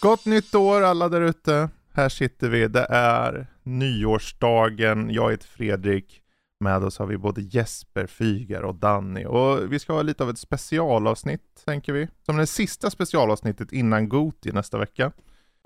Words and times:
Gott 0.00 0.24
nytt 0.24 0.54
år 0.54 0.82
alla 0.82 1.08
där 1.08 1.20
ute. 1.20 1.68
Här 1.92 2.08
sitter 2.08 2.48
vi. 2.48 2.68
Det 2.68 2.86
är 2.90 3.46
nyårsdagen. 3.78 5.10
Jag 5.10 5.30
heter 5.30 5.48
Fredrik. 5.48 6.22
Med 6.64 6.84
oss 6.84 6.98
har 6.98 7.06
vi 7.06 7.18
både 7.18 7.40
Jesper, 7.40 8.06
Fygar 8.06 8.62
och 8.62 8.74
Danny. 8.74 9.24
Och 9.24 9.72
vi 9.72 9.78
ska 9.78 9.92
ha 9.92 10.02
lite 10.02 10.22
av 10.22 10.30
ett 10.30 10.38
specialavsnitt, 10.38 11.62
tänker 11.64 11.92
vi. 11.92 12.08
Som 12.26 12.36
det 12.36 12.46
sista 12.46 12.90
specialavsnittet 12.90 13.72
innan 13.72 14.08
Goti 14.08 14.52
nästa 14.52 14.78
vecka. 14.78 15.12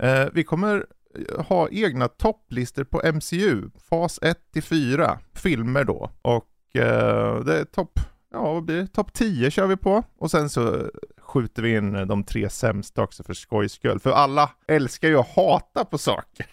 Eh, 0.03 0.25
vi 0.33 0.43
kommer 0.43 0.85
eh, 1.15 1.45
ha 1.45 1.69
egna 1.69 2.07
topplistor 2.07 2.83
på 2.83 3.01
MCU, 3.13 3.69
fas 3.89 4.19
1 4.21 4.37
till 4.53 4.63
4, 4.63 5.19
filmer 5.33 5.83
då. 5.83 6.11
Och 6.21 6.75
eh, 6.75 7.39
det 7.43 7.59
är 7.59 7.65
topp, 7.65 7.99
ja 8.31 8.53
vad 8.53 8.63
blir 8.63 8.75
det? 8.75 8.87
Topp 8.87 9.13
10 9.13 9.51
kör 9.51 9.67
vi 9.67 9.77
på. 9.77 10.03
Och 10.17 10.31
sen 10.31 10.49
så 10.49 10.91
skjuter 11.21 11.61
vi 11.61 11.75
in 11.75 11.95
eh, 11.95 12.05
de 12.05 12.23
tre 12.23 12.49
sämsta 12.49 13.03
också 13.03 13.23
för 13.23 13.33
skojs 13.33 13.73
skull. 13.73 13.99
För 13.99 14.11
alla 14.11 14.49
älskar 14.67 15.07
ju 15.07 15.17
att 15.17 15.35
hata 15.35 15.85
på 15.85 15.97
saker. 15.97 16.45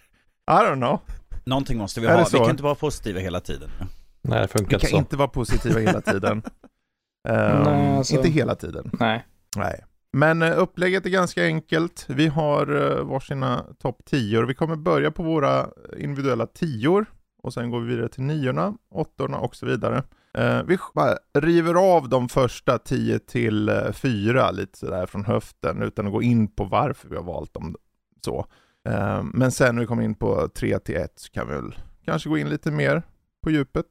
I 0.50 0.54
don't 0.54 0.76
know. 0.76 1.00
Någonting 1.44 1.78
måste 1.78 2.00
vi 2.00 2.06
Är 2.06 2.18
ha. 2.18 2.26
Vi 2.32 2.38
kan 2.38 2.50
inte 2.50 2.62
vara 2.62 2.74
positiva 2.74 3.20
hela 3.20 3.40
tiden. 3.40 3.70
Nej, 4.22 4.40
det 4.42 4.48
funkar 4.48 4.68
Vi 4.68 4.74
inte 4.74 4.86
kan 4.86 4.90
så. 4.90 4.96
inte 4.96 5.16
vara 5.16 5.28
positiva 5.28 5.80
hela 5.80 6.00
tiden. 6.00 6.42
Ehm, 7.28 7.62
Nej, 7.62 7.96
alltså- 7.96 8.16
Inte 8.16 8.28
hela 8.28 8.54
tiden. 8.54 8.90
Nej. 9.00 9.26
Nej. 9.56 9.84
Men 10.12 10.42
eh, 10.42 10.58
upplägget 10.58 11.06
är 11.06 11.10
ganska 11.10 11.44
enkelt. 11.44 12.04
Vi 12.08 12.26
har 12.26 12.70
uh, 12.70 13.04
varsina 13.04 13.66
topp 13.78 14.00
10 14.04 14.42
Vi 14.46 14.54
kommer 14.54 14.76
börja 14.76 15.10
på 15.10 15.22
våra 15.22 15.68
individuella 15.96 16.46
tior 16.46 17.06
och 17.42 17.54
sen 17.54 17.70
går 17.70 17.80
vi 17.80 17.86
vidare 17.94 18.08
till 18.08 18.22
niorna, 18.22 18.74
åttorna 18.90 19.38
och 19.38 19.56
så 19.56 19.66
vidare. 19.66 20.02
Eh, 20.38 20.62
vi 20.62 20.78
bara 20.94 21.16
river 21.38 21.74
av 21.74 22.08
de 22.08 22.28
första 22.28 22.78
10 22.78 23.18
till 23.18 23.68
uh, 23.68 23.92
4 23.92 24.50
lite 24.50 24.78
sådär 24.78 25.06
från 25.06 25.24
höften 25.24 25.82
utan 25.82 26.06
att 26.06 26.12
gå 26.12 26.22
in 26.22 26.48
på 26.48 26.64
varför 26.64 27.08
vi 27.08 27.16
har 27.16 27.24
valt 27.24 27.54
dem 27.54 27.76
så. 28.24 28.46
Eh, 28.88 29.22
men 29.34 29.52
sen 29.52 29.74
när 29.74 29.80
vi 29.82 29.86
kommer 29.86 30.02
in 30.02 30.14
på 30.14 30.48
3 30.48 30.78
till 30.78 30.96
1 30.96 31.12
så 31.16 31.30
kan 31.32 31.48
vi 31.48 31.54
väl 31.54 31.74
kanske 32.04 32.28
gå 32.28 32.38
in 32.38 32.48
lite 32.48 32.70
mer 32.70 33.02
på 33.42 33.50
djupet. 33.50 33.86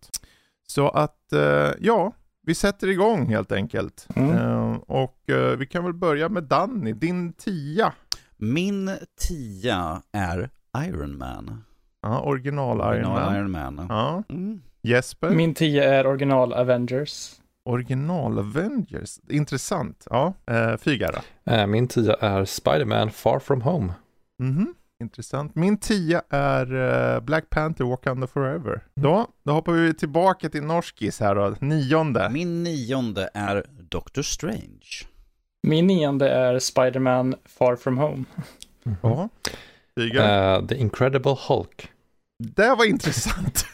Så 0.68 0.90
att, 0.90 1.34
eh, 1.34 1.70
ja, 1.80 2.12
vi 2.46 2.56
sätter 2.56 2.88
igång 2.88 3.26
helt 3.26 3.52
enkelt. 3.52 4.08
Mm. 4.16 4.38
Eh, 4.38 4.74
och 4.76 5.18
vi 5.58 5.66
kan 5.66 5.84
väl 5.84 5.94
börja 5.94 6.30
med 6.30 6.44
Danny, 6.44 6.94
din 6.94 7.34
tia. 7.34 7.94
Min 8.38 8.92
tia 9.28 10.02
är 10.12 10.50
Iron 10.78 11.18
Man. 11.18 11.64
Ja, 12.02 12.22
original 12.22 12.78
Iron 12.78 12.88
Original 12.88 13.20
Man. 13.22 13.36
Iron 13.36 13.52
Man. 13.52 13.86
Ja. 13.90 14.24
Mm. 14.30 14.62
Jesper, 14.84 15.30
Min 15.30 15.54
10 15.54 15.84
är 15.84 16.08
original 16.08 16.54
Avengers. 16.54 17.32
original 17.66 18.40
Avengers. 18.40 19.20
Intressant. 19.30 20.08
Ja, 20.10 20.34
eh, 20.46 20.78
Fygara. 20.78 21.22
Min 21.68 21.88
tia 21.88 22.14
är 22.14 22.46
Spider-Man 22.46 23.10
Far 23.12 23.40
From 23.40 23.62
Home. 23.62 23.94
Mhm. 24.40 24.74
Intressant. 25.02 25.56
Min 25.56 25.78
tia 25.78 26.22
är 26.30 26.74
eh, 27.16 27.20
Black 27.22 27.50
Panther 27.50 27.86
Wakanda 27.86 28.28
Forever. 28.28 28.82
Då, 28.96 29.28
då 29.44 29.52
hoppar 29.52 29.72
vi 29.72 29.94
tillbaka 29.94 30.50
till 30.50 30.64
norskis 30.64 31.20
här 31.20 31.36
då, 31.36 31.56
nionde. 31.60 32.30
Min 32.30 32.64
nionde 32.64 33.30
är 33.34 33.66
Doctor 33.90 34.22
Strange. 34.22 35.06
Min 35.68 35.88
nionde 35.88 36.30
är 36.30 36.60
Spider-Man 36.60 37.36
Far 37.46 37.76
From 37.76 37.98
Home. 37.98 38.24
Ja. 39.02 39.30
Fygare. 39.96 40.56
Eh, 40.56 40.66
The 40.66 40.76
Incredible 40.76 41.36
Hulk. 41.48 41.90
Det 42.42 42.76
var 42.76 42.86
intressant. 42.86 43.66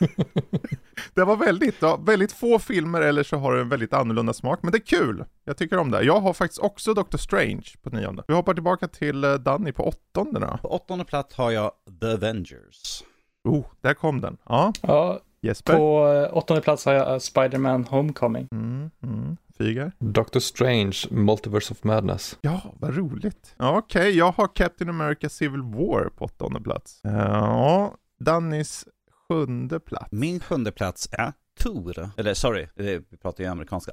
det 1.13 1.23
var 1.23 1.35
väldigt, 1.35 1.75
ja, 1.81 1.97
väldigt 1.97 2.31
få 2.31 2.59
filmer 2.59 3.01
eller 3.01 3.23
så 3.23 3.37
har 3.37 3.53
du 3.53 3.61
en 3.61 3.69
väldigt 3.69 3.93
annorlunda 3.93 4.33
smak, 4.33 4.59
men 4.63 4.71
det 4.71 4.77
är 4.77 4.97
kul. 4.97 5.25
Jag 5.45 5.57
tycker 5.57 5.77
om 5.77 5.91
det. 5.91 6.03
Jag 6.03 6.19
har 6.19 6.33
faktiskt 6.33 6.59
också 6.61 6.93
Doctor 6.93 7.17
Strange 7.17 7.65
på 7.83 7.89
nionde. 7.89 8.23
Vi 8.27 8.33
hoppar 8.33 8.53
tillbaka 8.53 8.87
till 8.87 9.23
eh, 9.23 9.33
Danny 9.33 9.71
på 9.71 9.83
åttonde 9.87 10.39
då. 10.39 10.57
På 10.61 10.67
åttonde 10.67 11.05
plats 11.05 11.35
har 11.35 11.51
jag 11.51 11.71
The 12.01 12.07
Avengers. 12.07 13.03
Oh, 13.43 13.65
där 13.81 13.93
kom 13.93 14.21
den. 14.21 14.37
Ja, 14.45 14.73
Ja, 14.81 15.19
Jesper. 15.41 15.75
på 15.77 16.07
eh, 16.07 16.37
åttonde 16.37 16.61
plats 16.61 16.85
har 16.85 16.93
jag 16.93 17.11
eh, 17.13 17.19
Spider-Man 17.19 17.83
Homecoming. 17.83 18.47
Mm, 18.51 18.89
mm. 19.03 19.37
Fygar. 19.57 19.91
Doctor 19.99 20.39
Strange 20.39 20.97
Multiverse 21.09 21.73
of 21.73 21.83
Madness. 21.83 22.37
Ja, 22.41 22.61
vad 22.79 22.97
roligt. 22.97 23.55
Ja, 23.57 23.77
Okej, 23.77 24.17
jag 24.17 24.31
har 24.31 24.55
Captain 24.55 24.89
America 24.89 25.29
Civil 25.29 25.61
War 25.61 26.09
på 26.09 26.25
åttonde 26.25 26.61
plats. 26.61 26.99
Ja, 27.03 27.93
Dannys 28.19 28.85
sjunde 29.27 29.79
plats. 29.79 30.11
Min 30.11 30.39
sjunde 30.39 30.71
plats 30.71 31.09
är 31.11 31.33
Thor. 31.59 32.09
Eller 32.17 32.33
sorry, 32.33 32.61
eh, 32.63 33.01
vi 33.09 33.17
pratar 33.21 33.43
ju 33.43 33.49
amerikanska. 33.49 33.91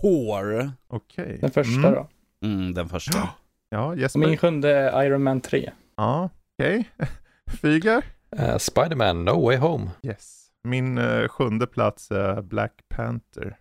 Thor. 0.00 0.72
Okej. 0.88 1.38
Den 1.40 1.50
första 1.50 1.78
Mm. 1.88 1.92
då. 1.92 2.08
Mm, 2.46 2.74
den 2.74 2.88
första. 2.88 3.28
Ja, 3.68 3.86
Och 3.86 3.98
Jesper. 3.98 4.20
min 4.20 4.36
sjunde 4.36 4.70
är 4.76 5.02
Iron 5.04 5.22
Man 5.22 5.40
3. 5.40 5.72
Ja, 5.96 6.30
okej. 6.58 6.90
Fygar. 7.62 8.04
Eh, 8.36 8.56
Spider-Man 8.58 9.24
No 9.24 9.44
Way 9.44 9.56
Home. 9.56 9.90
Yes. 10.02 10.46
Min 10.64 10.98
eh, 10.98 11.28
sjunde 11.28 11.66
plats 11.66 12.10
är 12.10 12.42
Black 12.42 12.72
Panther. 12.88 13.58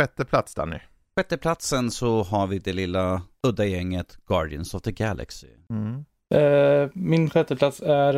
Sjätte 0.00 0.24
plats 0.24 0.54
Danny. 0.54 0.78
Sjätte 1.16 1.36
platsen 1.36 1.90
så 1.90 2.22
har 2.22 2.46
vi 2.46 2.58
det 2.58 2.72
lilla 2.72 3.22
udda 3.46 3.64
gänget 3.64 4.18
Guardians 4.26 4.74
of 4.74 4.82
the 4.82 4.92
Galaxy. 4.92 5.48
Mm. 5.70 6.04
Eh, 6.34 6.88
min 6.92 7.30
sjätte 7.30 7.56
plats 7.56 7.80
är 7.80 8.16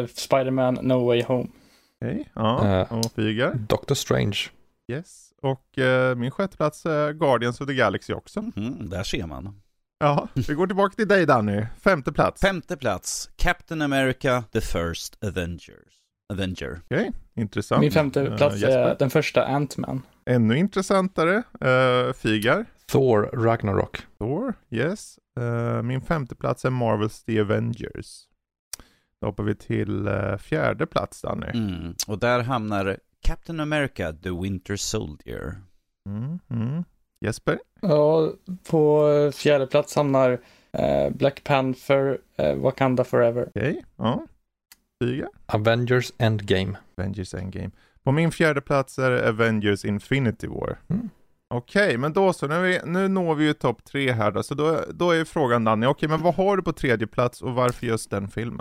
eh, 0.00 0.06
Spider-Man 0.06 0.78
No 0.82 1.06
Way 1.06 1.22
Home. 1.22 1.48
Okej, 2.02 2.28
ja. 2.34 2.80
Eh. 2.80 2.98
Och 2.98 3.12
Fygar. 3.12 3.54
Doctor 3.54 3.94
Strange. 3.94 4.38
Yes. 4.92 5.30
Och 5.42 5.78
eh, 5.78 6.14
min 6.16 6.30
sjätte 6.30 6.56
plats 6.56 6.86
är 6.86 7.12
Guardians 7.12 7.60
of 7.60 7.66
the 7.66 7.74
Galaxy 7.74 8.12
också. 8.12 8.40
Mm, 8.56 8.88
där 8.88 9.02
ser 9.02 9.26
man. 9.26 9.60
Ja, 9.98 10.28
vi 10.34 10.54
går 10.54 10.66
tillbaka 10.66 10.94
till 10.94 11.08
dig 11.08 11.26
Danny. 11.26 11.66
Femte 11.80 12.12
plats. 12.12 12.40
Femte 12.40 12.76
plats, 12.76 13.30
Captain 13.36 13.82
America, 13.82 14.44
The 14.52 14.60
First 14.60 15.24
Avengers. 15.24 16.00
Avenger. 16.32 16.80
Okej, 16.90 17.12
intressant. 17.36 17.80
Min 17.80 17.90
femte 17.90 18.36
plats 18.36 18.56
Jesper. 18.56 18.78
är 18.78 18.96
den 18.98 19.10
första 19.10 19.44
Ant-Man. 19.44 20.02
Ännu 20.26 20.58
intressantare. 20.58 21.42
Uh, 21.64 22.12
Fygar. 22.12 22.66
Thor 22.86 23.30
Ragnarok. 23.32 24.06
Thor. 24.18 24.54
Yes. 24.70 25.18
Eh, 25.40 25.82
min 25.82 26.00
femte 26.00 26.34
plats 26.34 26.64
är 26.64 26.70
Marvels 26.70 27.24
The 27.24 27.40
Avengers. 27.40 28.28
Då 29.20 29.26
hoppar 29.26 29.44
vi 29.44 29.54
till 29.54 30.06
eh, 30.06 30.36
fjärde 30.36 30.86
plats 30.86 31.22
Danny. 31.22 31.46
Mm. 31.54 31.94
Och 32.08 32.18
där 32.18 32.42
hamnar 32.42 32.98
Captain 33.22 33.60
America, 33.60 34.12
The 34.12 34.30
Winter 34.30 34.76
Soldier. 34.76 35.54
Mm, 36.08 36.38
mm. 36.50 36.84
Jesper. 37.24 37.58
Och 37.80 38.34
på 38.70 39.08
eh, 39.08 39.30
fjärde 39.30 39.66
plats 39.66 39.96
hamnar 39.96 40.40
Black 41.10 41.44
Panther 41.44 42.18
Wakanda 42.56 43.04
Forever. 43.04 43.48
Okej, 43.48 43.84
ja. 43.96 44.26
Fygar. 45.02 45.28
Avengers 45.46 46.12
Endgame. 46.18 46.76
Avengers 46.96 47.34
Endgame. 47.34 47.70
På 48.02 48.12
min 48.12 48.30
fjärde 48.30 48.60
plats 48.60 48.98
är 48.98 49.28
Avengers 49.28 49.84
Infinity 49.84 50.46
War. 50.46 50.78
Mm. 50.88 51.10
Okej, 51.54 51.98
men 51.98 52.12
då 52.12 52.32
så. 52.32 52.46
Nu, 52.46 52.62
vi, 52.62 52.80
nu 52.84 53.08
når 53.08 53.34
vi 53.34 53.44
ju 53.44 53.52
topp 53.52 53.84
tre 53.84 54.12
här 54.12 54.30
då. 54.30 54.42
Så 54.42 54.54
då, 54.54 54.80
då 54.94 55.10
är 55.10 55.24
frågan 55.24 55.64
Danny, 55.64 55.86
okej 55.86 56.08
men 56.08 56.22
vad 56.22 56.34
har 56.34 56.56
du 56.56 56.62
på 56.62 56.72
tredje 56.72 57.06
plats 57.06 57.42
och 57.42 57.52
varför 57.52 57.86
just 57.86 58.10
den 58.10 58.28
filmen? 58.28 58.60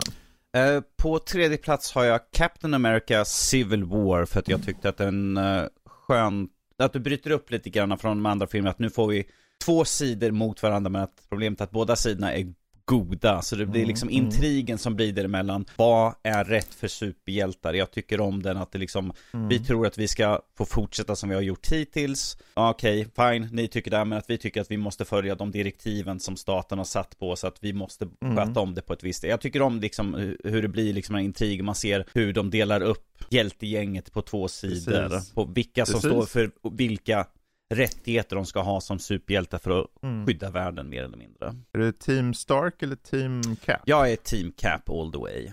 Eh, 0.57 0.81
på 0.97 1.19
tredje 1.19 1.57
plats 1.57 1.95
har 1.95 2.03
jag 2.03 2.21
Captain 2.31 2.73
America 2.73 3.25
Civil 3.25 3.83
War 3.83 4.25
för 4.25 4.39
att 4.39 4.47
jag 4.47 4.63
tyckte 4.63 4.89
att 4.89 4.97
den 4.97 5.37
uh, 5.37 5.67
skön, 5.85 6.49
att 6.77 6.93
du 6.93 6.99
bryter 6.99 7.31
upp 7.31 7.51
lite 7.51 7.69
grann 7.69 7.97
från 7.97 8.17
de 8.17 8.25
andra 8.25 8.47
filmerna, 8.47 8.71
att 8.71 8.79
nu 8.79 8.89
får 8.89 9.07
vi 9.07 9.25
två 9.65 9.85
sidor 9.85 10.31
mot 10.31 10.63
varandra 10.63 10.89
men 10.89 11.01
att 11.01 11.25
problemet 11.29 11.59
är 11.59 11.63
att 11.63 11.71
båda 11.71 11.95
sidorna 11.95 12.33
är 12.33 12.53
goda, 12.89 13.41
så 13.41 13.55
det 13.55 13.65
blir 13.65 13.81
Mm, 13.81 13.87
liksom 13.87 14.09
mm. 14.09 14.23
intrigen 14.25 14.77
som 14.77 14.95
blir 14.95 15.13
däremellan. 15.13 15.65
Vad 15.75 16.13
är 16.23 16.43
rätt 16.43 16.73
för 16.73 16.87
superhjältar? 16.87 17.73
Jag 17.73 17.91
tycker 17.91 18.21
om 18.21 18.43
den 18.43 18.57
att 18.57 18.71
det 18.71 18.79
liksom, 18.79 19.13
Mm. 19.33 19.47
vi 19.47 19.59
tror 19.59 19.87
att 19.87 19.97
vi 19.97 20.07
ska 20.07 20.39
få 20.57 20.65
fortsätta 20.65 21.15
som 21.15 21.29
vi 21.29 21.35
har 21.35 21.41
gjort 21.41 21.67
hittills. 21.71 22.37
Okej, 22.53 23.07
fine, 23.15 23.47
ni 23.51 23.67
tycker 23.67 23.91
det, 23.91 24.05
men 24.05 24.17
att 24.17 24.29
vi 24.29 24.37
tycker 24.37 24.61
att 24.61 24.71
vi 24.71 24.77
måste 24.77 25.05
följa 25.05 25.35
de 25.35 25.51
direktiven 25.51 26.19
som 26.19 26.35
staten 26.37 26.77
har 26.77 26.85
satt 26.85 27.19
på 27.19 27.29
oss, 27.31 27.43
att 27.43 27.57
vi 27.61 27.73
måste 27.73 28.07
Mm. 28.21 28.37
sköta 28.37 28.59
om 28.59 28.73
det 28.75 28.81
på 28.81 28.93
ett 28.93 29.03
visst 29.03 29.21
sätt. 29.21 29.29
Jag 29.29 29.41
tycker 29.41 29.61
om 29.61 29.79
liksom 29.79 30.15
hu- 30.15 30.37
hur 30.49 30.61
det 30.61 30.67
blir 30.67 30.93
liksom 30.93 31.15
en 31.15 31.21
intrig, 31.25 31.63
man 31.63 31.75
ser 31.75 32.05
hur 32.13 32.33
de 32.33 32.49
delar 32.49 32.81
upp 32.81 33.05
hjältegänget 33.29 34.11
på 34.11 34.21
två 34.21 34.47
sidor. 34.47 35.09
Precis. 35.09 35.31
På 35.33 35.45
vilka 35.45 35.85
som 35.85 35.93
Precis. 36.01 36.09
står 36.11 36.25
för 36.25 36.51
vilka 36.77 37.25
rättigheter 37.69 38.35
de 38.35 38.45
ska 38.45 38.61
ha 38.61 38.81
som 38.81 38.99
superhjältar 38.99 39.57
för 39.57 39.79
att 39.81 39.87
Mm. 40.03 40.25
skydda 40.25 40.49
världen 40.49 40.89
mer 40.89 41.03
eller 41.03 41.17
mindre. 41.17 41.55
Är 41.73 41.79
det 41.79 41.91
Team 41.99 42.33
Stark 42.33 42.83
eller 42.83 42.95
Team 42.95 43.41
Cap? 43.65 43.81
Jag 43.85 44.11
är 44.11 44.15
team 44.15 44.51
cap 44.57 44.89
all 44.89 45.11
the 45.11 45.17
way. 45.17 45.51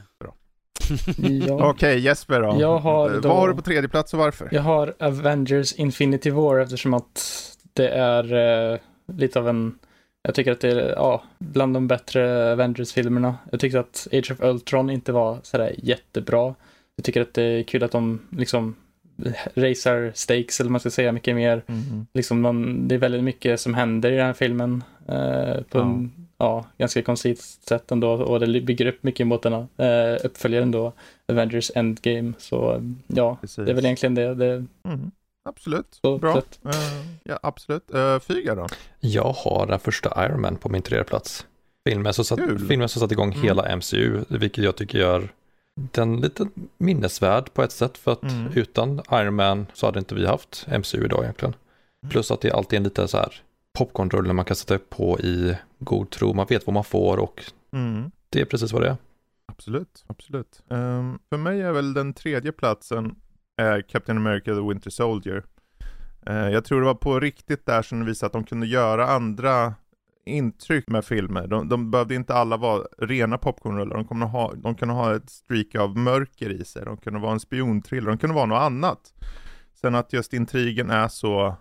Ja, 1.49 1.71
Okej, 1.71 1.99
Jesper 1.99 2.41
då. 2.41 2.57
Jag 2.61 2.79
har 2.79 3.11
Eh, 3.15 3.21
då- 3.21 3.29
Vad 3.29 3.39
har 3.39 3.49
du 3.49 3.55
på 3.55 3.63
tredje 3.63 3.89
plats 3.89 4.13
och 4.15 4.19
varför? 4.21 4.49
jag 4.53 4.63
har 4.63 4.95
Avengers 4.99 5.73
Infinity 5.73 6.31
War 6.31 6.59
eftersom 6.59 6.95
att 6.95 7.23
det 7.73 7.89
är 7.89 8.35
eh, 8.73 8.79
lite 9.13 9.39
av 9.39 9.49
en, 9.49 9.79
jag 10.23 10.35
tycker 10.35 10.53
att 10.53 10.61
det 10.61 10.71
är 10.71 10.89
ja, 10.91 11.23
bland 11.39 11.75
de 11.75 11.89
bättre 11.89 12.53
Avengers-filmerna. 12.53 13.35
Jag 13.51 13.61
tyckte 13.61 13.81
att 13.81 14.09
Age 14.13 14.31
of 14.33 14.41
Ultron 14.41 14.91
inte 14.91 15.13
var 15.13 15.39
sådär 15.43 15.75
jättebra. 15.79 16.55
Jag 16.97 17.05
tycker 17.05 17.21
att 17.23 17.35
det 17.35 17.43
är 17.43 17.63
kul 17.63 17.83
att 17.83 17.93
de 17.93 18.21
liksom 18.31 18.75
racear 19.55 20.13
stakes 20.15 20.61
eller 20.61 20.71
man 20.71 20.81
ska 20.81 20.91
säga 20.91 21.13
mycket 21.13 21.37
mer. 21.37 21.63
Mhm. 21.67 22.07
Liksom 22.15 22.41
man, 22.41 22.89
det 22.89 22.95
är 22.95 22.99
väldigt 22.99 23.25
mycket 23.25 23.61
som 23.61 23.75
händer 23.75 24.13
i 24.13 24.17
den 24.17 24.27
här 24.27 24.33
filmen 24.33 24.85
eh, 25.09 25.61
på 25.63 25.79
Ja. 25.79 25.83
en 25.83 26.13
ja, 26.39 26.67
ganska 26.79 27.03
koncist 27.03 27.69
sätt 27.69 27.93
ändå 27.93 28.11
och 28.11 28.41
det 28.41 28.61
bygger 28.61 28.87
upp 28.87 29.03
mycket 29.03 29.27
mot 29.27 29.43
den 29.43 29.53
eh, 29.53 30.17
uppföljaren 30.25 30.71
då, 30.71 30.93
Avengers 31.29 31.71
Endgame. 31.75 32.33
Så 32.39 32.83
ja, 33.07 33.37
Precis. 33.41 33.57
det 33.65 33.71
är 33.71 33.75
väl 33.75 33.85
egentligen 33.85 34.15
det. 34.15 34.35
det 34.35 34.65
Mhm. 34.83 35.11
Absolut, 35.49 35.87
så 36.03 36.19
bra. 36.19 36.37
Eh, 36.37 36.43
ja, 37.25 37.39
absolut. 37.43 37.91
Uh, 37.95 38.19
Fyga 38.19 38.55
då? 38.55 38.67
Jag 39.01 39.33
har 39.33 39.67
den 39.67 39.79
första 39.79 40.25
Iron 40.27 40.41
Man 40.41 40.57
på 40.57 40.69
min 40.69 40.83
tredje 40.83 41.05
plats. 41.05 41.47
Filmen 41.89 42.15
som 42.15 42.25
satt, 42.25 42.39
Kul. 42.39 42.59
filmen 42.69 42.89
som 42.89 43.01
satt 43.01 43.13
igång 43.13 43.33
Mm. 43.33 43.43
hela 43.45 43.77
MCU, 43.77 44.21
vilket 44.29 44.65
jag 44.65 44.77
tycker 44.77 44.99
gör 44.99 45.29
den 45.81 46.21
lite 46.21 46.47
minnesvärd 46.79 47.53
på 47.55 47.63
ett 47.63 47.73
sätt 47.73 47.99
för 47.99 48.13
att 48.13 48.23
Mm. 48.23 48.53
utan 48.55 49.01
Iron 49.13 49.35
Man 49.35 49.67
så 49.73 49.87
hade 49.87 49.99
inte 49.99 50.15
vi 50.15 50.27
haft 50.27 50.67
MCU 50.69 51.05
idag 51.05 51.23
egentligen. 51.23 51.55
Mm. 52.03 52.11
Plus 52.11 52.31
att 52.31 52.41
det 52.41 52.53
alltid 52.53 52.73
är 52.73 52.77
en 52.81 52.85
lite 52.85 53.09
så 53.09 53.17
här 53.17 53.43
popcornrulle 53.79 54.33
man 54.33 54.45
kan 54.45 54.57
sätta 54.57 54.79
på 54.79 55.21
i 55.21 55.57
god 55.79 56.11
tro. 56.11 56.33
Man 56.35 56.47
vet 56.49 56.67
vad 56.67 56.75
man 56.75 56.85
får 56.85 57.17
och 57.19 57.45
Mm. 57.73 58.11
det 58.29 58.41
är 58.41 58.45
precis 58.45 58.73
vad 58.73 58.83
det 58.83 58.89
är. 58.89 58.97
Absolut, 59.47 60.05
absolut. 60.07 60.63
Ehm, 60.71 61.19
för 61.29 61.37
mig 61.37 61.61
är 61.63 61.73
väl 61.73 61.95
den 61.95 62.15
tredje 62.15 62.53
platsen 62.53 63.15
är 63.57 63.81
Captain 63.81 64.19
America 64.19 64.55
The 64.55 64.61
Winter 64.69 64.91
Soldier. 64.91 65.43
Eh, 66.27 66.35
jag 66.49 66.65
tror 66.65 66.81
det 66.81 66.87
var 66.87 66.95
på 66.95 67.21
riktigt 67.21 67.67
där 67.67 67.83
som 67.83 68.01
det 68.01 68.07
visade 68.07 68.27
att 68.27 68.33
de 68.33 68.45
kunde 68.45 68.67
göra 68.67 69.09
andra 69.09 69.75
intryck 70.27 70.89
med 70.89 71.05
filmer. 71.05 71.47
De, 71.47 71.69
de 71.69 71.91
behövde 71.91 72.15
inte 72.15 72.35
alla 72.35 72.57
vara 72.57 72.87
rena 72.99 73.39
popcornrullar. 73.39 73.97
De, 73.97 74.05
kunde 74.09 74.27
ha, 74.27 74.55
de 74.55 74.75
kunde 74.75 74.95
ha 74.95 75.17
ett 75.17 75.31
streak 75.31 75.75
av 75.75 75.97
mörker 75.99 76.51
i 76.51 76.65
sig. 76.65 76.85
De 76.85 76.97
kunde 76.97 77.19
vara 77.21 77.33
en 77.33 77.41
spionthriller. 77.41 78.09
De 78.09 78.19
kunde 78.19 78.35
vara 78.35 78.47
något 78.47 78.61
annat. 78.61 79.15
Sen 79.81 79.95
att 79.95 80.13
just 80.13 80.33
intrigen 80.33 80.91
är 80.91 81.09
så, 81.09 81.57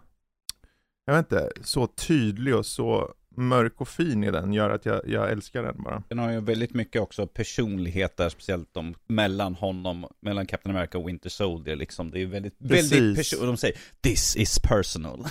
jag 1.06 1.14
vet 1.14 1.32
inte, 1.32 1.52
så 1.62 1.88
tydlig 1.88 2.56
och 2.56 2.66
så 2.66 3.14
mörk 3.38 3.82
och 3.82 3.88
fin 3.88 4.24
i 4.24 4.32
den 4.32 4.54
gör 4.54 4.70
att 4.70 4.86
jag, 4.86 5.02
jag 5.08 5.32
älskar 5.32 5.64
den 5.64 5.84
bara. 5.84 6.04
Den 6.08 6.20
har 6.20 6.32
ju 6.32 6.40
väldigt 6.40 6.74
mycket 6.74 7.02
också 7.02 7.28
personlighet 7.28 8.18
där, 8.18 8.30
speciellt 8.30 8.78
om 8.78 8.96
mellan 9.08 9.56
honom, 9.56 10.06
mellan 10.20 10.46
Captain 10.46 10.76
America 10.76 10.98
och 10.98 11.08
Winter 11.08 11.30
Soldier 11.30 11.76
liksom. 11.76 12.12
Det 12.12 12.22
är 12.22 12.26
väldigt, 12.26 12.60
Precis. 12.60 12.92
väldigt 12.92 13.18
person... 13.18 13.40
Och 13.40 13.46
de 13.48 13.58
säger 13.58 13.78
This 14.02 14.36
is 14.36 14.60
personal. 14.60 15.26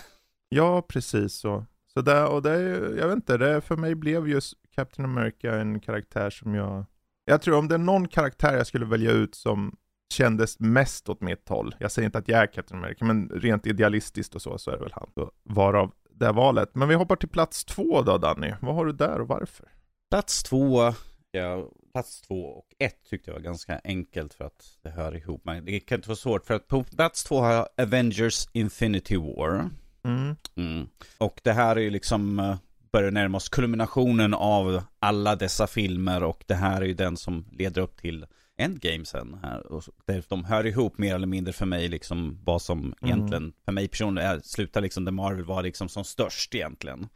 Ja, 0.48 0.82
precis 0.82 1.34
så. 1.34 1.66
Så 1.94 2.02
där, 2.02 2.28
och 2.28 2.42
det 2.42 2.60
jag 2.98 3.08
vet 3.08 3.16
inte, 3.16 3.36
det 3.36 3.60
för 3.60 3.76
mig 3.76 3.94
blev 3.94 4.28
just 4.28 4.54
Captain 4.74 5.04
America 5.04 5.54
en 5.60 5.80
karaktär 5.80 6.30
som 6.30 6.54
jag... 6.54 6.84
Jag 7.24 7.42
tror 7.42 7.58
om 7.58 7.68
det 7.68 7.74
är 7.74 7.78
någon 7.78 8.08
karaktär 8.08 8.56
jag 8.56 8.66
skulle 8.66 8.86
välja 8.86 9.10
ut 9.10 9.34
som 9.34 9.76
kändes 10.12 10.60
mest 10.60 11.08
åt 11.08 11.20
mitt 11.20 11.48
håll. 11.48 11.74
Jag 11.78 11.92
säger 11.92 12.06
inte 12.06 12.18
att 12.18 12.28
jag 12.28 12.42
är 12.42 12.46
Captain 12.46 12.82
America, 12.82 13.04
men 13.04 13.28
rent 13.28 13.66
idealistiskt 13.66 14.34
och 14.34 14.42
så, 14.42 14.58
så 14.58 14.70
är 14.70 14.76
det 14.76 14.82
väl 14.82 14.92
han. 14.92 15.10
Så 15.14 15.30
varav 15.42 15.92
det 16.10 16.32
valet. 16.32 16.74
Men 16.74 16.88
vi 16.88 16.94
hoppar 16.94 17.16
till 17.16 17.28
plats 17.28 17.64
två 17.64 18.02
då 18.02 18.18
Danny. 18.18 18.52
Vad 18.60 18.74
har 18.74 18.86
du 18.86 18.92
där 18.92 19.20
och 19.20 19.28
varför? 19.28 19.68
Plats 20.10 20.42
två, 20.42 20.92
ja, 21.30 21.70
plats 21.92 22.20
två 22.20 22.44
och 22.44 22.66
ett 22.78 23.04
tyckte 23.10 23.30
jag 23.30 23.34
var 23.34 23.42
ganska 23.42 23.80
enkelt 23.84 24.34
för 24.34 24.44
att 24.44 24.78
det 24.82 24.90
hör 24.90 25.16
ihop. 25.16 25.44
Men 25.44 25.64
det 25.64 25.80
kan 25.80 25.98
inte 25.98 26.08
vara 26.08 26.16
svårt 26.16 26.46
för 26.46 26.54
att 26.54 26.68
på 26.68 26.84
plats 26.84 27.24
två 27.24 27.40
har 27.40 27.52
jag 27.52 27.68
Avengers 27.76 28.48
Infinity 28.52 29.16
War. 29.16 29.70
Mm. 30.04 30.36
Mm. 30.56 30.86
Och 31.18 31.40
det 31.44 31.52
här 31.52 31.76
är 31.76 31.80
ju 31.80 31.90
liksom, 31.90 32.38
eh, 32.38 32.56
börjar 32.92 33.10
närma 33.10 33.36
oss 33.36 33.48
kulminationen 33.48 34.34
av 34.34 34.82
alla 34.98 35.36
dessa 35.36 35.66
filmer 35.66 36.22
och 36.22 36.44
det 36.46 36.54
här 36.54 36.80
är 36.82 36.86
ju 36.86 36.94
den 36.94 37.16
som 37.16 37.44
leder 37.52 37.82
upp 37.82 37.96
till 37.96 38.26
Endgame 38.56 39.04
sen 39.04 39.36
här. 39.42 39.72
Och 39.72 39.82
de 40.28 40.44
hör 40.44 40.66
ihop 40.66 40.98
mer 40.98 41.14
eller 41.14 41.26
mindre 41.26 41.52
för 41.52 41.66
mig 41.66 41.88
liksom 41.88 42.38
vad 42.44 42.62
som 42.62 42.78
Mm. 42.80 42.94
egentligen, 43.02 43.52
för 43.64 43.72
mig 43.72 43.88
personligen, 43.88 44.42
slutar 44.42 44.80
liksom 44.80 45.04
där 45.04 45.12
Marvel 45.12 45.44
var 45.44 45.62
liksom 45.62 45.88
som 45.88 46.04
störst 46.04 46.54
egentligen. 46.54 47.08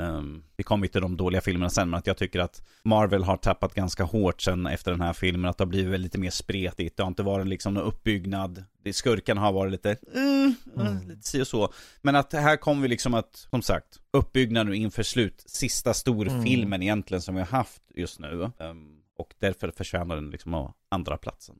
Um, 0.00 0.44
vi 0.56 0.64
kommer 0.64 0.86
till 0.86 1.00
de 1.00 1.16
dåliga 1.16 1.40
filmerna 1.40 1.70
sen, 1.70 1.90
men 1.90 1.98
att 1.98 2.06
jag 2.06 2.16
tycker 2.16 2.40
att 2.40 2.62
Marvel 2.84 3.24
har 3.24 3.36
tappat 3.36 3.74
ganska 3.74 4.04
hårt 4.04 4.40
sen 4.40 4.66
efter 4.66 4.90
den 4.90 5.00
här 5.00 5.12
filmen, 5.12 5.50
att 5.50 5.58
det 5.58 5.64
har 5.64 5.68
blivit 5.68 6.00
lite 6.00 6.18
mer 6.18 6.30
spretigt. 6.30 6.96
Det 6.96 7.02
har 7.02 7.08
inte 7.08 7.22
varit 7.22 7.46
liksom 7.46 7.74
någon 7.74 7.82
uppbyggnad. 7.84 8.64
Skurkarna 8.92 9.40
har 9.40 9.52
varit 9.52 9.72
lite, 9.72 9.96
mm, 10.14 10.54
Mm. 10.76 11.08
lite 11.08 11.22
si 11.22 11.42
och 11.42 11.46
så. 11.46 11.72
Men 12.02 12.16
att 12.16 12.32
här 12.32 12.56
kommer 12.56 12.82
vi 12.82 12.88
liksom 12.88 13.14
att, 13.14 13.46
som 13.50 13.62
sagt, 13.62 14.00
uppbyggnaden 14.12 14.74
inför 14.74 15.02
slut, 15.02 15.42
sista 15.46 15.94
storfilmen 15.94 16.82
egentligen 16.82 17.22
som 17.22 17.34
vi 17.34 17.40
har 17.40 17.48
haft 17.48 17.82
just 17.94 18.18
nu. 18.18 18.50
Um, 18.58 18.98
och 19.18 19.34
därför 19.38 19.70
förtjänar 19.70 20.14
den 20.14 20.30
liksom 20.30 20.54
av 20.54 20.72
andra 20.88 21.16
platsen. 21.16 21.56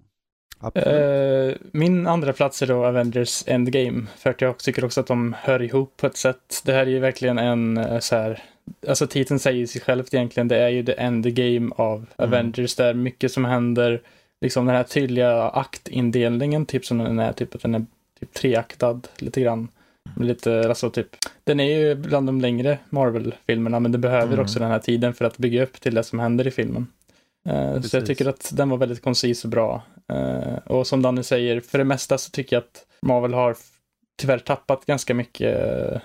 Absolut. 0.62 1.54
Eh, 1.54 1.60
min 1.72 2.06
andra 2.06 2.32
plats 2.32 2.62
är 2.62 2.66
då 2.66 2.84
Avengers 2.86 3.44
Endgame, 3.46 4.06
för 4.18 4.30
att 4.30 4.40
jag 4.40 4.58
tycker 4.58 4.84
också 4.84 5.00
att 5.00 5.06
de 5.06 5.36
hör 5.38 5.62
ihop 5.62 5.96
på 5.96 6.06
ett 6.06 6.16
sätt. 6.16 6.62
Det 6.64 6.72
här 6.72 6.80
är 6.86 6.90
ju 6.90 6.98
verkligen 6.98 7.38
en 7.38 7.76
eh, 7.76 7.98
så 7.98 8.16
här, 8.16 8.42
alltså 8.88 9.06
titeln 9.06 9.38
säger 9.40 9.66
sig 9.66 9.80
självt 9.80 10.14
egentligen, 10.14 10.48
det 10.48 10.56
är 10.56 10.68
ju 10.68 10.84
the 10.84 10.92
endgame 10.92 11.70
av 11.76 12.06
Avengers, 12.16 12.74
där 12.74 12.94
mycket 12.94 13.32
som 13.32 13.44
händer, 13.44 14.00
liksom 14.40 14.66
den 14.66 14.76
här 14.76 14.84
tydliga 14.84 15.48
aktindelningen, 15.48 16.66
typ 16.66 16.84
som 16.86 16.98
den 16.98 17.18
är, 17.18 17.32
typ 17.32 17.54
att 17.54 17.62
den 17.62 17.74
är 17.74 17.84
typ 18.20 18.32
treaktad 18.34 19.00
lite 19.18 19.40
grann. 19.40 19.68
Med 20.16 20.26
Lite, 20.28 20.68
alltså 20.68 20.90
typ, 20.90 21.08
den 21.44 21.60
är 21.60 21.78
ju 21.78 21.94
bland 21.94 22.28
de 22.28 22.40
längre 22.40 22.78
Marvel-filmerna, 22.90 23.80
men 23.80 23.92
det 23.92 23.98
behöver 23.98 24.32
Mm. 24.32 24.40
också 24.40 24.58
den 24.58 24.70
här 24.70 24.78
tiden 24.78 25.14
för 25.14 25.24
att 25.24 25.38
bygga 25.38 25.62
upp 25.62 25.80
till 25.80 25.94
det 25.94 26.04
som 26.04 26.18
händer 26.18 26.46
i 26.46 26.50
filmen. 26.50 26.86
Eh, 27.48 27.54
så 27.54 27.56
jag 27.56 27.82
Precis. 27.82 28.06
tycker 28.06 28.28
att 28.28 28.50
den 28.52 28.68
var 28.68 28.76
väldigt 28.76 29.02
koncis 29.02 29.44
och 29.44 29.50
bra. 29.50 29.82
Eh, 30.12 30.56
och 30.66 30.86
som 30.86 31.02
Danny 31.02 31.22
säger, 31.22 31.60
för 31.60 31.78
det 31.78 31.84
mesta 31.84 32.18
så 32.18 32.30
tycker 32.30 32.56
jag 32.56 32.60
att 32.60 32.86
Marvel 33.02 33.34
har 33.34 33.56
tyvärr 34.18 34.38
tappat 34.38 34.86
ganska 34.86 35.14
mycket 35.14 35.68
eh, 35.68 36.00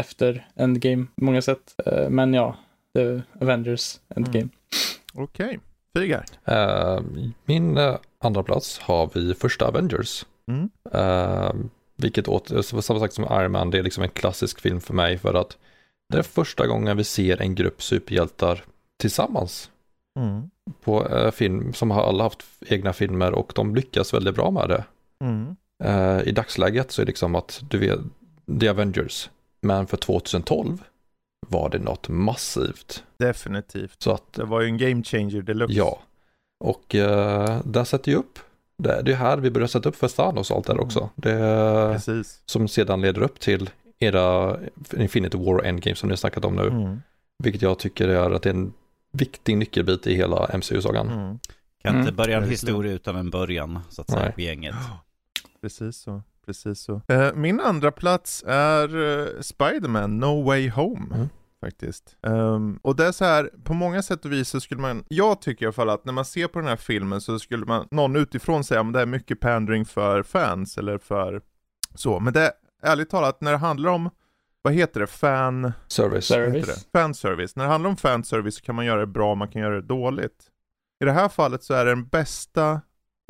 efter 0.00 0.48
Endgame 0.56 1.06
på 1.16 1.24
många 1.24 1.42
sätt. 1.42 1.74
Men 2.08 2.34
ja, 2.34 2.56
The 2.96 3.20
Avengers 3.40 4.00
Endgame. 4.16 4.38
Mm. 4.38 4.50
Okej, 5.14 5.58
Fygar. 5.98 6.24
Eh, 6.44 7.00
min 7.44 7.76
eh, 7.76 7.96
andra 8.18 8.42
plats 8.42 8.78
har 8.78 9.10
vi 9.14 9.34
första 9.34 9.66
Avengers. 9.66 10.26
Mm. 10.48 10.70
Eh, 10.92 11.52
vilket 11.96 12.28
åter, 12.28 12.62
samma 12.62 13.00
sak 13.00 13.12
som 13.12 13.24
Iron 13.24 13.52
Man, 13.52 13.70
det 13.70 13.78
är 13.78 13.82
liksom 13.82 14.02
en 14.02 14.08
klassisk 14.08 14.60
film 14.60 14.80
för 14.80 14.94
mig 14.94 15.18
för 15.18 15.34
att 15.34 15.56
det 16.12 16.18
är 16.18 16.22
första 16.22 16.66
gången 16.66 16.96
vi 16.96 17.04
ser 17.04 17.42
en 17.42 17.54
grupp 17.54 17.82
superhjältar 17.82 18.64
tillsammans 18.96 19.70
Mm. 20.18 20.50
på 20.84 21.08
eh, 21.08 21.30
film 21.30 21.72
som 21.72 21.90
har 21.90 22.02
alla 22.02 22.22
haft 22.24 22.44
egna 22.66 22.92
filmer 22.92 23.32
och 23.32 23.52
de 23.54 23.74
lyckas 23.74 24.14
väldigt 24.14 24.34
bra 24.34 24.50
med 24.50 24.68
det. 24.68 24.84
Mm. 25.24 25.56
Eh, 25.84 26.28
I 26.28 26.32
dagsläget 26.32 26.90
så 26.92 27.02
är 27.02 27.06
det 27.06 27.10
liksom 27.10 27.34
att 27.34 27.62
du 27.70 27.78
vet, 27.78 28.00
The 28.60 28.68
Avengers, 28.68 29.30
men 29.60 29.86
för 29.86 29.96
2012 29.96 30.82
var 31.48 31.68
det 31.68 31.78
något 31.78 32.08
massivt. 32.08 33.04
Definitivt. 33.18 34.02
Så 34.02 34.10
att, 34.12 34.32
Det 34.32 34.44
var 34.44 34.60
ju 34.60 34.66
en 34.66 34.78
game 34.78 35.02
changer 35.02 35.42
deluxe. 35.42 35.76
ja. 35.78 35.98
Och 36.64 36.94
eh, 36.94 37.60
där 37.64 37.84
sätter 37.84 38.12
ju 38.12 38.18
upp, 38.18 38.38
det, 38.82 39.02
det 39.02 39.12
är 39.12 39.16
här 39.16 39.36
vi 39.38 39.50
börjar 39.50 39.68
sätta 39.68 39.88
upp 39.88 39.96
för 39.96 40.08
Thanos 40.08 40.50
och 40.50 40.56
allt 40.56 40.66
där 40.66 40.80
också. 40.80 41.10
Det, 41.14 41.38
Precis. 41.92 42.42
som 42.46 42.68
sedan 42.68 43.00
leder 43.00 43.22
upp 43.22 43.40
till 43.40 43.70
era 43.98 44.56
Infinity 44.96 45.38
War 45.38 45.54
och 45.54 45.66
Endgame 45.66 45.96
som 45.96 46.08
ni 46.08 46.12
har 46.12 46.16
snackat 46.16 46.44
om 46.44 46.56
nu. 46.56 46.66
Mm. 46.68 47.02
Vilket 47.42 47.62
jag 47.62 47.78
tycker 47.78 48.08
är 48.08 48.30
att 48.30 48.42
det 48.42 48.50
är 48.50 48.54
en 48.54 48.72
viktig 49.12 49.56
nyckelbit 49.58 50.06
i 50.06 50.14
hela 50.14 50.48
MCU-sagan. 50.56 51.08
Mm. 51.08 51.38
Kan 51.82 51.94
inte 51.96 52.08
Mm. 52.08 52.16
börja 52.16 52.36
en 52.36 52.48
historia 52.48 52.92
utan 52.92 53.16
en 53.16 53.30
början, 53.30 53.78
så 53.90 54.02
att 54.02 54.10
säga, 54.10 54.22
Nej. 54.22 54.32
på 54.32 54.40
gänget. 54.40 54.74
Precis 55.60 55.96
så. 55.96 56.22
Precis 56.46 56.80
så. 56.80 57.00
Eh, 57.08 57.34
min 57.34 57.60
andra 57.60 57.90
plats 57.92 58.44
är 58.46 58.96
uh, 58.96 59.40
Spider-Man 59.40 60.18
No 60.18 60.42
Way 60.42 60.70
Home. 60.70 61.14
Mm. 61.14 61.28
Faktiskt. 61.60 62.16
Ehm, 62.26 62.78
och 62.82 62.96
det 62.96 63.06
är 63.06 63.12
så 63.12 63.24
här, 63.24 63.50
på 63.64 63.74
många 63.74 64.02
sätt 64.02 64.24
och 64.24 64.32
vis 64.32 64.48
så 64.48 64.60
skulle 64.60 64.80
man, 64.80 65.04
jag 65.08 65.40
tycker 65.40 65.64
i 65.64 65.66
alla 65.66 65.72
fall 65.72 65.90
att 65.90 66.04
när 66.04 66.12
man 66.12 66.24
ser 66.24 66.48
på 66.48 66.58
den 66.58 66.68
här 66.68 66.76
filmen 66.76 67.20
så 67.20 67.38
skulle 67.38 67.66
man, 67.66 67.88
någon 67.90 68.16
utifrån 68.16 68.64
säga 68.64 68.80
att 68.80 68.92
det 68.92 69.00
är 69.00 69.06
mycket 69.06 69.40
pandering 69.40 69.84
för 69.84 70.22
fans 70.22 70.78
eller 70.78 70.98
för 70.98 71.42
så. 71.94 72.20
Men 72.20 72.32
det 72.32 72.40
är 72.40 72.52
ärligt 72.82 73.10
talat, 73.10 73.40
när 73.40 73.52
det 73.52 73.58
handlar 73.58 73.90
om, 73.90 74.10
vad 74.62 74.74
heter 74.74 75.00
det, 75.00 75.06
fan... 75.06 75.72
Service. 75.88 76.26
Service. 76.26 76.66
det? 76.66 76.98
Fanservice. 76.98 77.56
När 77.56 77.64
det 77.64 77.70
handlar 77.70 77.90
om 77.90 77.96
fanservice 77.96 78.54
så 78.54 78.60
kan 78.60 78.74
man 78.74 78.86
göra 78.86 79.00
det 79.00 79.06
bra, 79.06 79.34
man 79.34 79.48
kan 79.48 79.62
göra 79.62 79.74
det 79.74 79.86
dåligt. 79.86 80.46
I 81.02 81.04
det 81.04 81.12
här 81.12 81.28
fallet 81.28 81.62
så 81.62 81.74
är 81.74 81.84
det 81.84 81.90
den 81.90 82.06
bästa 82.06 82.80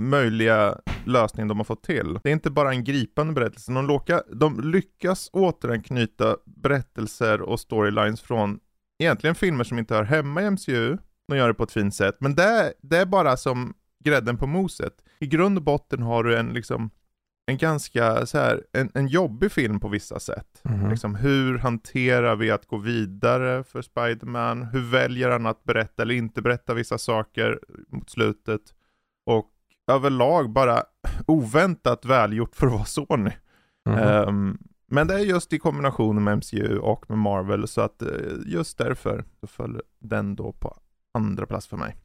möjliga 0.03 0.79
lösning 1.07 1.49
de 1.49 1.59
har 1.59 1.65
fått 1.65 1.83
till. 1.83 2.19
Det 2.23 2.29
är 2.29 2.33
inte 2.33 2.51
bara 2.51 2.71
en 2.71 2.85
gripande 2.85 3.33
berättelse, 3.33 3.73
de, 3.73 3.87
låka, 3.87 4.23
de 4.33 4.61
lyckas 4.61 5.31
återanknyta 5.33 6.37
berättelser 6.45 7.41
och 7.41 7.61
storylines 7.61 8.21
från 8.21 8.61
egentligen 8.99 9.35
filmer 9.35 9.65
som 9.65 9.79
inte 9.79 9.95
hör 9.95 10.05
hemma 10.05 10.43
i 10.43 10.51
MCU. 10.51 10.99
De 11.29 11.37
gör 11.37 11.49
det 11.49 11.55
på 11.55 11.65
ett 11.65 11.73
fint 11.73 11.95
sätt, 11.95 12.17
men 12.21 12.35
det, 12.35 12.73
det 12.83 12.97
är 12.97 13.07
bara 13.07 13.37
som 13.37 13.75
grädden 14.05 14.37
på 14.37 14.47
moset. 14.47 14.93
I 15.21 15.27
grund 15.27 15.59
och 15.59 15.65
botten 15.65 16.03
har 16.03 16.25
du 16.25 16.37
en 16.37 16.49
liksom 16.49 16.91
en 17.49 17.57
ganska 17.57 18.27
så 18.27 18.39
här, 18.39 18.65
en, 18.73 18.91
en 18.95 19.09
jobbig 19.09 19.53
film 19.53 19.81
på 19.81 19.89
vissa 19.89 20.21
sätt. 20.21 20.61
Mhm. 20.63 20.91
Liksom, 20.91 21.15
hur 21.15 21.59
hanterar 21.59 22.37
vi 22.37 22.51
att 22.51 22.67
gå 22.67 22.77
vidare 22.77 23.65
för 23.65 23.83
Spiderman? 23.83 24.63
Hur 24.63 24.81
väljer 24.91 25.31
han 25.31 25.47
att 25.47 25.65
berätta 25.65 26.03
eller 26.03 26.15
inte 26.15 26.43
berätta 26.43 26.75
vissa 26.75 26.99
saker 26.99 27.59
mot 27.89 28.11
slutet? 28.11 28.61
Och 29.27 29.51
överlag 29.91 30.51
bara 30.51 30.83
oväntat 31.27 32.05
välgjort 32.05 32.55
för 32.55 32.67
att 32.67 32.73
vara 32.73 32.85
Sony. 32.85 33.33
Mhm. 33.89 33.99
Ehm, 33.99 34.59
men 34.91 35.07
det 35.07 35.15
är 35.15 35.19
just 35.19 35.53
i 35.53 35.59
kombination 35.59 36.25
med 36.25 36.37
MCU 36.39 36.79
och 36.79 37.11
med 37.11 37.19
Marvel 37.19 37.69
så 37.69 37.81
att 37.81 38.03
eh, 38.03 38.09
just 38.47 38.79
därför 38.79 39.25
så 39.41 39.47
föll 39.47 39.81
den 39.99 40.37
då 40.37 40.53
på 40.53 40.77
andra 41.15 41.47
plats 41.47 41.67
för 41.67 41.77
mig. 41.77 41.97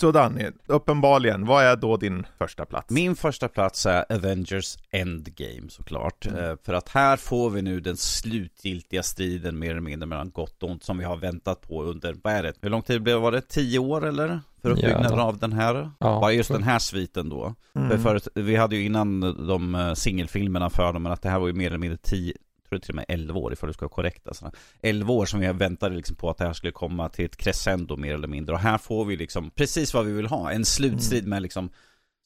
Så 0.00 0.12
Danny, 0.12 0.46
uppenbarligen, 0.66 1.46
vad 1.46 1.64
är 1.64 1.76
då 1.76 1.96
din 1.96 2.26
första 2.38 2.64
plats? 2.66 2.90
Min 2.90 3.16
första 3.16 3.48
plats 3.48 3.86
är 3.86 4.04
Avengers 4.12 4.76
Endgame 4.90 5.68
såklart. 5.68 6.26
Mm. 6.26 6.44
Eh, 6.44 6.56
För 6.64 6.74
att 6.74 6.88
här 6.88 7.16
får 7.16 7.50
vi 7.50 7.62
nu 7.62 7.80
den 7.80 7.96
slutgiltiga 7.96 9.02
striden 9.02 9.58
mer 9.58 9.70
eller 9.70 9.80
mindre 9.80 10.06
mellan 10.06 10.30
gott 10.30 10.62
och 10.62 10.70
ont 10.70 10.84
som 10.84 10.98
vi 10.98 11.04
har 11.04 11.16
väntat 11.16 11.60
på 11.60 11.82
under, 11.82 12.16
vad 12.22 12.32
är 12.32 12.42
det? 12.42 12.52
Hur 12.62 12.70
lång 12.70 12.82
tid 12.82 13.02
blev 13.02 13.18
var 13.20 13.32
det? 13.32 13.40
Tio 13.40 13.78
år 13.78 14.06
eller? 14.06 14.40
För 14.62 14.70
uppbyggnaden 14.70 15.18
Ja. 15.18 15.22
av 15.24 15.38
den 15.38 15.52
här? 15.52 15.74
Ja, 15.98 16.20
Bara 16.20 16.32
just 16.32 16.52
den 16.52 16.62
här 16.62 16.78
sviten 16.78 17.28
då. 17.28 17.54
Mm. 17.76 17.90
För 17.90 17.98
förut, 17.98 18.28
vi 18.34 18.56
hade 18.56 18.76
ju 18.76 18.84
innan 18.84 19.20
de 19.46 19.74
eh, 19.74 19.94
singelfilmerna 19.94 20.70
för 20.70 20.92
dem, 20.92 21.02
men 21.02 21.12
att 21.12 21.22
det 21.22 21.28
här 21.28 21.38
var 21.38 21.46
ju 21.46 21.52
mer 21.52 21.66
eller 21.66 21.78
mindre 21.78 21.98
10, 22.02 22.34
tror 22.68 22.78
det 22.78 22.84
till 22.84 22.92
och 22.92 22.96
med 22.96 23.04
11 23.08 23.40
år 23.40 23.52
ifall 23.52 23.66
du 23.66 23.72
ska 23.72 23.84
vara 23.84 23.94
korrekt 23.94 24.28
alltså. 24.28 24.52
11 24.82 25.12
år 25.12 25.26
som 25.26 25.40
vi 25.40 25.52
väntade 25.52 25.96
liksom 25.96 26.16
på 26.16 26.30
att 26.30 26.38
det 26.38 26.44
här 26.44 26.52
skulle 26.52 26.72
komma 26.72 27.08
till 27.08 27.24
ett 27.24 27.36
crescendo 27.36 27.96
mer 27.96 28.14
eller 28.14 28.28
mindre. 28.28 28.54
Och 28.54 28.60
här 28.60 28.78
får 28.78 29.04
vi 29.04 29.16
liksom 29.16 29.50
precis 29.50 29.94
vad 29.94 30.06
vi 30.06 30.12
vill 30.12 30.26
ha. 30.26 30.50
En 30.52 30.64
slutstrid 30.64 31.26
med 31.26 31.42
liksom 31.42 31.70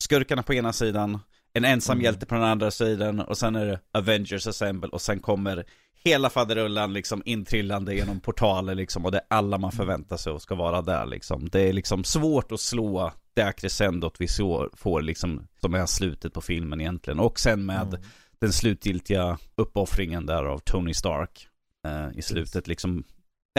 skurkarna 0.02 0.42
på 0.42 0.54
ena 0.54 0.72
sidan, 0.72 1.18
en 1.52 1.64
ensam 1.64 1.92
Mm. 1.94 2.04
hjälte 2.04 2.26
på 2.26 2.34
den 2.34 2.44
andra 2.44 2.70
sidan 2.70 3.20
och 3.20 3.38
sen 3.38 3.56
är 3.56 3.66
det 3.66 3.80
Avengers 3.92 4.46
Assemble 4.46 4.88
och 4.88 5.00
sen 5.00 5.20
kommer 5.20 5.64
hela 6.04 6.30
faderullan 6.30 6.92
liksom 6.92 7.22
intrillande 7.24 7.94
genom 7.94 8.20
portaler 8.20 8.74
liksom 8.74 9.04
och 9.04 9.12
det 9.12 9.18
är 9.18 9.24
alla 9.28 9.58
man 9.58 9.72
förväntar 9.72 10.16
sig 10.16 10.32
och 10.32 10.42
ska 10.42 10.54
vara 10.54 10.82
där 10.82 11.06
liksom. 11.06 11.48
Det 11.48 11.60
är 11.60 11.72
liksom 11.72 12.04
svårt 12.04 12.52
att 12.52 12.60
slå 12.60 13.12
det 13.34 13.42
här 13.42 13.52
crescendot 13.52 14.14
vi 14.18 14.28
så, 14.28 14.68
får 14.76 15.02
liksom 15.02 15.46
som 15.60 15.74
är 15.74 15.86
slutet 15.86 16.32
på 16.32 16.40
filmen 16.40 16.80
egentligen. 16.80 17.20
Och 17.20 17.40
sen 17.40 17.66
med 17.66 17.86
Mm. 17.88 18.00
Den 18.42 18.52
slutgiltiga 18.52 19.38
uppoffringen 19.56 20.26
där 20.26 20.44
av 20.44 20.58
Tony 20.58 20.94
Stark 20.94 21.48
eh, 21.86 22.18
i 22.18 22.22
slutet 22.22 22.66
liksom. 22.66 23.04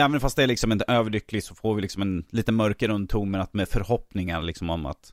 Även 0.00 0.20
fast 0.20 0.36
det 0.36 0.42
är 0.42 0.46
liksom 0.46 0.72
inte 0.72 0.84
överlyckligt 0.88 1.46
så 1.46 1.54
får 1.54 1.74
vi 1.74 1.82
liksom 1.82 2.02
en 2.02 2.24
lite 2.30 2.52
mörker 2.52 2.88
underton 2.88 3.30
men 3.30 3.40
att 3.40 3.54
med 3.54 3.68
förhoppningar 3.68 4.42
liksom 4.42 4.70
om 4.70 4.86
att 4.86 5.12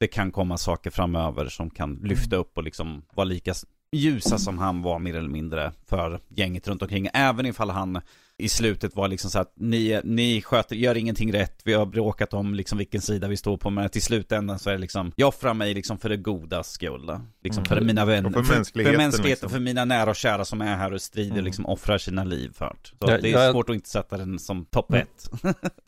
det 0.00 0.06
kan 0.06 0.32
komma 0.32 0.58
saker 0.58 0.90
framöver 0.90 1.48
som 1.48 1.70
kan 1.70 1.94
lyfta 1.94 2.36
upp 2.36 2.56
och 2.56 2.62
liksom 2.62 3.02
vara 3.14 3.24
lika 3.24 3.54
ljusa 3.92 4.38
som 4.38 4.58
han 4.58 4.82
var 4.82 4.98
mer 4.98 5.16
eller 5.16 5.28
mindre 5.28 5.72
för 5.86 6.20
gänget 6.28 6.68
runt 6.68 6.82
omkring. 6.82 7.08
Även 7.14 7.46
ifall 7.46 7.70
han 7.70 8.00
i 8.40 8.48
slutet 8.48 8.96
var 8.96 9.08
liksom 9.08 9.30
så 9.30 9.38
att 9.38 9.52
ni, 9.56 10.00
ni 10.04 10.42
sköter, 10.42 10.76
gör 10.76 10.96
ingenting 10.96 11.32
rätt, 11.32 11.60
vi 11.64 11.72
har 11.72 11.86
bråkat 11.86 12.34
om 12.34 12.54
liksom 12.54 12.78
vilken 12.78 13.00
sida 13.00 13.28
vi 13.28 13.36
står 13.36 13.56
på, 13.56 13.70
men 13.70 13.88
till 13.88 14.02
slutändan 14.02 14.58
så 14.58 14.70
är 14.70 14.74
det 14.74 14.80
liksom, 14.80 15.12
jag 15.16 15.28
offrar 15.28 15.54
mig 15.54 15.74
liksom 15.74 15.98
för 15.98 16.08
det 16.08 16.16
goda 16.16 16.62
skull. 16.62 17.10
Liksom 17.44 17.64
för 17.64 17.76
Mm. 17.76 17.86
mina 17.86 18.04
vänner, 18.04 18.28
Och 18.28 18.34
för 18.34 18.42
för, 18.42 18.54
mänskligheten, 18.54 18.94
för 18.94 19.02
mänskligheten, 19.02 19.30
liksom. 19.46 19.50
för 19.50 19.60
mina 19.60 19.84
nära 19.84 20.10
och 20.10 20.16
kära 20.16 20.44
som 20.44 20.60
är 20.60 20.76
här 20.76 20.92
och 20.92 21.02
strider, 21.02 21.32
Mm. 21.32 21.44
liksom 21.44 21.66
offrar 21.66 21.98
sina 21.98 22.24
liv 22.24 22.50
för 22.54 22.76
det. 22.82 22.88
Så 22.88 22.94
Ja, 23.12 23.18
det 23.18 23.28
är 23.32 23.32
jag- 23.44 23.52
svårt 23.52 23.68
att 23.70 23.74
inte 23.74 23.88
sätta 23.88 24.16
den 24.18 24.38
som 24.38 24.64
topp 24.64 24.90
Mm. 24.90 25.02
ett. 25.02 25.30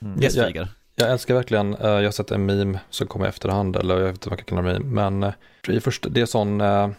Mm. 0.02 0.22
Yes, 0.22 0.34
Ja, 0.36 0.46
Figar. 0.46 0.68
Jag 0.94 1.10
älskar 1.10 1.34
verkligen, 1.34 1.74
eh, 1.74 1.88
jag 1.90 2.04
har 2.04 2.10
sett 2.10 2.30
en 2.30 2.46
meme 2.46 2.80
som 2.90 3.06
kom 3.06 3.24
i 3.24 3.28
efterhand, 3.28 3.76
eller 3.76 3.94
jag 3.98 4.04
vet 4.04 4.12
inte 4.14 4.28
vad 4.28 4.38
jag 4.38 4.46
kan 4.46 4.56
kalla 4.56 4.72
meme, 4.78 4.84
men 5.10 5.22
eh, 5.68 5.74
i 5.76 5.80
första, 5.80 6.08
det 6.08 6.20
är 6.20 6.26
sån 6.26 6.60
uh, 6.60 6.90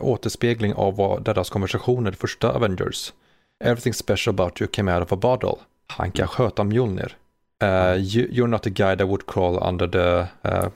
återspegling 0.00 0.74
av 0.74 0.96
vad 0.96 1.24
deras 1.24 1.50
konversationer 1.50 2.12
första 2.12 2.52
Avengers. 2.52 3.12
Everything 3.64 3.92
special 3.94 4.34
about 4.34 4.60
you 4.60 4.68
came 4.72 4.94
out 4.96 5.02
of 5.02 5.12
a 5.12 5.16
bottle. 5.16 5.54
Han 5.86 6.10
kan 6.12 6.28
sköta 6.28 6.64
Mjolnir. 6.64 7.16
Uh, 7.62 7.68
you, 7.96 8.28
you're 8.28 8.46
not 8.46 8.66
a 8.66 8.70
guy 8.70 8.96
that 8.96 9.06
would 9.06 9.26
crawl 9.26 9.68
under 9.68 9.88
the 9.88 10.26
uh, 10.48 10.68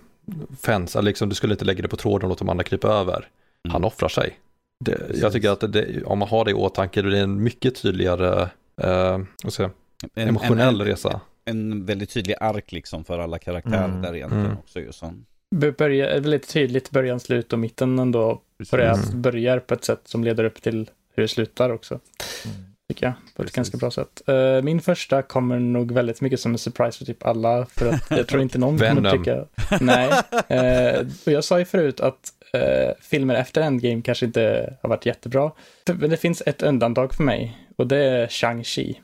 fence, 0.60 0.98
eller 0.98 1.06
liksom 1.10 1.28
du 1.28 1.34
skulle 1.34 1.54
inte 1.54 1.64
lägga 1.64 1.82
det 1.82 1.88
på 1.88 1.96
tråden 1.96 2.22
och 2.24 2.28
låta 2.28 2.38
de 2.44 2.48
andra 2.48 2.64
krypa 2.64 2.88
över. 2.88 3.16
Mm. 3.16 3.72
Han 3.72 3.84
offrar 3.84 4.08
sig. 4.08 4.38
Det, 4.84 5.10
jag 5.14 5.32
tycker 5.32 5.50
att 5.50 5.72
det, 5.72 6.04
om 6.04 6.18
man 6.18 6.28
har 6.28 6.44
det 6.44 6.50
i 6.50 6.54
åtanke, 6.54 7.02
då 7.02 7.08
är 7.08 7.12
det 7.12 7.18
en 7.18 7.42
mycket 7.42 7.82
tydligare 7.82 8.48
uh, 8.84 9.18
säga, 9.48 9.70
En- 10.14 10.28
emotionell 10.28 10.80
en, 10.80 10.86
resa. 10.86 11.20
En 11.44 11.84
väldigt 11.86 12.10
tydlig 12.10 12.34
ark 12.40 12.72
liksom 12.72 13.04
för 13.04 13.18
alla 13.18 13.38
karaktärer 13.38 13.84
Mm. 13.84 14.02
där 14.02 14.14
egentligen 14.16 14.44
Mm. 14.46 14.58
också 14.58 14.80
ju 14.80 14.92
så. 14.92 15.14
B- 15.56 15.72
Börja, 15.78 16.06
väldigt 16.20 16.48
tydligt 16.48 16.90
början, 16.90 17.20
slut 17.20 17.52
och 17.52 17.58
mitten 17.58 17.98
ändå. 17.98 18.40
På 18.70 18.76
det 18.76 18.90
att 18.90 19.12
börjar 19.12 19.58
på 19.58 19.74
ett 19.74 19.84
sätt 19.84 20.00
som 20.04 20.24
leder 20.24 20.44
upp 20.44 20.62
till 20.62 20.90
hur 21.14 21.22
det 21.22 21.28
slutar 21.28 21.70
också. 21.70 22.00
Mm. 22.44 22.56
Tycker 22.90 23.06
jag. 23.06 23.14
På 23.14 23.42
ett 23.42 23.46
Precis. 23.46 23.56
ganska 23.56 23.76
bra 23.76 23.90
sätt. 23.90 24.22
Eh, 24.28 24.62
min 24.62 24.80
första 24.80 25.22
kommer 25.22 25.58
nog 25.58 25.92
väldigt 25.92 26.20
mycket 26.20 26.40
som 26.40 26.52
en 26.52 26.58
surprise 26.58 26.98
för 26.98 27.04
typ 27.04 27.26
alla. 27.26 27.66
För 27.66 27.86
att 27.88 28.06
jag 28.10 28.26
tror 28.26 28.42
inte 28.42 28.58
någon 28.58 28.78
kommer 28.78 29.10
tycka... 29.10 29.44
Nej. 29.80 30.10
Eh, 30.48 31.00
och 31.26 31.32
jag 31.32 31.44
sa 31.44 31.58
ju 31.58 31.64
förut 31.64 32.00
att 32.00 32.32
eh, 32.52 32.90
filmer 33.00 33.34
efter 33.34 33.60
Endgame 33.60 34.02
kanske 34.02 34.26
inte 34.26 34.74
har 34.82 34.88
varit 34.88 35.06
jättebra. 35.06 35.52
Men 35.94 36.10
det 36.10 36.16
finns 36.16 36.42
ett 36.46 36.62
undantag 36.62 37.14
för 37.14 37.22
mig. 37.24 37.58
Och 37.76 37.86
det 37.86 37.96
är 38.04 38.26
Shang-Chi. 38.26 38.94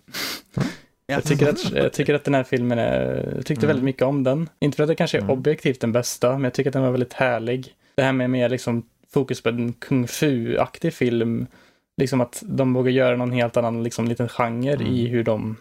Jag 1.06 1.24
tycker, 1.24 1.48
att, 1.48 1.72
jag 1.72 1.92
tycker 1.92 2.14
att 2.14 2.24
den 2.24 2.34
här 2.34 2.44
filmen 2.44 2.78
är, 2.78 3.32
jag 3.36 3.46
tyckte 3.46 3.66
Mm. 3.66 3.68
väldigt 3.68 3.84
mycket 3.84 4.02
om 4.02 4.24
den. 4.24 4.48
Inte 4.58 4.76
för 4.76 4.82
att 4.84 4.88
det 4.88 4.94
kanske 4.94 5.18
är 5.18 5.22
Mm. 5.22 5.30
objektivt 5.38 5.80
den 5.80 5.92
bästa, 5.92 6.32
men 6.32 6.44
jag 6.44 6.52
tycker 6.54 6.70
att 6.70 6.72
den 6.74 6.82
var 6.82 6.90
väldigt 6.90 7.12
härlig. 7.12 7.74
Det 7.94 8.02
här 8.02 8.12
med 8.12 8.30
mer 8.30 8.48
liksom 8.48 8.82
fokus 9.12 9.42
på 9.42 9.48
en 9.48 9.72
kung 9.72 10.06
fu-aktig 10.08 10.92
film. 10.94 11.46
Liksom 11.96 12.20
att 12.20 12.42
de 12.46 12.72
vågar 12.74 12.90
göra 12.90 13.16
någon 13.16 13.32
helt 13.32 13.56
annan 13.56 13.82
liksom, 13.82 14.08
liten 14.08 14.28
genre 14.28 14.72
Mm. 14.74 14.86
i 14.86 15.06
hur 15.06 15.24
de 15.24 15.56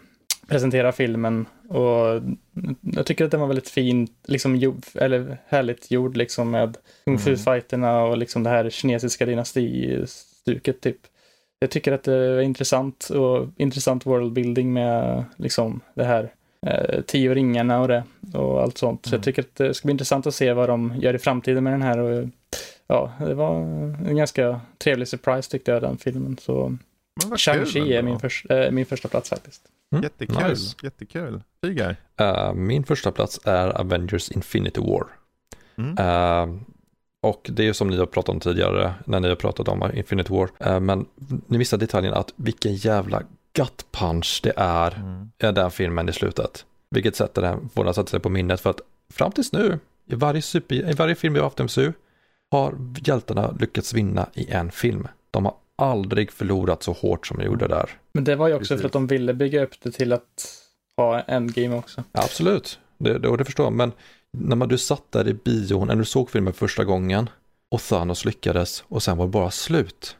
presenterar 0.48 0.92
filmen. 0.92 1.46
Och 1.68 2.22
jag 2.80 3.06
tycker 3.06 3.24
att 3.24 3.30
den 3.30 3.40
var 3.40 3.46
väldigt 3.46 3.68
fin, 3.68 4.08
liksom, 4.26 4.80
eller 4.94 5.38
härligt 5.48 5.90
gjord 5.90 6.16
liksom 6.16 6.50
med 6.50 6.76
kung 7.04 7.14
Mm. 7.14 7.18
fu-fighterna 7.24 8.02
och 8.02 8.16
liksom 8.18 8.42
det 8.42 8.50
här 8.50 8.70
kinesiska 8.70 9.26
dynastistuket 9.26 10.80
typ. 10.80 10.96
Jag 11.58 11.70
tycker 11.70 11.92
att 11.92 12.02
det 12.02 12.14
är 12.14 12.40
intressant 12.40 13.08
och 13.10 13.48
intressant 13.56 14.06
worldbuilding 14.06 14.72
med 14.72 15.24
liksom 15.36 15.80
det 15.94 16.04
här 16.04 16.32
eh, 16.66 17.00
tio 17.00 17.34
ringarna 17.34 17.80
och 17.80 17.88
det 17.88 18.02
och 18.34 18.62
allt 18.62 18.78
sånt. 18.78 19.06
Så 19.06 19.08
Mm. 19.10 19.18
jag 19.18 19.24
tycker 19.24 19.42
att 19.42 19.54
det 19.56 19.74
ska 19.74 19.86
bli 19.86 19.92
intressant 19.92 20.26
att 20.26 20.34
se 20.34 20.52
vad 20.52 20.68
de 20.68 20.94
gör 21.00 21.14
i 21.14 21.18
framtiden 21.18 21.64
med 21.64 21.72
den 21.72 21.82
här 21.82 21.98
och 21.98 22.28
ja, 22.86 23.12
det 23.18 23.34
var 23.34 23.54
en 24.06 24.16
ganska 24.16 24.60
trevlig 24.78 25.08
surprise 25.08 25.50
tyckte 25.50 25.70
jag 25.70 25.82
den 25.82 25.98
filmen. 25.98 26.38
Så 26.40 26.76
Shang-Chi 27.36 27.92
är 27.92 28.02
min, 28.02 28.18
förs- 28.18 28.46
eh, 28.50 28.70
min 28.70 28.86
första 28.86 29.08
plats 29.08 29.28
faktiskt. 29.30 29.62
Mm, 29.92 30.02
Jättekul, 30.04 30.48
nice. 30.48 30.76
jättekul. 30.82 31.42
Figar. 31.64 31.96
Eh, 32.16 32.52
min 32.54 32.84
första 32.84 33.12
plats 33.12 33.40
är 33.44 33.80
Avengers 33.80 34.30
Infinity 34.30 34.80
War. 34.80 35.06
Mm. 35.76 35.98
Eh, 35.98 36.56
och 37.22 37.50
det 37.52 37.62
är 37.62 37.66
ju 37.66 37.74
som 37.74 37.88
ni 37.88 37.96
har 37.96 38.06
pratat 38.06 38.28
om 38.34 38.40
tidigare 38.40 38.94
när 39.04 39.20
ni 39.20 39.28
har 39.28 39.36
pratat 39.36 39.68
om 39.68 39.90
Infinity 39.94 40.32
War. 40.34 40.48
Eh, 40.60 40.80
men 40.80 41.06
ni 41.46 41.58
missar 41.58 41.78
detaljen 41.78 42.14
att 42.14 42.32
vilken 42.36 42.74
jävla 42.74 43.22
gut 43.52 43.86
punch 43.92 44.40
det 44.42 44.52
är 44.56 44.94
Mm. 44.96 45.30
i 45.38 45.52
den 45.52 45.70
filmen 45.70 46.08
i 46.08 46.12
slutet. 46.12 46.64
Vilket 46.90 47.16
sätter 47.16 47.42
den, 47.42 47.68
får 47.74 47.84
den 47.84 47.94
sätta 47.94 48.10
sig 48.10 48.20
på 48.20 48.28
minnet 48.28 48.60
för 48.60 48.70
att 48.70 48.80
fram 49.10 49.32
tills 49.32 49.52
nu, 49.52 49.78
i 50.06 50.14
varje, 50.14 50.42
super, 50.42 50.74
i 50.90 50.92
varje 50.92 51.14
film 51.14 51.34
vi 51.34 51.40
har 51.40 51.46
haft 51.46 51.58
MCU, 51.58 51.92
har 52.50 52.74
hjältarna 53.04 53.50
lyckats 53.60 53.94
vinna 53.94 54.26
i 54.34 54.50
en 54.50 54.70
film. 54.70 55.08
De 55.30 55.44
har 55.44 55.54
aldrig 55.76 56.32
förlorat 56.32 56.82
så 56.82 56.92
hårt 56.92 57.26
som 57.26 57.36
de 57.38 57.44
gjorde 57.44 57.68
där. 57.68 57.90
Men 58.12 58.24
det 58.24 58.36
var 58.36 58.48
ju 58.48 58.54
också 58.54 58.60
Precis. 58.74 58.80
för 58.80 58.86
att 58.86 58.92
de 58.92 59.06
ville 59.06 59.34
bygga 59.34 59.62
upp 59.62 59.80
det 59.82 59.90
till 59.90 60.12
att 60.12 60.62
ha 60.96 61.20
endgame 61.20 61.76
också. 61.76 62.04
Absolut, 62.12 62.78
det, 62.98 63.18
det, 63.18 63.28
och 63.28 63.38
det 63.38 63.44
förstår 63.44 63.66
jag. 63.66 63.72
Men 63.72 63.92
när 64.32 64.56
man, 64.56 64.68
du 64.68 64.78
satt 64.78 65.12
där 65.12 65.28
i 65.28 65.34
bion, 65.34 65.86
när 65.86 65.96
du 65.96 66.04
såg 66.04 66.30
filmen 66.30 66.52
första 66.52 66.84
gången 66.84 67.30
och 67.70 67.80
Thanos 67.80 68.24
lyckades 68.24 68.84
och 68.88 69.02
sen 69.02 69.16
var 69.16 69.26
det 69.26 69.30
bara 69.30 69.50
slut. 69.50 70.16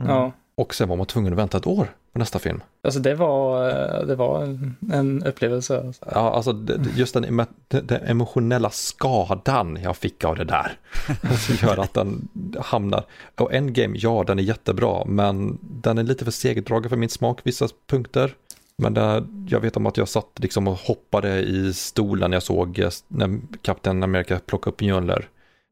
Mm. 0.00 0.12
Ja, 0.12 0.32
Och 0.54 0.74
sen 0.74 0.88
var 0.88 0.96
man 0.96 1.06
tvungen 1.06 1.32
att 1.32 1.38
vänta 1.38 1.58
ett 1.58 1.66
år 1.66 1.96
på 2.12 2.18
nästa 2.18 2.38
film. 2.38 2.62
alltså 2.82 3.00
det 3.00 3.14
var, 3.14 3.68
eh, 3.68 4.06
det 4.06 4.14
var 4.14 4.42
en, 4.42 4.76
en 4.92 5.22
upplevelse. 5.22 5.92
Ja, 6.00 6.34
alltså 6.34 6.52
det, 6.52 6.80
just 6.96 7.14
den, 7.14 7.46
den, 7.68 8.02
emotionella 8.02 8.70
skadan 8.70 9.78
jag 9.82 9.96
fick 9.96 10.24
av 10.24 10.36
det 10.36 10.44
där. 10.44 10.78
Som 11.46 11.68
gör 11.68 11.78
att 11.78 11.94
den 11.94 12.28
hamnar. 12.60 13.04
Och 13.34 13.54
Endgame, 13.54 13.96
ja 13.98 14.24
den 14.26 14.38
är 14.38 14.42
jättebra, 14.42 15.04
men 15.04 15.58
den 15.62 15.98
är 15.98 16.02
lite 16.02 16.24
för 16.24 16.32
segdragen 16.32 16.90
för 16.90 16.96
min 16.96 17.08
smak 17.08 17.40
vissa 17.42 17.68
punkter. 17.86 18.34
Men 18.76 18.94
det, 18.94 19.24
jag 19.48 19.60
vet 19.60 19.76
om 19.76 19.86
att 19.86 19.96
jag 19.96 20.08
satt 20.08 20.30
liksom 20.36 20.68
och 20.68 20.78
hoppade 20.78 21.40
i 21.40 21.72
stolen 21.74 22.30
när 22.30 22.36
jag 22.36 22.42
såg 22.42 22.78
eh, 22.78 22.90
när 23.08 23.40
Captain 23.62 24.02
America 24.02 24.40
plockade 24.46 24.74
upp 24.74 24.80
Mjölner 24.80 25.28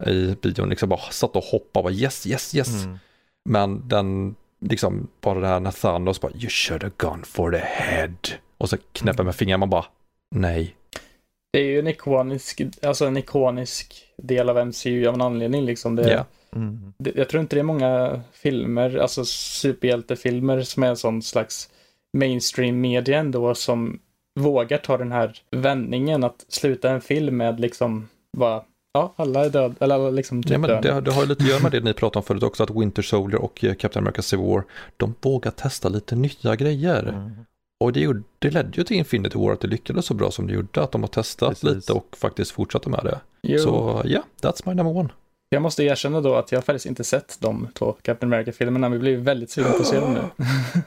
i 0.06 0.36
bion. 0.42 0.68
Liksom 0.68 0.88
bara 0.88 1.00
satt 1.00 1.36
och 1.36 1.44
hoppade 1.44 1.78
och 1.78 1.84
bara 1.84 1.92
yes, 1.92 2.26
yes, 2.26 2.54
yes. 2.54 2.84
Mm. 2.84 2.98
Men 3.44 3.88
den, 3.88 4.34
liksom 4.60 5.08
bara 5.20 5.40
det 5.40 5.46
här 5.46 5.60
när 5.60 5.70
Thanos 5.70 6.20
bara 6.20 6.32
you 6.32 6.48
should 6.48 6.82
have 6.82 6.94
gone 6.96 7.24
for 7.24 7.50
the 7.52 7.58
head. 7.58 8.14
Och 8.58 8.68
så 8.68 8.76
knäpper 8.92 9.24
med 9.24 9.34
fingrarna 9.34 9.58
man 9.58 9.70
bara 9.70 9.84
nej. 10.34 10.74
Det 11.52 11.58
är 11.58 11.64
ju 11.64 11.78
en 11.78 11.86
ikonisk, 11.86 12.60
alltså 12.82 13.06
en 13.06 13.16
ikonisk 13.16 14.04
del 14.16 14.48
av 14.48 14.66
MCU 14.66 15.06
av 15.06 15.14
en 15.14 15.20
anledning 15.20 15.64
liksom. 15.64 15.96
Det, 15.96 16.12
Ja. 16.12 16.24
Mm. 16.56 16.92
det, 16.98 17.12
jag 17.16 17.28
tror 17.28 17.40
inte 17.40 17.56
det 17.56 17.60
är 17.60 17.64
många 17.64 18.20
filmer, 18.32 18.96
alltså 18.96 19.24
superhjältefilmer 19.24 20.62
som 20.62 20.82
är 20.82 20.88
en 20.88 20.96
sån 20.96 21.22
slags 21.22 21.70
mainstream 22.18 22.80
media 22.80 23.18
ändå 23.18 23.54
som 23.54 23.98
vågar 24.40 24.78
ta 24.78 24.98
den 24.98 25.12
här 25.12 25.38
vändningen 25.50 26.24
att 26.24 26.44
sluta 26.48 26.90
en 26.90 27.00
film 27.00 27.36
med 27.36 27.60
liksom 27.60 28.08
bara, 28.36 28.62
ja, 28.94 29.14
alla 29.16 29.44
är 29.44 29.50
döda, 29.50 29.74
eller 29.80 29.94
alla 29.94 30.10
liksom 30.10 30.42
typ 30.42 30.52
Ja, 30.52 30.58
men 30.58 30.82
det, 30.82 31.00
det 31.00 31.10
har 31.12 31.22
ju 31.22 31.28
lite 31.28 31.44
att 31.44 31.50
göra 31.50 31.62
med 31.62 31.72
det 31.72 31.80
ni 31.80 31.92
pratade 31.94 32.18
om 32.18 32.24
förut 32.24 32.42
också, 32.42 32.62
att 32.62 32.70
Winter 32.70 33.02
Soldier 33.02 33.42
och 33.42 33.64
eh, 33.64 33.74
Captain 33.74 34.04
America 34.04 34.22
Civil 34.22 34.46
War, 34.46 34.64
de 34.96 35.14
vågar 35.20 35.50
testa 35.50 35.88
lite 35.88 36.16
nya 36.16 36.56
grejer. 36.56 37.02
Mm. 37.08 37.30
Och 37.84 37.92
det, 37.92 38.00
gjorde, 38.00 38.22
det 38.38 38.50
ledde 38.50 38.70
ju 38.74 38.84
till 38.84 38.96
Infinity 38.96 39.38
War 39.38 39.52
att 39.52 39.60
det 39.60 39.68
lyckades 39.68 40.06
så 40.06 40.14
bra 40.14 40.30
som 40.30 40.46
det 40.46 40.52
gjorde, 40.52 40.82
att 40.82 40.92
de 40.92 41.00
har 41.02 41.08
testat 41.08 41.48
Precis. 41.48 41.64
lite 41.74 41.92
och 41.92 42.16
faktiskt 42.16 42.50
fortsatte 42.50 42.90
med 42.90 43.00
det. 43.04 43.20
Jo, 43.42 43.58
Så 43.58 44.02
ja, 44.04 44.22
that's 44.42 44.62
my 44.64 44.74
number 44.74 44.96
one. 44.96 45.08
jag 45.48 45.62
måste 45.62 45.82
erkänna 45.84 46.20
då 46.20 46.34
att 46.34 46.52
jag 46.52 46.64
faktiskt 46.64 46.86
inte 46.86 47.04
sett 47.04 47.38
de 47.40 47.68
två 47.74 47.92
Captain 48.02 48.32
America-filmerna, 48.32 48.88
men 48.88 48.92
vi 48.92 48.98
blir 48.98 49.16
väldigt 49.16 49.50
sugna 49.50 49.70
på 49.70 49.78
att 49.78 49.86
se 49.86 50.00
dem 50.00 50.14
nu. 50.14 50.20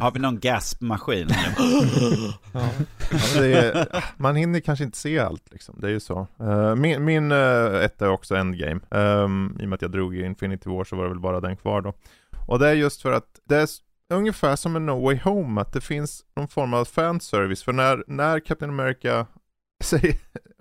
Har 0.00 0.10
vi 0.12 0.20
någon 0.20 0.40
gaspmaskin? 0.40 1.28
Ja, 2.52 2.68
Alltså 3.12 3.44
är, 3.44 4.04
man 4.16 4.36
hinner 4.36 4.60
kanske 4.60 4.84
inte 4.84 4.98
se 4.98 5.18
allt 5.18 5.52
liksom, 5.52 5.74
det 5.80 5.86
är 5.86 5.90
ju 5.90 6.00
så. 6.00 6.26
Eh, 6.40 6.74
min 6.74 7.04
min 7.04 7.32
uh, 7.32 7.84
etta 7.84 8.04
är 8.04 8.10
också 8.10 8.34
Endgame. 8.34 8.80
Um, 8.90 9.56
I 9.60 9.64
och 9.64 9.68
med 9.68 9.76
att 9.76 9.82
jag 9.82 9.90
drog 9.90 10.16
i 10.16 10.24
Infinity 10.24 10.70
War 10.70 10.84
så 10.84 10.96
var 10.96 11.02
det 11.04 11.10
väl 11.10 11.20
bara 11.20 11.40
den 11.40 11.56
kvar 11.56 11.80
då. 11.80 11.92
Och 12.46 12.58
det 12.58 12.68
är 12.68 12.74
just 12.74 13.02
för 13.02 13.12
att 13.12 13.40
det 13.48 13.56
är 13.56 13.68
ungefär 14.14 14.56
som 14.56 14.76
en 14.76 14.86
No 14.86 15.04
Way 15.04 15.20
Home, 15.24 15.60
att 15.60 15.72
det 15.72 15.80
finns 15.80 16.24
någon 16.36 16.48
form 16.48 16.74
av 16.74 16.84
fanservice. 16.84 17.62
För 17.62 17.72
när, 17.72 18.04
när 18.06 18.40
Captain 18.40 18.70
America 18.70 19.26
säger 19.80 20.16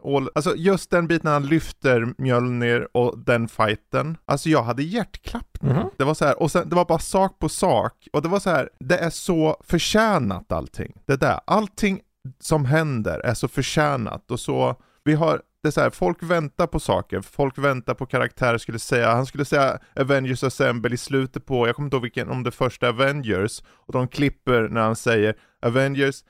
all, 0.05 0.29
alltså 0.35 0.55
just 0.55 0.89
den 0.89 1.07
biten 1.07 1.21
när 1.23 1.33
han 1.33 1.47
lyfter 1.47 2.13
Mjölnir 2.17 2.87
och 2.91 3.19
den 3.19 3.47
fighten. 3.47 4.17
Alltså 4.25 4.49
jag 4.49 4.63
hade 4.63 4.83
hjärtklappning. 4.83 5.73
Mhm. 5.73 5.89
Det 5.97 6.03
var 6.03 6.13
så 6.13 6.25
här, 6.25 6.41
och 6.41 6.51
sen 6.51 6.69
det 6.69 6.75
var 6.75 6.85
bara 6.85 6.99
sak 6.99 7.39
på 7.39 7.49
sak. 7.49 8.07
Och 8.13 8.21
det 8.21 8.29
var 8.29 8.39
så 8.39 8.49
här, 8.49 8.69
det 8.79 8.97
är 8.97 9.09
så 9.09 9.57
förtjänat 9.63 10.51
allting. 10.51 10.93
Det 11.05 11.15
där, 11.15 11.39
allting 11.47 12.01
som 12.39 12.65
händer 12.65 13.19
är 13.19 13.33
så 13.33 13.47
förtjänat 13.47 14.31
och 14.31 14.39
så, 14.39 14.75
vi 15.03 15.13
har, 15.13 15.41
det 15.63 15.69
är 15.69 15.71
så 15.71 15.81
här, 15.81 15.89
folk 15.89 16.23
väntar 16.23 16.67
på 16.67 16.79
saker, 16.79 17.21
folk 17.21 17.57
väntar 17.57 17.93
på 17.93 18.05
karaktärer 18.05 18.57
skulle 18.57 18.79
säga, 18.79 19.11
han 19.11 19.25
skulle 19.25 19.45
säga 19.45 19.79
Avengers 19.95 20.43
Assemble 20.43 20.93
i 20.93 20.97
slutet 20.97 21.45
på, 21.45 21.67
jag 21.67 21.75
kommer 21.75 21.87
inte 21.87 21.95
ihåg 21.95 22.03
vilken, 22.03 22.29
om 22.29 22.43
det 22.43 22.51
första 22.51 22.89
Avengers, 22.89 23.63
och 23.69 23.93
de 23.93 24.07
klipper 24.07 24.67
när 24.69 24.81
han 24.81 24.95
säger 24.95 25.35
Avengers, 25.61 26.23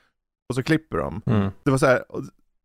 och 0.48 0.54
så 0.54 0.62
klipper 0.62 0.98
de. 0.98 1.22
Mm. 1.26 1.50
Det 1.64 1.70
var 1.70 1.78
så 1.78 1.86
här, 1.86 2.04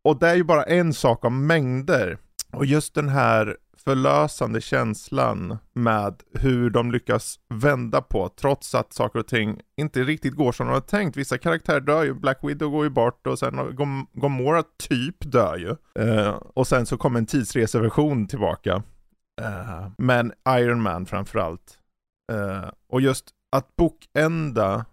och, 0.05 0.19
det 0.19 0.27
är 0.27 0.35
ju 0.35 0.43
bara 0.43 0.63
en 0.63 0.93
sak 0.93 1.25
av 1.25 1.31
mängder. 1.31 2.17
Och 2.51 2.65
just 2.65 2.95
den 2.95 3.09
här 3.09 3.57
förlösande 3.85 4.61
känslan 4.61 5.57
med 5.73 6.15
hur 6.33 6.69
de 6.69 6.91
lyckas 6.91 7.39
vända 7.49 8.01
på 8.01 8.29
trots 8.29 8.75
att 8.75 8.93
saker 8.93 9.19
och 9.19 9.27
ting 9.27 9.61
inte 9.77 10.03
riktigt 10.03 10.33
går 10.33 10.51
som 10.51 10.67
de 10.67 10.73
har 10.73 10.81
tänkt. 10.81 11.17
Vissa 11.17 11.37
karaktärer 11.37 11.79
dör 11.79 12.03
ju, 12.03 12.13
Black 12.13 12.39
Widow 12.41 12.69
går 12.69 12.83
ju 12.83 12.89
bort 12.89 13.27
och 13.27 13.39
sen 13.39 13.75
Gomorra 14.13 14.63
typ 14.89 15.15
dör 15.19 15.57
ju. 15.57 16.03
Uh, 16.03 16.29
och 16.29 16.67
sen 16.67 16.85
så 16.85 16.97
kommer 16.97 17.19
en 17.19 17.25
tidsreseversion 17.25 18.27
tillbaka. 18.27 18.83
Uh. 19.41 19.87
men 19.97 20.31
Iron 20.49 20.81
Man 20.81 21.05
framförallt. 21.05 21.77
Uh, 22.31 22.69
och 22.89 23.01
just 23.01 23.25
att 23.51 23.75
bokända, 23.75 24.85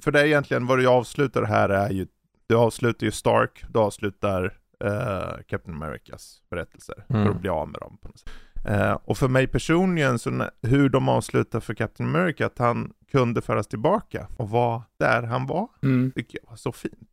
för 0.00 0.10
det 0.10 0.20
är 0.20 0.24
egentligen 0.24 0.66
vad 0.66 0.78
du 0.78 0.86
avslutar 0.86 1.42
här 1.42 1.68
är 1.68 1.90
ju, 1.90 2.06
du 2.50 2.56
avslutar 2.56 3.04
ju 3.06 3.10
Stark, 3.10 3.64
du 3.68 3.78
avslutar 3.78 4.44
eh, 4.84 5.42
Captain 5.48 5.82
Americas 5.82 6.38
berättelser 6.50 7.04
för 7.08 7.14
Mm. 7.14 7.28
att 7.30 7.40
bli 7.40 7.50
av 7.50 7.68
med 7.68 7.80
dem. 7.80 7.98
På 8.02 8.08
något 8.08 8.18
sätt. 8.18 8.30
Eh, 8.68 8.98
och 9.04 9.18
för 9.18 9.28
mig 9.28 9.46
personligen, 9.46 10.18
så 10.18 10.44
hur 10.62 10.88
de 10.88 11.08
avslutar 11.08 11.60
för 11.60 11.74
Captain 11.74 12.16
America, 12.16 12.46
att 12.46 12.58
han 12.58 12.92
kunde 13.12 13.42
föras 13.42 13.66
tillbaka 13.66 14.26
och 14.36 14.50
vara 14.50 14.82
där 14.98 15.22
han 15.22 15.46
var, 15.46 15.68
Mm. 15.82 16.12
tycker 16.16 16.38
jag 16.42 16.50
var 16.50 16.56
så 16.56 16.72
fint. 16.72 17.08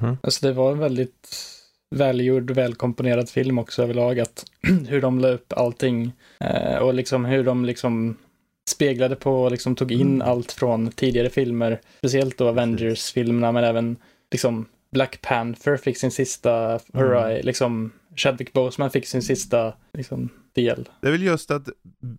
Mhm. 0.00 0.16
Alltså 0.22 0.46
det 0.46 0.52
var 0.52 0.72
en 0.72 0.78
väldigt 0.78 1.36
välgjord, 1.94 2.50
välkomponerad 2.50 3.28
film 3.28 3.58
också 3.58 3.82
överlag. 3.82 4.20
Att 4.20 4.44
hur 4.88 5.00
de 5.00 5.18
la 5.18 5.28
upp 5.28 5.52
allting 5.52 6.12
eh, 6.40 6.76
och 6.78 6.94
liksom 6.94 7.24
hur 7.24 7.44
de 7.44 7.64
liksom 7.64 8.16
speglade 8.70 9.16
på 9.16 9.42
och 9.42 9.50
liksom 9.50 9.74
tog 9.76 9.92
in 9.92 10.00
Mm. 10.14 10.28
allt 10.28 10.52
från 10.52 10.90
tidigare 10.90 11.30
filmer. 11.30 11.80
Speciellt 11.98 12.38
då 12.38 12.48
Avengers-filmerna 12.48 13.52
men 13.52 13.64
även 13.64 13.96
liksom 14.30 14.66
Black 14.90 15.20
Panther 15.22 15.76
fick 15.76 15.96
sin 15.96 16.10
sista 16.10 16.80
hurra, 16.92 17.28
liksom 17.28 17.92
Chadwick 18.16 18.52
Boseman 18.52 18.90
fick 18.90 19.06
sin 19.06 19.22
sista 19.22 19.74
liksom, 19.92 20.28
del. 20.54 20.88
Det 21.00 21.08
är 21.08 21.12
väl 21.12 21.22
just 21.22 21.50
att 21.50 21.68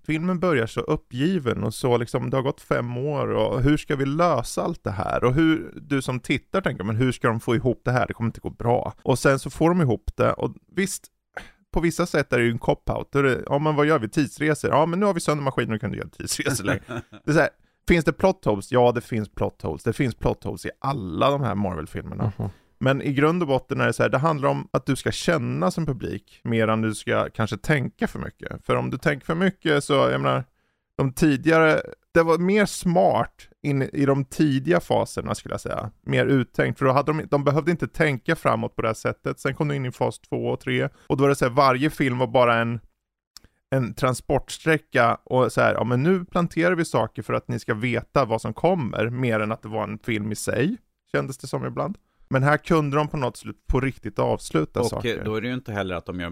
filmen 0.06 0.40
börjar 0.40 0.68
så 0.68 0.82
uppgiven 0.82 1.64
och 1.64 1.74
så 1.74 1.98
liksom, 1.98 2.30
det 2.30 2.38
har 2.38 2.42
gått 2.42 2.62
fem 2.62 2.98
år 2.98 3.28
och 3.28 3.62
hur 3.62 3.78
ska 3.78 3.96
vi 3.96 4.06
lösa 4.06 4.62
allt 4.62 4.84
det 4.84 4.92
här? 4.92 5.24
Och 5.24 5.34
hur, 5.34 5.74
du 5.76 6.02
som 6.02 6.20
tittar 6.20 6.62
tänker, 6.62 6.84
men 6.84 6.96
hur 6.96 7.12
ska 7.12 7.28
de 7.28 7.40
få 7.40 7.56
ihop 7.56 7.82
det 7.86 7.92
här? 7.92 8.08
Det 8.08 8.14
kommer 8.14 8.28
inte 8.28 8.40
gå 8.40 8.50
bra. 8.50 8.94
Och 9.02 9.20
sen 9.20 9.40
så 9.40 9.50
får 9.50 9.70
de 9.70 9.82
ihop 9.82 10.12
det 10.16 10.34
och 10.34 10.56
visst, 10.76 11.08
på 11.72 11.80
vissa 11.80 12.06
sätt 12.06 12.34
är 12.34 12.38
det 12.38 12.44
ju 12.44 12.52
en 12.52 12.60
cop-out. 12.60 13.44
Ja 13.50 13.60
men 13.60 13.76
vad 13.76 13.86
gör 13.86 14.00
vi? 14.00 14.10
Tidsresor? 14.10 14.72
Ja 14.72 14.86
men 14.86 15.00
nu 15.00 15.06
har 15.06 15.14
vi 15.14 15.20
sönder 15.20 15.44
maskinen 15.44 15.74
och 15.74 15.82
kan 15.82 15.90
inte 15.90 15.98
göra 15.98 16.10
tidsresor 16.10 16.64
längre. 16.64 16.82
Det 17.26 17.32
är 17.32 17.34
så 17.34 17.40
här, 17.40 17.50
finns 17.90 18.06
det 18.06 18.14
plot 18.14 18.46
holes? 18.46 18.72
Ja 18.72 18.92
det 18.92 19.02
finns 19.02 19.30
plot 19.30 19.62
holes. 19.62 19.84
Det 19.84 19.94
finns 19.94 20.16
plot 20.16 20.44
holes 20.44 20.66
i 20.66 20.70
alla 20.80 21.32
de 21.32 21.42
här 21.42 21.56
Marvel-filmerna. 21.56 22.32
Mhm. 22.38 22.50
Men 22.80 23.02
i 23.02 23.14
grund 23.14 23.42
och 23.42 23.48
botten 23.48 23.82
är 23.82 23.86
det 23.86 23.94
så 23.94 24.04
här, 24.04 24.10
det 24.10 24.18
handlar 24.18 24.50
om 24.50 24.68
att 24.72 24.86
du 24.86 24.96
ska 24.96 25.12
känna 25.12 25.72
som 25.72 25.86
publik 25.86 26.40
mer 26.44 26.68
än 26.68 26.82
du 26.82 26.96
ska 26.96 27.30
kanske 27.30 27.58
tänka 27.58 28.08
för 28.08 28.20
mycket. 28.20 28.66
För 28.66 28.76
om 28.76 28.90
du 28.90 28.98
tänker 28.98 29.26
för 29.26 29.36
mycket 29.36 29.84
så, 29.84 29.94
jag 29.94 30.22
menar, 30.22 30.44
de 30.98 31.14
tidigare, 31.14 31.82
det 32.14 32.24
var 32.24 32.38
mer 32.38 32.66
smart 32.66 33.48
in 33.64 33.82
i 33.82 34.06
de 34.06 34.26
tidiga 34.26 34.80
faserna 34.80 35.36
skulle 35.36 35.54
jag 35.54 35.62
säga. 35.62 35.92
Mer 36.02 36.26
uttänkt, 36.26 36.80
för 36.80 36.86
då 36.86 36.92
hade 36.92 37.12
de, 37.12 37.28
de 37.32 37.44
behövde 37.44 37.72
inte 37.72 37.88
tänka 37.88 38.36
framåt 38.36 38.76
på 38.76 38.82
det 38.82 38.88
här 38.88 38.96
sättet. 38.96 39.40
Sen 39.40 39.56
kom 39.56 39.68
du 39.68 39.76
in 39.76 39.86
i 39.86 39.92
fas 39.92 40.20
2 40.20 40.36
och 40.36 40.60
3 40.60 40.90
och 41.08 41.18
då 41.18 41.24
var 41.24 41.30
det 41.30 41.36
så 41.36 41.46
här, 41.46 41.52
varje 41.52 41.90
film 41.90 42.18
var 42.18 42.28
bara 42.28 42.56
en 42.56 42.80
en 43.70 43.94
transportsträcka 43.94 45.16
och 45.24 45.52
så 45.52 45.62
här, 45.62 45.74
ja 45.74 45.84
men 45.84 46.04
nu 46.04 46.26
planterar 46.26 46.76
vi 46.76 46.86
saker 46.86 47.22
för 47.22 47.34
att 47.34 47.48
ni 47.48 47.60
ska 47.60 47.74
veta 47.74 48.26
vad 48.26 48.42
som 48.42 48.54
kommer, 48.54 49.10
mer 49.10 49.40
än 49.40 49.52
att 49.52 49.62
det 49.62 49.68
var 49.70 49.84
en 49.84 50.00
film 50.00 50.32
i 50.32 50.36
sig, 50.36 50.78
kändes 51.12 51.38
det 51.38 51.48
som 51.48 51.66
ibland. 51.66 51.98
Men 52.30 52.44
här 52.44 52.58
kunde 52.58 52.98
de 52.98 53.08
på 53.08 53.18
något 53.18 53.38
slut 53.38 53.68
på 53.68 53.80
riktigt 53.80 54.20
avsluta 54.20 54.80
Och 54.80 54.86
saker. 54.86 55.18
eh, 55.18 55.24
då 55.24 55.36
är 55.36 55.42
det 55.42 55.48
ju 55.48 55.54
inte 55.54 55.72
heller 55.74 55.96
att 55.96 56.06
de 56.06 56.20
gör 56.20 56.28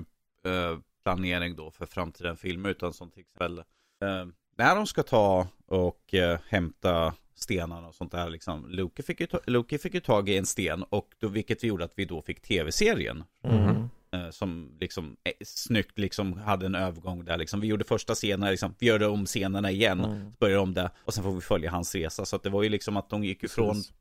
eh, 0.46 0.80
planering 1.04 1.56
då 1.56 1.72
för 1.72 1.86
framtida 1.86 2.36
filmer, 2.36 2.70
utan 2.70 2.94
som 2.94 3.12
till 3.12 3.22
exempel 3.22 3.58
eh, 4.04 4.26
när 4.58 4.76
de 4.76 4.88
ska 4.88 5.04
ta 5.04 5.48
och 5.66 6.14
eh, 6.14 6.40
hämta 6.48 7.14
stenarna 7.36 7.88
och 7.88 7.96
sånt 7.96 8.12
där 8.12 8.30
liksom. 8.30 8.66
Loki 8.70 9.04
fick, 9.04 9.20
ju 9.20 9.28
ta, 9.28 9.40
Loki 9.46 9.78
fick 9.78 9.94
ju 9.94 10.00
tag 10.00 10.30
i 10.30 10.38
en 10.38 10.46
sten 10.46 10.84
och 10.84 11.10
då, 11.20 11.28
vilket 11.28 11.64
vi 11.64 11.68
gjorde 11.68 11.86
att 11.86 11.94
vi 11.96 12.06
då 12.06 12.22
fick 12.22 12.42
tv-serien. 12.42 13.24
Mm. 13.44 13.90
Eh, 14.26 14.30
som 14.32 14.78
liksom 14.80 15.16
eh, 15.24 15.32
snyggt 15.46 15.98
liksom 16.00 16.34
hade 16.34 16.66
en 16.66 16.76
övergång 16.76 17.26
där 17.26 17.38
liksom. 17.38 17.60
Vi 17.60 17.68
gjorde 17.68 17.86
första 17.86 18.16
scenen, 18.16 18.50
liksom, 18.52 18.76
vi 18.80 18.88
gör 18.88 19.04
om 19.08 19.26
scenerna 19.26 19.72
igen, 19.72 20.06
Mm. 20.06 20.32
börjar 20.40 20.58
om 20.60 20.74
det 20.74 20.92
och 21.06 21.14
sen 21.14 21.24
får 21.24 21.32
vi 21.32 21.42
följa 21.42 21.72
hans 21.72 21.96
resa. 21.96 22.26
Så 22.26 22.36
att 22.36 22.44
det 22.44 22.50
var 22.50 22.64
ju 22.64 22.70
liksom 22.70 22.98
att 22.98 23.10
de 23.10 23.24
gick 23.24 23.44
ifrån 23.44 23.74
Precis. 23.76 23.94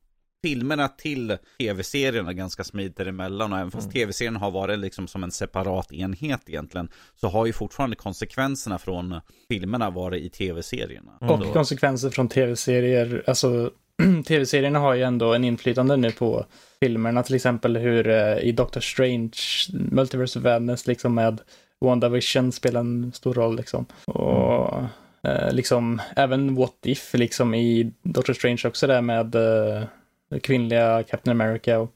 filmerna 0.45 0.89
till 0.89 1.37
tv-serierna 1.59 2.33
ganska 2.33 2.65
smidigt 2.65 2.97
däremellan 2.97 3.53
och 3.53 3.59
även 3.59 3.71
fast 3.71 3.85
Mm. 3.85 3.93
tv-serien 3.93 4.37
har 4.37 4.51
varit 4.51 4.79
liksom 4.79 5.09
som 5.09 5.25
en 5.25 5.31
separat 5.31 5.93
enhet 5.93 6.41
egentligen 6.49 6.89
så 7.15 7.29
har 7.29 7.47
ju 7.47 7.53
fortfarande 7.53 7.97
konsekvenserna 7.97 8.79
från 8.79 9.21
filmerna 9.49 9.91
varit 9.91 10.23
i 10.25 10.29
tv-serierna. 10.31 11.13
Och 11.21 11.45
Så- 11.45 11.53
konsekvenser 11.53 12.11
från 12.11 12.29
tv-serier, 12.29 13.25
alltså 13.27 13.71
tv-serierna 14.27 14.79
har 14.79 14.95
ju 14.95 15.03
ändå 15.03 15.35
en 15.35 15.45
inflytande 15.45 15.97
nu 15.97 16.11
på 16.11 16.47
filmerna, 16.81 17.23
till 17.23 17.35
exempel 17.35 17.77
hur 17.77 18.09
eh, 18.09 18.39
i 18.39 18.53
Doctor 18.53 18.81
Strange, 18.81 19.31
Multiverse 19.73 20.39
of 20.39 20.45
Madness, 20.45 20.87
liksom 20.87 21.15
med 21.15 21.41
WandaVision 21.81 22.53
spelar 22.53 22.81
en 22.81 23.13
stor 23.15 23.35
roll 23.35 23.57
liksom. 23.57 23.87
Och 24.05 24.75
eh, 25.23 25.53
liksom 25.53 26.01
även 26.17 26.55
What 26.55 26.75
If, 26.85 27.15
liksom 27.15 27.55
i 27.55 27.93
Doctor 28.03 28.33
Strange 28.33 28.63
också 28.65 28.87
där 28.87 29.01
med 29.03 29.35
eh, 29.35 29.83
kvinnliga 30.43 31.03
Captain 31.03 31.41
America. 31.41 31.79
Och, 31.79 31.93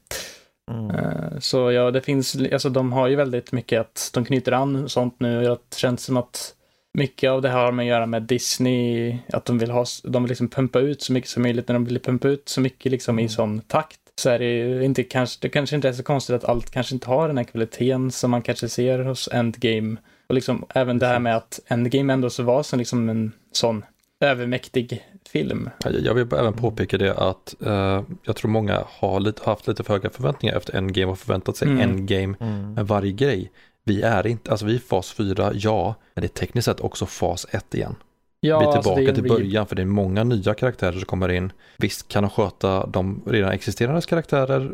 Mm. 0.71 0.89
eh, 0.95 1.39
så 1.39 1.71
ja, 1.71 1.91
det 1.91 2.01
finns, 2.01 2.35
alltså 2.53 2.69
de 2.69 2.93
har 2.93 3.07
ju 3.07 3.15
väldigt 3.15 3.51
mycket 3.51 3.81
att 3.81 4.09
de 4.13 4.25
knyter 4.25 4.51
an 4.51 4.89
sånt 4.89 5.15
nu. 5.19 5.43
Det 5.43 5.75
känns 5.77 6.03
som 6.03 6.17
att 6.17 6.53
mycket 6.93 7.29
av 7.29 7.41
det 7.41 7.49
har 7.49 7.71
med 7.71 7.83
att 7.83 7.89
göra 7.89 8.05
med 8.05 8.23
Disney, 8.23 9.17
att 9.33 9.45
de 9.45 9.57
vill 9.57 9.71
ha, 9.71 9.85
de 10.03 10.23
vill 10.23 10.29
liksom 10.29 10.47
pumpa 10.49 10.79
ut 10.79 11.01
så 11.01 11.13
mycket 11.13 11.29
som 11.29 11.43
möjligt. 11.43 11.67
När 11.67 11.73
de 11.73 11.85
vill 11.85 11.99
pumpa 11.99 12.27
ut 12.27 12.49
så 12.49 12.61
mycket 12.61 12.91
liksom 12.91 13.19
i 13.19 13.29
sån 13.29 13.61
takt 13.61 13.97
så 14.15 14.29
är 14.29 14.39
det 14.39 14.45
ju 14.45 14.83
inte 14.83 15.03
kanske, 15.03 15.37
det 15.41 15.49
kanske 15.49 15.75
inte 15.75 15.89
är 15.89 15.93
så 15.93 16.03
konstigt 16.03 16.35
att 16.35 16.45
allt 16.45 16.71
kanske 16.71 16.95
inte 16.95 17.07
har 17.07 17.27
den 17.27 17.37
här 17.37 17.43
kvaliteten 17.43 18.11
som 18.11 18.31
man 18.31 18.41
kanske 18.41 18.69
ser 18.69 18.99
hos 18.99 19.29
Endgame. 19.31 19.95
Och 20.27 20.35
liksom 20.35 20.65
även 20.75 20.99
det 20.99 21.07
här 21.07 21.19
med 21.19 21.37
att 21.37 21.59
Endgame 21.67 22.13
ändå 22.13 22.29
så 22.29 22.43
var 22.43 22.63
som 22.63 22.79
liksom 22.79 23.09
en 23.09 23.31
sån 23.51 23.85
övermäktig 24.19 25.03
film. 25.31 25.69
Jag 26.03 26.13
vill 26.13 26.33
även 26.33 26.53
påpeka 26.53 26.97
det 26.97 27.13
att 27.17 27.55
uh, 27.65 28.01
jag 28.23 28.35
tror 28.35 28.49
många 28.51 28.83
har 28.87 29.19
lite, 29.19 29.41
haft 29.45 29.67
lite 29.67 29.83
för 29.83 29.93
höga 29.93 30.09
förväntningar 30.09 30.55
efter 30.57 30.75
Endgame 30.75 31.11
och 31.11 31.19
förväntat 31.19 31.57
sig 31.57 31.67
Mm. 31.67 31.81
Endgame 31.81 32.35
Mm. 32.39 32.73
med 32.73 32.87
varje 32.87 33.11
grej. 33.11 33.51
Vi 33.83 34.01
är 34.01 34.27
inte, 34.27 34.51
alltså 34.51 34.65
vi 34.65 34.75
är 34.75 34.79
fas 34.79 35.11
4, 35.11 35.51
ja, 35.53 35.95
men 36.13 36.21
det 36.21 36.25
är 36.25 36.39
tekniskt 36.39 36.65
sett 36.65 36.79
också 36.79 37.05
fas 37.05 37.45
1 37.51 37.75
igen. 37.75 37.95
Ja, 38.39 38.59
vi 38.59 38.65
är 38.65 38.67
alltså, 38.67 38.81
tillbaka 38.81 39.01
det 39.01 39.09
är 39.09 39.13
till 39.13 39.31
början 39.31 39.67
för 39.67 39.75
det 39.75 39.81
är 39.81 39.85
många 39.85 40.23
nya 40.23 40.53
karaktärer 40.53 40.91
som 40.91 41.05
kommer 41.05 41.29
in. 41.29 41.51
Visst 41.77 42.07
kan 42.07 42.23
de 42.23 42.29
sköta 42.29 42.87
de 42.87 43.21
redan 43.25 43.51
existerande 43.51 44.01
karaktärer, 44.01 44.71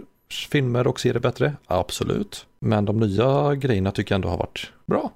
filmer 0.51 0.87
och 0.87 0.99
serier 0.99 1.19
bättre? 1.19 1.53
Absolut. 1.65 2.45
Men 2.59 2.85
de 2.85 2.99
nya 2.99 3.55
grejerna 3.55 3.91
tycker 3.91 4.13
jag 4.13 4.17
ändå 4.17 4.29
har 4.29 4.37
varit 4.37 4.71
bra. 4.85 5.11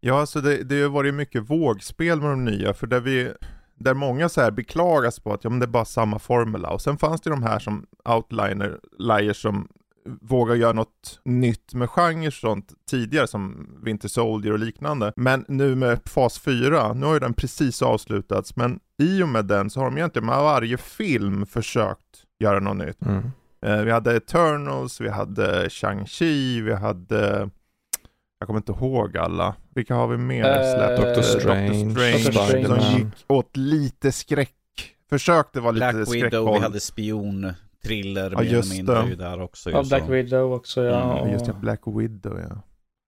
Ja, 0.00 0.20
alltså 0.20 0.40
det, 0.40 0.62
det 0.62 0.82
har 0.82 0.88
varit 0.88 1.14
mycket 1.14 1.50
vågspel 1.50 2.20
med 2.20 2.30
de 2.30 2.44
nya, 2.44 2.74
för 2.74 2.86
där 2.86 3.00
vi 3.00 3.32
där 3.74 3.94
många 3.94 4.28
så 4.28 4.40
här 4.40 4.50
beklagas 4.50 5.20
på 5.20 5.32
att 5.32 5.44
ja, 5.44 5.50
men 5.50 5.58
det 5.58 5.64
är 5.64 5.68
bara 5.68 5.84
samma 5.84 6.18
formula. 6.18 6.70
Och 6.70 6.80
sen 6.80 6.98
fanns 6.98 7.20
det 7.20 7.30
de 7.30 7.42
här 7.42 7.58
som 7.58 7.86
outliner, 8.04 8.78
liars 8.98 9.42
som 9.42 9.68
vågar 10.20 10.54
göra 10.54 10.72
något 10.72 11.20
nytt 11.24 11.74
med 11.74 11.90
genre 11.90 12.26
och 12.26 12.32
sånt 12.32 12.72
tidigare 12.90 13.26
som 13.26 13.68
Winter 13.82 14.08
Soldier 14.08 14.52
och 14.52 14.58
liknande. 14.58 15.12
Men 15.16 15.44
nu 15.48 15.74
med 15.74 16.00
fas 16.06 16.38
4, 16.38 16.92
nu 16.92 17.06
har 17.06 17.14
ju 17.14 17.20
den 17.20 17.34
precis 17.34 17.82
avslutats, 17.82 18.56
men 18.56 18.80
i 19.02 19.22
och 19.22 19.28
med 19.28 19.44
den 19.44 19.70
så 19.70 19.80
har 19.80 19.84
de 19.84 19.96
egentligen 19.98 20.26
med 20.26 20.36
varje 20.38 20.76
film 20.76 21.46
försökt 21.46 22.24
göra 22.40 22.60
något 22.60 22.76
nytt. 22.86 23.02
Mm. 23.02 23.22
Eh, 23.66 23.82
vi 23.84 23.90
hade 23.90 24.16
Eternals, 24.16 25.00
vi 25.00 25.08
hade 25.08 25.68
Shang-Chi, 25.68 26.62
vi 26.62 26.74
hade 26.74 27.50
jag 28.38 28.46
kommer 28.46 28.60
inte 28.60 28.72
ihåg 28.72 29.16
alla. 29.16 29.54
Vilka 29.74 29.94
har 29.94 30.08
vi 30.08 30.16
mer 30.16 30.44
Eh, 30.44 30.74
släppt? 30.74 31.16
Dr. 31.16 31.22
Strange, 31.22 31.90
Strange, 31.90 32.18
Spider-Man. 32.18 32.80
som 32.80 32.98
gick 32.98 33.06
åt 33.26 33.56
lite 33.56 34.12
skräck. 34.12 34.54
Försökte 35.10 35.60
vara 35.60 35.72
lite 35.72 35.92
Black 35.92 36.08
Widow, 36.14 36.28
skräckhåll. 36.28 36.54
vi 36.54 36.60
hade 36.60 36.80
spion, 36.80 37.52
thriller, 37.84 38.30
Ja, 38.30 38.36
mer 38.38 38.44
eller 38.46 38.50
just 38.56 38.72
mindre 38.76 39.02
det. 39.02 39.08
ju 39.08 39.14
där 39.16 39.40
också. 39.40 39.70
Ja, 39.70 39.82
Black 39.88 40.02
så. 40.04 40.10
Widow 40.10 40.52
också 40.52 40.82
ja. 40.84 41.02
Mm, 41.12 41.22
och- 41.24 41.32
Just 41.32 41.46
det, 41.46 41.52
Black 41.52 41.80
Widow 41.86 42.40
ja. 42.40 42.62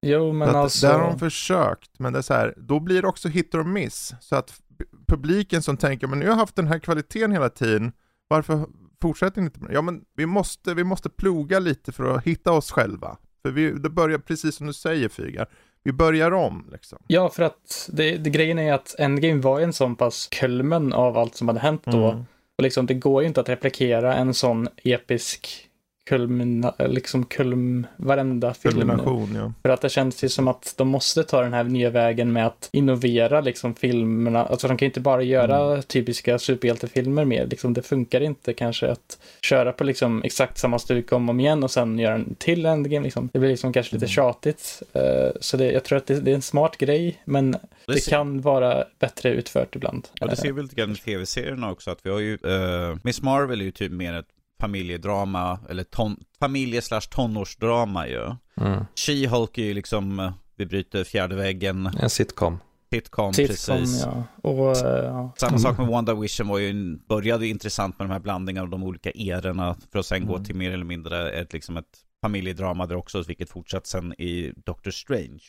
Jo, 0.06 0.32
men 0.32 0.48
att 0.48 0.54
alltså. 0.54 0.86
Där 0.86 0.98
har 0.98 1.06
de 1.10 1.18
försökt, 1.18 1.98
men 1.98 2.12
det 2.12 2.18
är 2.18 2.22
så 2.22 2.34
här, 2.34 2.54
då 2.56 2.80
blir 2.80 3.02
det 3.02 3.08
också 3.08 3.28
hit 3.28 3.54
or 3.54 3.64
miss. 3.64 4.14
Så 4.20 4.36
att 4.36 4.60
publiken 5.06 5.62
som 5.62 5.76
tänker, 5.76 6.06
men 6.06 6.18
nu 6.18 6.24
har 6.24 6.32
jag 6.32 6.36
haft 6.38 6.56
den 6.56 6.66
här 6.68 6.78
kvaliteten 6.78 7.32
hela 7.32 7.48
tiden, 7.48 7.92
varför 8.28 8.66
fortsätter 9.02 9.40
ni 9.40 9.44
inte 9.44 9.60
med 9.60 9.70
det? 9.70 9.74
Ja 9.74 9.82
men 9.82 10.00
vi 10.16 10.26
måste, 10.26 10.74
vi 10.74 10.84
måste 10.84 11.10
ploga 11.10 11.58
lite 11.58 11.92
för 11.92 12.14
att 12.16 12.24
hitta 12.24 12.52
oss 12.52 12.70
själva. 12.70 13.16
För 13.42 13.50
vi, 13.50 13.70
det 13.70 13.90
börjar 13.90 14.18
precis 14.18 14.54
som 14.56 14.66
du 14.66 14.72
säger 14.72 15.08
Fygar, 15.08 15.46
vi 15.82 15.92
börjar 15.92 16.30
om 16.30 16.68
liksom. 16.72 16.98
Ja, 17.06 17.28
för 17.28 17.42
att 17.42 17.90
det, 17.92 18.16
det, 18.16 18.30
grejen 18.30 18.58
är 18.58 18.72
att 18.72 18.94
Endgame 18.98 19.40
var 19.40 19.60
en 19.60 19.72
sån 19.72 19.96
pass 19.96 20.28
kulmen 20.30 20.92
av 20.92 21.18
allt 21.18 21.36
som 21.36 21.48
hade 21.48 21.60
hänt 21.60 21.82
då. 21.84 22.10
Mm. 22.10 22.24
Och 22.58 22.62
liksom, 22.62 22.86
det 22.86 22.94
går 22.94 23.22
ju 23.22 23.28
inte 23.28 23.40
att 23.40 23.48
replikera 23.48 24.14
en 24.14 24.34
sån 24.34 24.68
episk 24.84 25.68
kulmina, 26.06 26.74
liksom 26.78 27.24
kulm, 27.24 27.86
varenda 27.96 28.54
film. 28.54 28.74
Kulmination 28.74 29.34
ja. 29.34 29.52
För 29.62 29.68
att 29.68 29.80
det 29.80 29.88
känns 29.88 30.24
ju 30.24 30.28
som 30.28 30.48
att 30.48 30.74
de 30.76 30.88
måste 30.88 31.22
ta 31.24 31.42
den 31.42 31.52
här 31.52 31.64
nya 31.64 31.90
vägen 31.90 32.32
med 32.32 32.46
att 32.46 32.68
innovera 32.72 33.40
liksom 33.40 33.74
filmerna. 33.74 34.44
Alltså 34.44 34.68
de 34.68 34.76
kan 34.76 34.86
ju 34.86 34.90
inte 34.90 35.00
bara 35.00 35.22
göra 35.22 35.64
Mm. 35.72 35.82
typiska 35.82 36.38
superhjältefilmer 36.38 37.24
mer. 37.24 37.46
Liksom, 37.46 37.72
det 37.74 37.82
funkar 37.82 38.20
inte 38.20 38.52
kanske 38.52 38.90
att 38.90 39.18
köra 39.42 39.72
på 39.72 39.84
liksom 39.84 40.22
exakt 40.22 40.58
samma 40.58 40.78
stuk 40.78 41.12
om 41.12 41.28
och 41.28 41.32
om 41.32 41.40
igen 41.40 41.62
och 41.64 41.70
sen 41.70 41.98
göra 41.98 42.14
en 42.14 42.34
till 42.34 42.66
endgame. 42.66 43.04
Liksom. 43.04 43.28
Det 43.32 43.38
blir 43.38 43.50
liksom 43.50 43.72
kanske 43.72 43.94
lite 43.96 44.06
Mm. 44.06 44.12
tjatigt. 44.12 44.82
Eh, 44.92 45.02
så 45.40 45.56
det, 45.56 45.72
jag 45.72 45.84
tror 45.84 45.98
att 45.98 46.06
det, 46.06 46.20
det 46.20 46.30
är 46.30 46.34
en 46.34 46.42
smart 46.42 46.76
grej, 46.76 47.22
men 47.24 47.50
Det 47.52 47.58
det 47.86 48.00
ser- 48.00 48.10
kan 48.10 48.40
vara 48.40 48.84
bättre 48.98 49.30
utfört 49.30 49.76
ibland. 49.76 50.08
Ja, 50.20 50.26
det 50.26 50.36
ser 50.36 50.52
vi 50.52 50.62
lite 50.62 50.74
grann 50.76 50.92
i 50.92 50.96
tv-serierna 50.96 51.70
också, 51.70 51.90
att 51.90 51.98
vi 52.02 52.10
har 52.10 52.18
ju, 52.20 52.32
uh, 52.46 52.96
Miss 53.02 53.22
Marvel 53.22 53.60
är 53.60 53.64
ju 53.64 53.70
typ 53.70 53.92
mer 53.92 54.14
ett 54.14 54.26
familjedrama, 54.68 55.58
eller 55.70 55.84
ton, 55.84 56.16
familje 56.40 56.82
slash 56.82 57.00
tonårsdrama 57.10 58.08
ju. 58.08 58.24
Mm. 58.60 58.84
She-Hulk 58.94 59.58
är 59.58 59.62
ju 59.64 59.74
liksom, 59.74 60.20
eh, 60.20 60.32
vi 60.56 60.66
bryter 60.66 61.04
fjärde 61.04 61.36
väggen, 61.36 61.86
En 62.00 62.10
sitcom. 62.10 62.58
sitcom, 62.92 63.32
Sitcom, 63.34 63.76
precis. 63.78 64.02
ja. 64.04 64.24
Och, 64.42 64.76
eh, 64.76 65.04
ja. 65.04 65.32
Samma 65.36 65.58
sak 65.58 65.78
med 65.78 65.86
WandaVision 65.86 66.48
var 66.48 66.58
ju, 66.58 66.98
började 67.08 67.44
ju 67.44 67.50
intressant 67.50 67.98
med 67.98 68.08
de 68.08 68.12
här 68.12 68.20
blandningarna 68.20 68.64
av 68.64 68.70
de 68.70 68.82
olika 68.82 69.10
erorna, 69.10 69.76
för 69.92 69.98
att 69.98 70.06
sen 70.06 70.26
gå 70.26 70.32
Mm. 70.34 70.44
till 70.44 70.54
mer 70.54 70.70
eller 70.72 70.84
mindre 70.84 71.30
ett, 71.30 71.52
liksom 71.52 71.76
ett 71.76 71.98
familjedrama 72.24 72.86
där 72.86 72.96
också, 72.96 73.22
vilket 73.22 73.50
fortsatt 73.50 73.86
sen 73.86 74.12
i 74.12 74.52
Doctor 74.64 74.90
Strange. 74.90 75.40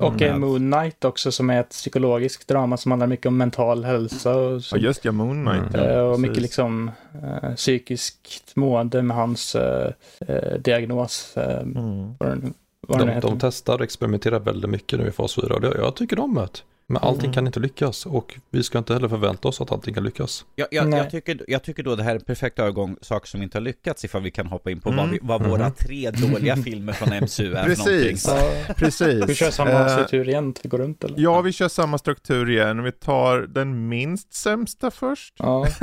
Och 0.00 0.22
Mm. 0.22 0.30
eh, 0.30 0.38
Moon 0.38 0.72
Knight 0.72 1.04
också 1.04 1.32
som 1.32 1.50
är 1.50 1.60
ett 1.60 1.70
psykologiskt 1.70 2.48
drama 2.48 2.76
som 2.76 2.90
handlar 2.92 3.06
mycket 3.06 3.26
om 3.26 3.36
mental 3.36 3.84
hälsa 3.84 4.36
och, 4.36 4.64
så, 4.64 4.76
Ja 4.76 4.80
just 4.80 5.04
ja, 5.04 5.12
Moon 5.12 5.44
Knight. 5.46 5.74
Mm. 5.74 5.86
ja, 5.86 5.92
eh, 5.92 5.98
och 6.00 6.10
precis. 6.12 6.28
mycket 6.28 6.42
liksom 6.42 6.90
eh, 7.22 7.54
psykiskt 7.54 8.56
mående 8.56 9.02
med 9.02 9.16
hans 9.16 9.54
eh, 9.54 9.92
eh, 10.20 10.58
diagnos. 10.58 11.32
Mm. 11.36 12.14
vad 12.18 12.28
den, 12.28 12.54
vad 12.80 13.06
De, 13.06 13.20
de 13.20 13.38
testar 13.40 13.74
och 13.74 13.84
experimenterar 13.84 14.40
väldigt 14.40 14.70
mycket 14.70 14.98
nu 14.98 15.08
i 15.08 15.10
fas 15.12 15.34
4 15.34 15.54
och 15.54 15.60
det, 15.60 15.74
jag 15.78 15.96
tycker 15.96 16.18
om 16.18 16.34
det. 16.34 16.48
Men 16.86 17.02
allting 17.02 17.24
Mm. 17.24 17.32
kan 17.34 17.46
inte 17.46 17.60
lyckas 17.60 18.06
och 18.06 18.34
vi 18.50 18.62
ska 18.62 18.78
inte 18.78 18.92
heller 18.94 19.08
förvänta 19.08 19.48
oss 19.48 19.60
att 19.60 19.72
allting 19.72 19.94
kan 19.94 20.04
lyckas. 20.04 20.44
Jag, 20.54 20.68
jag, 20.70 20.92
jag, 20.92 21.10
tycker, 21.10 21.40
jag 21.48 21.62
tycker 21.62 21.82
då 21.82 21.96
det 21.96 22.02
här 22.02 22.10
är 22.10 22.14
en 22.14 22.20
perfekt 22.24 22.58
övergång, 22.58 22.96
saker 23.00 23.28
som 23.28 23.42
inte 23.42 23.58
har 23.58 23.62
lyckats, 23.62 24.04
ifall 24.04 24.22
vi 24.22 24.30
kan 24.30 24.46
hoppa 24.46 24.70
in 24.70 24.80
på 24.80 24.88
Mm. 24.88 24.98
vad, 25.04 25.10
vi, 25.10 25.18
vad 25.22 25.42
våra 25.46 25.64
Mhm. 25.64 25.74
tre 25.74 26.10
dåliga 26.10 26.56
filmer 26.56 26.92
från 26.92 27.08
MCU 27.12 27.54
är 27.54 27.64
Precis. 27.74 28.26
någonting. 28.26 28.56
Ja, 28.68 28.74
Precis. 28.74 29.24
vi 29.28 29.34
kör 29.34 29.50
samma 29.50 29.70
Eh, 29.70 29.88
struktur 29.88 30.28
igen, 30.28 30.54
vi 30.62 30.68
går 30.68 30.78
runt 30.78 31.04
eller? 31.04 31.14
Ja, 31.20 31.40
vi 31.40 31.52
kör 31.52 31.68
samma 31.68 31.98
struktur 31.98 32.50
igen. 32.50 32.82
Vi 32.82 32.92
tar 32.92 33.38
den 33.40 33.88
minst 33.88 34.34
sämsta 34.34 34.90
först. 34.90 35.34
Ja, 35.38 35.66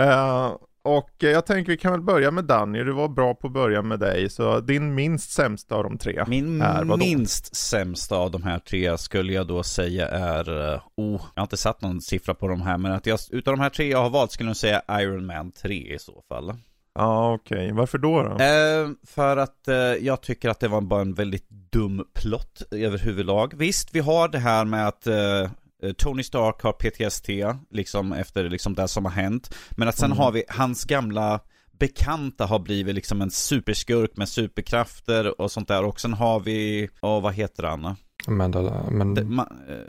Eh, 0.00 0.52
och 0.84 1.24
eh, 1.24 1.30
jag 1.30 1.46
tänker 1.46 1.72
vi 1.72 1.78
kan 1.78 1.92
väl 1.92 2.00
börja 2.00 2.30
med 2.30 2.44
Danny. 2.44 2.84
Du 2.84 2.92
var 2.92 3.08
bra 3.08 3.34
på 3.34 3.46
att 3.46 3.52
börja 3.52 3.82
med 3.82 4.00
dig. 4.00 4.30
Så 4.30 4.60
din 4.60 4.94
minst 4.94 5.30
sämsta 5.30 5.74
av 5.74 5.84
de 5.84 5.98
tre. 5.98 6.24
Min 6.26 6.62
är 6.62 6.84
vadå? 6.84 6.96
minst 6.96 7.56
sämsta 7.56 8.16
av 8.16 8.30
de 8.30 8.42
här 8.42 8.58
tre 8.58 8.98
skulle 8.98 9.32
jag 9.32 9.46
då 9.46 9.62
säga 9.62 10.08
är, 10.08 10.72
eh, 10.72 10.80
oh, 10.96 11.22
jag 11.34 11.40
har 11.40 11.44
inte 11.44 11.56
satt 11.56 11.82
någon 11.82 12.00
siffra 12.00 12.34
på 12.34 12.48
de 12.48 12.62
här, 12.62 12.78
men 12.78 12.92
att 12.92 13.06
jag, 13.06 13.18
utav 13.30 13.56
de 13.56 13.60
här 13.60 13.70
tre 13.70 13.90
jag 13.90 14.02
har 14.02 14.10
valt 14.10 14.32
skulle 14.32 14.50
jag 14.50 14.56
säga 14.56 14.82
Iron 14.90 15.26
Man 15.26 15.52
3 15.52 15.94
i 15.94 15.98
så 15.98 16.22
fall. 16.28 16.54
Ja, 16.94 17.34
okej. 17.34 17.72
Varför 17.72 17.98
då? 17.98 18.22
då? 18.22 18.44
Eh, 18.44 18.88
för 19.06 19.36
att 19.36 19.68
eh, 19.68 19.76
jag 19.76 20.20
tycker 20.20 20.48
att 20.48 20.60
det 20.60 20.68
var 20.68 20.80
bara 20.80 21.00
en 21.00 21.14
väldigt 21.14 21.48
dum 21.50 22.04
plott 22.14 22.62
överhuvudlag. 22.70 23.54
Visst, 23.56 23.94
vi 23.94 24.00
har 24.00 24.28
det 24.28 24.38
här 24.38 24.64
med 24.64 24.88
att 24.88 25.06
eh, 25.06 25.50
Tony 25.92 26.22
Stark 26.22 26.62
har 26.62 26.72
PTSD, 26.72 27.30
liksom 27.70 28.12
efter 28.12 28.48
liksom 28.48 28.74
det 28.74 28.88
som 28.88 29.04
har 29.04 29.12
hänt. 29.12 29.54
Men 29.70 29.88
att 29.88 29.96
sen 29.98 30.06
Mm. 30.06 30.18
har 30.18 30.32
vi 30.32 30.44
hans 30.48 30.84
gamla 30.84 31.40
bekanta 31.78 32.46
har 32.46 32.58
blivit 32.58 32.94
liksom 32.94 33.22
en 33.22 33.30
superskurk 33.30 34.16
med 34.16 34.28
superkrafter 34.28 35.40
och 35.40 35.50
sånt 35.50 35.68
där. 35.68 35.84
Och 35.84 36.00
sen 36.00 36.14
har 36.14 36.40
vi, 36.40 36.88
åh 37.02 37.20
vad 37.22 37.34
heter 37.34 37.62
han? 37.62 37.96
Men, 38.28 38.50
det- 38.50 38.84
men 38.90 39.16
The, 39.16 39.24
ma, 39.24 39.48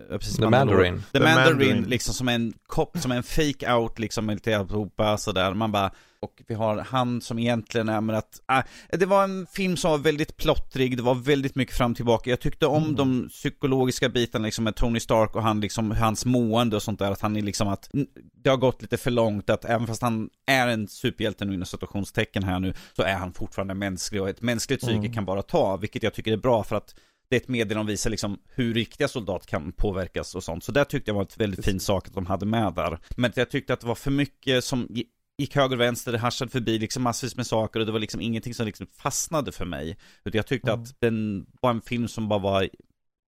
eh, 0.09 0.17
precis, 0.17 0.35
The 0.35 0.49
Mandarin. 0.49 1.03
The, 1.11 1.19
The 1.19 1.25
Mandarin, 1.25 1.57
Mandarin. 1.57 1.83
liksom 1.83 2.13
som 2.13 2.27
en 2.27 2.53
kopp, 2.67 2.97
som 2.97 3.11
en 3.11 3.23
fake 3.23 3.73
out 3.73 3.99
liksom 3.99 4.25
med 4.25 4.35
lite 4.35 4.57
alltihopa 4.57 5.17
sådär. 5.17 5.53
Man 5.53 5.71
bara, 5.71 5.91
och 6.19 6.41
vi 6.47 6.55
har 6.55 6.77
han 6.77 7.21
som 7.21 7.39
egentligen 7.39 7.89
är 7.89 8.01
med 8.01 8.15
att, 8.17 8.41
äh, 8.51 8.97
det 8.99 9.05
var 9.05 9.23
en 9.23 9.47
film 9.53 9.77
som 9.77 9.91
var 9.91 9.97
väldigt 9.97 10.37
plottrig, 10.37 10.97
det 10.97 11.03
var 11.03 11.15
väldigt 11.15 11.55
mycket 11.55 11.75
fram 11.75 11.91
och 11.91 11.95
tillbaka. 11.97 12.29
Jag 12.29 12.39
tyckte 12.39 12.65
om 12.65 12.83
Mm. 12.83 12.95
de 12.95 13.29
psykologiska 13.29 14.09
bitarna 14.09 14.45
liksom 14.45 14.63
med 14.63 14.75
Tony 14.75 14.99
Stark 14.99 15.35
och 15.35 15.43
han 15.43 15.61
liksom, 15.61 15.91
hans 15.91 16.25
mående 16.25 16.75
och 16.75 16.83
sånt 16.83 16.99
där, 16.99 17.11
att 17.11 17.21
han 17.21 17.35
är 17.37 17.41
liksom 17.41 17.67
att, 17.67 17.89
det 18.43 18.49
har 18.49 18.57
gått 18.57 18.81
lite 18.81 18.97
för 18.97 19.11
långt, 19.11 19.49
att 19.49 19.65
även 19.65 19.87
fast 19.87 20.01
han 20.01 20.29
är 20.47 20.67
en 20.67 20.87
superhjälte 20.87 21.45
nu 21.45 21.53
inom 21.53 21.65
situationstecken 21.65 22.43
här 22.43 22.59
nu, 22.59 22.73
så 22.95 23.01
är 23.03 23.15
han 23.15 23.33
fortfarande 23.33 23.73
mänsklig 23.73 24.21
och 24.21 24.29
ett 24.29 24.41
mänskligt 24.41 24.81
psyke 24.81 24.97
Mm. 24.97 25.13
kan 25.13 25.25
bara 25.25 25.41
ta, 25.41 25.77
vilket 25.77 26.03
jag 26.03 26.13
tycker 26.13 26.31
är 26.33 26.37
bra 26.37 26.63
för 26.63 26.75
att 26.75 26.95
det 27.29 27.35
är 27.35 27.39
ett 27.41 27.47
meddelande 27.47 27.87
som 27.89 27.93
visar 27.93 28.09
liksom 28.09 28.39
hur 28.55 28.73
riktiga 28.73 29.07
soldater 29.07 29.47
kan 29.47 29.71
påverkas 29.71 30.35
och 30.35 30.43
sånt. 30.43 30.63
Så 30.63 30.71
det 30.71 30.85
tyckte 30.85 31.11
jag 31.11 31.15
var 31.15 31.23
ett 31.23 31.37
väldigt 31.39 31.65
fin 31.65 31.79
sak 31.79 32.07
att 32.07 32.13
de 32.13 32.25
hade 32.25 32.45
med 32.45 32.73
där. 32.73 32.99
Men 33.17 33.31
jag 33.35 33.49
tyckte 33.49 33.73
att 33.73 33.79
det 33.81 33.87
var 33.87 33.95
för 33.95 34.11
mycket 34.11 34.63
som 34.63 34.87
gi- 34.87 35.05
gick 35.37 35.55
höger 35.55 35.75
och 35.75 35.81
vänster, 35.81 36.11
det 36.11 36.17
haschade 36.17 36.51
förbi 36.51 36.79
liksom 36.79 37.03
massvis 37.03 37.35
med 37.35 37.47
saker 37.47 37.79
och 37.79 37.85
det 37.85 37.91
var 37.91 37.99
liksom 37.99 38.21
ingenting 38.21 38.53
som 38.53 38.65
liksom 38.65 38.87
fastnade 38.97 39.51
för 39.51 39.65
mig. 39.65 39.97
Utan 40.25 40.37
jag 40.39 40.47
tyckte 40.47 40.71
Mm. 40.71 40.83
att 40.83 40.95
den 41.01 41.45
var 41.61 41.69
en 41.71 41.81
film 41.81 42.07
som 42.07 42.27
bara 42.29 42.39
var 42.39 42.69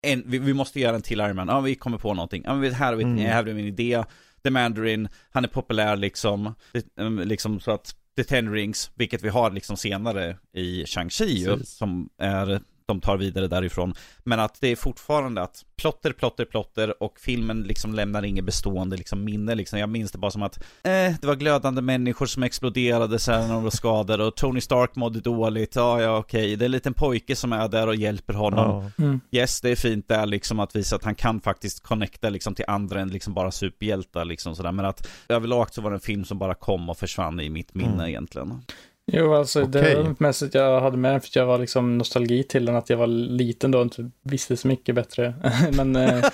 en, 0.06 0.22
vi, 0.26 0.38
vi 0.38 0.54
måste 0.54 0.80
göra 0.80 0.96
en 0.96 1.02
till 1.02 1.20
Iron 1.20 1.36
Man, 1.36 1.48
ja 1.48 1.60
vi 1.60 1.74
kommer 1.74 1.98
på 1.98 2.14
någonting, 2.14 2.42
ja 2.46 2.54
men 2.54 2.72
här 2.72 2.86
har 2.86 2.96
vi, 2.96 3.04
Mm. 3.04 3.18
här 3.18 3.34
har 3.34 3.42
vi 3.42 3.50
en 3.50 3.58
idé, 3.58 4.04
The 4.42 4.50
Mandarin, 4.50 5.08
han 5.30 5.44
är 5.44 5.48
populär 5.48 5.96
liksom, 5.96 6.54
um, 6.96 7.18
liksom 7.18 7.60
så 7.60 7.70
att 7.70 7.96
The 8.16 8.24
Ten 8.24 8.52
Rings, 8.52 8.90
vilket 8.94 9.22
vi 9.22 9.28
har 9.28 9.50
liksom 9.50 9.76
senare 9.76 10.38
i 10.52 10.84
Shang-Chi 10.84 11.62
som 11.64 12.08
är 12.18 12.60
de 12.86 13.00
tar 13.00 13.16
vidare 13.16 13.48
därifrån. 13.48 13.94
Men 14.24 14.40
att 14.40 14.60
det 14.60 14.68
är 14.68 14.76
fortfarande 14.76 15.42
att 15.42 15.64
plotter, 15.76 16.12
plotter, 16.12 16.44
plotter 16.44 17.02
och 17.02 17.20
filmen 17.20 17.62
liksom 17.62 17.94
lämnar 17.94 18.24
inget 18.24 18.44
bestående 18.44 18.96
liksom 18.96 19.24
minne 19.24 19.54
liksom. 19.54 19.78
Jag 19.78 19.88
minns 19.88 20.12
det 20.12 20.18
bara 20.18 20.30
som 20.30 20.42
att 20.42 20.56
eh, 20.82 21.14
det 21.20 21.24
var 21.24 21.34
glödande 21.36 21.82
människor 21.82 22.26
som 22.26 22.42
exploderade 22.42 23.18
sen 23.18 23.48
när 23.48 23.54
de 23.54 23.62
var 23.64 23.70
skadade 23.70 24.24
och 24.24 24.36
Tony 24.36 24.60
Stark 24.60 24.96
mådde 24.96 25.20
dåligt. 25.20 25.76
Ja, 25.76 26.02
ja, 26.02 26.18
okej. 26.18 26.56
Det 26.56 26.62
är 26.64 26.66
en 26.66 26.70
liten 26.72 26.94
pojke 26.94 27.36
som 27.36 27.52
är 27.52 27.68
där 27.68 27.86
och 27.86 27.96
hjälper 27.96 28.34
honom. 28.34 28.90
Mm. 28.98 29.20
Yes, 29.30 29.60
det 29.60 29.70
är 29.70 29.76
fint 29.76 30.08
där 30.08 30.26
liksom 30.26 30.60
att 30.60 30.76
visa 30.76 30.96
att 30.96 31.04
han 31.04 31.14
kan 31.14 31.40
faktiskt 31.40 31.82
connecta 31.82 32.28
liksom 32.30 32.54
till 32.54 32.64
andra 32.68 33.00
än 33.00 33.08
liksom 33.08 33.34
bara 33.34 33.50
superhjältar 33.50 34.24
liksom 34.24 34.56
sådär. 34.56 34.72
Men 34.72 34.84
att 34.84 35.08
överlag 35.28 35.74
så 35.74 35.82
var 35.82 35.90
det 35.90 35.96
en 35.96 36.00
film 36.00 36.24
som 36.24 36.38
bara 36.38 36.54
kom 36.54 36.90
och 36.90 36.98
försvann 36.98 37.40
i 37.40 37.48
mitt 37.50 37.74
minne 37.74 37.92
Mm. 37.94 38.06
egentligen. 38.08 38.62
Jo, 39.12 39.34
alltså 39.34 39.64
det 39.64 39.94
var 39.96 40.14
mest 40.18 40.42
att 40.42 40.54
jag 40.54 40.80
hade 40.80 40.96
med 40.96 41.12
den 41.12 41.20
för 41.20 41.28
att 41.28 41.36
jag 41.36 41.46
var 41.46 41.58
liksom 41.58 41.98
nostalgi 41.98 42.42
till 42.42 42.64
den, 42.64 42.76
att 42.76 42.90
jag 42.90 42.96
var 42.96 43.06
liten 43.06 43.70
då 43.70 43.78
och 43.78 43.84
inte 43.84 44.10
visste 44.22 44.56
så 44.56 44.68
mycket 44.68 44.94
bättre. 44.94 45.34
men, 45.72 45.96
eh, 45.96 46.24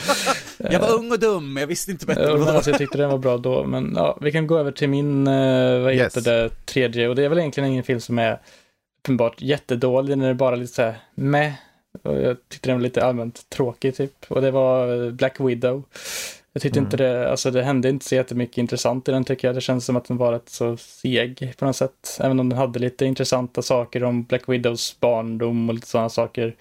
Jag 0.58 0.80
var 0.80 0.94
ung 0.94 1.12
och 1.12 1.18
dum, 1.18 1.56
jag 1.56 1.66
visste 1.66 1.90
inte 1.90 2.06
bättre. 2.06 2.30
eh, 2.30 2.38
men 2.38 2.48
alltså, 2.48 2.70
jag 2.70 2.78
tyckte 2.78 2.98
den 2.98 3.10
var 3.10 3.18
bra 3.18 3.36
då. 3.36 3.64
Men 3.64 3.92
ja, 3.96 4.18
vi 4.20 4.32
kan 4.32 4.46
gå 4.46 4.58
över 4.58 4.72
till 4.72 4.88
min, 4.88 5.26
eh, 5.26 5.80
vad 5.80 5.94
Yes. 5.94 6.16
heter 6.16 6.32
det, 6.32 6.48
tredje. 6.66 7.08
Och 7.08 7.16
det 7.16 7.24
är 7.24 7.28
väl 7.28 7.38
egentligen 7.38 7.70
ingen 7.70 7.84
film 7.84 8.00
som 8.00 8.18
är 8.18 8.40
uppenbart 9.02 9.42
jättedålig, 9.42 10.18
den 10.18 10.22
är 10.22 10.34
bara 10.34 10.56
lite 10.56 10.72
så 10.74 10.82
här 10.82 10.94
meh. 11.14 11.52
Och 12.02 12.20
jag 12.20 12.36
tyckte 12.48 12.68
den 12.68 12.76
var 12.76 12.82
lite 12.82 13.04
allmänt 13.04 13.48
tråkig 13.48 13.96
typ. 13.96 14.12
Och 14.28 14.42
det 14.42 14.50
var 14.50 15.04
eh, 15.06 15.10
Black 15.10 15.40
Widow. 15.40 15.82
Jag 16.52 16.62
tyckte 16.62 16.78
Mm. 16.78 16.86
inte 16.86 16.96
det, 16.96 17.30
alltså 17.30 17.50
det 17.50 17.62
hände 17.62 17.88
inte 17.88 18.04
så 18.04 18.14
jättemycket 18.14 18.58
intressant 18.58 19.08
i 19.08 19.12
den 19.12 19.24
tycker 19.24 19.48
jag. 19.48 19.54
Det 19.54 19.60
känns 19.60 19.84
som 19.84 19.96
att 19.96 20.04
den 20.04 20.16
var 20.16 20.32
rätt 20.32 20.48
så 20.48 20.76
seg 20.76 21.54
på 21.58 21.64
något 21.64 21.76
sätt. 21.76 22.18
Även 22.20 22.40
om 22.40 22.48
den 22.48 22.58
hade 22.58 22.78
lite 22.78 23.04
intressanta 23.06 23.62
saker 23.62 24.04
om 24.04 24.22
Black 24.24 24.48
Widows 24.48 25.00
barndom 25.00 25.68
och 25.68 25.74
lite 25.74 25.86
sådana 25.86 26.08
saker 26.08 26.56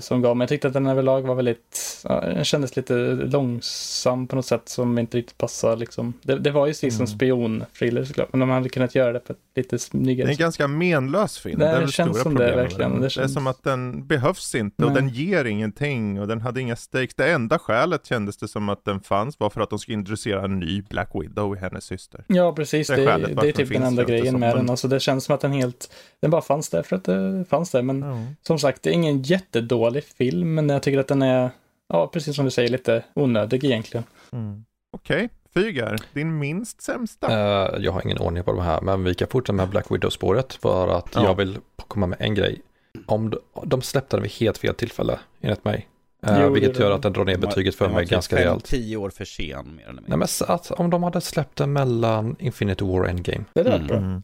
som 0.00 0.22
gav. 0.22 0.36
Men 0.36 0.40
jag 0.40 0.48
tyckte 0.48 0.68
att 0.68 0.74
den 0.74 0.86
överlag 0.86 1.22
var 1.22 1.34
väldigt, 1.34 2.02
den 2.22 2.44
kändes 2.44 2.76
lite 2.76 2.94
långsam 3.14 4.26
på 4.26 4.36
något 4.36 4.46
sätt 4.46 4.68
som 4.68 4.98
inte 4.98 5.16
riktigt 5.18 5.38
passade 5.38 5.76
liksom. 5.76 6.12
Det, 6.22 6.38
det 6.38 6.50
var 6.50 6.66
ju 6.66 6.74
liksom 6.82 7.04
Mm. 7.06 7.06
spion-thriller 7.06 8.04
såklart, 8.04 8.28
men 8.32 8.40
de 8.40 8.50
hade 8.50 8.68
kunnat 8.68 8.94
göra 8.94 9.12
det 9.12 9.20
på 9.20 9.32
ett 9.32 9.38
lite 9.56 9.68
Det 9.70 9.76
är 9.76 9.78
snyggare 9.78 10.28
en 10.30 10.36
ganska 10.36 10.68
menlös 10.68 11.38
film. 11.38 11.58
Det 11.58 11.66
är 11.66 11.80
väl 11.80 11.90
känns 11.92 12.20
som 12.22 12.34
det, 12.34 12.56
verkligen. 12.56 12.90
den. 12.90 13.00
Det 13.00 13.00
Det, 13.00 13.06
är 13.06 13.08
känns- 13.08 13.32
som 13.34 13.46
att 13.46 13.62
den 13.62 14.06
behövs 14.06 14.54
inte 14.54 14.84
och 14.84 14.92
Nej. 14.92 15.02
den 15.02 15.08
ger 15.08 15.44
ingenting 15.44 16.20
och 16.20 16.28
den 16.28 16.40
hade 16.40 16.60
inga 16.60 16.76
stakes. 16.76 17.14
Det 17.14 17.32
enda 17.32 17.58
skälet 17.58 18.06
kändes 18.06 18.36
det 18.36 18.48
som 18.48 18.68
att 18.68 18.84
den 18.84 19.00
fanns 19.00 19.40
var 19.40 19.50
för 19.50 19.60
att 19.60 19.70
de 19.70 19.78
skulle 19.78 19.98
introducera 19.98 20.44
en 20.44 20.58
ny 20.60 20.82
Black 20.82 21.10
Widow 21.14 21.56
i 21.56 21.58
hennes 21.60 21.84
syster. 21.84 22.24
Ja, 22.26 22.52
precis. 22.52 22.86
Det 22.88 22.96
Det, 22.96 23.02
är 23.10 23.18
det, 23.18 23.48
är 23.48 23.52
typ 23.52 23.56
den 23.68 23.68
den 23.68 23.82
enda 23.82 24.02
det 24.02 24.08
grejen 24.08 24.30
som. 24.32 24.40
med 24.40 24.48
Men- 24.48 24.56
den. 24.58 24.70
Alltså, 24.70 24.88
det 24.88 25.00
känns 25.00 25.24
som 25.24 25.34
att 25.34 25.40
den 25.40 25.52
helt, 25.52 25.94
den 26.20 26.30
bara 26.30 26.42
fanns 26.42 26.68
där 26.68 26.82
för 26.82 26.96
att 26.96 27.04
det 27.04 27.44
fanns 27.50 27.70
där. 27.70 27.82
Men 27.82 28.02
Ja. 28.02 28.18
som 28.42 28.58
sagt, 28.58 28.82
det 28.82 28.90
är 28.90 28.94
ingen 28.94 29.22
jättedålig 29.54 30.04
film, 30.04 30.54
men 30.54 30.68
jag 30.68 30.82
tycker 30.82 30.98
att 30.98 31.08
den 31.08 31.22
är, 31.22 31.50
ja, 31.88 32.06
precis 32.06 32.36
som 32.36 32.44
du 32.44 32.50
säger, 32.50 32.68
lite 32.68 33.04
onödig 33.14 33.64
egentligen. 33.64 34.04
Mm. 34.32 34.64
Okej, 34.92 35.28
Fygar, 35.54 35.96
din 36.12 36.38
minst 36.38 36.82
sämsta. 36.82 37.26
Eh, 37.32 37.82
jag 37.84 37.92
har 37.92 38.02
ingen 38.04 38.18
ordning 38.18 38.44
på 38.44 38.52
de 38.52 38.60
här, 38.62 38.80
men 38.80 39.04
vi 39.04 39.14
kan 39.14 39.28
fortsätta 39.28 39.52
med 39.52 39.68
Black 39.68 39.90
Widow-spåret 39.90 40.52
för 40.54 40.88
att 40.88 41.08
Ja. 41.14 41.24
jag 41.24 41.34
vill 41.34 41.58
komma 41.76 42.06
med 42.06 42.18
en 42.20 42.34
grej. 42.34 42.60
Om 43.06 43.30
de, 43.30 43.38
de 43.64 43.82
släppte 43.82 44.16
den 44.16 44.22
vid 44.22 44.32
helt 44.32 44.58
fel 44.58 44.74
tillfälle, 44.74 45.18
enligt 45.40 45.64
mig. 45.64 45.88
Eh, 46.26 46.42
Jo, 46.42 46.52
vilket 46.52 46.78
gör 46.78 46.90
att 46.90 47.02
den 47.02 47.12
drar 47.12 47.24
ner 47.24 47.38
betyget 47.38 47.74
för 47.74 47.88
mig 47.88 48.04
typ 48.04 48.10
ganska 48.10 48.36
fem, 48.36 48.44
rejält. 48.44 48.64
tio 48.64 48.96
år 48.96 49.10
för 49.10 49.24
sen, 49.24 49.74
mer 49.76 49.82
eller 49.82 49.92
mindre. 49.92 50.04
Nej 50.08 50.18
men 50.18 50.28
så 50.28 50.44
att 50.44 50.70
om 50.70 50.90
de 50.90 51.02
hade 51.02 51.20
släppt 51.20 51.56
den 51.58 51.72
mellan 51.72 52.36
Infinity 52.38 52.84
War 52.84 53.00
och 53.00 53.08
Endgame, 53.08 53.44
Det 53.54 53.60
är 53.60 53.64
rätt 53.64 53.74
Mm. 53.74 53.86
bra. 53.86 53.96
Mm. 53.96 54.22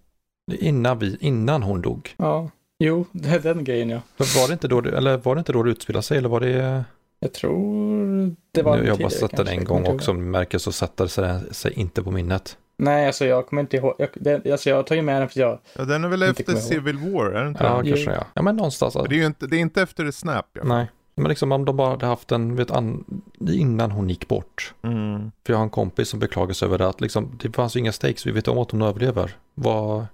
innan, 0.60 0.98
vi, 0.98 1.16
innan 1.20 1.62
hon 1.62 1.82
dog. 1.82 2.14
Ja, 2.16 2.50
jo, 2.80 3.06
det 3.12 3.28
är 3.28 3.38
den 3.38 3.64
grejen 3.64 3.90
ja. 3.90 4.00
Var 4.16 4.46
det 4.46 4.52
inte 4.52 4.68
då 4.68 4.78
eller 4.78 5.16
var 5.16 5.34
det 5.34 5.38
inte 5.38 5.52
då 5.52 5.62
det 5.62 5.70
utspelade 5.70 6.02
sig 6.02 6.18
eller 6.18 6.28
var 6.28 6.40
det? 6.40 6.84
Jag 7.20 7.32
tror 7.32 8.36
det 8.52 8.62
var 8.62 8.76
Nu, 8.76 8.86
jag 8.86 8.94
har 8.94 8.98
bara 8.98 9.10
sett 9.10 9.36
den 9.36 9.48
en 9.48 9.64
gång 9.64 9.86
och 9.86 10.02
som 10.02 10.30
märker 10.30 10.58
så 10.58 10.72
sätter 10.72 11.06
sig 11.06 11.40
sig 11.50 11.72
inte 11.72 12.02
på 12.02 12.10
minnet. 12.10 12.56
Nej, 12.76 13.06
alltså 13.06 13.24
jag 13.24 13.46
kommer 13.46 13.62
inte 13.62 13.76
ihåg. 13.76 13.94
Jag, 13.98 14.08
det, 14.14 14.52
alltså 14.52 14.70
jag 14.70 14.76
har 14.76 14.82
tagit 14.82 15.04
med 15.04 15.22
den 15.22 15.28
för 15.28 15.40
jag, 15.40 15.58
Ja, 15.76 15.84
den 15.84 16.04
är 16.04 16.08
väl 16.08 16.22
efter. 16.22 16.54
Civil 16.54 16.96
War, 16.96 17.26
är 17.26 17.42
det 17.42 17.48
inte 17.48 17.64
Ja, 17.64 17.82
det? 17.82 17.88
Kanske 17.90 18.12
ja. 18.12 18.24
Ja 18.34 18.42
men 18.42 18.56
någonstans. 18.56 18.96
Alltså. 18.96 19.08
Det 19.08 19.14
är 19.14 19.18
ju 19.18 19.26
inte, 19.26 19.46
det 19.46 19.56
är 19.56 19.60
inte 19.60 19.82
efter 19.82 20.10
Snap. 20.10 20.46
Ja. 20.52 20.64
Nej, 20.64 20.90
men 21.14 21.28
liksom 21.28 21.52
om 21.52 21.64
de 21.64 21.76
bara 21.76 21.90
hade 21.90 22.06
haft 22.06 22.28
den 22.28 22.56
vet, 22.56 22.70
an, 22.70 23.04
innan 23.50 23.90
hon 23.90 24.08
gick 24.08 24.28
bort. 24.28 24.74
Mm. 24.82 25.30
För 25.46 25.52
jag 25.52 25.58
har 25.58 25.64
en 25.64 25.70
kompis 25.70 26.08
som 26.08 26.20
beklagar 26.20 26.54
sig 26.54 26.66
över 26.66 26.78
det 26.78 26.88
att 26.88 27.00
liksom, 27.00 27.38
det 27.42 27.52
fanns 27.52 27.76
ju 27.76 27.80
inga 27.80 27.92
stakes, 27.92 28.26
vi 28.26 28.30
vet 28.30 28.48
om 28.48 28.58
att 28.58 28.70
hon 28.70 28.82
överlever. 28.82 29.36
Vad 29.54 30.06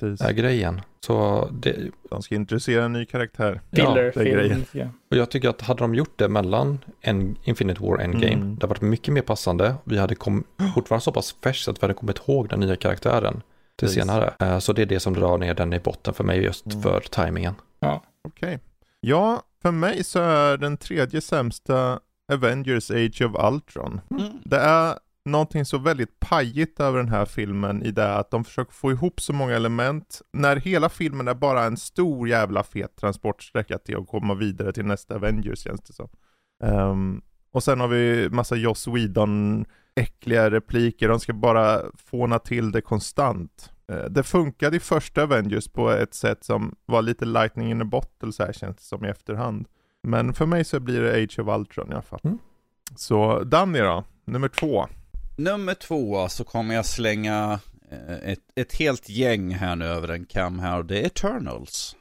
Precis. 0.00 0.20
är 0.20 0.32
grejen? 0.32 0.80
Så 1.06 1.48
det, 1.52 1.76
De 2.10 2.22
ska 2.22 2.34
introducera 2.34 2.84
en 2.84 2.92
ny 2.92 3.04
karaktär. 3.04 3.60
Ja, 3.70 3.94
det 3.94 4.00
är 4.00 4.10
filler-film. 4.10 4.38
grejen. 4.38 4.64
Ja. 4.72 4.86
och 5.10 5.16
jag 5.16 5.30
tycker 5.30 5.48
att 5.48 5.60
hade 5.60 5.80
de 5.80 5.94
gjort 5.94 6.12
det 6.18 6.28
mellan 6.28 6.78
en 7.00 7.36
Infinite 7.44 7.82
War 7.82 7.98
Endgame, 7.98 8.32
Mm. 8.34 8.48
det 8.48 8.54
hade 8.54 8.66
varit 8.66 8.80
mycket 8.82 9.14
mer 9.14 9.22
passande. 9.22 9.74
Vi 9.84 9.98
hade 9.98 10.14
kom, 10.14 10.44
fortfarande 10.74 11.02
så 11.04 11.12
pass 11.12 11.36
färskt 11.42 11.68
att 11.68 11.78
vi 11.78 11.80
hade 11.80 11.94
kommit 11.94 12.18
ihåg 12.28 12.48
den 12.48 12.60
nya 12.60 12.76
karaktären 12.76 13.32
till 13.76 13.88
Precis. 13.88 13.98
senare. 13.98 14.34
Eh, 14.40 14.58
Så 14.58 14.72
det 14.72 14.82
är 14.82 14.86
det 14.86 15.00
som 15.00 15.14
drar 15.14 15.38
ner 15.38 15.54
den 15.54 15.72
i 15.72 15.80
botten 15.80 16.14
för 16.14 16.24
mig 16.24 16.42
just 16.42 16.66
Mm. 16.66 16.82
för 16.82 17.00
tajmingen. 17.00 17.54
Okej. 18.28 18.58
Ja, 19.00 19.42
för 19.62 19.70
mig 19.70 20.04
så 20.04 20.18
är 20.20 20.56
den 20.56 20.76
tredje 20.76 21.20
sämsta 21.20 22.00
Avengers 22.32 22.90
Age 22.90 23.22
of 23.22 23.52
Ultron. 23.52 24.00
Mm. 24.10 24.32
Det 24.44 24.56
är 24.56 24.94
någonting 25.28 25.64
så 25.64 25.78
väldigt 25.78 26.20
pajigt 26.20 26.80
över 26.80 26.98
den 26.98 27.08
här 27.08 27.24
filmen 27.24 27.82
i 27.82 27.90
det 27.90 28.14
att 28.14 28.30
de 28.30 28.44
försöker 28.44 28.72
få 28.72 28.90
ihop 28.90 29.20
så 29.20 29.32
många 29.32 29.56
element 29.56 30.22
när 30.32 30.56
hela 30.56 30.88
filmen 30.88 31.28
är 31.28 31.34
bara 31.34 31.64
en 31.64 31.76
stor 31.76 32.28
jävla 32.28 32.62
fet 32.62 32.96
transportsträcka 32.96 33.78
till 33.78 33.96
att 33.96 34.08
komma 34.08 34.34
vidare 34.34 34.72
till 34.72 34.84
nästa 34.84 35.14
Avengers 35.14 35.58
känns 35.58 35.80
det 35.80 35.92
som. 35.92 36.08
Ehm, 36.64 37.22
och 37.52 37.62
sen 37.62 37.80
har 37.80 37.88
vi 37.88 38.28
massa 38.30 38.56
Joss 38.56 38.88
Whedon 38.88 39.64
äckliga 39.94 40.50
repliker, 40.50 41.08
de 41.08 41.20
ska 41.20 41.32
bara 41.32 41.80
fåna 41.96 42.38
till 42.38 42.72
det 42.72 42.80
konstant. 42.80 43.72
Eh, 43.92 44.04
Det 44.10 44.22
funkade 44.22 44.76
i 44.76 44.80
första 44.80 45.22
Avengers 45.22 45.68
på 45.68 45.90
ett 45.90 46.14
sätt 46.14 46.44
som 46.44 46.74
var 46.86 47.02
lite 47.02 47.24
lightning 47.24 47.70
in 47.70 47.82
a 47.82 47.84
bottle 47.84 48.32
så 48.32 48.44
här 48.44 48.52
känns 48.52 48.76
det 48.76 48.82
som 48.82 49.04
i 49.04 49.08
efterhand. 49.08 49.66
Men 50.02 50.32
för 50.34 50.46
mig 50.46 50.64
så 50.64 50.80
blir 50.80 51.00
det 51.00 51.22
Age 51.24 51.38
of 51.38 51.58
Ultron 51.58 51.90
i 51.90 51.92
alla 51.92 52.02
fall. 52.02 52.20
Mm. 52.24 52.38
Så 52.96 53.42
Danny 53.44 53.78
då, 53.78 54.04
nummer 54.24 54.48
två. 54.48 54.86
Nummer 55.38 55.74
två 55.74 56.28
så 56.28 56.44
kommer 56.44 56.74
jag 56.74 56.86
slänga 56.86 57.60
eh, 57.90 58.30
ett, 58.30 58.38
ett 58.54 58.74
helt 58.74 59.08
gäng 59.08 59.54
här 59.54 59.76
nu 59.76 59.84
över 59.84 60.08
en 60.08 60.24
kam 60.24 60.58
här 60.58 60.78
och 60.78 60.84
det 60.84 61.00
är 61.00 61.06
Eternals. 61.06 61.96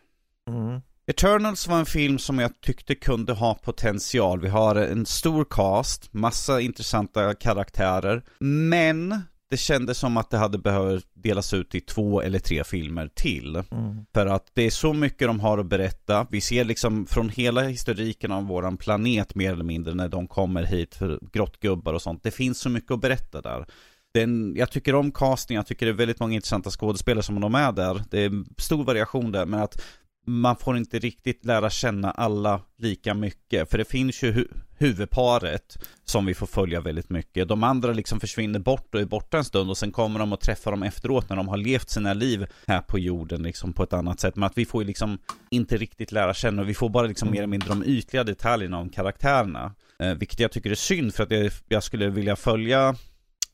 Mm. 0.49 0.81
Eternals 1.07 1.67
var 1.67 1.79
en 1.79 1.85
film 1.85 2.19
som 2.19 2.39
jag 2.39 2.61
tyckte 2.61 2.95
kunde 2.95 3.33
ha 3.33 3.55
potential. 3.55 4.41
Vi 4.41 4.47
har 4.47 4.75
en 4.75 5.05
stor 5.05 5.45
cast, 5.49 6.13
massa 6.13 6.61
intressanta 6.61 7.33
karaktärer, 7.33 8.23
men 8.39 9.21
det 9.49 9.57
kändes 9.57 9.97
som 9.97 10.17
att 10.17 10.29
det 10.29 10.37
hade 10.37 10.57
behövt 10.57 11.07
delas 11.13 11.53
ut 11.53 11.75
i 11.75 11.81
två 11.81 12.21
eller 12.21 12.39
tre 12.39 12.63
filmer 12.63 13.09
till. 13.15 13.55
Mm. 13.55 14.05
För 14.13 14.25
att 14.25 14.51
det 14.53 14.63
är 14.63 14.69
så 14.69 14.93
mycket 14.93 15.27
de 15.27 15.39
har 15.39 15.57
att 15.57 15.65
berätta. 15.65 16.27
Vi 16.31 16.41
ser 16.41 16.65
liksom 16.65 17.05
från 17.05 17.29
hela 17.29 17.61
historiken 17.61 18.31
av 18.31 18.43
våran 18.47 18.77
planet 18.77 19.35
mer 19.35 19.53
eller 19.53 19.63
mindre 19.63 19.93
när 19.93 20.09
de 20.09 20.27
kommer 20.27 20.63
hit 20.63 20.95
för 20.95 21.19
grottgubbar 21.31 21.93
och 21.93 22.01
sånt. 22.01 22.23
Det 22.23 22.31
finns 22.31 22.59
så 22.59 22.69
mycket 22.69 22.91
att 22.91 23.01
berätta 23.01 23.41
där. 23.41 23.65
Den, 24.13 24.55
jag 24.55 24.71
tycker 24.71 24.95
om 24.95 25.11
casting, 25.11 25.55
jag 25.55 25.67
tycker 25.67 25.85
det 25.85 25.91
är 25.91 25.93
väldigt 25.93 26.19
många 26.19 26.35
intressanta 26.35 26.69
skådespelare 26.69 27.23
som 27.23 27.41
de 27.41 27.55
är 27.55 27.71
där. 27.71 28.03
Det 28.09 28.19
är 28.19 28.31
stor 28.57 28.83
variation 28.83 29.31
där, 29.31 29.45
men 29.45 29.59
att 29.59 29.81
man 30.29 30.55
får 30.57 30.77
inte 30.77 30.99
riktigt 30.99 31.45
lära 31.45 31.69
känna 31.69 32.11
alla 32.11 32.61
lika 32.77 33.13
mycket. 33.13 33.69
För 33.71 33.77
det 33.77 33.85
finns 33.85 34.23
ju 34.23 34.31
hu- 34.31 34.57
huvudparet 34.77 35.77
som 36.05 36.25
vi 36.25 36.33
får 36.33 36.47
följa 36.47 36.81
väldigt 36.81 37.09
mycket. 37.09 37.47
De 37.47 37.63
andra 37.63 37.93
liksom 37.93 38.19
försvinner 38.19 38.59
bort 38.59 38.95
och 38.95 39.01
är 39.01 39.05
borta 39.05 39.37
en 39.37 39.43
stund 39.45 39.69
och 39.69 39.77
sen 39.77 39.91
kommer 39.91 40.19
de 40.19 40.33
och 40.33 40.39
träffar 40.39 40.71
dem 40.71 40.83
efteråt 40.83 41.29
när 41.29 41.35
de 41.35 41.47
har 41.47 41.57
levt 41.57 41.89
sina 41.89 42.13
liv 42.13 42.45
här 42.67 42.81
på 42.81 42.99
jorden 42.99 43.43
liksom 43.43 43.73
på 43.73 43.83
ett 43.83 43.93
annat 43.93 44.19
sätt. 44.19 44.35
Men 44.35 44.43
att 44.43 44.57
vi 44.57 44.65
får 44.65 44.81
ju 44.81 44.87
liksom 44.87 45.17
inte 45.51 45.77
riktigt 45.77 46.11
lära 46.11 46.33
känna 46.33 46.61
och 46.61 46.69
vi 46.69 46.73
får 46.73 46.89
bara 46.89 47.07
liksom 47.07 47.31
mer 47.31 47.37
eller 47.37 47.47
mindre 47.47 47.69
de 47.69 47.83
ytliga 47.85 48.23
detaljerna 48.23 48.77
om 48.77 48.89
karaktärerna. 48.89 49.75
Eh, 49.99 50.13
vilket 50.13 50.39
jag 50.39 50.51
tycker 50.51 50.71
är 50.71 50.75
synd 50.75 51.13
för 51.13 51.23
att 51.23 51.31
jag, 51.31 51.51
jag 51.67 51.83
skulle 51.83 52.09
vilja 52.09 52.35
följa 52.35 52.95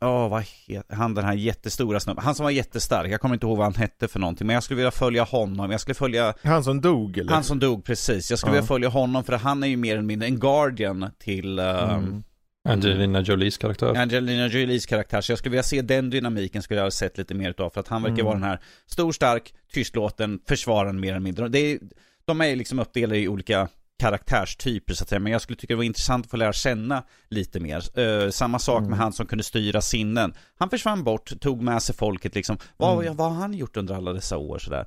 Åh, 0.03 0.29
vad 0.29 0.43
heter 0.67 0.95
han 0.95 1.13
den 1.13 1.25
här 1.25 1.33
jättestora 1.33 1.99
snubben? 1.99 2.23
Han 2.23 2.35
som 2.35 2.43
var 2.43 2.51
jättestark, 2.51 3.11
jag 3.11 3.21
kommer 3.21 3.35
inte 3.35 3.45
ihåg 3.45 3.57
vad 3.57 3.65
han 3.65 3.75
hette 3.75 4.07
för 4.07 4.19
någonting, 4.19 4.47
men 4.47 4.53
jag 4.53 4.63
skulle 4.63 4.75
vilja 4.75 4.91
följa 4.91 5.23
honom, 5.23 5.71
jag 5.71 5.79
skulle 5.81 5.95
följa 5.95 6.33
Han 6.43 6.63
som 6.63 6.81
dog 6.81 7.17
eller? 7.17 7.31
han 7.33 7.43
som 7.43 7.59
dog 7.59 7.85
precis, 7.85 8.29
jag 8.29 8.39
skulle 8.39 8.51
Ja. 8.51 8.53
vilja 8.55 8.67
följa 8.67 8.89
honom 8.89 9.23
för 9.23 9.33
han 9.33 9.63
är 9.63 9.67
ju 9.67 9.77
mer 9.77 9.93
eller 9.93 10.03
mindre 10.03 10.27
en 10.27 10.39
guardian 10.39 11.09
till 11.19 11.59
uh, 11.59 11.93
Mm. 11.93 12.23
Angelina 12.69 13.21
Jolies 13.21 13.57
karaktär. 13.57 13.95
Angelina 13.97 14.47
Jolies 14.47 14.85
karaktär. 14.85 15.21
Så 15.21 15.31
jag 15.31 15.39
skulle 15.39 15.51
vilja 15.51 15.63
se 15.63 15.81
den 15.81 16.09
dynamiken 16.09 16.61
skulle 16.61 16.79
jag 16.79 16.85
ha 16.85 16.91
sett 16.91 17.17
lite 17.17 17.33
mer 17.33 17.49
utav. 17.49 17.69
För 17.69 17.79
att 17.79 17.87
han 17.87 18.01
verkar 18.01 18.13
Mm. 18.15 18.25
vara 18.25 18.35
den 18.35 18.43
här 18.43 18.59
stor, 18.87 19.11
stark, 19.11 19.53
tystlåten, 19.73 20.39
försvararen 20.47 20.99
mer 20.99 21.09
eller 21.09 21.19
mindre. 21.19 21.47
Det 21.47 21.59
är, 21.59 21.79
de 22.25 22.41
är 22.41 22.55
liksom 22.55 22.79
uppdelade 22.79 23.19
i 23.19 23.27
olika 23.27 23.67
karaktärstyper 24.03 24.93
så 24.93 25.03
att 25.03 25.09
säga. 25.09 25.19
Men 25.19 25.31
jag 25.31 25.41
skulle 25.41 25.57
tycka 25.57 25.73
det 25.73 25.75
var 25.77 25.83
intressant 25.83 26.25
att 26.25 26.31
få 26.31 26.37
lära 26.37 26.53
känna 26.53 27.03
lite 27.29 27.59
mer. 27.59 27.99
Uh, 27.99 28.29
samma 28.29 28.59
sak 28.59 28.77
Mm. 28.79 28.89
med 28.89 28.99
han 28.99 29.13
som 29.13 29.25
kunde 29.25 29.43
styra 29.43 29.81
sinnen. 29.81 30.33
Han 30.59 30.69
försvann 30.69 31.03
bort, 31.03 31.39
tog 31.41 31.61
med 31.61 31.83
sig 31.83 31.95
folket 31.95 32.35
liksom. 32.35 32.57
Vad, 32.77 33.01
Mm. 33.03 33.15
vad 33.15 33.31
har 33.31 33.39
han 33.41 33.53
gjort 33.53 33.77
under 33.77 33.95
alla 33.95 34.13
dessa 34.13 34.37
år 34.37 34.57
sådär? 34.59 34.85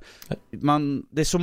Man, 0.51 1.05
det 1.11 1.21
är 1.21 1.25
så, 1.25 1.37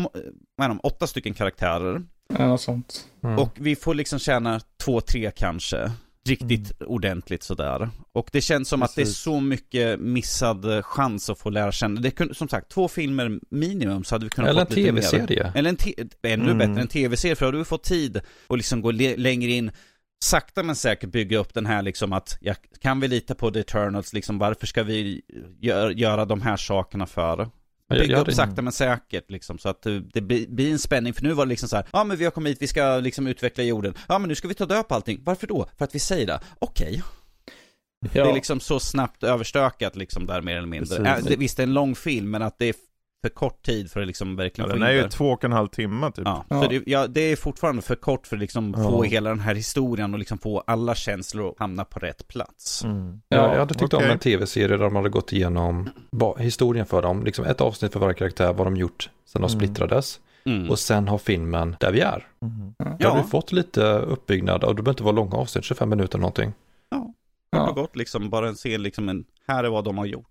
vad 0.56 0.64
är 0.64 0.68
de, 0.68 0.80
åtta 0.82 1.06
stycken 1.06 1.34
karaktärer. 1.34 2.02
Ja, 2.38 2.46
något 2.46 2.60
sånt. 2.60 3.06
Mm. 3.24 3.38
Och 3.38 3.50
vi 3.54 3.76
får 3.76 3.94
liksom 3.94 4.18
tjäna 4.18 4.60
två, 4.84 5.00
tre 5.00 5.30
kanske. 5.36 5.92
Riktigt 6.28 6.82
ordentligt 6.82 7.42
sådär. 7.42 7.90
Och 8.12 8.28
det 8.32 8.40
känns 8.40 8.68
som 8.68 8.82
att 8.82 8.94
det 8.94 9.00
är 9.00 9.04
Precis. 9.04 9.18
så 9.18 9.40
mycket 9.40 10.00
missad 10.00 10.64
eh, 10.76 10.82
chans 10.82 11.30
att 11.30 11.38
få 11.38 11.50
lära 11.50 11.72
känna. 11.72 12.00
Det 12.00 12.10
kunde, 12.10 12.34
som 12.34 12.48
sagt, 12.48 12.70
två 12.70 12.88
filmer 12.88 13.38
minimum 13.50 14.04
så 14.04 14.14
hade 14.14 14.24
vi 14.24 14.30
kunnat 14.30 14.50
Eller 14.50 14.60
en 14.60 14.66
fått 14.66 14.76
lite 14.76 14.92
mer. 14.92 15.00
tv-serie. 15.02 15.52
Eller 15.54 15.70
en 15.70 15.76
ännu 16.22 16.44
Mm. 16.50 16.58
bättre, 16.58 16.80
en 16.82 16.88
tv-serie. 16.88 17.36
För 17.36 17.44
då 17.44 17.48
hade 17.48 17.58
vi 17.58 17.64
fått 17.64 17.84
tid 17.84 18.20
att 18.48 18.56
liksom 18.56 18.80
gå 18.82 18.90
längre 18.90 19.50
in. 19.50 19.70
Sakta 20.24 20.62
men 20.62 20.76
säkert 20.76 21.10
bygga 21.10 21.38
upp 21.38 21.54
den 21.54 21.66
här 21.66 21.82
liksom 21.82 22.12
att, 22.12 22.38
ja, 22.40 22.54
kan 22.80 23.00
vi 23.00 23.08
lita 23.08 23.34
på 23.34 23.50
The 23.50 23.60
Eternals 23.60 24.12
liksom, 24.12 24.38
varför 24.38 24.66
ska 24.66 24.82
vi 24.82 25.22
gör, 25.60 25.90
göra 25.90 26.24
de 26.24 26.42
här 26.42 26.56
sakerna 26.56 27.06
för? 27.06 27.48
Bygga 27.90 28.16
jag 28.16 28.28
upp 28.28 28.34
sakta 28.34 28.62
men 28.62 28.72
säkert 28.72 29.30
liksom, 29.30 29.58
så 29.58 29.68
att 29.68 29.82
det, 30.12 30.20
blir 30.20 30.72
en 30.72 30.78
spänning. 30.78 31.14
För 31.14 31.22
nu 31.22 31.32
var 31.32 31.46
det 31.46 31.48
liksom 31.48 31.68
så 31.68 31.76
här, 31.76 31.86
ja 31.92 32.04
men 32.04 32.16
vi 32.16 32.24
har 32.24 32.30
kommit 32.30 32.50
hit, 32.50 32.62
vi 32.62 32.66
ska 32.66 32.98
liksom 32.98 33.26
utveckla 33.26 33.64
jorden. 33.64 33.94
Ja 34.08 34.18
men 34.18 34.28
nu 34.28 34.34
ska 34.34 34.48
vi 34.48 34.54
ta 34.54 34.66
död 34.66 34.88
på 34.88 34.94
allting. 34.94 35.20
Varför 35.24 35.46
då? 35.46 35.68
För 35.78 35.84
att 35.84 35.94
vi 35.94 35.98
säger 35.98 36.26
det. 36.26 36.40
Okej. 36.58 37.02
Ja, 38.12 38.24
Det 38.24 38.30
är 38.30 38.34
liksom 38.34 38.60
så 38.60 38.80
snabbt 38.80 39.22
överstökat 39.22 39.96
liksom 39.96 40.26
där 40.26 40.42
mer 40.42 40.56
eller 40.56 40.66
mindre. 40.66 40.96
Precis. 40.96 41.24
Äh, 41.24 41.30
det, 41.30 41.36
visst 41.36 41.56
det 41.56 41.62
är 41.62 41.66
en 41.66 41.74
lång 41.74 41.94
film, 41.94 42.30
men 42.30 42.42
att 42.42 42.58
det 42.58 42.66
är 42.66 42.74
för 43.24 43.28
kort 43.34 43.62
tid 43.62 43.90
för 43.90 44.00
att 44.00 44.06
liksom 44.06 44.28
Ja, 44.30 44.36
verkligen 44.36 44.70
få 44.70 44.76
den 44.76 44.82
in 44.82 44.88
är 44.88 45.02
ju 45.02 45.08
två 45.08 45.30
och 45.30 45.44
en 45.44 45.52
halv 45.52 45.68
timme 45.68 46.10
typ. 46.12 46.24
Ja, 46.24 46.44
Ja. 46.48 46.62
så 46.62 46.68
det, 46.68 46.82
ja, 46.86 47.06
det 47.06 47.20
är 47.20 47.36
fortfarande 47.36 47.82
för 47.82 47.94
kort 47.94 48.26
för 48.26 48.36
att 48.36 48.40
liksom 48.40 48.74
Ja. 48.76 48.82
få 48.82 49.02
hela 49.02 49.30
den 49.30 49.40
här 49.40 49.54
historien 49.54 50.12
och 50.12 50.18
liksom 50.18 50.38
få 50.38 50.60
alla 50.66 50.94
känslor 50.94 51.48
att 51.50 51.58
hamna 51.58 51.84
på 51.84 51.98
rätt 51.98 52.28
plats. 52.28 52.84
Mm. 52.84 53.20
Ja, 53.28 53.36
Ja, 53.36 53.52
jag 53.52 53.58
hade 53.58 53.74
tyckt 53.74 53.94
om 53.94 53.98
okej. 53.98 54.10
en 54.12 54.18
tv-serie 54.18 54.68
där 54.76 54.84
de 54.84 54.96
hade 54.96 55.08
gått 55.08 55.32
igenom 55.32 55.88
historien 56.38 56.86
för 56.86 57.02
dem. 57.02 57.24
Liksom 57.24 57.44
ett 57.44 57.60
avsnitt 57.60 57.92
för 57.92 58.00
varje 58.00 58.14
karaktär, 58.14 58.52
vad 58.52 58.66
de 58.66 58.76
gjort 58.76 59.10
sedan 59.26 59.42
de 59.42 59.48
Mm. 59.48 59.58
splittrades. 59.60 60.20
Mm. 60.46 60.70
Och 60.70 60.78
sen 60.78 61.08
har 61.08 61.18
filmen 61.18 61.76
där 61.80 61.92
vi 61.92 62.00
är. 62.00 62.26
Mm. 62.42 62.74
Då 62.78 62.96
Ja. 62.98 63.10
har 63.10 63.22
vi 63.22 63.28
fått 63.28 63.52
lite 63.52 63.82
uppbyggnad 63.98 64.64
och 64.64 64.74
det 64.76 64.82
behöver 64.82 64.92
inte 64.92 65.02
vara 65.02 65.14
långa 65.16 65.36
avsnitt, 65.36 65.64
25 65.64 65.88
minuter 65.88 66.18
någonting. 66.18 66.52
Kort 66.90 67.02
och 67.62 67.68
ja. 67.68 67.72
gott 67.72 67.96
liksom, 67.96 68.30
bara 68.30 68.48
en 68.48 68.56
se 68.56 68.78
liksom 68.78 69.08
en, 69.08 69.24
här 69.48 69.64
är 69.64 69.68
vad 69.68 69.84
de 69.84 69.98
har 69.98 70.06
gjort. 70.06 70.26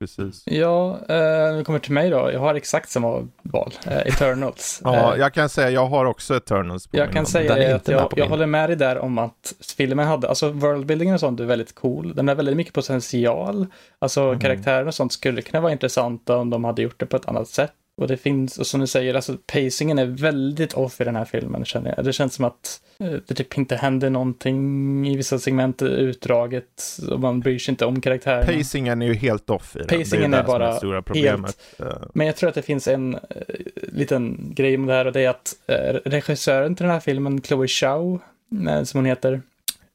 Precis. 0.00 0.42
ja 0.46 0.98
eh, 1.08 1.56
vi 1.56 1.64
kommer 1.64 1.78
till 1.78 1.92
mig 1.92 2.10
då. 2.10 2.30
Jag 2.32 2.40
har 2.40 2.54
exakt 2.54 2.90
samma 2.90 3.28
val. 3.42 3.72
Eh, 3.86 3.96
Eternals. 3.98 4.80
Ja, 4.84 5.14
Eh, 5.14 5.20
jag 5.20 5.34
kan 5.34 5.48
säga 5.48 5.70
jag 5.70 5.86
har 5.86 6.04
också 6.04 6.36
Eternals 6.36 6.86
på 6.86 6.96
Jag 6.96 7.02
min 7.06 7.08
kan 7.12 7.16
hand. 7.16 7.28
säga 7.28 7.54
det 7.54 7.74
att 7.74 7.88
jag, 7.88 8.12
jag 8.16 8.26
håller 8.28 8.46
med 8.46 8.68
dig 8.68 8.76
där 8.76 8.98
om 8.98 9.18
att 9.18 9.52
filmen 9.78 10.06
hade, 10.06 10.28
alltså 10.28 10.48
worldbuildingen 10.50 11.14
och 11.14 11.20
sånt 11.20 11.40
är 11.40 11.44
väldigt 11.44 11.74
cool. 11.74 12.14
Den 12.14 12.28
har 12.28 12.34
väldigt 12.34 12.56
mycket 12.56 12.74
potential. 12.74 13.66
Alltså 13.98 14.20
Mm. 14.22 14.40
karaktärer 14.40 14.86
och 14.86 14.94
sånt 14.94 15.12
skulle 15.12 15.42
kunna 15.42 15.60
vara 15.60 15.72
intressanta 15.72 16.36
om 16.36 16.50
de 16.50 16.64
hade 16.64 16.82
gjort 16.82 17.00
det 17.00 17.06
på 17.06 17.16
ett 17.16 17.26
annat 17.26 17.48
sätt. 17.48 17.72
Och 18.00 18.08
det 18.08 18.16
finns, 18.16 18.58
och 18.58 18.66
som 18.66 18.80
du 18.80 18.86
säger, 18.86 19.14
alltså 19.14 19.36
pacingen 19.46 19.98
är 19.98 20.06
väldigt 20.06 20.72
off 20.72 21.00
i 21.00 21.04
den 21.04 21.16
här 21.16 21.24
filmen 21.24 21.64
känner 21.64 21.94
jag. 21.96 22.04
Det 22.04 22.12
känns 22.12 22.34
som 22.34 22.44
att 22.44 22.80
eh, 22.98 23.12
det 23.26 23.34
typ 23.34 23.58
inte 23.58 23.76
händer 23.76 24.10
någonting 24.10 25.06
i 25.08 25.16
vissa 25.16 25.38
segment, 25.38 25.82
utdraget, 25.82 26.98
och 27.10 27.20
man 27.20 27.40
bryr 27.40 27.58
sig 27.58 27.72
inte 27.72 27.86
om 27.86 28.00
karaktärerna. 28.00 28.58
Pacingen 28.58 29.02
är 29.02 29.06
ju 29.06 29.14
helt 29.14 29.50
off 29.50 29.76
i 29.76 29.78
den. 29.78 29.88
Pacingen 29.88 30.30
det 30.30 30.36
är 30.36 30.42
är, 30.42 30.46
bara 30.46 30.76
stora 30.76 31.02
problemet. 31.02 31.58
Eh, 31.78 31.86
Men 32.14 32.26
jag 32.26 32.36
tror 32.36 32.48
att 32.48 32.54
det 32.54 32.62
finns 32.62 32.88
en 32.88 33.14
eh, 33.14 33.20
liten 33.92 34.52
grej 34.54 34.76
med 34.76 34.88
det 34.88 34.94
här 34.94 35.06
och 35.06 35.12
det 35.12 35.20
är 35.20 35.30
att 35.30 35.54
eh, 35.66 36.10
regissören 36.10 36.74
till 36.74 36.84
den 36.84 36.92
här 36.92 37.00
filmen, 37.00 37.42
Chloe 37.42 37.68
Zhao, 37.68 38.20
eh, 38.68 38.82
som 38.82 38.98
hon 38.98 39.04
heter, 39.04 39.42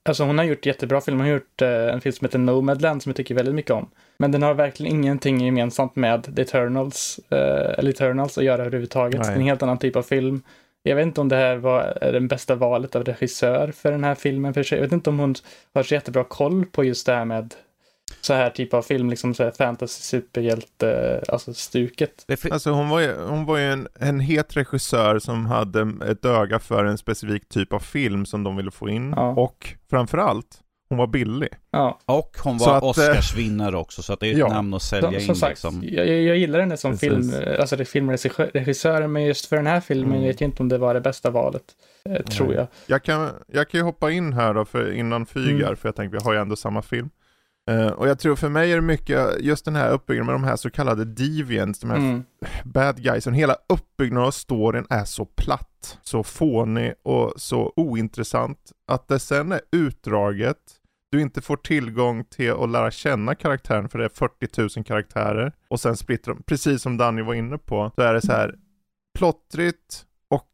alltså 0.03 0.23
hon 0.23 0.37
har 0.37 0.45
gjort 0.45 0.65
jättebra 0.65 1.01
filmer. 1.01 1.23
Hon 1.23 1.31
har 1.31 1.33
gjort 1.33 1.61
eh, 1.61 1.93
en 1.93 2.01
film 2.01 2.13
som 2.13 2.25
heter 2.25 2.39
Nomadland 2.39 3.03
som 3.03 3.09
jag 3.09 3.17
tycker 3.17 3.35
väldigt 3.35 3.55
mycket 3.55 3.71
om. 3.71 3.89
Men 4.17 4.31
den 4.31 4.43
har 4.43 4.53
verkligen 4.53 4.95
ingenting 4.95 5.41
gemensamt 5.41 5.95
med 5.95 6.35
The 6.35 6.41
Eternals, 6.41 7.19
eh, 7.29 7.79
eller 7.79 7.89
Eternals 7.89 8.37
att 8.37 8.43
göra 8.43 8.61
överhuvudtaget. 8.61 9.21
Nej. 9.21 9.29
Det 9.29 9.33
är 9.33 9.39
en 9.39 9.47
helt 9.47 9.63
annan 9.63 9.77
typ 9.77 9.95
av 9.95 10.03
film. 10.03 10.41
Jag 10.83 10.95
vet 10.95 11.05
inte 11.05 11.21
om 11.21 11.29
det 11.29 11.35
här 11.35 11.55
var 11.55 11.97
det 12.11 12.19
bästa 12.19 12.55
valet 12.55 12.95
av 12.95 13.03
regissör 13.03 13.71
för 13.71 13.91
den 13.91 14.03
här 14.03 14.15
filmen. 14.15 14.53
För 14.53 14.63
sig. 14.63 14.77
Jag 14.77 14.83
vet 14.83 14.91
inte 14.91 15.09
om 15.09 15.19
hon 15.19 15.35
har 15.73 15.83
så 15.83 15.93
jättebra 15.93 16.23
koll 16.23 16.65
på 16.65 16.83
just 16.83 17.05
det 17.05 17.13
här 17.13 17.25
med 17.25 17.53
så 18.21 18.33
här 18.33 18.49
typ 18.49 18.73
av 18.73 18.81
film, 18.81 19.09
liksom 19.09 19.33
så 19.33 19.43
här 19.43 19.51
fantasy 19.51 20.01
superhjälte, 20.01 21.21
alltså 21.27 21.53
stuket. 21.53 22.25
Alltså 22.51 22.71
hon 22.71 22.89
var 22.89 22.99
ju, 22.99 23.15
hon 23.15 23.45
var 23.45 23.57
ju 23.57 23.71
en, 23.71 23.87
en 23.99 24.19
het 24.19 24.57
regissör 24.57 25.19
som 25.19 25.45
hade 25.45 25.93
ett 26.11 26.25
öga 26.25 26.59
för 26.59 26.85
en 26.85 26.97
specifik 26.97 27.49
typ 27.49 27.73
av 27.73 27.79
film 27.79 28.25
som 28.25 28.43
de 28.43 28.55
ville 28.55 28.71
få 28.71 28.89
in. 28.89 29.13
Ja. 29.15 29.29
Och 29.29 29.75
framförallt, 29.89 30.59
hon 30.95 30.99
var 30.99 31.07
billig. 31.07 31.49
Ja, 31.71 31.99
och 32.05 32.37
hon 32.43 32.57
var 32.57 32.77
att, 32.77 32.83
eh, 32.83 32.89
Oscarsvinnare 32.89 33.77
också, 33.77 34.01
så 34.03 34.13
att 34.13 34.19
det 34.19 34.27
är 34.27 34.31
ett 34.31 34.37
ja. 34.37 34.47
namn 34.47 34.73
att 34.73 34.81
sälja 34.81 35.19
som, 35.19 35.29
in 35.29 35.35
sagt, 35.35 35.49
liksom. 35.49 35.83
jag, 35.83 36.07
jag 36.07 36.21
jag 36.21 36.37
gillar 36.37 36.59
henne 36.59 36.77
som 36.77 36.91
Precis. 36.91 37.09
film, 37.09 37.31
alltså 37.59 37.75
det 37.75 37.83
är 37.83 37.85
filmregissören, 37.85 39.11
men 39.11 39.23
just 39.23 39.45
för 39.45 39.55
den 39.55 39.67
här 39.67 39.79
filmen 39.79 40.11
Mm. 40.15 40.23
vet 40.27 40.41
jag 40.41 40.47
inte 40.47 40.63
om 40.63 40.69
det 40.69 40.77
var 40.77 40.93
det 40.93 41.01
bästa 41.01 41.29
valet. 41.29 41.63
Eh, 42.09 42.21
tror 42.23 42.53
jag. 42.53 42.67
Jag 42.87 43.03
kan, 43.03 43.29
jag 43.47 43.69
kan 43.69 43.79
ju 43.79 43.83
hoppa 43.83 44.11
in 44.11 44.33
här 44.33 44.53
då 44.53 44.65
för, 44.65 44.91
innan 44.91 45.25
Fygar, 45.25 45.65
Mm. 45.67 45.75
för 45.75 45.87
jag 45.87 45.95
tänker 45.95 46.17
vi 46.17 46.23
har 46.23 46.33
ju 46.33 46.39
ändå 46.39 46.55
samma 46.55 46.81
film. 46.81 47.09
Eh, 47.71 47.87
och 47.87 48.07
jag 48.07 48.19
tror 48.19 48.35
för 48.35 48.49
mig 48.49 48.71
är 48.71 48.75
det 48.75 48.81
mycket 48.81 49.27
just 49.39 49.65
den 49.65 49.75
här 49.75 49.89
uppbyggnaden 49.91 50.25
med 50.25 50.35
de 50.35 50.43
här 50.43 50.55
så 50.55 50.69
kallade 50.69 51.05
deviants, 51.05 51.79
de 51.79 51.89
här 51.89 51.97
Mm. 51.97 52.23
bad 52.63 53.03
guys. 53.03 53.27
Hela 53.27 53.55
uppbyggnaden 53.69 54.27
av 54.27 54.31
storyn 54.31 54.85
är 54.89 55.05
så 55.05 55.25
platt, 55.25 55.97
så 56.03 56.23
fånig 56.23 56.93
och 57.03 57.33
så 57.37 57.73
ointressant. 57.75 58.57
Att 58.87 59.07
det 59.07 59.19
sen 59.19 59.51
är 59.51 59.61
utdraget, 59.71 60.57
du 61.15 61.21
inte 61.21 61.41
får 61.41 61.57
tillgång 61.57 62.23
till 62.25 62.51
att 62.51 62.69
lära 62.69 62.91
känna 62.91 63.35
karaktären 63.35 63.89
för 63.89 63.99
det 63.99 64.05
är 64.05 64.09
40 64.09 64.77
000 64.77 64.85
karaktärer. 64.85 65.53
Och 65.67 65.79
sen 65.79 65.97
splittrar 65.97 66.33
de, 66.33 66.43
precis 66.43 66.81
som 66.81 66.97
Danny 66.97 67.21
var 67.21 67.33
inne 67.33 67.57
på, 67.57 67.91
så 67.95 68.01
är 68.01 68.13
det 68.13 68.21
så 68.21 68.31
här 68.31 68.55
plottrigt 69.17 70.05
och 70.29 70.47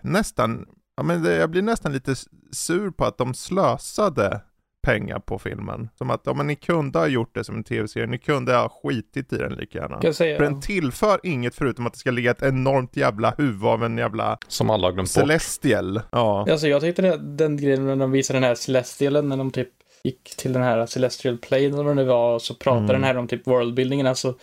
nästan, 0.00 0.66
ja 0.96 1.02
men 1.02 1.22
det, 1.22 1.36
jag 1.36 1.50
blir 1.50 1.62
nästan 1.62 1.92
lite 1.92 2.14
sur 2.52 2.90
på 2.90 3.04
att 3.04 3.18
de 3.18 3.34
slösade 3.34 4.40
pengar 4.82 5.18
på 5.18 5.38
filmen. 5.38 5.88
Som 5.98 6.10
att, 6.10 6.20
ja 6.24 6.34
men 6.34 6.46
ni 6.46 6.56
kunde 6.56 6.98
ha 6.98 7.06
gjort 7.06 7.34
det 7.34 7.44
som 7.44 7.56
en 7.56 7.64
tv-serie, 7.64 8.06
ni 8.06 8.18
kunde 8.18 8.54
ha 8.54 8.68
skitit 8.68 9.32
i 9.32 9.36
den 9.36 9.52
lika 9.52 9.78
gärna. 9.78 9.94
Kan 9.94 10.08
jag 10.08 10.14
säga, 10.14 10.36
För 10.36 10.44
den 10.44 10.60
tillför 10.60 11.20
inget 11.22 11.54
förutom 11.54 11.86
att 11.86 11.92
det 11.92 11.98
ska 11.98 12.10
ligga 12.10 12.30
ett 12.30 12.42
enormt 12.42 12.96
jävla 12.96 13.34
huvud 13.38 13.64
av 13.64 13.84
en 13.84 13.98
jävla 13.98 14.38
Som 14.48 14.70
alla 14.70 14.86
har 14.86 14.92
glömt 14.92 15.14
bort. 15.14 15.20
celestial. 15.22 16.00
Ja. 16.12 16.46
Alltså 16.50 16.68
jag 16.68 16.80
tyckte 16.80 17.02
det, 17.02 17.16
den 17.16 17.56
grejen 17.56 17.86
när 17.86 17.96
de 17.96 18.10
visade 18.10 18.36
den 18.36 18.44
här 18.44 18.54
Celestialen, 18.54 19.28
när 19.28 19.36
de 19.36 19.50
typ 19.50 19.68
gick 20.04 20.36
till 20.36 20.52
den 20.52 20.62
här 20.62 20.86
Celestial 20.86 21.38
Plane 21.38 21.64
eller 21.64 21.82
vad 21.82 21.96
det 21.96 22.04
var, 22.04 22.34
och 22.34 22.42
så 22.42 22.54
pratade 22.54 22.80
Mm. 22.84 22.92
den 22.92 23.04
här 23.04 23.16
om 23.16 23.28
typ 23.28 23.46
worldbuildingen, 23.46 24.06
alltså 24.06 24.34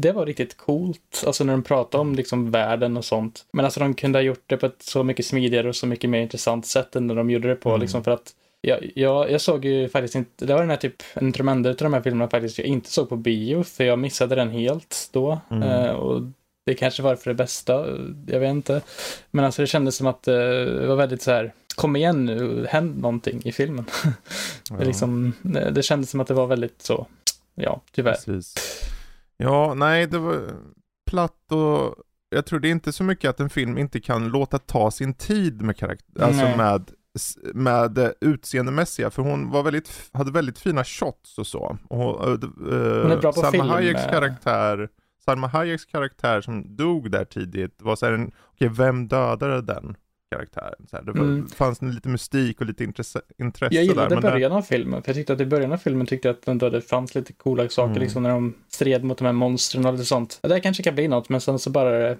det 0.00 0.12
var 0.12 0.26
riktigt 0.26 0.56
coolt, 0.56 1.24
alltså 1.26 1.44
när 1.44 1.52
de 1.52 1.62
pratade 1.62 2.00
om 2.00 2.14
liksom 2.14 2.50
världen 2.50 2.96
och 2.96 3.04
sånt. 3.04 3.44
Men 3.52 3.64
alltså 3.64 3.80
de 3.80 3.94
kunde 3.94 4.18
ha 4.18 4.22
gjort 4.24 4.42
det 4.46 4.56
på 4.56 4.66
ett 4.66 4.82
så 4.82 5.02
mycket 5.02 5.26
smidigare 5.26 5.68
och 5.68 5.76
så 5.76 5.86
mycket 5.86 6.10
mer 6.10 6.20
intressant 6.20 6.66
sätt 6.66 6.96
än 6.96 7.06
när 7.06 7.14
de 7.14 7.30
gjorde 7.30 7.48
det 7.48 7.56
på, 7.56 7.68
Mm. 7.68 7.80
liksom 7.80 8.04
för 8.04 8.10
att 8.10 8.32
jag, 8.60 8.90
jag, 8.94 9.30
jag 9.30 9.40
såg 9.40 9.64
ju 9.64 9.88
faktiskt 9.88 10.14
inte, 10.14 10.46
det 10.46 10.52
var 10.52 10.60
den 10.60 10.70
här 10.70 10.76
typ, 10.76 11.02
en 11.14 11.32
tremender 11.32 11.70
av 11.70 11.76
de 11.76 11.92
här 11.94 12.00
filmerna 12.00 12.30
faktiskt 12.30 12.58
jag 12.58 12.66
inte 12.66 12.90
såg 12.90 13.08
på 13.08 13.16
bio, 13.16 13.62
för 13.62 13.84
jag 13.84 13.98
missade 13.98 14.34
den 14.34 14.50
helt 14.50 15.08
då. 15.12 15.40
Mm. 15.50 15.62
Eh, 15.62 15.90
och 15.90 16.22
det 16.66 16.74
kanske 16.74 17.02
var 17.02 17.16
för 17.16 17.30
det 17.30 17.34
bästa, 17.34 17.86
jag 18.26 18.40
vet 18.40 18.50
inte. 18.50 18.80
Men 19.30 19.44
alltså 19.44 19.62
det 19.62 19.66
kändes 19.66 19.96
som 19.96 20.06
att 20.06 20.28
eh, 20.28 20.34
det 20.34 20.86
var 20.86 20.96
väldigt 20.96 21.22
så 21.22 21.30
här, 21.30 21.52
kom 21.74 21.96
igen 21.96 22.24
nu, 22.24 22.66
händ 22.70 22.98
någonting 22.98 23.40
i 23.44 23.52
filmen. 23.52 23.84
det, 24.04 24.12
Ja. 24.70 24.84
liksom, 24.84 25.32
det 25.42 25.70
det 25.70 25.82
kändes 25.82 26.10
som 26.10 26.20
att 26.20 26.26
det 26.26 26.34
var 26.34 26.46
väldigt 26.46 26.82
så, 26.82 27.06
ja, 27.54 27.82
tyvärr. 27.92 28.12
Precis. 28.14 28.54
Ja, 29.36 29.74
nej, 29.74 30.06
det 30.06 30.18
var 30.18 30.40
platt 31.10 31.52
och 31.52 31.94
jag 32.30 32.46
tror 32.46 32.60
det 32.60 32.68
är 32.68 32.72
inte 32.72 32.92
så 32.92 33.04
mycket 33.04 33.30
att 33.30 33.40
en 33.40 33.50
film 33.50 33.78
inte 33.78 34.00
kan 34.00 34.28
låta 34.28 34.58
ta 34.58 34.90
sin 34.90 35.14
tid 35.14 35.62
med 35.62 35.76
karaktär, 35.76 36.22
alltså 36.22 36.44
med, 36.56 36.90
med 37.54 37.98
eh, 37.98 38.10
utseendemässiga, 38.20 39.10
för 39.10 39.22
hon 39.22 39.50
var 39.50 39.62
väldigt, 39.62 40.10
hade 40.12 40.32
väldigt 40.32 40.58
fina 40.58 40.84
shots 40.84 41.38
och 41.38 41.46
så. 41.46 41.78
Och, 41.88 41.98
hon, 41.98 42.54
Hon 43.02 43.10
är 43.12 43.20
bra 43.20 43.32
på 43.32 43.40
Salma 43.40 43.50
film, 43.50 43.68
Hayeks 43.68 44.04
eh. 44.04 44.10
karaktär, 44.10 44.88
Salma 45.24 45.46
Hayeks 45.46 45.84
karaktär 45.84 46.40
som 46.40 46.76
dog 46.76 47.10
där 47.10 47.24
tidigt, 47.24 47.82
var 47.82 47.96
så 47.96 48.06
här 48.06 48.12
en, 48.12 48.32
okej, 48.54 48.68
vem 48.68 49.08
dödade 49.08 49.62
den 49.62 49.96
karaktären? 50.32 50.86
Så 50.90 50.96
här, 50.96 51.04
det 51.04 51.12
var, 51.12 51.20
Mm. 51.20 51.48
fanns 51.48 51.82
lite 51.82 52.08
mystik 52.08 52.60
och 52.60 52.66
lite 52.66 52.84
intresse, 52.84 53.20
intresse 53.38 53.74
Jag 53.74 53.82
där. 53.84 53.88
gillade 53.88 54.14
men 54.14 54.22
det- 54.24 54.30
början 54.30 54.52
av 54.52 54.62
filmen, 54.62 55.02
för 55.02 55.08
jag 55.08 55.16
tyckte 55.16 55.32
att 55.32 55.40
i 55.40 55.46
början 55.46 55.72
av 55.72 55.76
filmen 55.76 56.06
tyckte 56.06 56.28
jag 56.28 56.36
att 56.36 56.48
ändå 56.48 56.70
det 56.70 56.80
fanns 56.80 57.14
lite 57.14 57.32
coola 57.32 57.68
saker, 57.68 57.90
Mm. 57.90 58.02
liksom 58.02 58.22
när 58.22 58.30
de 58.30 58.54
stred 58.68 59.04
mot 59.04 59.18
de 59.18 59.24
här 59.24 59.32
monstren 59.32 59.86
och 59.86 59.92
lite 59.92 60.04
sånt. 60.04 60.38
Det 60.42 60.48
där 60.48 60.58
kanske 60.60 60.82
kan 60.82 60.94
bli 60.94 61.08
något, 61.08 61.28
men 61.28 61.40
sen 61.40 61.58
så 61.58 61.70
bara 61.70 62.16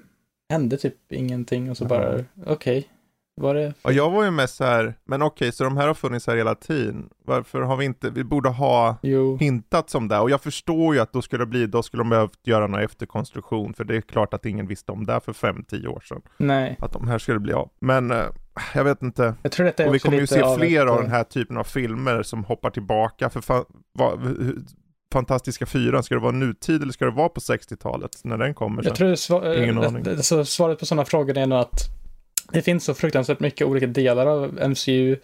hände 0.51 0.77
typ 0.77 1.13
ingenting 1.13 1.71
och 1.71 1.77
så 1.77 1.85
bara, 1.85 2.25
okej, 2.47 2.89
var 3.37 3.55
det... 3.55 3.75
Och 3.83 3.93
jag 3.93 4.11
var 4.11 4.25
ju 4.25 4.31
mest 4.31 4.57
så 4.57 4.65
här, 4.65 4.95
men 5.05 5.23
okej, 5.23 5.53
så 5.53 5.65
de 5.65 5.77
här 5.77 5.87
har 5.87 5.95
funnits 5.95 6.27
här 6.27 6.37
hela 6.37 6.55
tiden. 6.55 7.09
Varför 7.25 7.61
har 7.61 7.77
vi 7.77 7.85
inte, 7.85 8.11
vi 8.11 8.25
borde 8.25 8.49
ha 8.49 8.97
Jo, 9.03 9.37
hintat 9.37 9.91
som 9.91 10.09
det. 10.09 10.19
Och 10.19 10.31
jag 10.31 10.41
förstår 10.41 10.95
ju 10.95 11.01
att 11.01 11.13
då 11.13 11.23
skulle 11.23 11.43
det 11.43 11.47
bli, 11.47 11.67
då 11.67 11.83
skulle 11.83 12.01
de 12.01 12.11
behövt 12.11 12.39
göra 12.47 12.67
någon 12.67 12.81
efterkonstruktion. 12.81 13.75
För 13.75 13.85
det 13.85 13.97
är 13.97 14.01
klart 14.01 14.35
att 14.35 14.47
ingen 14.47 14.67
visste 14.67 14.93
om 14.93 15.07
det 15.07 15.21
för 15.25 15.33
5-10 15.33 15.87
år 15.87 16.01
sedan. 16.01 16.23
nej. 16.37 16.77
Att 16.81 16.93
de 16.93 17.09
här 17.09 17.19
skulle 17.19 17.39
bli 17.41 17.53
av. 17.53 17.71
Men, 17.81 18.11
eh, 18.11 18.23
jag 18.75 18.85
vet 18.85 19.03
inte. 19.03 19.35
Jag 19.43 19.53
tror 19.53 19.67
detta 19.67 19.83
är 19.83 19.89
Och 19.89 19.95
vi 19.95 19.99
kommer 19.99 20.19
ju 20.19 20.27
se 20.27 20.41
av 20.43 20.57
fler 20.57 20.85
ett, 20.87 20.91
av 20.91 20.97
eh, 20.97 21.03
den 21.03 21.11
här 21.11 21.25
typen 21.25 21.57
av 21.57 21.65
filmer 21.65 22.23
som 22.23 22.45
hoppar 22.45 22.71
tillbaka. 22.71 23.31
För 23.31 23.41
fa- 23.41 23.65
va- 23.99 24.19
Fantastiska 25.13 25.67
fyran, 25.67 26.03
ska 26.03 26.15
det 26.15 26.21
vara 26.21 26.33
nutid 26.33 26.83
eller 26.83 26.93
ska 26.93 27.05
det 27.05 27.11
vara 27.11 27.29
på 27.29 27.41
60-talet 27.41 28.11
när 28.25 28.39
den 28.39 28.55
kommer? 28.55 28.77
Jag 28.77 28.85
sen? 28.85 28.95
tror 28.97 29.15
sva- 29.41 29.63
Ingen 29.63 29.79
eh, 29.79 29.89
aning. 29.89 30.03
det- 30.03 30.11
alltså, 30.11 30.45
svaret 30.45 30.79
på 30.79 30.87
sådana 30.87 31.05
frågor 31.05 31.39
är 31.39 31.47
nog 31.47 31.59
att 31.59 31.81
det 32.53 32.63
finns 32.63 32.85
så 32.85 32.95
fruktansvärt 32.95 33.41
mycket 33.41 33.67
olika 33.67 33.87
delar 33.87 34.27
av 34.27 34.59
MCU. 34.71 35.17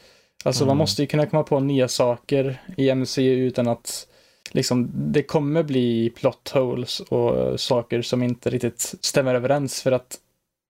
Alltså 0.44 0.64
man 0.64 0.68
Mm. 0.70 0.78
måste 0.78 1.02
ju 1.02 1.06
kunna 1.08 1.26
komma 1.26 1.42
på 1.42 1.60
nya 1.60 1.88
saker 1.88 2.62
i 2.76 2.90
MCU 2.94 3.46
utan 3.46 3.68
att 3.68 4.06
liksom, 4.52 4.90
det 4.94 5.22
kommer 5.22 5.62
bli 5.62 6.10
plot 6.16 6.48
holes 6.54 7.00
och 7.00 7.60
saker 7.60 8.02
som 8.02 8.22
inte 8.22 8.50
riktigt 8.50 8.94
stämmer 9.00 9.34
överens 9.34 9.82
för 9.82 9.92
att 9.92 10.16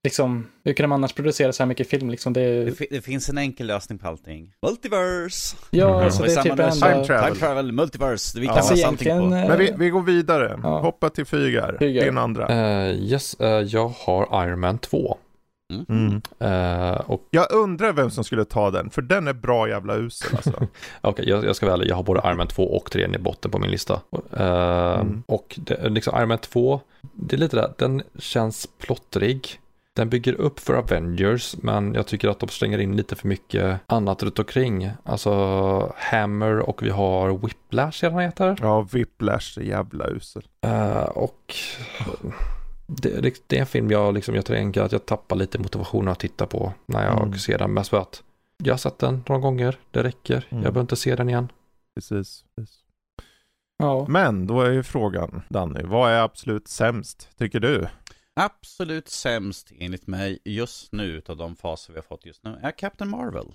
liksom, 0.04 0.46
hur 0.64 0.72
kan 0.72 0.84
de 0.84 0.92
annars 0.92 1.12
producera 1.12 1.52
så 1.52 1.62
här 1.62 1.68
mycket 1.68 1.88
film 1.90 2.10
liksom? 2.10 2.32
Det, 2.32 2.64
Det, 2.64 2.86
det 2.90 3.00
finns 3.00 3.28
en 3.28 3.38
enkel 3.38 3.66
lösning 3.66 3.98
på 3.98 4.08
allting. 4.08 4.52
Multiverse! 4.66 5.56
ja, 5.70 5.88
Mhm. 5.96 6.04
alltså 6.04 6.20
Och 6.22 6.26
det 6.28 6.34
är 6.34 6.42
typ 6.42 6.52
enda... 6.52 6.70
Time 6.70 7.04
travel. 7.04 7.24
Time 7.24 7.36
travel, 7.46 7.72
multiverse. 7.72 8.40
Vi 8.40 8.46
kan 8.46 8.54
Ja. 8.54 8.60
Alltså 8.60 8.74
egentligen... 8.74 9.18
på. 9.18 9.24
eh, 9.36 9.48
Men 9.48 9.58
vi, 9.58 9.72
vi 9.78 9.90
går 9.90 10.02
vidare. 10.02 10.60
Ja. 10.62 10.80
Hoppa 10.80 11.10
till 11.10 11.24
Fygar, 11.26 11.76
Fygar. 11.78 12.04
din 12.04 12.18
andra. 12.18 12.48
Eh, 12.88 12.94
yes, 12.94 13.34
eh, 13.40 13.48
jag 13.48 13.88
har 13.88 14.44
Iron 14.48 14.60
Man 14.60 14.78
2. 14.78 15.18
Mm. 15.88 16.22
Eh, 16.38 17.00
och 17.00 17.26
Jag 17.30 17.52
undrar 17.52 17.92
vem 17.92 18.10
som 18.10 18.24
skulle 18.24 18.44
ta 18.44 18.70
den, 18.70 18.90
för 18.90 19.02
den 19.02 19.28
är 19.28 19.32
bra 19.32 19.68
jävla 19.68 19.96
usel 19.96 20.36
alltså. 20.36 20.66
Okej, 21.00 21.28
jag, 21.28 21.44
jag 21.44 21.56
ska 21.56 21.66
väl, 21.66 21.88
jag 21.88 21.96
har 21.96 22.02
både 22.02 22.20
Iron 22.24 22.36
Man 22.36 22.46
2 22.46 22.76
och 22.76 22.90
3 22.90 23.08
i 23.14 23.18
botten 23.18 23.50
på 23.50 23.58
min 23.58 23.70
lista. 23.70 24.00
Eh, 24.36 24.80
Mm. 25.00 25.22
Och 25.26 25.58
det, 25.66 25.88
liksom 25.88 26.16
Iron 26.18 26.28
Man 26.28 26.38
2, 26.38 26.80
det 27.12 27.36
är 27.36 27.38
lite 27.38 27.56
där, 27.56 27.72
den 27.78 28.02
känns 28.18 28.68
plottrig. 28.78 29.60
Den 29.96 30.08
bygger 30.08 30.32
upp 30.32 30.60
för 30.60 30.74
Avengers, 30.74 31.56
men 31.62 31.94
jag 31.94 32.06
tycker 32.06 32.28
att 32.28 32.38
de 32.38 32.48
slänger 32.48 32.78
in 32.78 32.96
lite 32.96 33.16
för 33.16 33.28
mycket 33.28 33.80
annat 33.86 34.22
runt 34.22 34.38
omkring. 34.38 34.90
Alltså 35.04 35.32
Hammer 35.96 36.58
och 36.58 36.82
vi 36.82 36.90
har 36.90 37.38
Whiplash, 37.38 38.04
eller 38.04 38.14
vad 38.14 38.24
heter. 38.24 38.56
Ja, 38.60 38.80
Whiplash 38.92 39.58
är 39.58 39.62
jävla 39.62 40.06
usel. 40.06 40.42
Eh, 40.66 41.02
och 41.02 41.54
det, 43.02 43.20
det, 43.20 43.42
det 43.46 43.56
är 43.56 43.60
en 43.60 43.66
film 43.66 43.90
jag, 43.90 44.14
liksom, 44.14 44.34
jag 44.34 44.44
tänker 44.44 44.82
att 44.82 44.92
jag 44.92 45.06
tappar 45.06 45.36
lite 45.36 45.58
motivationen 45.58 46.08
att 46.08 46.18
titta 46.20 46.46
på 46.46 46.72
när 46.86 47.04
jag 47.06 47.22
Mm. 47.22 47.38
ser 47.38 47.58
den. 47.58 47.72
Mest 47.74 47.90
för 47.90 47.98
att 48.00 48.22
jag 48.56 48.72
har 48.72 48.78
sett 48.78 48.98
den 48.98 49.22
några 49.28 49.40
gånger, 49.40 49.78
det 49.90 50.02
räcker. 50.02 50.34
Mm. 50.36 50.44
Jag 50.50 50.72
behöver 50.72 50.80
inte 50.80 50.96
se 50.96 51.16
den 51.16 51.28
igen. 51.28 51.48
Precis. 51.94 52.44
precis. 52.56 52.76
Ja. 53.78 54.06
Men 54.08 54.46
då 54.46 54.60
är 54.62 54.70
ju 54.70 54.82
frågan, 54.82 55.42
Danny, 55.48 55.82
vad 55.82 56.10
är 56.10 56.20
absolut 56.22 56.68
sämst, 56.68 57.28
tycker 57.38 57.60
du? 57.60 57.86
Absolut 58.34 59.08
sämst 59.08 59.72
enligt 59.78 60.06
mig 60.06 60.38
just 60.44 60.92
nu 60.92 61.04
utav 61.04 61.36
de 61.36 61.56
faser 61.56 61.92
vi 61.92 61.98
har 61.98 62.02
fått 62.04 62.26
just 62.26 62.44
nu 62.44 62.58
är 62.62 62.70
Captain 62.70 63.10
Marvel. 63.10 63.46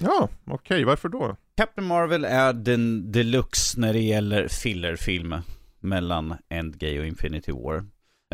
Ja, 0.00 0.28
okej, 0.46 0.84
varför 0.84 1.08
då? 1.08 1.36
Captain 1.56 1.86
Marvel 1.88 2.24
är 2.24 2.52
den 2.52 3.12
deluxe 3.12 3.80
när 3.80 3.92
det 3.92 4.00
gäller 4.00 4.48
fillerfilm 4.48 5.34
mellan 5.80 6.34
Endgame 6.48 6.98
och 7.00 7.06
Infinity 7.06 7.52
War. 7.52 7.84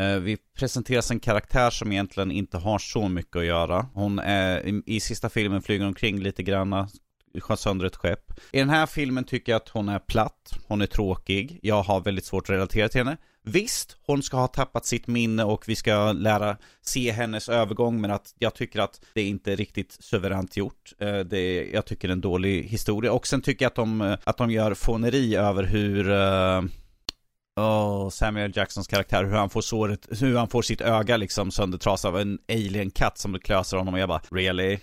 Eh, 0.01 0.19
vi 0.19 0.37
presenteras 0.57 1.11
en 1.11 1.19
karaktär 1.19 1.69
som 1.69 1.91
egentligen 1.91 2.31
inte 2.31 2.57
har 2.57 2.79
så 2.79 3.09
mycket 3.09 3.35
att 3.35 3.45
göra. 3.45 3.85
Hon 3.93 4.19
är 4.19 4.67
i, 4.67 4.83
i 4.85 4.99
sista 4.99 5.29
filmen 5.29 5.61
flyger 5.61 5.85
omkring 5.85 6.19
lite 6.19 6.43
granna, 6.43 6.89
skär 7.39 7.55
sönder 7.55 7.85
ett 7.85 7.95
skepp. 7.95 8.31
I 8.51 8.59
den 8.59 8.69
här 8.69 8.85
filmen 8.85 9.23
tycker 9.23 9.51
jag 9.51 9.61
att 9.61 9.69
hon 9.69 9.89
är 9.89 9.99
platt, 9.99 10.53
hon 10.67 10.81
är 10.81 10.85
tråkig, 10.85 11.59
jag 11.61 11.83
har 11.83 12.01
väldigt 12.01 12.25
svårt 12.25 12.43
att 12.43 12.49
relatera 12.49 12.89
till 12.89 12.99
henne. 13.01 13.17
Visst, 13.43 13.97
hon 14.05 14.23
ska 14.23 14.37
ha 14.37 14.47
tappat 14.47 14.85
sitt 14.85 15.07
minne 15.07 15.43
och 15.43 15.63
vi 15.67 15.75
ska 15.75 16.11
lära 16.11 16.57
se 16.81 17.11
hennes 17.11 17.49
övergång, 17.49 18.01
men 18.01 18.11
att 18.11 18.33
jag 18.39 18.53
tycker 18.55 18.79
att 18.79 19.01
det 19.13 19.23
inte 19.23 19.51
är 19.51 19.55
riktigt 19.55 19.97
suveränt 19.99 20.57
gjort. 20.57 20.93
Eh, 20.99 21.19
det 21.19 21.37
är, 21.37 21.73
jag 21.73 21.85
tycker 21.85 22.07
det 22.07 22.11
är 22.11 22.15
en 22.15 22.21
dålig 22.21 22.63
historia. 22.63 23.11
Och 23.11 23.27
sen 23.27 23.41
tycker 23.41 23.65
jag 23.65 23.69
att 23.69 23.75
de, 23.75 24.01
eh, 24.01 24.17
att 24.23 24.37
de 24.37 24.51
gör 24.51 24.73
fåneri 24.73 25.35
över 25.35 25.63
hur 25.63 26.09
Oh, 27.55 28.09
Samuel 28.09 28.51
Jacksons 28.55 28.87
karaktär, 28.87 29.23
hur 29.23 29.35
han 29.35 29.49
får 29.49 29.61
såret, 29.61 30.07
hur 30.21 30.37
han 30.37 30.49
får 30.49 30.61
sitt 30.61 30.81
öga 30.81 31.17
liksom 31.17 31.51
söndertrasat 31.51 32.09
av 32.09 32.19
en 32.19 32.39
alien-katt 32.49 33.17
som 33.17 33.39
klöser 33.39 33.77
honom 33.77 33.93
och 33.93 33.99
jag 33.99 34.09
bara, 34.09 34.21
really? 34.31 34.79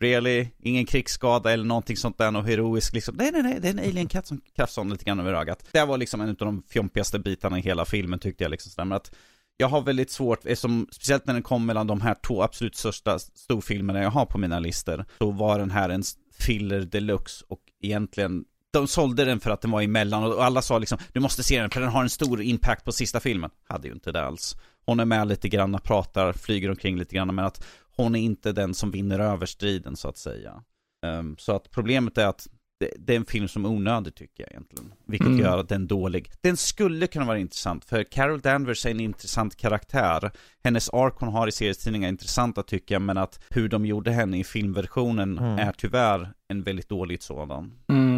Really? 0.00 0.48
Ingen 0.58 0.86
krigsskada 0.86 1.52
eller 1.52 1.64
någonting 1.64 1.96
sånt 1.96 2.18
där, 2.18 2.36
och 2.36 2.44
heroiskt 2.44 2.94
liksom. 2.94 3.14
Nej, 3.18 3.30
nej, 3.32 3.42
nej, 3.42 3.58
det 3.60 3.68
är 3.68 3.72
en 3.72 3.78
alien-katt 3.78 4.26
som 4.26 4.40
krafsar 4.56 4.82
honom 4.82 4.92
lite 4.92 5.04
grann 5.04 5.20
över 5.20 5.34
ögat. 5.34 5.66
Det 5.72 5.84
var 5.84 5.98
liksom 5.98 6.20
en 6.20 6.28
av 6.28 6.34
de 6.34 6.62
fjompigaste 6.68 7.18
bitarna 7.18 7.58
i 7.58 7.62
hela 7.62 7.84
filmen 7.84 8.18
tyckte 8.18 8.44
jag 8.44 8.50
liksom 8.50 8.70
sådär, 8.70 8.84
men 8.84 8.96
att 8.96 9.10
jag 9.56 9.68
har 9.68 9.80
väldigt 9.80 10.10
svårt, 10.10 10.38
eftersom, 10.46 10.86
speciellt 10.92 11.26
när 11.26 11.34
den 11.34 11.42
kom 11.42 11.66
mellan 11.66 11.86
de 11.86 12.00
här 12.00 12.16
två 12.26 12.42
absolut 12.42 12.76
största 12.76 13.18
storfilmerna 13.18 14.02
jag 14.02 14.10
har 14.10 14.26
på 14.26 14.38
mina 14.38 14.58
listor, 14.58 15.04
så 15.18 15.30
var 15.30 15.58
den 15.58 15.70
här 15.70 15.88
en 15.88 16.02
filler 16.38 16.80
deluxe 16.80 17.44
och 17.48 17.60
egentligen 17.82 18.44
de 18.72 18.88
sålde 18.88 19.24
den 19.24 19.40
för 19.40 19.50
att 19.50 19.60
den 19.60 19.70
var 19.70 19.82
emellan 19.82 20.24
och 20.24 20.44
alla 20.44 20.62
sa 20.62 20.78
liksom 20.78 20.98
du 21.12 21.20
måste 21.20 21.42
se 21.42 21.60
den 21.60 21.70
för 21.70 21.80
den 21.80 21.90
har 21.90 22.02
en 22.02 22.10
stor 22.10 22.42
impact 22.42 22.84
på 22.84 22.92
sista 22.92 23.20
filmen. 23.20 23.50
Hade 23.68 23.88
ju 23.88 23.94
inte 23.94 24.12
det 24.12 24.22
alls. 24.26 24.56
Hon 24.86 25.00
är 25.00 25.04
med 25.04 25.28
lite 25.28 25.48
grann, 25.48 25.78
pratar, 25.84 26.32
flyger 26.32 26.68
omkring 26.70 26.98
lite 26.98 27.14
grann 27.14 27.34
men 27.34 27.44
att 27.44 27.64
hon 27.96 28.14
är 28.14 28.20
inte 28.20 28.52
den 28.52 28.74
som 28.74 28.90
vinner 28.90 29.18
över 29.18 29.46
striden 29.46 29.96
så 29.96 30.08
att 30.08 30.18
säga. 30.18 30.62
Ehm, 31.06 31.36
så 31.38 31.56
att 31.56 31.70
problemet 31.70 32.18
är 32.18 32.26
att 32.26 32.46
det, 32.80 32.90
det 32.98 33.12
är 33.12 33.16
en 33.16 33.24
film 33.24 33.48
som 33.48 33.64
är 33.64 33.68
onödig 33.68 34.14
tycker 34.14 34.42
jag 34.42 34.50
egentligen. 34.50 34.92
Vilket 35.06 35.26
Mm. 35.28 35.40
gör 35.40 35.58
att 35.58 35.68
den 35.68 35.82
är 35.82 35.86
dålig. 35.86 36.30
Den 36.40 36.56
skulle 36.56 37.06
kunna 37.06 37.24
vara 37.24 37.38
intressant 37.38 37.84
för 37.84 38.04
Carol 38.04 38.40
Danvers 38.40 38.86
är 38.86 38.90
en 38.90 39.00
intressant 39.00 39.56
karaktär. 39.56 40.30
Hennes 40.64 40.90
ark 40.90 41.14
hon 41.18 41.28
har 41.28 41.46
i 41.48 41.52
serietidningar 41.52 42.08
är 42.08 42.12
intressanta 42.12 42.62
tycker 42.62 42.94
jag 42.94 43.02
men 43.02 43.18
att 43.18 43.40
hur 43.50 43.68
de 43.68 43.86
gjorde 43.86 44.10
henne 44.10 44.38
i 44.38 44.44
filmversionen 44.44 45.38
Mm. 45.38 45.58
är 45.58 45.72
tyvärr 45.72 46.32
en 46.48 46.62
väldigt 46.62 46.88
dålig 46.88 47.22
sådan. 47.22 47.72
Mm. 47.88 48.09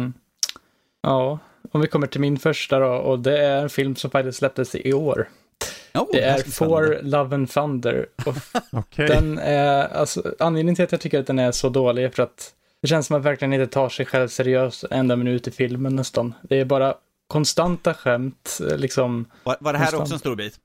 Ja, 1.03 1.39
om 1.71 1.81
vi 1.81 1.87
kommer 1.87 2.07
till 2.07 2.21
min 2.21 2.39
första 2.39 2.79
då, 2.79 2.87
och 2.87 3.19
det 3.19 3.37
är 3.45 3.61
en 3.61 3.69
film 3.69 3.95
som 3.95 4.11
faktiskt 4.11 4.37
släpptes 4.37 4.75
i 4.75 4.93
år. 4.93 5.29
Oh, 5.93 6.07
Det 6.11 6.21
är. 6.23 6.37
For 6.51 6.99
Love 7.01 7.35
and 7.35 7.51
Thunder. 7.51 8.05
Och 8.25 8.35
Okej. 8.71 9.07
den 9.07 9.39
är, 9.39 9.87
alltså, 9.87 10.35
anledningen 10.39 10.75
till 10.75 10.85
att 10.85 10.91
jag 10.91 11.01
tycker 11.01 11.19
att 11.19 11.27
den 11.27 11.39
är 11.39 11.51
så 11.51 11.69
dålig 11.69 12.03
är 12.05 12.09
för 12.09 12.23
att 12.23 12.53
det 12.81 12.87
känns 12.87 13.07
som 13.07 13.15
att 13.15 13.23
verkligen 13.23 13.53
inte 13.53 13.67
tar 13.73 13.89
sig 13.89 14.05
själv 14.05 14.27
seriöst 14.27 14.83
en 14.83 14.99
enda 14.99 15.15
minut 15.15 15.47
i 15.47 15.51
filmen 15.51 15.95
nästan. 15.95 16.33
Det 16.41 16.59
är 16.59 16.65
bara 16.65 16.95
konstanta 17.27 17.93
skämt, 17.93 18.59
eh, 18.69 18.77
liksom. 18.77 19.25
Var, 19.43 19.57
var 19.59 19.73
det 19.73 19.79
här 19.79 19.85
Konstant. 19.85 20.01
också 20.03 20.13
en 20.13 20.19
stor 20.19 20.35
bit? 20.35 20.55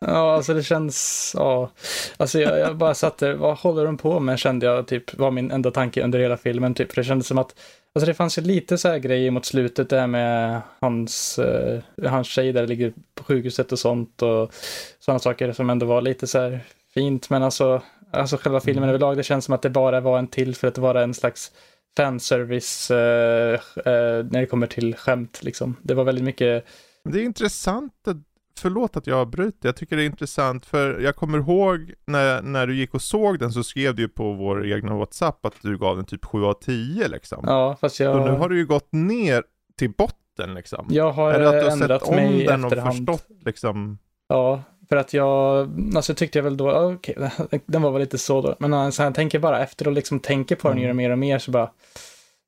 Ja, 0.00 0.34
alltså 0.34 0.54
det 0.54 0.62
känns, 0.62 1.32
ja. 1.36 1.70
Alltså 2.16 2.40
jag, 2.40 2.58
jag 2.58 2.76
bara 2.76 2.94
satt 2.94 3.18
där, 3.18 3.34
vad 3.34 3.58
håller 3.58 3.84
de 3.84 3.96
på 3.96 4.20
med 4.20 4.38
kände 4.38 4.66
jag 4.66 4.86
typ 4.86 5.14
var 5.18 5.30
min 5.30 5.50
enda 5.50 5.70
tanke 5.70 6.04
under 6.04 6.18
hela 6.18 6.36
filmen 6.36 6.74
typ. 6.74 6.92
För 6.92 7.02
det 7.02 7.08
kändes 7.08 7.26
som 7.26 7.38
att, 7.38 7.54
alltså 7.96 8.06
det 8.06 8.14
fanns 8.14 8.38
ju 8.38 8.42
lite 8.42 8.78
så 8.78 8.88
här 8.88 8.98
grejer 8.98 9.30
mot 9.30 9.44
slutet 9.44 9.90
där 9.90 10.06
med 10.06 10.60
hans, 10.80 11.38
eh, 11.38 11.80
hans 12.04 12.26
tjej 12.26 12.52
där 12.52 12.66
ligger 12.66 12.92
på 13.14 13.24
sjukhuset 13.24 13.72
och 13.72 13.78
sånt 13.78 14.22
och 14.22 14.52
sådana 15.00 15.18
saker 15.18 15.52
som 15.52 15.70
ändå 15.70 15.86
var 15.86 16.00
lite 16.02 16.26
så 16.26 16.38
här 16.38 16.60
fint. 16.94 17.30
Men 17.30 17.42
alltså, 17.42 17.82
alltså 18.10 18.36
själva 18.36 18.60
filmen 18.60 18.88
överlag, 18.88 19.16
det 19.16 19.22
känns 19.22 19.44
som 19.44 19.54
att 19.54 19.62
det 19.62 19.70
bara 19.70 20.00
var 20.00 20.18
en 20.18 20.26
till 20.28 20.54
för 20.54 20.68
att 20.68 20.78
vara 20.78 21.02
en 21.02 21.14
slags 21.14 21.52
fanservice 21.96 22.90
eh, 22.90 23.54
eh, 23.76 24.24
när 24.30 24.40
det 24.40 24.46
kommer 24.46 24.66
till 24.66 24.94
skämt 24.96 25.42
liksom. 25.42 25.76
Det 25.82 25.94
var 25.94 26.04
väldigt 26.04 26.24
mycket, 26.24 26.64
Det 27.04 27.18
är 27.18 27.24
intressant, 27.24 27.92
att- 28.08 28.16
förlåt 28.58 28.96
att 28.96 29.06
jag 29.06 29.18
avbryter, 29.18 29.68
jag 29.68 29.76
tycker 29.76 29.96
det 29.96 30.02
är 30.02 30.06
intressant 30.06 30.66
för 30.66 31.00
jag 31.00 31.16
kommer 31.16 31.38
ihåg 31.38 31.92
när, 32.06 32.42
när 32.42 32.66
du 32.66 32.76
gick 32.76 32.94
och 32.94 33.02
såg 33.02 33.38
den 33.38 33.52
så 33.52 33.64
skrev 33.64 33.94
du 33.94 34.02
ju 34.02 34.08
på 34.08 34.32
vår 34.32 34.66
egna 34.72 34.94
WhatsApp 34.94 35.46
att 35.46 35.54
du 35.62 35.78
gav 35.78 35.96
den 35.96 36.04
typ 36.04 36.24
7 36.24 36.44
av 36.44 36.52
10 36.54 37.08
liksom. 37.08 37.44
ja 37.46 37.76
fast 37.80 38.00
jag... 38.00 38.14
Så 38.16 38.32
nu 38.32 38.38
har 38.38 38.48
du 38.48 38.56
ju 38.58 38.66
gått 38.66 38.88
ner 38.92 39.42
till 39.78 39.90
botten 39.90 40.54
liksom. 40.54 40.86
Jag 40.90 41.12
har 41.12 41.32
är 41.34 41.40
det 41.40 41.48
att 41.48 41.52
du 41.52 41.64
har 41.64 41.72
ändrat 41.72 42.00
sett 42.02 42.10
om 42.10 42.16
mig 42.16 42.44
den 42.46 42.64
och 42.64 42.72
efterhand. 42.72 42.96
förstått 42.96 43.26
liksom? 43.44 43.98
Ja, 44.28 44.62
för 44.88 44.96
att 44.96 45.12
jag, 45.12 45.68
alltså 45.96 46.14
tyckte 46.14 46.38
jag 46.38 46.44
väl 46.44 46.56
då, 46.56 46.70
okej, 46.72 47.30
den 47.66 47.82
var 47.82 47.90
väl 47.90 48.00
lite 48.00 48.18
så 48.18 48.40
då. 48.40 48.56
Men 48.58 48.74
alltså, 48.74 49.02
jag 49.02 49.14
tänker 49.14 49.38
bara 49.38 49.62
efter 49.62 49.86
och 49.86 49.92
liksom 49.92 50.20
tänker 50.20 50.56
på 50.56 50.68
den 50.68 50.78
Mm. 50.78 50.96
mer 50.96 51.10
och 51.10 51.18
mer 51.18 51.38
så 51.38 51.50
bara, 51.50 51.70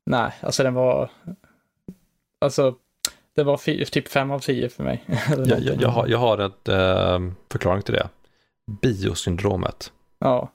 nej, 0.06 0.32
alltså 0.40 0.62
den 0.62 0.74
var, 0.74 1.10
alltså, 2.40 2.74
det 3.38 3.44
var 3.44 3.84
typ 3.84 4.08
fem 4.08 4.30
av 4.30 4.38
tio 4.38 4.68
för 4.68 4.84
mig. 4.84 5.04
Jag, 5.46 5.60
jag, 5.60 5.82
jag, 5.82 5.88
har, 5.88 6.06
jag 6.06 6.18
har 6.18 6.38
ett 6.38 6.68
eh, 6.68 7.18
förklaring 7.50 7.82
till 7.82 7.94
det. 7.94 8.08
Biosyndromet. 8.82 9.92
Ja. 10.18 10.52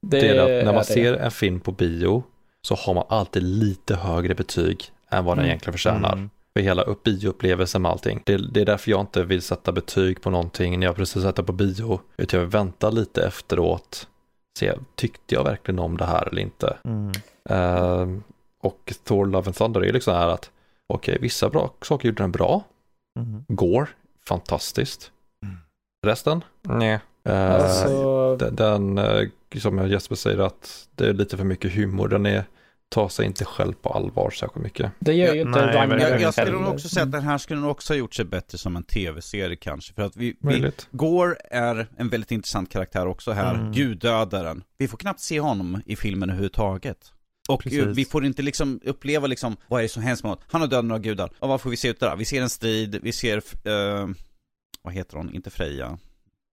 Det, 0.00 0.28
är 0.28 0.40
att 0.40 0.64
när 0.64 0.72
man 0.72 0.74
det. 0.74 0.84
ser 0.84 1.14
en 1.14 1.30
film 1.30 1.60
på 1.60 1.72
bio 1.72 2.22
så 2.62 2.74
har 2.74 2.94
man 2.94 3.04
alltid 3.08 3.42
lite 3.42 3.96
högre 3.96 4.34
betyg 4.34 4.84
än 5.10 5.24
vad 5.24 5.36
den 5.36 5.38
Mm. 5.44 5.48
egentligen 5.48 5.72
förtjänar. 5.72 6.12
Mm. 6.12 6.30
För 6.52 6.60
hela 6.60 6.82
upp 6.82 7.02
bioupplevelsen 7.02 7.82
med 7.82 7.90
allting. 7.90 8.22
Det, 8.26 8.36
det 8.52 8.60
är 8.60 8.64
därför 8.66 8.90
jag 8.90 9.00
inte 9.00 9.22
vill 9.22 9.42
sätta 9.42 9.72
betyg 9.72 10.22
på 10.22 10.30
någonting 10.30 10.78
när 10.80 10.86
jag 10.86 10.96
precis 10.96 11.22
sätter 11.22 11.42
på 11.42 11.52
bio. 11.52 12.00
Utan 12.16 12.38
jag 12.40 12.46
vill 12.46 12.52
vänta 12.52 12.90
lite 12.90 13.26
efteråt. 13.26 14.08
Se, 14.58 14.72
tyckte 14.94 15.34
jag 15.34 15.44
verkligen 15.44 15.78
om 15.78 15.96
det 15.96 16.04
här 16.04 16.28
eller 16.28 16.42
inte? 16.42 16.76
Mm. 16.84 17.12
Ehm, 17.48 18.22
och 18.62 18.92
Thor 19.04 19.26
Love 19.26 19.46
and 19.46 19.54
Thunder 19.56 19.84
är 19.84 19.92
liksom 19.92 20.14
här 20.14 20.28
att 20.28 20.50
okej, 20.94 21.18
vissa 21.20 21.50
bra 21.50 21.74
saker 21.82 22.08
gjorde 22.08 22.22
den 22.22 22.32
bra. 22.32 22.64
Mm. 23.18 23.44
Gore, 23.48 23.86
fantastiskt. 24.28 25.12
Mm. 25.44 25.56
Resten? 26.06 26.44
Nej. 26.62 27.00
Uh, 27.28 27.34
Alltså, 27.34 28.36
den, 28.36 28.56
den 28.56 28.98
eh, 28.98 29.28
som 29.58 29.88
Jesper 29.88 30.14
säger 30.14 30.38
att 30.38 30.88
det 30.94 31.08
är 31.08 31.12
lite 31.12 31.36
för 31.36 31.44
mycket 31.44 31.72
humor. 31.72 32.08
Den 32.08 32.26
är, 32.26 32.44
tar 32.88 33.08
sig 33.08 33.26
inte 33.26 33.44
själv 33.44 33.72
på 33.72 33.88
allvar 33.88 34.30
särskilt 34.30 34.64
mycket. 34.64 34.92
Det 34.98 35.12
gör 35.12 35.34
ju 35.34 35.40
Ja, 35.40 35.46
inte 35.46 35.66
nej, 35.66 35.76
Ragnarök 35.76 35.90
verkligen. 35.90 36.12
Jag, 36.12 36.20
jag 36.22 36.34
skulle 36.34 36.52
nog 36.52 36.68
också 36.74 36.88
säga 36.88 37.04
att 37.04 37.12
den 37.12 37.22
här 37.22 37.38
skulle 37.38 37.60
nog 37.60 37.70
också 37.70 37.92
ha 37.92 37.98
gjort 37.98 38.14
sig 38.14 38.24
bättre 38.24 38.58
som 38.58 38.76
en 38.76 38.82
tv-serie 38.82 39.56
kanske. 39.56 39.94
För 39.94 40.02
att 40.02 40.16
vi, 40.16 40.26
vi 40.28 40.36
Möjligt. 40.40 40.88
Gore 40.90 41.36
är 41.50 41.86
en 41.96 42.08
väldigt 42.08 42.30
intressant 42.30 42.72
karaktär 42.72 43.06
också 43.06 43.32
här. 43.32 43.54
Mm. 43.54 43.72
Guddödaren. 43.72 44.62
Vi 44.78 44.88
får 44.88 44.98
knappt 44.98 45.20
se 45.20 45.40
honom 45.40 45.82
i 45.86 45.96
filmen 45.96 46.30
överhuvudtaget. 46.30 47.12
Och 47.50 47.62
Precis. 47.62 47.78
eh, 47.78 47.86
vi 47.86 48.04
får 48.04 48.24
inte 48.24 48.42
liksom 48.42 48.80
uppleva 48.84 49.26
liksom, 49.26 49.56
vad 49.68 49.80
är 49.80 49.82
det 49.82 49.88
som 49.88 50.02
hemskt 50.02 50.22
med 50.22 50.30
honom? 50.30 50.44
Han 50.48 50.60
har 50.60 50.68
dödat 50.68 50.84
några 50.84 51.00
gudar. 51.00 51.30
Och 51.38 51.48
vad 51.48 51.60
får 51.60 51.70
vi 51.70 51.76
se 51.76 51.88
ut 51.88 52.00
där? 52.00 52.16
Vi 52.16 52.24
ser 52.24 52.42
en 52.42 52.50
strid, 52.50 52.98
vi 53.02 53.12
ser, 53.12 53.36
eh, 53.36 54.08
vad 54.82 54.94
heter 54.94 55.16
hon? 55.16 55.34
Inte 55.34 55.50
Freja. 55.50 55.98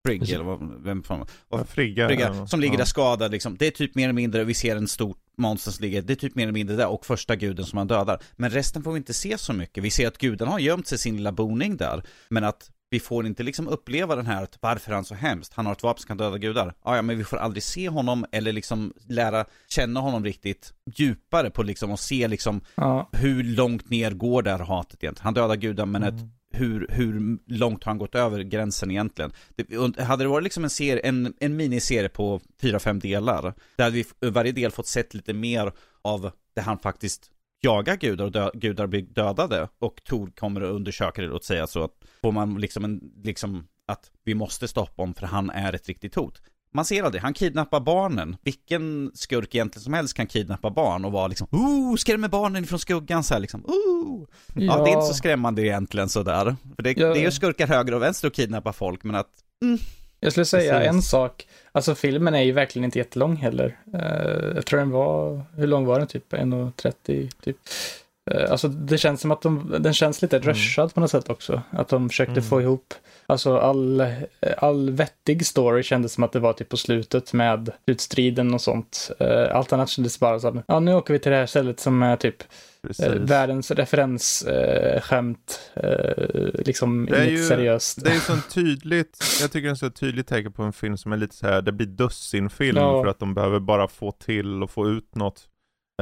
Frigg 0.06 0.30
eller 0.30 0.44
vad, 0.44 0.82
vem 0.82 1.02
fan 1.02 1.26
vad, 1.48 1.68
Frigga. 1.68 2.08
Frigga, 2.08 2.46
som 2.46 2.60
ligger 2.60 2.74
ja. 2.74 2.78
där 2.78 2.84
skadad 2.84 3.30
liksom. 3.30 3.56
Det 3.56 3.66
är 3.66 3.70
typ 3.70 3.94
mer 3.94 4.04
eller 4.04 4.12
mindre, 4.12 4.44
vi 4.44 4.54
ser 4.54 4.76
en 4.76 4.88
stor 4.88 5.16
monster 5.36 5.70
som 5.70 5.82
ligger, 5.82 6.02
det 6.02 6.12
är 6.12 6.14
typ 6.14 6.34
mer 6.34 6.42
eller 6.42 6.52
mindre 6.52 6.76
där 6.76 6.88
och 6.88 7.06
första 7.06 7.36
guden 7.36 7.66
som 7.66 7.78
han 7.78 7.86
dödar. 7.86 8.22
Men 8.36 8.50
resten 8.50 8.82
får 8.82 8.92
vi 8.92 8.98
inte 8.98 9.14
se 9.14 9.38
så 9.38 9.52
mycket. 9.52 9.84
Vi 9.84 9.90
ser 9.90 10.08
att 10.08 10.18
guden 10.18 10.48
har 10.48 10.58
gömt 10.58 10.86
sig 10.86 10.96
i 10.96 10.98
sin 10.98 11.16
lilla 11.16 11.32
boning 11.32 11.76
där. 11.76 12.02
Men 12.28 12.44
att 12.44 12.70
vi 12.90 13.00
får 13.00 13.26
inte 13.26 13.42
liksom 13.42 13.68
uppleva 13.68 14.16
den 14.16 14.26
här, 14.26 14.42
att 14.42 14.58
varför 14.60 14.90
är 14.90 14.94
han 14.94 15.04
så 15.04 15.14
hemskt? 15.14 15.54
Han 15.54 15.66
har 15.66 15.72
ett 15.72 15.82
vapen 15.82 16.00
som 16.00 16.08
kan 16.08 16.16
döda 16.16 16.38
gudar. 16.38 16.74
Ja, 16.84 16.96
ja, 16.96 17.02
men 17.02 17.18
vi 17.18 17.24
får 17.24 17.36
aldrig 17.36 17.62
se 17.62 17.88
honom 17.88 18.24
eller 18.32 18.52
liksom 18.52 18.92
lära 19.08 19.44
känna 19.68 20.00
honom 20.00 20.24
riktigt 20.24 20.72
djupare 20.94 21.50
på 21.50 21.62
liksom 21.62 21.90
och 21.90 22.00
se 22.00 22.28
liksom 22.28 22.60
Ja, 22.74 23.08
hur 23.12 23.44
långt 23.44 23.90
ner 23.90 24.10
går 24.10 24.42
det 24.42 24.50
här 24.50 24.58
hatet 24.58 25.04
egentligen. 25.04 25.24
Han 25.24 25.34
dödar 25.34 25.56
gudar 25.56 25.86
men 25.86 26.02
ett 26.02 26.14
Mm. 26.14 26.30
hur, 26.52 26.86
hur 26.90 27.38
långt 27.46 27.84
har 27.84 27.90
han 27.90 27.98
gått 27.98 28.14
över 28.14 28.40
gränsen 28.40 28.90
egentligen? 28.90 29.32
Det, 29.56 30.00
hade 30.02 30.24
det 30.24 30.28
varit 30.28 30.44
liksom 30.44 30.64
en, 30.64 30.70
serie, 30.70 31.00
en, 31.02 31.34
en 31.40 31.56
miniserie 31.56 32.08
på 32.08 32.40
fyra 32.60 32.78
fem 32.78 32.98
delar, 32.98 33.54
där 33.76 33.90
vi 33.90 34.04
varje 34.20 34.52
del 34.52 34.70
fått 34.70 34.86
sett 34.86 35.14
lite 35.14 35.32
mer 35.32 35.72
av 36.02 36.30
det 36.54 36.60
han 36.60 36.78
faktiskt 36.78 37.30
jagar 37.60 37.96
gudar 37.96 38.24
och 38.24 38.32
dö, 38.32 38.50
gudar 38.54 38.86
blir 38.86 39.02
dödade 39.02 39.68
och 39.78 40.00
Tor 40.04 40.30
kommer 40.36 40.62
och 40.62 40.74
undersöker 40.74 41.22
det, 41.22 41.28
låt 41.28 41.44
säga 41.44 41.66
så 41.66 41.84
att 41.84 41.92
får 42.22 42.32
man 42.32 42.54
liksom 42.60 42.84
en, 42.84 43.00
liksom 43.24 43.66
att 43.86 44.10
vi 44.24 44.34
måste 44.34 44.68
stoppa 44.68 45.02
honom 45.02 45.14
för 45.14 45.26
han 45.26 45.50
är 45.50 45.72
ett 45.72 45.88
riktigt 45.88 46.14
hot. 46.14 46.42
Man 46.74 46.84
ser 46.84 47.02
aldrig, 47.02 47.22
han 47.22 47.34
kidnappar 47.34 47.80
barnen. 47.80 48.36
Vilken 48.44 49.10
skurk 49.14 49.54
egentligen 49.54 49.82
som 49.84 49.92
helst 49.94 50.14
kan 50.14 50.26
kidnappa 50.26 50.70
barn 50.70 51.04
och 51.04 51.12
vara 51.12 51.26
liksom 51.26 51.48
Ooh, 51.50 51.96
skrämmer 51.96 52.28
barnen 52.28 52.64
ifrån 52.64 52.78
skuggan 52.78 53.24
så 53.24 53.34
här 53.34 53.40
liksom 53.40 53.64
Ooh. 53.64 54.26
Ja, 54.54 54.84
det 54.84 54.90
är 54.90 54.94
inte 54.94 55.06
så 55.06 55.14
skrämmande 55.14 55.62
egentligen 55.62 56.08
sådär. 56.08 56.56
För 56.76 56.82
det, 56.82 56.98
Ja. 56.98 57.06
det 57.06 57.20
är 57.20 57.22
ju 57.22 57.30
skurkar 57.30 57.66
höger 57.66 57.94
och 57.94 58.02
vänster 58.02 58.28
och 58.28 58.34
kidnappa 58.34 58.72
folk, 58.72 59.04
men 59.04 59.14
att 59.16 59.30
Jag 60.20 60.32
skulle 60.32 60.44
säga 60.44 60.72
Precis. 60.72 60.88
en 60.88 61.02
sak. 61.02 61.48
Alltså 61.72 61.94
filmen 61.94 62.34
är 62.34 62.42
ju 62.42 62.52
verkligen 62.52 62.84
inte 62.84 62.98
jättelång 62.98 63.36
heller. 63.36 63.78
Eh, 63.94 64.54
jag 64.54 64.66
tror 64.66 64.80
den 64.80 64.90
var, 64.90 65.42
hur 65.56 65.66
lång 65.66 65.86
var 65.86 65.98
den? 65.98 66.08
Typ 66.08 66.32
1.30 66.32 67.30
typ. 67.44 67.56
Eh, 68.30 68.50
alltså 68.50 68.68
det 68.68 68.98
känns 68.98 69.20
som 69.20 69.30
att 69.30 69.42
de, 69.42 69.76
den 69.80 69.94
känns 69.94 70.22
lite 70.22 70.38
rushad 70.38 70.94
på 70.94 71.00
något 71.00 71.10
sätt 71.10 71.30
också. 71.30 71.62
Att 71.70 71.88
de 71.88 72.08
försökte 72.08 72.32
Mm. 72.32 72.44
få 72.44 72.60
ihop, 72.62 72.94
alltså 73.26 73.58
all, 73.58 74.02
all 74.58 74.90
vettig 74.90 75.46
story 75.46 75.82
kändes 75.82 76.12
som 76.12 76.24
att 76.24 76.32
det 76.32 76.40
var 76.40 76.52
typ 76.52 76.68
på 76.68 76.76
slutet 76.76 77.32
med 77.32 77.70
utstriden 77.86 78.54
och 78.54 78.60
sånt. 78.60 79.10
Eh, 79.20 79.56
allt 79.56 79.72
annat 79.72 79.88
kändes 79.88 80.20
bara 80.20 80.40
som, 80.40 80.62
ja 80.66 80.80
nu 80.80 80.94
åker 80.94 81.12
vi 81.14 81.18
till 81.20 81.32
det 81.32 81.38
här 81.38 81.46
stället 81.46 81.80
som 81.80 82.02
är 82.02 82.16
typ 82.16 82.36
Precis. 82.82 83.06
eh, 83.06 83.12
världens 83.12 83.70
referensskämt. 83.70 84.94
Eh, 84.94 85.00
skämt. 85.00 85.60
eh, 85.74 86.64
liksom 86.66 87.06
Det 87.06 87.16
är 87.16 87.22
inget 87.28 87.38
ju- 87.40 87.44
seriöst. 87.44 88.04
Det 88.04 88.10
är 88.10 88.20
så 88.20 88.36
tydligt, 88.54 89.18
jag 89.40 89.52
tycker 89.52 89.66
det 89.68 89.72
är 89.72 89.74
så 89.74 89.90
tydligt 89.90 90.26
tecken 90.26 90.52
på 90.52 90.62
en 90.62 90.72
film 90.72 90.96
som 90.96 91.12
är 91.12 91.16
lite 91.16 91.36
så 91.36 91.46
här, 91.46 91.62
det 91.62 91.72
blir 91.72 91.86
dussinfilm 91.86 92.76
Ja. 92.78 93.02
för 93.02 93.10
att 93.10 93.18
de 93.18 93.34
behöver 93.34 93.60
bara 93.60 93.88
få 93.88 94.12
till 94.12 94.62
och 94.62 94.70
få 94.70 94.88
ut 94.88 95.14
något. 95.14 95.42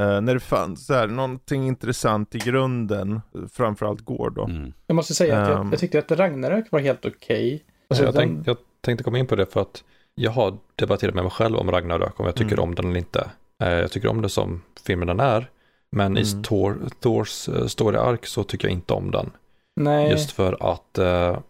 Eh, 0.01 0.21
när 0.21 0.33
det 0.33 0.39
fanns 0.39 0.85
så 0.85 0.93
här, 0.93 1.07
någonting 1.07 1.67
intressant 1.67 2.35
i 2.35 2.37
grunden, 2.37 3.21
framförallt 3.53 4.01
går 4.01 4.29
då. 4.29 4.43
mm. 4.45 4.73
Jag 4.87 4.95
måste 4.95 5.13
säga 5.13 5.41
att 5.41 5.49
jag, 5.49 5.59
Ehm. 5.61 5.69
jag 5.71 5.79
tyckte 5.79 5.99
att 5.99 6.11
Ragnarök 6.11 6.71
var 6.71 6.79
helt 6.79 7.05
okej. 7.05 7.63
Alltså, 7.89 8.03
jag, 8.05 8.13
den- 8.13 8.21
tänk, 8.35 8.47
jag 8.47 8.57
tänkte 8.81 9.03
komma 9.03 9.17
in 9.19 9.27
på 9.27 9.35
det 9.35 9.45
för 9.53 9.61
att 9.61 9.83
jag 10.15 10.31
har 10.31 10.57
debatterat 10.75 11.15
med 11.15 11.23
mig 11.23 11.31
själv 11.31 11.55
om 11.57 11.71
Ragnarök, 11.71 12.19
om 12.19 12.25
jag 12.25 12.35
tycker 12.35 12.53
Mm. 12.53 12.63
om 12.63 12.75
den 12.75 12.85
eller 12.85 12.97
inte. 12.97 13.27
Eh, 13.63 13.69
Jag 13.69 13.91
tycker 13.91 14.07
om 14.07 14.21
det 14.21 14.29
som 14.29 14.61
filmen 14.85 15.07
den 15.07 15.19
är, 15.19 15.49
men 15.91 16.17
i 16.17 16.21
Mm. 16.31 16.43
Thor, 16.43 16.77
Thors 16.99 17.49
eh, 17.49 17.65
story 17.65 17.97
arc 17.97 18.27
så 18.27 18.43
tycker 18.43 18.67
jag 18.67 18.73
inte 18.73 18.93
om 18.93 19.11
den. 19.11 19.31
nej, 19.75 20.11
Just 20.11 20.31
för 20.31 20.71
att 20.73 20.99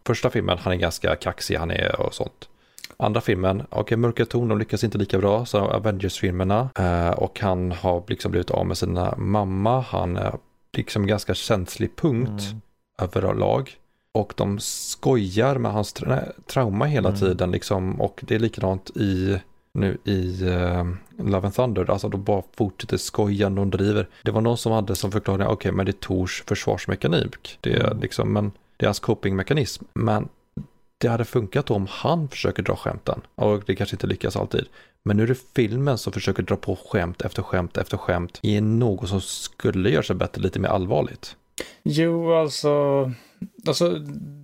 första 0.07 0.29
filmen, 0.29 0.57
han 0.57 0.73
är 0.73 0.77
ganska 0.77 1.15
kaxig, 1.15 1.55
han 1.55 1.71
är 1.71 2.01
och 2.01 2.13
sånt. 2.13 2.49
Andra 2.99 3.21
filmen, 3.21 3.63
okej, 3.69 3.97
mörka 3.97 4.25
ton, 4.25 4.47
de 4.47 4.57
lyckas 4.59 4.83
inte 4.83 4.97
lika 4.97 5.17
bra 5.17 5.45
som 5.45 5.63
Avengers-filmerna. 5.63 6.69
Eh, 6.79 7.09
och 7.09 7.39
han 7.39 7.71
har 7.71 8.03
liksom 8.07 8.31
blivit 8.31 8.51
av 8.51 8.65
med 8.65 8.77
sina 8.77 9.13
mamma, 9.17 9.79
han 9.81 10.17
är 10.17 10.33
liksom 10.73 11.07
ganska 11.07 11.33
känslig 11.33 11.95
punkt 11.95 12.43
Mm. 12.49 12.61
överlag. 13.01 13.71
Och 14.11 14.33
de 14.37 14.59
skojar 14.59 15.57
med 15.57 15.71
hans 15.71 15.93
tra 15.93 16.23
trauma 16.47 16.85
hela 16.85 17.09
Mm. 17.09 17.19
tiden 17.19 17.51
liksom. 17.51 18.01
Och 18.01 18.19
det 18.23 18.35
är 18.35 18.39
likadant 18.39 18.89
i 18.97 19.39
nu 19.73 19.97
i 20.03 20.43
uh, 20.45 20.91
Love 21.17 21.45
and 21.47 21.53
Thunder. 21.55 21.91
Alltså 21.91 22.09
de 22.09 22.23
bara 22.23 22.43
fortsätter 22.57 22.97
skoja, 22.97 23.49
de 23.49 23.69
driver. 23.71 24.07
Det 24.23 24.31
var 24.31 24.41
någon 24.41 24.57
som 24.57 24.71
hade 24.71 24.95
som 24.95 25.11
förklaring, 25.11 25.47
okej 25.47 25.71
men 25.71 25.85
det 25.85 25.89
är 25.89 25.93
Tors 25.93 26.43
försvarsmekanik. 26.47 27.57
Det 27.61 27.73
är 27.73 27.85
Mm. 27.87 27.99
liksom, 27.99 28.33
men 28.33 28.51
det 28.77 28.85
är 28.85 28.87
hans 28.87 28.99
copingmekanism. 28.99 29.83
Men 29.93 30.27
det 30.97 31.07
hade 31.07 31.25
funkat 31.25 31.71
om 31.71 31.87
han 31.89 32.29
försöker 32.29 32.63
dra 32.63 32.75
skämten. 32.75 33.21
Och 33.35 33.63
det 33.65 33.75
kanske 33.75 33.95
inte 33.95 34.07
lyckas 34.07 34.35
alltid. 34.35 34.65
Men 35.03 35.17
nu 35.17 35.23
är 35.23 35.27
det 35.27 35.37
filmen 35.55 35.97
som 35.97 36.13
försöker 36.13 36.43
dra 36.43 36.55
på 36.55 36.75
skämt 36.75 37.21
efter 37.21 37.41
skämt 37.41 37.77
efter 37.77 37.97
skämt 37.97 38.39
i 38.41 38.61
något 38.61 39.09
som 39.09 39.21
skulle 39.21 39.89
göra 39.89 40.03
sig 40.03 40.15
bättre, 40.15 40.41
lite 40.41 40.59
mer 40.59 40.69
allvarligt. 40.69 41.35
Jo, 41.83 42.33
alltså, 42.33 43.11
alltså 43.67 43.89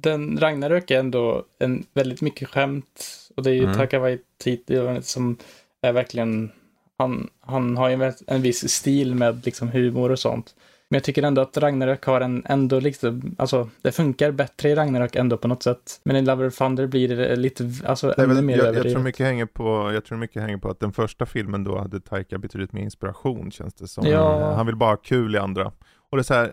den 0.02 0.38
Ragnarök 0.40 0.92
är 0.92 1.00
ändå 1.00 1.44
en 1.60 1.86
väldigt 1.94 2.22
mycket 2.22 2.50
skämt. 2.50 3.06
Och 3.36 3.44
det 3.44 3.50
är 3.50 3.54
ju 3.54 3.64
Mm. 3.64 3.76
Taika 3.76 4.00
Waititi 4.00 5.02
som 5.02 5.38
är 5.82 5.92
verkligen, 5.92 6.52
han, 6.98 7.30
han 7.40 7.78
har 7.78 7.90
ju 7.90 8.04
en, 8.04 8.14
en 8.28 8.42
viss 8.42 8.70
stil 8.70 9.16
med 9.16 9.46
liksom 9.46 9.68
humor 9.68 10.12
och 10.12 10.20
sånt. 10.20 10.56
Men 10.94 10.98
jag 10.98 11.04
tycker 11.04 11.24
ändå 11.24 11.42
att 11.42 11.58
Ragnarök 11.58 12.06
har 12.06 12.22
en, 12.22 12.44
ändå 12.46 12.80
liksom, 12.80 13.36
alltså 13.38 13.70
det 13.82 13.92
funkar 13.92 14.32
bättre 14.32 14.70
i 14.70 14.76
Ragnarök 14.76 15.16
ändå 15.16 15.38
på 15.38 15.48
något 15.48 15.64
sätt. 15.64 16.02
Men 16.04 16.16
i 16.16 16.22
Lover 16.22 16.48
of 16.48 16.58
Thunder 16.58 16.88
blir 16.88 17.16
det 17.16 17.36
lite, 17.36 17.72
alltså 17.86 18.14
ännu 18.18 18.42
mer 18.42 18.58
jag, 18.58 18.76
jag, 18.76 18.84
tror 18.84 19.00
mycket 19.00 19.26
hänger 19.26 19.46
på, 19.46 19.92
jag 19.94 20.06
tror 20.06 20.18
mycket 20.18 20.42
hänger 20.42 20.58
på 20.58 20.70
att 20.70 20.80
den 20.80 20.94
första 20.94 21.26
filmen 21.26 21.64
då 21.64 21.78
hade 21.78 22.00
Taika 22.00 22.38
betydligt 22.38 22.74
mer 22.74 22.82
inspiration 22.82 23.52
känns 23.52 23.74
det 23.74 23.88
som. 23.88 24.08
Ja. 24.08 24.40
Eh, 24.40 24.56
Han 24.56 24.66
vill 24.66 24.76
bara 24.76 24.90
ha 24.90 24.98
kul 24.98 25.36
i 25.36 25.38
andra. 25.38 25.72
Och 26.10 26.18
det 26.18 26.22
är 26.22 26.24
så 26.24 26.34
här, 26.34 26.52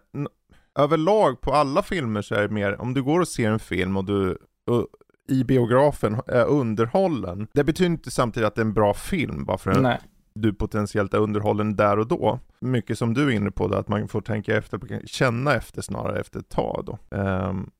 överlag 0.78 1.40
på 1.40 1.52
alla 1.52 1.82
filmer 1.82 2.22
så 2.22 2.34
är 2.34 2.42
det 2.42 2.54
mer, 2.54 2.80
om 2.80 2.94
du 2.94 3.02
går 3.02 3.20
och 3.20 3.28
ser 3.28 3.50
en 3.50 3.58
film 3.58 3.96
och 3.96 4.04
du 4.04 4.38
och, 4.70 4.86
i 5.28 5.44
biografen 5.44 6.20
är 6.26 6.44
underhållen. 6.44 7.48
Det 7.52 7.64
betyder 7.64 7.90
inte 7.90 8.10
samtidigt 8.10 8.46
att 8.46 8.54
det 8.54 8.60
är 8.60 8.64
en 8.64 8.74
bra 8.74 8.94
film 8.94 9.44
bara 9.44 9.58
för 9.58 9.80
Nej. 9.80 10.00
Du 10.34 10.52
potentiellt 10.54 11.14
är 11.14 11.18
underhållen 11.18 11.76
där 11.76 11.98
och 11.98 12.06
då. 12.08 12.38
Mycket 12.60 12.98
som 12.98 13.14
du 13.14 13.26
är 13.26 13.30
inne 13.30 13.50
på, 13.50 13.68
då, 13.68 13.76
att 13.78 13.88
man 13.88 14.08
får 14.08 14.20
tänka 14.20 14.56
efter, 14.56 15.06
känna 15.06 15.54
efter 15.54 15.82
snarare 15.82 16.20
efter 16.20 16.38
ett 16.40 16.48
tag 16.48 16.82
då. 16.86 17.16
Ehm, 17.16 17.70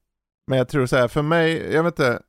men 0.46 0.58
jag 0.58 0.68
tror 0.68 0.86
så 0.86 0.96
här, 0.96 1.08
för 1.08 1.22
mig, 1.22 1.72
jag 1.74 1.82
vet 1.82 1.98
inte, 1.98 2.22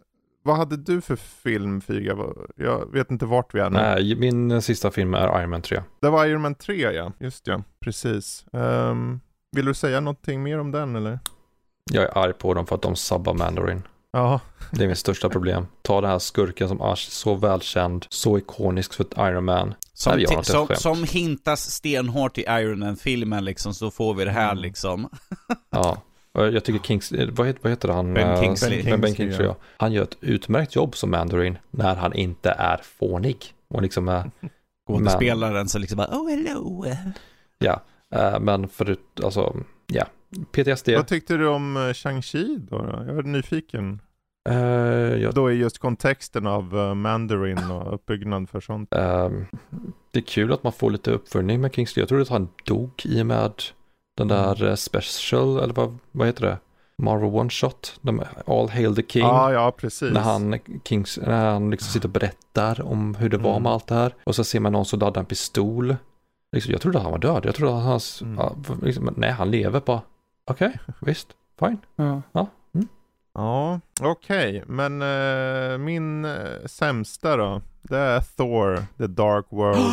vad 0.44 0.58
hade 0.58 0.78
du 0.78 1.02
för 1.02 1.16
film? 1.16 1.82
Vad- 2.16 2.52
Jag 2.56 2.92
vet 2.94 3.12
inte 3.12 3.26
vart 3.26 3.56
vi 3.56 3.60
är 3.60 3.70
nu. 3.70 3.78
Nej, 3.78 4.16
min 4.16 4.62
sista 4.62 4.92
film 4.92 5.14
är 5.14 5.40
Iron 5.42 5.50
Man 5.50 5.62
3. 5.62 5.82
Det 6.02 6.10
var 6.10 6.26
Iron 6.26 6.42
Man 6.42 6.56
3 6.56 6.92
ja, 6.92 7.12
just 7.20 7.48
ja, 7.48 7.64
precis. 7.80 8.46
Ehm, 8.54 9.20
vill 9.52 9.66
du 9.66 9.74
säga 9.74 10.00
någonting 10.00 10.44
mer 10.44 10.60
om 10.60 10.72
den 10.72 10.96
eller? 10.96 11.20
Jag 11.92 12.04
är 12.04 12.18
arg 12.18 12.34
på 12.34 12.54
dem 12.54 12.66
för 12.66 12.76
att 12.76 12.82
de 12.82 12.96
sabbar 12.96 13.34
Mandarin. 13.34 13.82
Ja, 14.12 14.40
Det 14.72 14.84
är 14.84 14.88
mitt 14.88 14.98
största 14.98 15.30
problem. 15.30 15.68
Ta 15.82 16.02
den 16.02 16.10
här 16.10 16.20
skurken 16.20 16.68
som 16.68 16.82
är 16.82 16.96
så 16.96 17.36
välkänd, 17.36 18.06
så 18.10 18.38
ikonisk 18.38 18.94
för 18.94 19.04
ett 19.04 19.14
Iron 19.18 19.46
Man. 19.46 19.74
Som, 19.94 20.14
Nej, 20.16 20.26
inte 20.32 20.44
som, 20.44 20.68
som 20.76 21.04
hintas 21.04 21.72
stenhårt 21.72 22.38
i 22.38 22.42
Iron 22.48 22.80
Man-filmen 22.80 23.46
liksom, 23.46 23.74
så 23.74 23.92
får 23.92 24.14
vi 24.14 24.26
det 24.26 24.32
här 24.32 24.52
Mm. 24.52 24.62
liksom. 24.62 25.10
Ja. 25.70 25.98
Jag 26.34 26.64
tycker 26.64 26.80
Kings, 26.88 27.12
eh, 27.12 27.30
vad 27.32 27.48
heter, 27.48 27.60
vad 27.64 27.72
heter 27.72 27.90
han? 27.90 28.14
Ben 28.14 28.30
Eh, 28.30 28.42
Kingsley. 28.42 28.84
Ben, 28.84 29.02
ben 29.02 29.10
Kingsley, 29.10 29.28
Kingsley, 29.28 29.48
ja. 29.48 29.56
Han 29.78 29.92
gör 29.92 30.04
ett 30.04 30.18
utmärkt 30.22 30.76
jobb 30.76 30.96
som 30.96 31.12
Mandarin 31.12 31.58
när 31.72 31.96
han 31.96 32.14
inte 32.14 32.50
är 32.52 32.80
fånig. 33.00 33.54
Och 33.70 33.82
liksom 33.82 34.08
är, 34.10 34.32
Skådespelaren 34.88 35.70
så 35.70 35.80
liksom 35.80 35.98
bara, 35.98 36.08
oh 36.18 36.30
hello. 36.30 36.86
ja. 37.60 37.82
Eh, 38.16 38.40
Men 38.40 38.68
förut, 38.70 39.00
alltså, 39.24 39.56
ja. 39.88 40.06
PTSD. 40.52 40.90
vad 40.96 41.08
tyckte 41.08 41.38
du 41.38 41.48
om 41.48 41.78
uh, 41.78 41.82
Shang-Chi 41.94 42.68
då? 42.70 43.04
Jag 43.08 43.18
är 43.18 43.24
nyfiken. 43.24 44.02
Eh, 44.50 44.56
jag, 45.22 45.34
Då 45.34 45.48
är 45.48 45.52
just 45.52 45.78
kontexten 45.80 46.48
av 46.48 46.78
eh, 46.80 46.94
Mandarin 46.94 47.72
och 47.72 47.94
uppbyggnad 47.94 48.50
för 48.50 48.60
sånt. 48.60 48.94
ehm, 48.94 49.46
det 50.12 50.20
är 50.20 50.24
kul 50.24 50.54
att 50.54 50.64
man 50.64 50.74
får 50.74 50.92
lite 50.92 51.12
uppföljning 51.12 51.62
med 51.62 51.74
Kingsley. 51.76 52.02
Jag 52.02 52.10
trodde 52.10 52.22
att 52.24 52.30
han 52.30 52.50
dog 52.66 52.92
i 53.04 53.22
och 53.22 53.26
med 53.26 53.52
den 54.18 54.28
där 54.28 54.68
eh, 54.68 54.76
special, 54.76 55.60
eller 55.60 55.74
vad, 55.74 55.98
vad 56.12 56.28
heter 56.28 56.46
det? 56.46 56.58
Marvel 56.98 57.30
One 57.30 57.50
Shot, 57.50 58.00
de, 58.02 58.22
All 58.46 58.70
Hail 58.70 58.96
the 58.96 59.04
King. 59.08 59.22
Ja, 59.22 59.54
ja 59.54 59.72
precis. 59.78 60.14
När 60.14 60.22
han, 60.22 60.60
Kings, 60.86 61.20
när 61.28 61.52
han 61.52 61.70
liksom 61.72 61.90
sitter 61.92 62.08
och 62.08 62.14
berättar 62.14 62.82
om 62.82 63.16
hur 63.16 63.30
det 63.30 63.38
var 63.38 63.52
Mm. 63.52 63.64
med 63.64 63.72
allt 63.72 63.88
det 63.88 63.96
här. 63.96 64.16
Och 64.24 64.36
så 64.36 64.44
ser 64.44 64.60
man 64.60 64.72
någon 64.72 64.86
som 64.86 65.00
laddar 65.00 65.20
en 65.22 65.26
pistol. 65.26 65.96
Liksom, 66.52 66.72
jag 66.72 66.82
trodde 66.82 67.00
han 67.00 67.12
var 67.12 67.20
död. 67.20 67.46
Jag 67.46 67.56
trodde 67.56 67.78
att 67.78 67.84
hans, 67.84 68.22
Mm. 68.22 68.40
liksom, 68.82 69.14
nej 69.18 69.32
han 69.32 69.52
lever 69.52 69.80
bara. 69.86 70.02
Okej, 70.46 70.80
visst, 71.02 71.28
fine. 71.60 71.78
Ja. 71.96 72.22
Ja, 72.32 72.48
mm. 72.76 72.88
Ja, 73.34 73.80
okej. 74.02 74.64
Men 74.68 75.02
eh, 75.02 75.78
min 75.78 76.26
eh, 76.26 76.66
sämsta 76.66 77.38
då, 77.38 77.62
det 77.82 77.98
är 77.98 78.22
Thor, 78.22 78.84
The 78.98 79.08
Dark 79.08 79.46
World. 79.50 79.80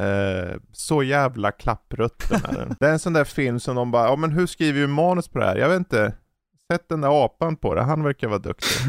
Eh, 0.00 0.56
så 0.72 1.02
jävla 1.02 1.52
klapprutten 1.52 2.40
är 2.44 2.52
den. 2.52 2.76
Det 2.80 2.86
är 2.86 2.92
en 2.92 2.98
sån 2.98 3.12
där 3.12 3.24
film 3.24 3.60
som 3.60 3.76
de 3.76 3.90
bara, 3.90 4.08
ja 4.08 4.16
men 4.16 4.30
hur 4.30 4.46
skriver 4.46 4.80
vi 4.80 4.86
manus 4.86 5.28
på 5.28 5.38
det 5.38 5.44
här? 5.44 5.56
Jag 5.56 5.68
vet 5.68 5.78
inte. 5.78 6.12
Sätt 6.72 6.88
den 6.88 7.00
där 7.00 7.24
apan 7.24 7.56
på 7.56 7.74
det, 7.74 7.82
han 7.82 8.02
verkar 8.02 8.28
vara 8.28 8.38
duktig. 8.38 8.68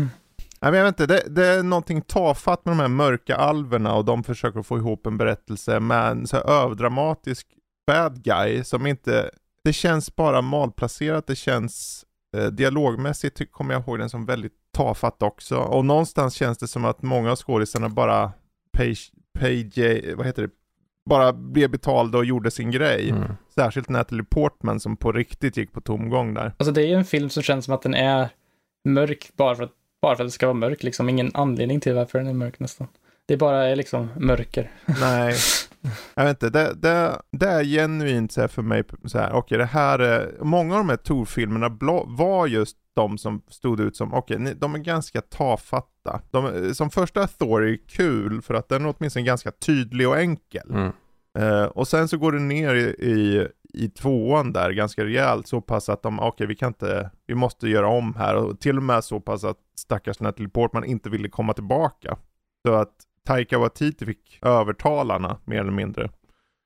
Nej 0.62 0.72
men 0.72 0.74
jag 0.74 0.84
vet 0.84 1.00
inte, 1.00 1.14
det, 1.14 1.24
det 1.36 1.48
är 1.48 1.64
någonting 1.64 2.02
tafatt 2.02 2.66
med 2.66 2.72
de 2.72 2.80
här 2.80 2.88
mörka 2.88 3.36
alverna 3.36 3.96
och 3.96 4.06
de 4.06 4.24
försöker 4.24 4.62
få 4.62 4.78
ihop 4.78 5.06
en 5.08 5.18
berättelse 5.18 5.80
med 5.80 6.12
en 6.12 6.28
så 6.28 6.36
här 6.36 6.50
överdramatisk 6.50 7.48
bad 7.88 8.24
guy 8.24 8.64
som 8.64 8.86
inte, 8.86 9.30
det 9.70 9.74
känns 9.74 10.16
bara 10.16 10.42
malplacerat, 10.42 11.28
det 11.28 11.36
känns 11.36 12.06
eh, 12.38 12.46
dialogmässigt 12.46 13.38
ty- 13.38 13.46
kommer 13.46 13.74
jag 13.74 13.84
ihåg 13.84 14.00
den 14.00 14.10
som 14.10 14.26
väldigt 14.26 14.54
tafatt 14.74 15.24
också. 15.24 15.58
Och 15.58 15.86
någonstans 15.86 16.34
känns 16.34 16.58
det 16.58 16.68
som 16.68 16.86
att 16.86 17.02
många 17.02 17.32
av 17.32 17.36
skådisarna 17.36 17.90
bara 17.90 18.32
pay, 18.78 18.96
pay, 19.40 19.70
vad 20.16 20.26
heter 20.26 20.42
det, 20.42 20.50
bara 21.10 21.34
blev 21.34 21.70
betalda 21.72 22.18
och 22.18 22.26
gjorde 22.26 22.52
sin 22.52 22.72
grej. 22.72 23.10
Mm. 23.10 23.32
Särskilt 23.56 23.90
Natalie 23.90 24.24
Portman 24.24 24.80
som 24.80 24.98
på 24.98 25.12
riktigt 25.12 25.58
gick 25.58 25.74
på 25.74 25.82
tomgång 25.82 26.34
där. 26.34 26.54
Alltså 26.58 26.72
det 26.72 26.82
är 26.82 26.88
ju 26.88 26.94
en 26.96 27.06
film 27.06 27.30
som 27.30 27.44
känns 27.44 27.66
som 27.66 27.74
att 27.74 27.82
den 27.82 27.94
är 27.94 28.30
mörk 28.86 29.32
bara 29.36 29.56
för 29.56 29.64
att, 29.64 29.72
bara 30.02 30.16
för 30.16 30.24
att 30.24 30.28
det 30.28 30.32
ska 30.32 30.46
vara 30.46 30.54
mörk, 30.58 30.84
liksom. 30.84 31.10
Ingen 31.10 31.32
anledning 31.34 31.80
till 31.80 31.94
varför 31.94 32.20
den 32.20 32.28
är 32.28 32.34
mörk 32.34 32.60
nästan. 32.60 32.88
Det 33.26 33.38
bara 33.38 33.68
är 33.68 33.76
liksom 33.76 34.10
mörker. 34.18 34.72
Nej, 35.02 35.36
jag 36.16 36.24
vet 36.26 36.44
inte. 36.44 36.50
Det, 36.50 36.74
det, 36.74 37.22
det 37.32 37.48
är 37.48 37.64
genuint 37.64 38.32
så 38.32 38.48
för 38.48 38.62
mig, 38.62 38.84
så 39.06 39.18
här, 39.18 39.32
okej 39.34 39.58
det 39.58 39.66
här 39.66 40.00
är, 40.00 40.38
många 40.42 40.74
av 40.74 40.80
de 40.80 40.90
här 40.90 40.98
Tor-filmerna 40.98 41.70
var 42.08 42.48
just 42.48 42.78
de 42.96 43.18
som 43.18 43.42
stod 43.48 43.80
ut 43.80 43.96
som, 43.96 44.14
okej, 44.14 44.40
ni- 44.40 44.54
de 44.54 44.76
är 44.76 44.80
ganska 44.80 45.22
tafatta. 45.22 46.22
De, 46.32 46.74
som 46.76 46.90
första 46.90 47.28
Thor 47.28 47.68
är 47.68 47.78
kul 47.88 48.42
för 48.42 48.54
att 48.54 48.70
den 48.70 48.86
är 48.86 48.94
åtminstone 48.98 49.26
ganska 49.26 49.52
tydlig 49.52 50.08
och 50.08 50.18
enkel. 50.18 50.70
Mm. 50.72 50.92
Eh, 51.40 51.64
och 51.64 51.88
sen 51.88 52.08
så 52.08 52.18
går 52.18 52.32
det 52.32 52.40
ner 52.40 52.76
i, 52.76 52.82
i, 52.90 53.48
i 53.74 53.90
tvåan 53.90 54.54
där 54.54 54.72
ganska 54.72 55.06
rejält 55.06 55.48
så 55.48 55.62
pass 55.62 55.90
att 55.90 56.04
de, 56.04 56.20
okej 56.20 56.48
vi 56.48 56.56
kan 56.56 56.68
inte, 56.68 57.12
vi 57.28 57.36
måste 57.36 57.70
göra 57.70 57.88
om 57.88 58.16
här 58.16 58.36
och 58.36 58.60
till 58.60 58.78
och 58.78 58.84
med 58.84 59.04
så 59.04 59.20
pass 59.20 59.44
att 59.44 59.58
stackars 59.78 60.20
Natalie 60.20 60.50
Portman 60.50 60.84
inte 60.84 61.10
ville 61.10 61.30
komma 61.30 61.54
tillbaka. 61.54 62.18
Så 62.68 62.74
att 62.74 62.94
Taika 63.30 63.58
Waititi 63.58 64.06
fick 64.06 64.40
övertalarna 64.42 65.38
mer 65.46 65.60
eller 65.60 65.72
mindre. 65.72 66.10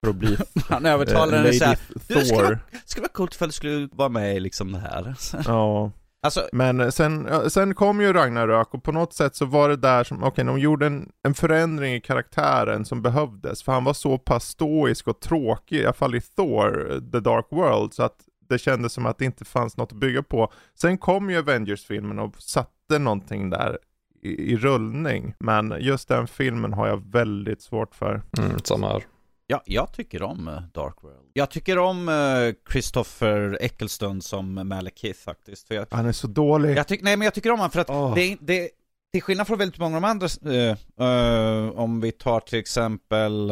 För 0.04 0.10
att 0.10 0.16
bli 0.16 0.38
Han 0.70 0.86
eh, 0.86 0.94
övertalar 0.94 1.38
henne 1.38 1.54
såhär, 1.54 1.78
du 1.94 2.26
ska 2.26 2.36
Thor. 2.36 2.44
vara, 2.44 2.60
ska 2.86 3.02
vara 3.02 3.12
coolt 3.12 3.36
ifall 3.36 3.48
du 3.48 3.54
skulle 3.54 3.90
vara 3.92 4.10
med 4.10 4.36
i 4.36 4.40
liksom 4.40 4.72
det 4.72 4.80
här. 4.80 5.16
Ja. 5.46 5.92
Alltså, 6.22 6.48
Men 6.52 6.80
eh, 6.80 6.90
sen, 6.90 7.30
sen 7.50 7.76
kom 7.76 8.02
ju 8.02 8.14
Ragnarök 8.14 8.74
och 8.74 8.84
på 8.84 8.92
något 8.92 9.14
sätt 9.14 9.36
så 9.36 9.46
var 9.46 9.70
det 9.70 9.76
där 9.76 10.04
som, 10.04 10.24
okej, 10.24 10.46
de 10.46 10.60
gjorde 10.60 10.86
en, 10.86 11.12
en 11.24 11.34
förändring 11.34 11.94
i 11.94 12.02
karaktären 12.02 12.86
som 12.86 13.02
behövdes. 13.02 13.64
För 13.64 13.72
han 13.72 13.84
var 13.84 13.94
så 13.94 14.18
pass 14.18 14.46
stoisk 14.48 15.08
och 15.08 15.20
tråkig, 15.20 15.78
i 15.78 15.84
alla 15.84 15.94
fall 15.94 16.16
i 16.16 16.22
Thor, 16.22 16.92
eh, 16.92 17.00
The 17.12 17.20
Dark 17.20 17.48
World, 17.50 17.94
så 17.94 18.04
att 18.04 18.18
det 18.50 18.58
kändes 18.58 18.94
som 18.94 19.06
att 19.06 19.18
det 19.18 19.26
inte 19.26 19.46
fanns 19.46 19.78
något 19.78 19.92
att 19.92 19.98
bygga 19.98 20.24
på. 20.24 20.52
Sen 20.76 20.98
kom 20.98 21.30
ju 21.30 21.38
Avengers-filmen 21.38 22.20
och 22.20 22.36
satte 22.42 23.00
någonting 23.00 23.50
där 23.50 23.78
i, 24.24 24.52
i 24.52 24.58
rullning. 24.58 25.34
Men 25.40 25.76
just 25.80 26.08
den 26.08 26.28
filmen 26.28 26.74
har 26.74 26.88
jag 26.88 27.12
väldigt 27.12 27.62
svårt 27.62 27.96
för. 27.96 28.22
Mm, 28.38 28.60
samma 28.64 28.88
här. 28.88 29.04
ja, 29.48 29.62
jag 29.66 29.92
tycker 29.94 30.24
om 30.24 30.48
eh, 30.48 30.62
Dark 30.74 30.96
World. 31.02 31.30
Jag 31.34 31.50
tycker 31.50 31.78
om 31.78 32.10
eh, 32.10 32.72
Christopher 32.72 33.58
Eccleston 33.62 34.22
som 34.22 34.68
Malekith 34.68 35.20
faktiskt. 35.20 35.68
För 35.68 35.76
jag, 35.76 35.88
Han 35.92 36.06
är 36.06 36.12
så 36.12 36.28
dålig. 36.28 36.78
jag 36.78 36.88
tyck, 36.88 37.02
nej 37.02 37.18
men 37.18 37.26
jag 37.26 37.34
tycker 37.34 37.52
om 37.52 37.60
honom 37.60 37.72
för 37.72 37.80
att 37.80 37.90
Åh. 37.90 38.16
det, 38.16 38.38
det, 38.42 38.70
till 39.14 39.22
skillnad 39.22 39.48
från 39.48 39.58
väldigt 39.58 39.80
många 39.80 39.96
av 39.96 40.02
de 40.02 40.08
andra, 40.08 40.28
eh, 40.46 41.08
eh, 41.08 41.70
om 41.70 42.02
vi 42.02 42.12
tar 42.12 42.40
till 42.40 42.60
exempel, 42.60 43.52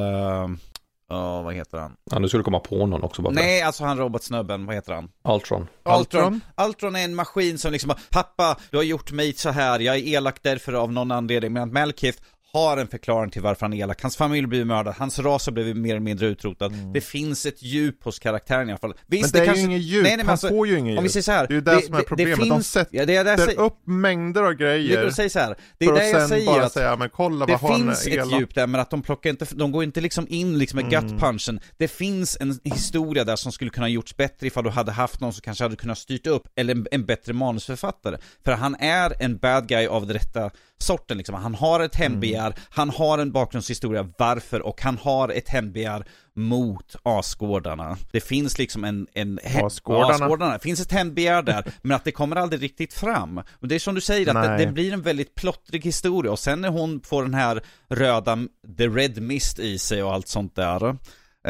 uh, 1.11 1.43
vad 1.43 1.53
heter 1.53 1.77
han? 1.77 1.95
Ja, 2.11 2.19
nu 2.19 2.27
skulle 2.27 2.39
du 2.39 2.45
komma 2.45 2.59
på 2.59 2.85
någon 2.85 3.03
också 3.03 3.21
bara 3.21 3.33
Nej, 3.33 3.61
alltså 3.61 3.83
han 3.83 3.97
robotsnubben, 3.97 4.65
vad 4.65 4.75
heter 4.75 4.93
han? 4.93 5.09
Ultron. 5.23 5.67
Ultron. 5.85 6.41
Ultron 6.67 6.95
är 6.95 7.03
en 7.03 7.15
maskin 7.15 7.57
som 7.57 7.71
liksom 7.71 7.87
bara, 7.87 7.99
pappa, 8.09 8.57
du 8.69 8.77
har 8.77 8.83
gjort 8.83 9.11
mig 9.11 9.33
så 9.33 9.49
här, 9.49 9.79
jag 9.79 9.95
är 9.95 10.07
elak 10.07 10.39
därför 10.41 10.73
av 10.73 10.91
någon 10.91 11.11
anledning, 11.11 11.53
men 11.53 11.63
att 11.63 11.73
Malekith 11.73 12.21
har 12.53 12.77
en 12.77 12.87
förklaring 12.87 13.31
till 13.31 13.41
varför 13.41 13.61
han 13.65 13.73
är 13.73 13.77
elak. 13.77 14.01
Hans 14.01 14.17
familj 14.17 14.47
blev 14.47 14.65
mördad, 14.65 14.93
hans 14.97 15.19
ras 15.19 15.45
har 15.45 15.53
blivit 15.53 15.77
mer 15.77 15.89
eller 15.89 15.99
mindre 15.99 16.27
utrotad. 16.27 16.71
Det 16.93 17.01
finns 17.01 17.45
ett 17.45 17.63
djup 17.63 18.03
hos 18.03 18.19
karaktären 18.19 18.69
i 18.69 18.71
alla 18.71 18.79
fall. 18.79 18.93
Visst, 19.07 19.33
Men 19.33 19.39
det, 19.39 19.39
är 19.39 19.45
kanske... 19.45 19.61
ju 19.61 19.67
inget 19.67 19.81
djup, 19.81 20.03
Nej, 20.03 20.11
nej, 20.17 20.25
han 20.25 20.31
alltså, 20.31 20.47
får 20.47 20.67
ju 20.67 20.77
inget 20.79 20.97
Om 20.97 21.03
vi 21.03 21.07
djup. 21.07 21.11
säger 21.13 21.23
så 21.23 21.31
här, 21.31 21.47
Det 21.47 21.53
är 21.53 21.55
ju 21.55 21.61
det, 21.61 21.81
som 21.85 21.95
är 21.95 22.01
problemet, 22.01 22.39
de 22.39 22.45
finns, 22.45 22.71
sätter 22.71 22.97
ja, 22.97 23.05
det 23.05 23.15
är 23.15 23.23
det 23.23 23.37
säger, 23.37 23.59
upp 23.59 23.77
mängder 23.85 24.41
av 24.43 24.49
det 24.49 24.55
grejer. 24.55 25.05
du 25.05 25.11
säger 25.11 25.29
så 25.29 25.39
här, 25.39 25.55
det 25.77 25.85
är 25.85 25.89
för 25.89 25.95
det 25.99 26.05
att 26.05 26.19
sen 26.19 26.29
säger 26.29 26.45
bara 26.45 26.65
att 26.65 26.71
säga, 26.71 26.95
men 26.95 27.09
kolla 27.09 27.45
det 27.45 27.57
vad 27.61 27.71
han 27.71 27.79
finns 27.81 28.07
ett 28.07 28.13
elak. 28.13 28.39
djup 28.39 28.55
där, 28.55 28.67
men 28.67 28.81
att 28.81 28.89
de 28.89 29.01
plockar 29.01 29.29
inte, 29.29 29.45
de 29.51 29.71
går 29.71 29.83
inte 29.83 30.01
liksom 30.01 30.25
in 30.29 30.57
liksom 30.57 30.75
med 30.79 30.93
Mm. 30.93 31.07
gut-punchen. 31.09 31.59
Det 31.77 31.87
finns 31.87 32.37
en 32.39 32.59
historia 32.63 33.23
där 33.23 33.35
som 33.35 33.51
skulle 33.51 33.69
kunna 33.71 33.89
gjorts 33.89 34.17
bättre 34.17 34.47
ifall 34.47 34.63
du 34.63 34.69
hade 34.69 34.91
haft 34.91 35.19
någon 35.19 35.33
som 35.33 35.41
kanske 35.41 35.63
hade 35.63 35.75
kunnat 35.75 35.97
styrt 35.97 36.27
upp, 36.27 36.43
eller 36.55 36.75
en, 36.75 36.87
en 36.91 37.05
bättre 37.05 37.33
manusförfattare. 37.33 38.17
För 38.45 38.51
han 38.51 38.75
är 38.75 39.13
en 39.23 39.37
bad 39.37 39.67
guy 39.67 39.87
av 39.87 40.07
den 40.07 40.13
rätta 40.13 40.49
sorten 40.77 41.17
liksom. 41.17 41.35
Han 41.35 41.55
har 41.55 41.79
ett 41.79 41.95
hämndbegär, 41.95 42.40
Mm. 42.40 42.40
Han 42.69 42.89
har 42.89 43.17
en 43.17 43.31
bakgrundshistoria, 43.31 44.09
varför, 44.17 44.61
och 44.61 44.81
han 44.81 44.97
har 44.97 45.29
ett 45.29 45.49
hämndbegär 45.49 46.05
mot 46.33 46.95
asgårdarna. 47.03 47.97
Det 48.11 48.21
finns 48.21 48.57
liksom 48.57 48.83
en... 48.83 49.07
en 49.13 49.39
he- 49.39 49.65
Asgårdarna? 49.65 50.13
asgårdarna. 50.13 50.53
Det 50.53 50.59
finns 50.59 50.79
ett 50.79 50.91
hämndbegär 50.91 51.41
där, 51.41 51.73
men 51.81 51.95
att 51.95 52.03
det 52.03 52.11
kommer 52.11 52.35
aldrig 52.35 52.61
riktigt 52.61 52.93
fram. 52.93 53.37
Och 53.37 53.67
det 53.67 53.75
är 53.75 53.79
som 53.79 53.95
du 53.95 54.01
säger, 54.01 54.35
att 54.35 54.57
det, 54.57 54.65
det 54.65 54.71
blir 54.71 54.93
en 54.93 55.01
väldigt 55.01 55.35
plottrig 55.35 55.83
historia, 55.85 56.31
och 56.31 56.39
sen 56.39 56.61
när 56.61 56.69
hon 56.69 57.01
får 57.01 57.23
den 57.23 57.33
här 57.33 57.61
röda, 57.89 58.37
the 58.77 58.87
red 58.87 59.21
mist 59.21 59.59
i 59.59 59.79
sig 59.79 60.03
och 60.03 60.13
allt 60.13 60.27
sånt 60.27 60.55
där 60.55 60.97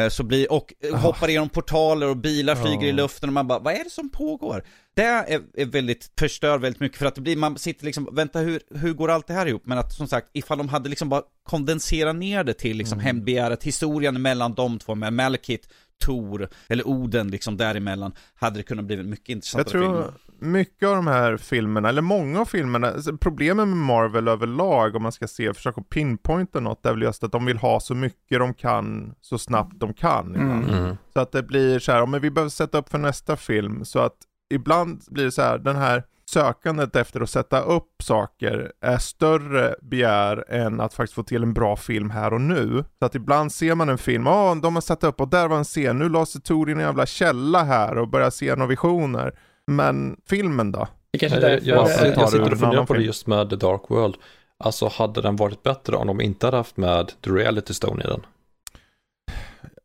så 0.09 0.23
blir, 0.23 0.51
och 0.51 0.73
eh, 0.83 0.95
hoppar 0.95 1.29
igenom 1.29 1.49
portaler 1.49 2.07
och 2.09 2.17
bilar 2.17 2.55
flyger 2.55 2.83
i 2.83 2.89
Ja. 2.89 2.95
luften 2.95 3.29
och 3.29 3.33
man 3.33 3.47
bara, 3.47 3.59
vad 3.59 3.73
är 3.73 3.83
det 3.83 3.89
som 3.89 4.09
pågår? 4.09 4.63
Det 4.93 5.01
är, 5.03 5.41
är 5.53 5.65
väldigt, 5.65 6.11
förstör 6.19 6.57
väldigt 6.57 6.79
mycket 6.79 6.97
för 6.97 7.05
att 7.05 7.15
det 7.15 7.21
blir, 7.21 7.35
man 7.37 7.57
sitter 7.57 7.85
liksom, 7.85 8.09
vänta 8.11 8.39
hur, 8.39 8.59
hur 8.75 8.93
går 8.93 9.11
allt 9.11 9.27
det 9.27 9.33
här 9.33 9.45
ihop? 9.45 9.65
Men 9.65 9.77
att 9.77 9.93
som 9.93 10.07
sagt, 10.07 10.27
ifall 10.33 10.57
de 10.57 10.69
hade 10.69 10.89
liksom 10.89 11.09
bara 11.09 11.21
kondenserat 11.43 12.15
ner 12.15 12.43
det 12.43 12.53
till 12.53 12.77
liksom 12.77 12.95
Mm. 12.99 13.05
hämndbegäret, 13.05 13.63
historien 13.63 14.21
mellan 14.21 14.53
de 14.53 14.79
två 14.79 14.95
med 14.95 15.13
Malekith, 15.13 15.67
Tor, 16.05 16.49
eller 16.67 16.87
Oden 16.87 17.27
liksom 17.31 17.57
däremellan, 17.57 18.11
hade 18.35 18.59
det 18.59 18.63
kunnat 18.63 18.85
bli 18.85 18.97
mycket 18.97 19.29
Jag 19.29 19.35
intressantare 19.35 19.71
tror 19.71 20.03
film. 20.03 20.13
Mycket 20.41 20.89
av 20.89 20.95
de 20.95 21.07
här 21.07 21.37
filmerna, 21.37 21.89
eller 21.89 22.01
många 22.01 22.41
av 22.41 22.45
filmerna, 22.45 22.87
alltså 22.87 23.17
problemen 23.17 23.69
med 23.69 23.77
Marvel 23.77 24.27
överlag 24.27 24.95
om 24.95 25.03
man 25.03 25.11
ska 25.11 25.27
se, 25.27 25.53
försöka 25.53 25.81
pinpointa 25.81 26.59
något, 26.59 26.85
är 26.85 26.91
väl 26.91 27.01
just 27.01 27.23
att 27.23 27.31
de 27.31 27.45
vill 27.45 27.57
ha 27.57 27.79
så 27.79 27.95
mycket 27.95 28.39
de 28.39 28.53
kan 28.53 29.13
så 29.21 29.37
snabbt 29.37 29.79
de 29.79 29.93
kan. 29.93 30.35
ibland. 30.35 30.69
Mm. 30.69 30.97
Så 31.13 31.19
att 31.19 31.31
det 31.31 31.43
blir 31.43 31.79
så 31.79 31.91
här, 31.91 32.05
men 32.05 32.21
vi 32.21 32.31
behöver 32.31 32.49
sätta 32.49 32.77
upp 32.77 32.89
för 32.89 32.97
nästa 32.97 33.37
film, 33.37 33.85
så 33.85 33.99
att 33.99 34.17
ibland 34.53 35.01
blir 35.07 35.25
det 35.25 35.31
så 35.31 35.41
här, 35.41 35.57
den 35.57 35.75
här 35.75 36.03
sökandet 36.31 36.95
efter 36.95 37.21
att 37.21 37.29
sätta 37.29 37.61
upp 37.61 38.03
saker 38.03 38.71
är 38.81 38.97
större 38.97 39.75
begär 39.81 40.45
än 40.49 40.79
att 40.81 40.93
faktiskt 40.93 41.13
få 41.13 41.23
till 41.23 41.43
en 41.43 41.53
bra 41.53 41.75
film 41.75 42.09
här 42.09 42.33
och 42.33 42.41
nu. 42.41 42.83
Så 42.99 43.05
att 43.05 43.15
ibland 43.15 43.51
ser 43.51 43.75
man 43.75 43.89
en 43.89 43.97
film, 43.97 44.25
ja 44.25 44.57
de 44.61 44.75
har 44.75 44.81
satt 44.81 45.03
upp 45.03 45.21
och 45.21 45.27
där 45.27 45.47
var 45.47 45.57
en 45.57 45.63
scen, 45.63 45.99
nu 45.99 46.09
la 46.09 46.25
sig 46.25 46.41
Tor 46.41 46.69
i 46.69 46.73
en 46.73 46.79
jävla 46.79 47.05
källa 47.05 47.63
här 47.63 47.97
och 47.97 48.07
börjar 48.07 48.29
se 48.29 48.55
några 48.55 48.67
visioner. 48.67 49.33
Men 49.67 50.17
filmen 50.29 50.71
då? 50.71 50.87
Det 51.13 51.19
kanske 51.19 51.37
är 51.37 51.41
Jag, 51.41 51.51
därför. 51.51 52.05
jag, 52.05 52.17
jag, 52.17 52.29
sitter 52.29 52.51
och 52.53 52.59
funderar 52.59 52.85
på 52.85 52.93
det 52.93 53.01
just 53.01 53.27
med 53.27 53.49
The 53.49 53.55
Dark 53.55 53.81
World. 53.87 54.15
Alltså 54.63 54.87
hade 54.87 55.21
den 55.21 55.35
varit 55.35 55.63
bättre 55.63 55.95
om 55.95 56.07
de 56.07 56.21
inte 56.21 56.47
hade 56.47 56.57
haft 56.57 56.77
med 56.77 57.11
The 57.21 57.29
Reality 57.29 57.73
Stone 57.73 58.03
i 58.03 58.07
den? 58.07 58.21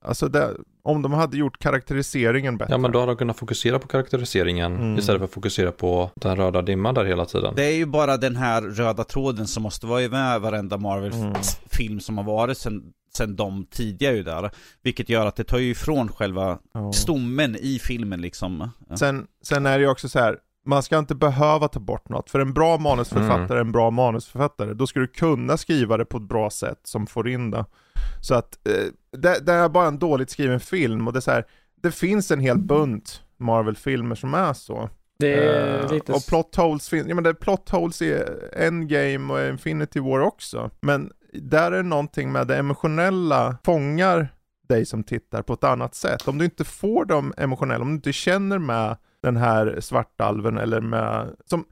Alltså 0.04 0.28
det, 0.28 0.50
om 0.82 1.02
de 1.02 1.12
hade 1.12 1.36
gjort 1.36 1.58
karaktäriseringen 1.58 2.58
bättre. 2.58 2.74
Ja 2.74 2.78
men 2.78 2.92
då 2.92 3.00
hade 3.00 3.12
de 3.12 3.16
kunnat 3.16 3.36
fokusera 3.38 3.78
på 3.78 3.88
karaktäriseringen 3.88 4.76
Mm. 4.76 4.98
istället 4.98 5.20
för 5.20 5.24
att 5.24 5.32
fokusera 5.32 5.72
på 5.72 6.10
den 6.14 6.36
röda 6.36 6.62
dimman 6.62 6.94
där 6.94 7.04
hela 7.04 7.24
tiden. 7.26 7.54
Det 7.56 7.64
är 7.64 7.76
ju 7.76 7.86
bara 7.86 8.16
den 8.16 8.36
här 8.36 8.62
röda 8.62 9.04
tråden 9.04 9.46
som 9.46 9.62
måste 9.62 9.86
vara 9.86 10.08
med 10.08 10.40
varenda 10.40 10.76
Marvel-film 10.78 12.00
som 12.00 12.18
har 12.18 12.24
varit 12.24 12.58
sen, 12.58 12.82
sen 13.16 13.36
de 13.36 13.66
tidigare 13.70 14.16
ju 14.16 14.22
där. 14.22 14.50
Vilket 14.82 15.08
gör 15.08 15.26
att 15.26 15.36
det 15.36 15.44
tar 15.44 15.58
ju 15.58 15.70
ifrån 15.70 16.08
själva 16.08 16.58
Ja. 16.74 16.92
stommen 16.92 17.56
i 17.56 17.78
filmen 17.78 18.20
liksom. 18.20 18.70
Sen, 18.98 19.26
sen 19.42 19.66
är 19.66 19.78
det 19.78 19.84
ju 19.84 19.90
också 19.90 20.08
så 20.08 20.18
här. 20.18 20.38
Man 20.68 20.82
ska 20.82 20.98
inte 20.98 21.14
behöva 21.14 21.68
ta 21.68 21.80
bort 21.80 22.08
något, 22.08 22.30
för 22.30 22.40
en 22.40 22.52
bra 22.54 22.78
manusförfattare 22.78 23.44
Mm. 23.44 23.56
är 23.56 23.60
en 23.60 23.72
bra 23.72 23.90
manusförfattare. 23.90 24.74
Då 24.74 24.86
ska 24.86 25.00
du 25.00 25.06
kunna 25.06 25.56
skriva 25.56 25.96
det 25.96 26.04
på 26.04 26.16
ett 26.16 26.22
bra 26.28 26.50
sätt 26.50 26.80
som 26.84 27.06
får 27.06 27.28
in 27.28 27.50
det. 27.50 27.64
Så 28.20 28.34
att, 28.34 28.66
eh, 28.68 29.18
det, 29.20 29.46
det 29.46 29.52
är 29.52 29.68
bara 29.68 29.86
en 29.88 29.98
dåligt 29.98 30.30
skriven 30.30 30.60
film 30.60 31.06
och 31.06 31.12
det 31.12 31.18
är 31.18 31.20
så 31.20 31.30
här, 31.30 31.44
det 31.82 31.90
finns 31.92 32.30
en 32.30 32.40
hel 32.40 32.58
bunt 32.58 33.22
Marvel-filmer 33.36 34.14
som 34.14 34.34
är 34.34 34.52
så. 34.52 34.90
Det 35.18 35.34
är 35.34 35.84
Eh, 35.84 35.92
lite... 35.92 36.12
Och 36.12 36.26
plot 36.28 36.56
holes 36.56 36.88
finns, 36.88 37.06
ja 37.08 37.14
men 37.14 37.24
det 37.24 37.30
är 37.30 37.34
plot 37.34 37.70
holes 37.70 38.02
i 38.02 38.22
Endgame 38.56 39.32
och 39.34 39.48
Infinity 39.48 40.00
War 40.00 40.20
också. 40.20 40.70
Men 40.80 41.10
där 41.40 41.72
är 41.72 41.82
någonting 41.82 42.32
med 42.32 42.46
det 42.46 42.56
emotionella 42.56 43.56
fångar 43.64 44.28
dig 44.68 44.86
som 44.86 45.04
tittar 45.04 45.42
på 45.42 45.52
ett 45.52 45.64
annat 45.64 45.94
sätt. 45.94 46.28
Om 46.28 46.38
du 46.38 46.44
inte 46.44 46.64
får 46.64 47.04
de 47.04 47.34
emotionella, 47.36 47.82
om 47.82 47.88
du 47.88 47.94
inte 47.94 48.12
känner 48.12 48.58
med 48.58 48.96
den 49.22 49.36
här 49.36 49.76
svartalven 49.80 50.58
eller 50.58 50.80
med, 50.80 51.36
som, 51.44 51.64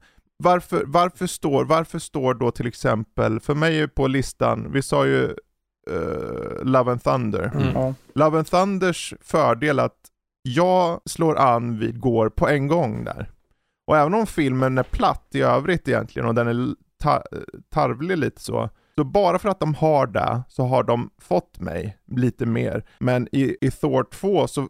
varför, 0.43 0.83
varför, 0.85 1.27
står, 1.27 1.65
varför 1.65 1.99
står 1.99 2.33
då 2.33 2.51
till 2.51 2.67
exempel, 2.67 3.39
för 3.39 3.55
mig 3.55 3.79
är 3.79 3.87
på 3.87 4.07
listan, 4.07 4.71
vi 4.71 4.81
sa 4.81 5.05
ju 5.05 5.23
eh, 5.91 6.63
Love 6.63 6.91
and 6.91 7.03
Thunder. 7.03 7.51
Mm. 7.55 7.93
Love 8.15 8.37
and 8.37 8.47
Thunders 8.47 9.13
fördel 9.21 9.79
att 9.79 9.97
jag 10.41 11.01
slår 11.05 11.37
an 11.37 11.79
vid 11.79 11.99
går 11.99 12.29
på 12.29 12.47
en 12.47 12.67
gång 12.67 13.03
där. 13.03 13.29
Och 13.87 13.97
även 13.97 14.13
om 14.13 14.27
filmen 14.27 14.77
är 14.77 14.83
platt 14.83 15.27
i 15.31 15.41
övrigt 15.41 15.87
egentligen 15.87 16.27
och 16.27 16.35
den 16.35 16.47
är 16.47 16.75
ta- 17.03 17.23
tarvlig 17.69 18.17
lite 18.17 18.41
så, 18.41 18.69
så 18.97 19.03
bara 19.03 19.39
för 19.39 19.49
att 19.49 19.59
de 19.59 19.73
har 19.73 20.07
det 20.07 20.43
så 20.49 20.63
har 20.63 20.83
de 20.83 21.09
fått 21.21 21.59
mig 21.59 21.97
lite 22.07 22.45
mer. 22.45 22.85
Men 22.99 23.27
i, 23.31 23.57
i 23.61 23.71
Thor 23.71 24.03
2 24.03 24.47
så 24.47 24.69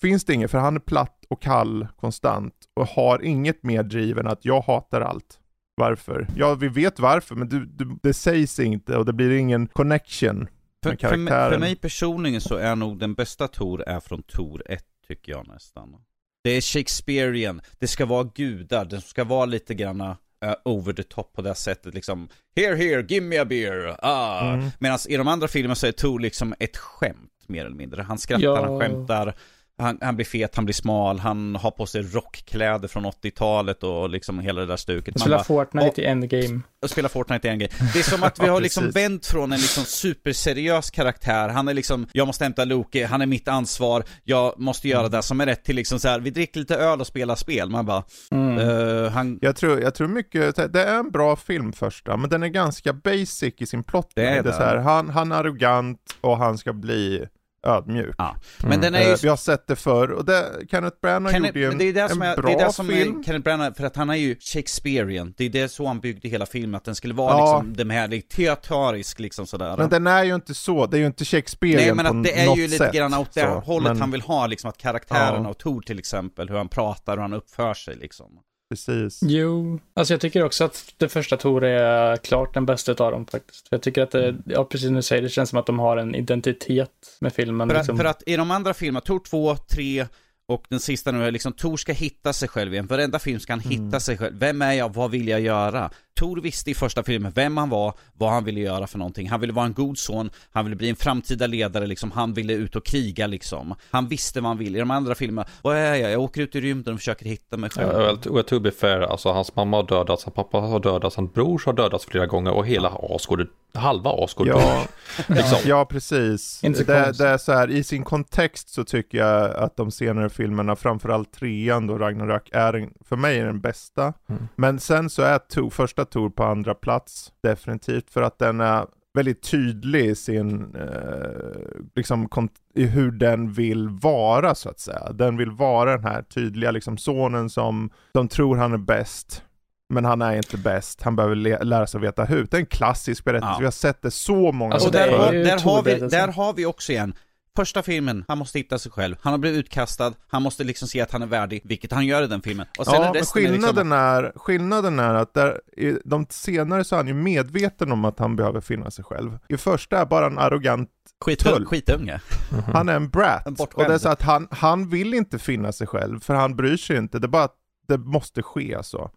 finns 0.00 0.24
det 0.24 0.34
inget, 0.34 0.50
för 0.50 0.58
han 0.58 0.76
är 0.76 0.80
platt 0.80 1.24
och 1.28 1.42
kall 1.42 1.86
konstant 1.96 2.54
och 2.74 2.86
har 2.86 3.22
inget 3.22 3.62
mer 3.62 3.82
driv 3.82 4.18
än 4.18 4.26
att 4.26 4.44
jag 4.44 4.60
hatar 4.60 5.00
allt. 5.00 5.40
Varför? 5.76 6.26
Ja, 6.36 6.54
vi 6.54 6.68
vet 6.68 6.98
varför, 6.98 7.34
men 7.34 7.48
du, 7.48 7.66
du, 7.66 7.98
det 8.02 8.14
sägs 8.14 8.60
inte 8.60 8.96
och 8.96 9.04
det 9.04 9.12
blir 9.12 9.30
ingen 9.30 9.66
connection 9.66 10.48
För, 10.82 10.96
för, 10.96 11.16
mig, 11.16 11.32
för 11.32 11.58
mig 11.58 11.76
personligen 11.76 12.40
så 12.40 12.56
är 12.56 12.76
nog 12.76 12.98
den 12.98 13.14
bästa 13.14 13.48
Tor 13.48 13.82
är 13.88 14.00
från 14.00 14.22
Tor 14.22 14.62
1 14.66 14.84
tycker 15.08 15.32
jag 15.32 15.48
nästan. 15.48 15.96
Det 16.44 16.50
är 16.50 16.60
Shakespearean, 16.60 17.60
det 17.78 17.86
ska 17.86 18.06
vara 18.06 18.30
gudar, 18.34 18.84
det 18.84 19.00
ska 19.00 19.24
vara 19.24 19.44
lite 19.44 19.74
granna 19.74 20.16
eh, 20.44 20.54
over 20.64 20.92
the 20.92 21.02
top 21.02 21.32
på 21.32 21.42
det 21.42 21.54
sättet 21.54 21.94
liksom. 21.94 22.28
Here, 22.56 22.76
here, 22.76 23.02
give 23.08 23.26
me 23.26 23.38
a 23.38 23.44
beer. 23.44 23.96
Ah. 24.02 24.52
Mm. 24.54 24.70
Medan 24.78 24.98
i 25.08 25.16
de 25.16 25.28
andra 25.28 25.48
filmerna 25.48 25.74
så 25.74 25.86
är 25.86 25.92
Tor 25.92 26.20
liksom 26.20 26.54
ett 26.58 26.76
skämt 26.76 27.30
mer 27.46 27.64
eller 27.64 27.76
mindre. 27.76 28.02
Han 28.02 28.18
skrattar, 28.18 28.42
Ja. 28.44 28.64
han 28.66 28.80
skämtar, 28.80 29.34
han, 29.78 29.98
han 30.00 30.16
blir 30.16 30.26
fet, 30.26 30.56
han 30.56 30.64
blir 30.64 30.74
smal, 30.74 31.18
han 31.18 31.56
har 31.56 31.70
på 31.70 31.86
sig 31.86 32.02
rockkläder 32.02 32.88
från 32.88 33.06
80-talet 33.06 33.82
och 33.82 34.08
liksom 34.10 34.38
hela 34.38 34.60
det 34.60 34.66
där 34.66 34.76
stuket. 34.76 35.20
Spelar 35.20 35.36
bara, 35.36 35.44
Fortnite 35.44 36.02
i 36.02 36.04
Endgame. 36.04 36.60
och 36.82 36.90
spela 36.90 37.08
Fortnite 37.08 37.48
är 37.48 37.52
en 37.52 37.58
grej. 37.58 37.70
Det 37.92 37.98
är 37.98 38.02
som 38.02 38.22
att 38.22 38.42
vi 38.42 38.46
har 38.48 38.60
liksom 38.60 38.90
vänt 38.90 39.26
från 39.26 39.52
en 39.52 39.58
liksom 39.60 39.84
superseriös 39.84 40.90
karaktär, 40.90 41.48
han 41.48 41.68
är 41.68 41.74
liksom, 41.74 42.06
jag 42.12 42.26
måste 42.26 42.44
hämta 42.44 42.64
Loki, 42.64 43.02
han 43.04 43.22
är 43.22 43.26
mitt 43.26 43.48
ansvar, 43.48 44.04
jag 44.24 44.58
måste 44.60 44.88
göra 44.88 45.08
det 45.08 45.22
som 45.22 45.40
är 45.40 45.46
rätt 45.46 45.64
till 45.64 45.76
liksom 45.76 45.98
så 46.00 46.08
här, 46.08 46.20
vi 46.20 46.30
dricker 46.30 46.60
lite 46.60 46.76
öl 46.76 47.00
och 47.00 47.06
spelar 47.06 47.34
spel. 47.34 47.70
Man 47.70 47.86
bara, 47.86 48.04
Mm. 48.30 48.58
eh, 48.58 49.10
han, 49.10 49.38
Jag 49.42 49.56
tror, 49.56 49.80
jag 49.80 49.94
tror 49.94 50.08
mycket, 50.08 50.72
det 50.72 50.82
är 50.84 50.98
en 50.98 51.10
bra 51.10 51.36
film 51.36 51.72
första, 51.72 52.16
men 52.16 52.30
den 52.30 52.42
är 52.42 52.48
ganska 52.48 52.92
basic 52.92 53.54
i 53.58 53.66
sin 53.66 53.84
plott. 53.84 54.10
Det 54.14 54.22
är 54.26 54.32
det 54.32 54.38
är 54.38 54.42
den. 54.42 54.52
så 54.52 54.62
här, 54.62 54.76
han, 54.76 55.10
han 55.10 55.32
är 55.32 55.36
arrogant 55.36 55.98
och 56.20 56.36
han 56.38 56.58
ska 56.58 56.72
bli 56.72 57.26
ödmjuk. 57.64 58.14
ja. 58.18 58.28
Mm. 58.62 58.70
Men 58.70 58.80
den 58.80 58.94
är 58.94 59.00
Eh, 59.00 59.08
ju 59.10 59.16
vi 59.22 59.28
har 59.28 59.36
sett 59.36 59.66
det 59.66 59.76
förr 59.76 60.10
och 60.10 60.24
det, 60.24 60.44
Kenneth 60.70 60.96
Branagh 61.02 61.32
Kenneth, 61.34 61.58
gjorde 61.58 61.60
ju 61.60 61.72
en, 61.72 61.78
det 61.78 61.84
är 61.84 61.92
det 61.92 62.08
som 62.08 62.22
en 62.22 62.28
är, 62.28 62.36
bra 62.36 62.46
det 62.46 62.54
är 62.62 62.66
det 62.66 62.72
som 62.72 62.86
film. 62.88 63.18
är 63.18 63.22
Kenneth 63.22 63.42
Branagh, 63.44 63.74
för 63.76 63.84
att 63.84 63.96
han 63.96 64.10
är 64.10 64.14
ju 64.14 64.36
Shakespearean. 64.40 65.34
Det 65.36 65.44
är 65.44 65.50
det 65.50 65.68
så 65.68 65.86
han 65.86 66.00
byggde 66.00 66.28
hela 66.28 66.46
filmen, 66.46 66.74
att 66.74 66.84
den 66.84 66.94
skulle 66.94 67.14
vara 67.14 67.38
Ja. 67.38 67.56
liksom 67.56 67.76
den 67.76 67.90
här 67.90 68.20
teatralisk 68.20 69.20
liksom 69.20 69.46
sådär. 69.46 69.76
Men 69.76 69.88
den 69.88 70.06
är 70.06 70.24
ju 70.24 70.34
inte 70.34 70.54
så, 70.54 70.86
det 70.86 70.96
är 70.96 71.00
ju 71.00 71.06
inte 71.06 71.24
Shakespeare 71.24 71.76
Nej 71.76 71.94
men 71.94 72.06
på 72.06 72.10
att 72.18 72.24
det 72.24 72.40
är 72.40 72.46
något 72.46 72.58
ju 72.58 72.62
lite 72.66 72.78
sätt, 72.78 72.92
grann 72.94 73.14
åt 73.14 73.32
det 73.34 73.46
hållet 73.46 73.92
Men 73.92 74.00
han 74.00 74.10
vill 74.10 74.20
ha, 74.20 74.46
liksom 74.46 74.70
att 74.70 74.78
karaktären 74.78 75.42
Ja. 75.42 75.48
av 75.48 75.54
Tor 75.54 75.80
till 75.80 75.98
exempel, 75.98 76.48
hur 76.48 76.56
han 76.56 76.68
pratar 76.68 77.16
och 77.16 77.22
han 77.22 77.32
uppför 77.32 77.74
sig 77.74 77.96
liksom. 77.96 78.26
Precis. 78.74 79.20
Jo, 79.22 79.80
alltså 79.94 80.14
jag 80.14 80.20
tycker 80.20 80.44
också 80.44 80.64
att 80.64 80.94
det 80.96 81.08
första 81.08 81.36
Tor 81.36 81.64
är 81.64 82.16
klart 82.16 82.54
den 82.54 82.66
bästa 82.66 82.92
av 83.04 83.12
dem 83.12 83.26
faktiskt. 83.26 83.68
För 83.68 83.76
jag 83.76 83.82
tycker 83.82 84.02
att 84.02 84.10
det, 84.10 84.36
ja 84.46 84.64
precis 84.64 84.88
du 84.88 85.02
säger, 85.02 85.22
det 85.22 85.28
känns 85.28 85.50
som 85.50 85.58
att 85.58 85.66
de 85.66 85.78
har 85.78 85.96
en 85.96 86.14
identitet 86.14 86.90
med 87.20 87.32
filmen. 87.32 87.68
För, 87.68 87.76
liksom. 87.76 87.94
att, 87.94 88.00
för 88.00 88.08
att 88.08 88.22
i 88.26 88.36
de 88.36 88.50
andra 88.50 88.74
filmerna, 88.74 89.00
Tor 89.00 89.18
2, 89.20 89.56
3 89.56 90.06
och 90.48 90.64
den 90.68 90.80
sista 90.80 91.12
nu 91.12 91.24
är 91.24 91.30
liksom, 91.30 91.52
Tor 91.52 91.76
ska 91.76 91.92
hitta 91.92 92.32
sig 92.32 92.48
själv 92.48 92.72
igen. 92.72 92.86
Varenda 92.86 93.18
film 93.18 93.40
ska 93.40 93.52
han 93.52 93.60
Mm. 93.60 93.84
hitta 93.86 94.00
sig 94.00 94.18
själv. 94.18 94.38
Vem 94.38 94.62
är 94.62 94.72
jag? 94.72 94.94
Vad 94.94 95.10
vill 95.10 95.28
jag 95.28 95.40
göra? 95.40 95.90
Tor 96.14 96.40
visste 96.40 96.70
i 96.70 96.74
första 96.74 97.02
filmen 97.02 97.32
vem 97.34 97.56
han 97.56 97.68
var, 97.68 97.94
vad 98.14 98.30
han 98.30 98.44
ville 98.44 98.60
göra 98.60 98.86
för 98.86 98.98
någonting. 98.98 99.28
Han 99.30 99.40
ville 99.40 99.52
vara 99.52 99.66
en 99.66 99.72
god 99.72 99.98
son, 99.98 100.30
han 100.52 100.64
ville 100.64 100.76
bli 100.76 100.90
en 100.90 100.96
framtida 100.96 101.46
ledare 101.46 101.86
liksom, 101.86 102.10
han 102.10 102.32
ville 102.34 102.52
ut 102.52 102.76
och 102.76 102.86
kriga 102.86 103.26
liksom. 103.26 103.74
Han 103.90 104.08
visste 104.08 104.40
vad 104.40 104.48
han 104.48 104.58
ville. 104.58 104.78
I 104.78 104.80
de 104.80 104.90
andra 104.90 105.14
filmerna, 105.14 105.48
vad 105.62 105.76
är 105.76 105.94
jag? 105.94 106.12
Jag 106.12 106.20
åker 106.20 106.40
ut 106.40 106.54
i 106.56 106.60
rymden 106.60 106.94
och 106.94 107.00
försöker 107.00 107.26
hitta 107.26 107.56
mig 107.56 107.70
själv. 107.70 107.92
Ja, 107.92 107.98
well, 107.98 108.18
to, 108.18 108.42
to 108.42 108.60
be 108.60 108.70
fair, 108.70 109.00
alltså 109.00 109.32
hans 109.32 109.56
mamma 109.56 109.76
har 109.76 109.84
dödats, 109.84 110.24
hans 110.24 110.34
pappa 110.34 110.58
har 110.58 110.80
dödats, 110.80 111.16
hans 111.16 111.32
bror 111.32 111.62
har 111.66 111.72
dödats 111.72 112.04
flera 112.04 112.26
gånger 112.26 112.52
och 112.52 112.66
hela 112.66 112.98
Asgård, 113.10 113.46
halva 113.74 114.10
Asgård 114.10 114.46
Ja, 114.46 114.84
liksom. 115.26 115.58
ja 115.64 115.84
precis. 115.84 116.60
Det, 116.60 117.18
det 117.18 117.28
är 117.28 117.38
så 117.38 117.52
här, 117.52 117.70
i 117.70 117.84
sin 117.84 118.04
kontext 118.04 118.68
så 118.68 118.84
tycker 118.84 119.18
jag 119.18 119.56
att 119.56 119.76
de 119.76 119.90
senare 119.90 120.28
filmerna, 120.28 120.76
framförallt 120.76 121.32
trean 121.32 121.86
då 121.86 121.98
Ragnarök, 121.98 122.48
är 122.52 122.72
en, 122.72 122.90
för 123.08 123.16
mig 123.16 123.38
är 123.38 123.46
den 123.46 123.60
bästa. 123.60 124.12
Mm. 124.28 124.48
Men 124.56 124.80
sen 124.80 125.10
så 125.10 125.22
är 125.22 125.38
Tor, 125.38 125.70
första 125.70 126.03
Tor 126.04 126.30
på 126.30 126.44
andra 126.44 126.74
plats, 126.74 127.32
definitivt, 127.42 128.10
för 128.10 128.22
att 128.22 128.38
den 128.38 128.60
är 128.60 128.86
väldigt 129.14 129.42
tydlig 129.42 130.04
i 130.06 130.14
sin, 130.14 130.74
eh, 130.74 131.80
liksom, 131.96 132.28
i 132.74 132.84
hur 132.86 133.10
den 133.10 133.52
vill 133.52 133.88
vara 133.88 134.54
så 134.54 134.68
att 134.68 134.80
säga. 134.80 135.12
Den 135.12 135.36
vill 135.36 135.50
vara 135.50 135.96
den 135.96 136.04
här 136.04 136.22
tydliga 136.22 136.70
liksom 136.70 136.98
sonen 136.98 137.50
som, 137.50 137.90
som 138.12 138.28
tror 138.28 138.56
han 138.56 138.72
är 138.72 138.78
bäst. 138.78 139.42
Men 139.88 140.04
han 140.04 140.22
är 140.22 140.36
inte 140.36 140.56
bäst, 140.56 141.02
han 141.02 141.16
behöver 141.16 141.64
lära 141.64 141.86
sig 141.86 141.98
att 141.98 142.04
veta 142.04 142.24
hut. 142.24 142.50
Det 142.50 142.56
är 142.56 142.60
en 142.60 142.66
klassisk 142.66 143.24
berättelse, 143.24 143.52
Ja. 143.52 143.58
vi 143.58 143.64
har 143.64 143.72
sett 143.72 144.02
det 144.02 144.10
så 144.10 144.52
många 144.52 144.74
Alltså, 144.74 144.88
och 144.88 144.92
det 144.92 144.98
där, 144.98 145.18
har, 145.18 145.32
där, 145.32 145.50
har 145.50 145.56
vi, 145.56 145.62
Tor-berättelsen. 145.62 146.20
där 146.20 146.32
har 146.32 146.52
vi 146.54 146.66
också 146.66 146.92
igen 146.92 147.14
Första 147.56 147.82
filmen, 147.82 148.24
han 148.28 148.38
måste 148.38 148.58
hitta 148.58 148.78
sig 148.78 148.92
själv. 148.92 149.16
Han 149.20 149.32
har 149.32 149.38
blivit 149.38 149.58
utkastad, 149.58 150.14
han 150.28 150.42
måste 150.42 150.64
liksom 150.64 150.88
se 150.88 151.00
att 151.00 151.12
han 151.12 151.22
är 151.22 151.26
värdig, 151.26 151.60
vilket 151.64 151.92
han 151.92 152.06
gör 152.06 152.22
i 152.22 152.26
den 152.26 152.42
filmen. 152.42 152.66
Och 152.78 152.84
sen 152.84 152.94
ja, 152.94 153.00
men 153.00 153.14
resten 153.14 153.44
är 153.44 153.52
liksom, 153.52 153.62
skillnaden, 153.62 153.92
är, 153.92 154.32
skillnaden 154.36 154.98
är 154.98 155.14
att 155.14 155.34
där, 155.34 155.60
i 155.76 155.98
de 156.04 156.26
senare 156.30 156.84
så 156.84 156.94
är 156.94 156.96
han 156.96 157.08
ju 157.08 157.14
medveten 157.14 157.92
om 157.92 158.04
att 158.04 158.18
han 158.18 158.36
behöver 158.36 158.60
finna 158.60 158.90
sig 158.90 159.04
själv. 159.04 159.38
I 159.48 159.56
första 159.56 159.98
är 159.98 160.06
bara 160.06 160.26
en 160.26 160.38
arrogant, 160.38 160.90
skit, 161.24 161.38
tull. 161.38 161.66
skitunge. 161.66 162.20
Mhm. 162.52 162.62
han 162.72 162.88
är 162.88 162.96
en 162.96 163.10
brat. 163.10 163.46
En 163.46 163.56
och 163.74 163.84
det 163.84 163.94
är 163.94 163.98
så 163.98 164.08
att 164.08 164.22
han, 164.22 164.48
han 164.50 164.88
vill 164.88 165.14
inte 165.14 165.38
finna 165.38 165.72
sig 165.72 165.86
själv, 165.86 166.20
för 166.20 166.34
han 166.34 166.56
bryr 166.56 166.76
sig 166.76 166.96
inte. 166.96 167.18
Det 167.18 167.26
är 167.26 167.28
bara 167.28 167.44
att 167.44 167.56
det 167.88 167.98
måste 167.98 168.42
ske 168.42 168.78
så. 168.82 169.10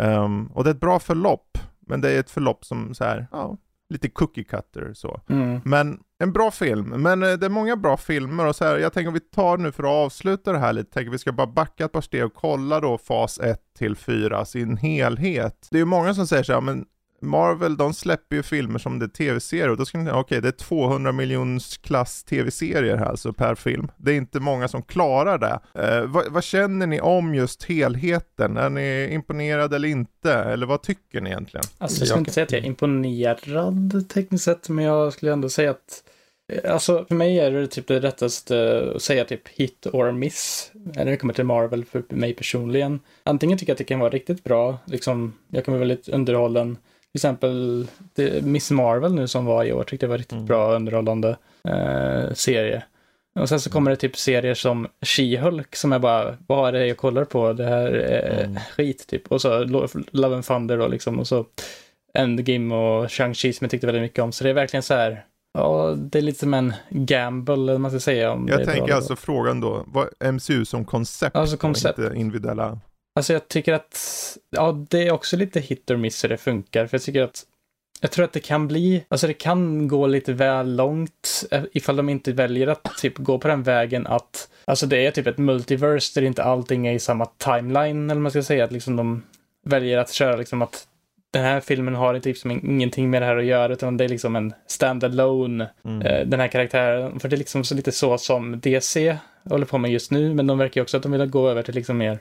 Ehm, 0.00 0.46
och 0.46 0.64
det 0.64 0.70
är 0.70 0.74
ett 0.74 0.80
bra 0.80 0.98
förlopp, 0.98 1.58
men 1.86 2.00
det 2.00 2.10
är 2.10 2.20
ett 2.20 2.30
förlopp 2.30 2.64
som 2.64 2.94
så 2.94 3.04
här, 3.04 3.26
ja, 3.32 3.56
lite 3.90 4.08
cookie 4.08 4.44
cutter 4.44 4.92
så. 4.94 5.20
Mm. 5.28 5.60
Men 5.64 5.98
en 6.18 6.32
bra 6.32 6.50
film, 6.50 6.88
men 7.02 7.22
eh, 7.22 7.32
det 7.32 7.46
är 7.46 7.50
många 7.50 7.76
bra 7.76 7.96
filmer 7.96 8.46
och 8.46 8.56
så 8.56 8.64
här, 8.64 8.78
jag 8.78 8.92
tänker 8.92 9.08
att 9.08 9.16
vi 9.16 9.20
tar 9.20 9.58
nu 9.58 9.72
för 9.72 9.82
att 9.82 10.06
avsluta 10.06 10.52
det 10.52 10.58
här 10.58 10.72
lite, 10.72 10.90
tänker 10.92 11.10
vi 11.10 11.18
ska 11.18 11.32
bara 11.32 11.46
backa 11.46 11.84
ett 11.84 11.92
par 11.92 12.00
steg 12.00 12.24
och 12.24 12.34
kolla 12.34 12.80
då 12.80 12.98
fas 12.98 13.38
1 13.38 13.60
till 13.78 13.96
4 13.96 14.44
sin 14.44 14.76
helhet. 14.76 15.68
Det 15.70 15.76
är 15.76 15.80
ju 15.80 15.84
många 15.84 16.14
som 16.14 16.26
säger 16.26 16.42
så 16.42 16.52
här, 16.52 16.60
men 16.60 16.86
Marvel 17.22 17.76
de 17.76 17.94
släpper 17.94 18.36
ju 18.36 18.42
filmer 18.42 18.78
som 18.78 18.98
det 18.98 19.04
är 19.04 19.08
tv-serier 19.08 19.68
och 19.68 19.76
då 19.76 19.84
ska 19.84 19.98
ni 19.98 20.04
säga, 20.04 20.16
okej 20.16 20.40
det 20.40 20.48
är 20.48 20.52
200 20.52 21.12
miljons 21.12 21.76
klass 21.76 22.24
tv-serier 22.24 22.96
här 22.96 23.06
alltså 23.06 23.32
per 23.32 23.54
film. 23.54 23.90
Det 23.96 24.12
är 24.12 24.16
inte 24.16 24.40
många 24.40 24.68
som 24.68 24.82
klarar 24.82 25.38
det. 25.38 25.60
Eh, 25.74 26.04
vad, 26.04 26.32
vad 26.32 26.44
känner 26.44 26.86
ni 26.86 27.00
om 27.00 27.34
just 27.34 27.64
helheten? 27.64 28.56
Är 28.56 28.70
ni 28.70 29.08
imponerade 29.12 29.76
eller 29.76 29.88
inte? 29.88 30.32
Eller 30.32 30.66
vad 30.66 30.82
tycker 30.82 31.20
ni 31.20 31.30
egentligen? 31.30 31.64
Alltså 31.78 32.00
jag 32.00 32.08
skulle 32.08 32.18
inte 32.18 32.32
säga 32.32 32.44
att 32.44 32.52
jag 32.52 32.60
är 32.60 32.66
imponerad 32.66 34.08
tekniskt 34.08 34.44
sett, 34.44 34.68
men 34.68 34.84
jag 34.84 35.12
skulle 35.12 35.32
ändå 35.32 35.48
säga 35.48 35.70
att 35.70 36.04
eh, 36.52 36.72
Alltså 36.72 37.04
för 37.08 37.14
mig 37.14 37.38
är 37.38 37.50
det 37.50 37.66
typ 37.66 37.86
det 37.86 38.00
rättaste 38.00 38.84
att 38.96 39.02
säga 39.02 39.24
typ 39.24 39.48
hit 39.48 39.86
or 39.92 40.12
miss. 40.12 40.70
När 40.74 41.04
det 41.04 41.16
kommer 41.16 41.34
till 41.34 41.44
Marvel 41.44 41.84
för 41.84 42.04
mig 42.08 42.34
personligen. 42.34 43.00
Antingen 43.22 43.58
tycker 43.58 43.70
jag 43.70 43.74
att 43.74 43.78
det 43.78 43.84
kan 43.84 44.00
vara 44.00 44.10
riktigt 44.10 44.44
bra, 44.44 44.78
liksom 44.84 45.32
jag 45.48 45.64
kan 45.64 45.72
vara 45.74 45.78
väldigt 45.78 46.08
underhållen. 46.08 46.76
Till 47.12 47.18
exempel 47.18 47.86
det, 48.14 48.44
Miss 48.44 48.70
Marvel 48.70 49.14
nu 49.14 49.28
som 49.28 49.44
var 49.44 49.64
i 49.64 49.72
år 49.72 49.84
tyckte 49.84 50.06
jag 50.06 50.10
var 50.10 50.18
riktigt 50.18 50.32
Mm. 50.32 50.46
bra 50.46 50.74
underhållande 50.74 51.36
eh, 51.68 52.32
serie. 52.34 52.82
Och 53.40 53.48
sen 53.48 53.60
så 53.60 53.70
kommer 53.70 53.90
det 53.90 53.96
typ 53.96 54.16
serier 54.16 54.54
som 54.54 54.86
She-Hulk 55.06 55.76
som 55.76 55.92
är 55.92 55.98
bara, 55.98 56.36
vad 56.46 56.68
är 56.68 56.72
det 56.80 56.86
jag 56.86 56.96
kollar 56.96 57.24
på? 57.24 57.52
Det 57.52 57.64
här 57.64 57.86
är 57.92 58.44
Mm. 58.44 58.56
skit 58.76 59.06
typ. 59.06 59.26
Och 59.32 59.40
så 59.40 59.64
Lo- 59.64 59.86
Love 60.10 60.34
and 60.34 60.44
Thunder 60.44 60.78
då 60.78 60.88
liksom. 60.88 61.18
Och 61.18 61.26
så 61.28 61.46
Endgame 62.14 62.74
och 62.74 63.06
Shang-Chi 63.06 63.52
som 63.52 63.64
jag 63.64 63.70
tyckte 63.70 63.86
väldigt 63.86 64.02
mycket 64.02 64.18
om. 64.24 64.32
Så 64.32 64.44
det 64.44 64.50
är 64.50 64.54
verkligen 64.54 64.82
så 64.82 64.94
här, 64.94 65.24
ja, 65.58 65.94
det 65.98 66.18
är 66.18 66.22
lite 66.22 66.38
som 66.38 66.54
en 66.54 66.72
gamble, 66.90 67.54
eller 67.54 67.78
man 67.78 67.90
ska 67.90 68.00
säga. 68.00 68.32
Om 68.32 68.46
det 68.46 68.52
Jag 68.52 68.64
bra 68.64 68.74
tänker 68.74 68.94
alltså 68.94 69.16
frågan 69.16 69.60
då, 69.60 69.84
vad, 69.86 70.34
MCU 70.34 70.64
som 70.64 70.84
koncept, 70.84 71.36
Alltså 71.36 71.56
koncept. 71.56 71.98
inte 71.98 72.12
individuella 72.16 72.78
Alltså 73.14 73.32
jag 73.32 73.48
tycker 73.48 73.72
att, 73.72 73.98
ja 74.50 74.86
det 74.90 75.06
är 75.06 75.12
också 75.12 75.36
lite 75.36 75.60
hit 75.60 75.90
or 75.90 75.96
miss 75.96 76.24
hur 76.24 76.28
det 76.28 76.36
funkar. 76.36 76.86
För 76.86 76.94
jag 76.96 77.02
tycker 77.02 77.22
att, 77.22 77.42
jag 78.00 78.10
tror 78.10 78.24
att 78.24 78.32
det 78.32 78.40
kan 78.40 78.68
bli, 78.68 79.04
alltså 79.08 79.26
det 79.26 79.34
kan 79.34 79.88
gå 79.88 80.06
lite 80.06 80.32
väl 80.32 80.76
långt 80.76 81.44
eh, 81.50 81.62
ifall 81.72 81.96
de 81.96 82.08
inte 82.08 82.32
väljer 82.32 82.66
att 82.66 82.84
typ 82.98 83.18
gå 83.18 83.38
på 83.38 83.48
den 83.48 83.62
vägen 83.62 84.06
att 84.06 84.48
alltså 84.64 84.86
det 84.86 85.06
är 85.06 85.10
typ 85.10 85.26
ett 85.26 85.38
multiverse 85.38 86.20
där 86.20 86.26
inte 86.26 86.42
allting 86.42 86.86
är 86.86 86.92
i 86.92 86.98
samma 86.98 87.26
timeline, 87.26 88.10
eller 88.10 88.20
man 88.20 88.30
ska 88.30 88.42
säga, 88.42 88.64
att 88.64 88.72
liksom 88.72 88.96
de 88.96 89.22
väljer 89.66 89.98
att 89.98 90.12
köra 90.12 90.36
liksom 90.36 90.62
att 90.62 90.86
den 91.32 91.44
här 91.44 91.60
filmen 91.60 91.94
har 91.94 92.18
typ 92.18 92.38
som 92.38 92.50
ingenting 92.50 93.10
med 93.10 93.22
det 93.22 93.26
här 93.26 93.36
att 93.36 93.44
göra, 93.44 93.72
utan 93.72 93.96
det 93.96 94.04
är 94.04 94.08
liksom 94.08 94.36
en 94.36 94.54
stand-alone, 94.68 95.66
Mm. 95.84 96.02
eh, 96.02 96.26
den 96.26 96.40
här 96.40 96.48
karaktären. 96.48 97.20
För 97.20 97.28
det 97.28 97.36
är 97.36 97.38
liksom 97.38 97.64
så 97.64 97.74
lite 97.74 97.92
så 97.92 98.18
som 98.18 98.60
DC 98.60 99.16
håller 99.44 99.66
på 99.66 99.78
med 99.78 99.90
just 99.90 100.10
nu, 100.10 100.34
men 100.34 100.46
de 100.46 100.58
verkar 100.58 100.80
också 100.82 100.96
att 100.96 101.02
de 101.02 101.12
vill 101.12 101.26
gå 101.26 101.48
över 101.48 101.62
till 101.62 101.74
liksom 101.74 101.98
mer, 101.98 102.18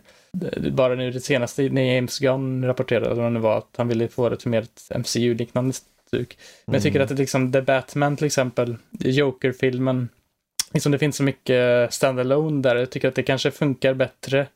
bara 0.71 0.95
nu 0.95 1.11
det 1.11 1.19
senaste, 1.19 1.69
när 1.69 1.95
James 1.95 2.19
Gunn 2.19 2.65
rapporterade, 2.65 3.15
vad 3.21 3.33
det 3.33 3.39
var, 3.39 3.57
att 3.57 3.73
han 3.77 3.87
ville 3.87 4.07
få 4.07 4.29
det 4.29 4.37
till 4.37 4.49
mer 4.49 4.61
ett 4.61 4.91
MCU-liknande 4.97 5.73
stuk. 6.07 6.37
Men 6.65 6.73
jag 6.73 6.83
tycker 6.83 6.95
Mm. 6.99 7.03
att 7.03 7.09
det 7.09 7.15
liksom, 7.15 7.51
The 7.51 7.61
Batman 7.61 8.17
till 8.17 8.25
exempel, 8.25 8.75
Joker-filmen, 8.99 10.09
liksom 10.73 10.91
det 10.91 10.97
finns 10.97 11.15
så 11.15 11.23
mycket 11.23 11.89
stand-alone 11.93 12.61
där, 12.61 12.75
jag 12.75 12.89
tycker 12.89 13.07
att 13.07 13.15
det 13.15 13.23
kanske 13.23 13.51
funkar 13.51 13.93
bättre 13.93 14.47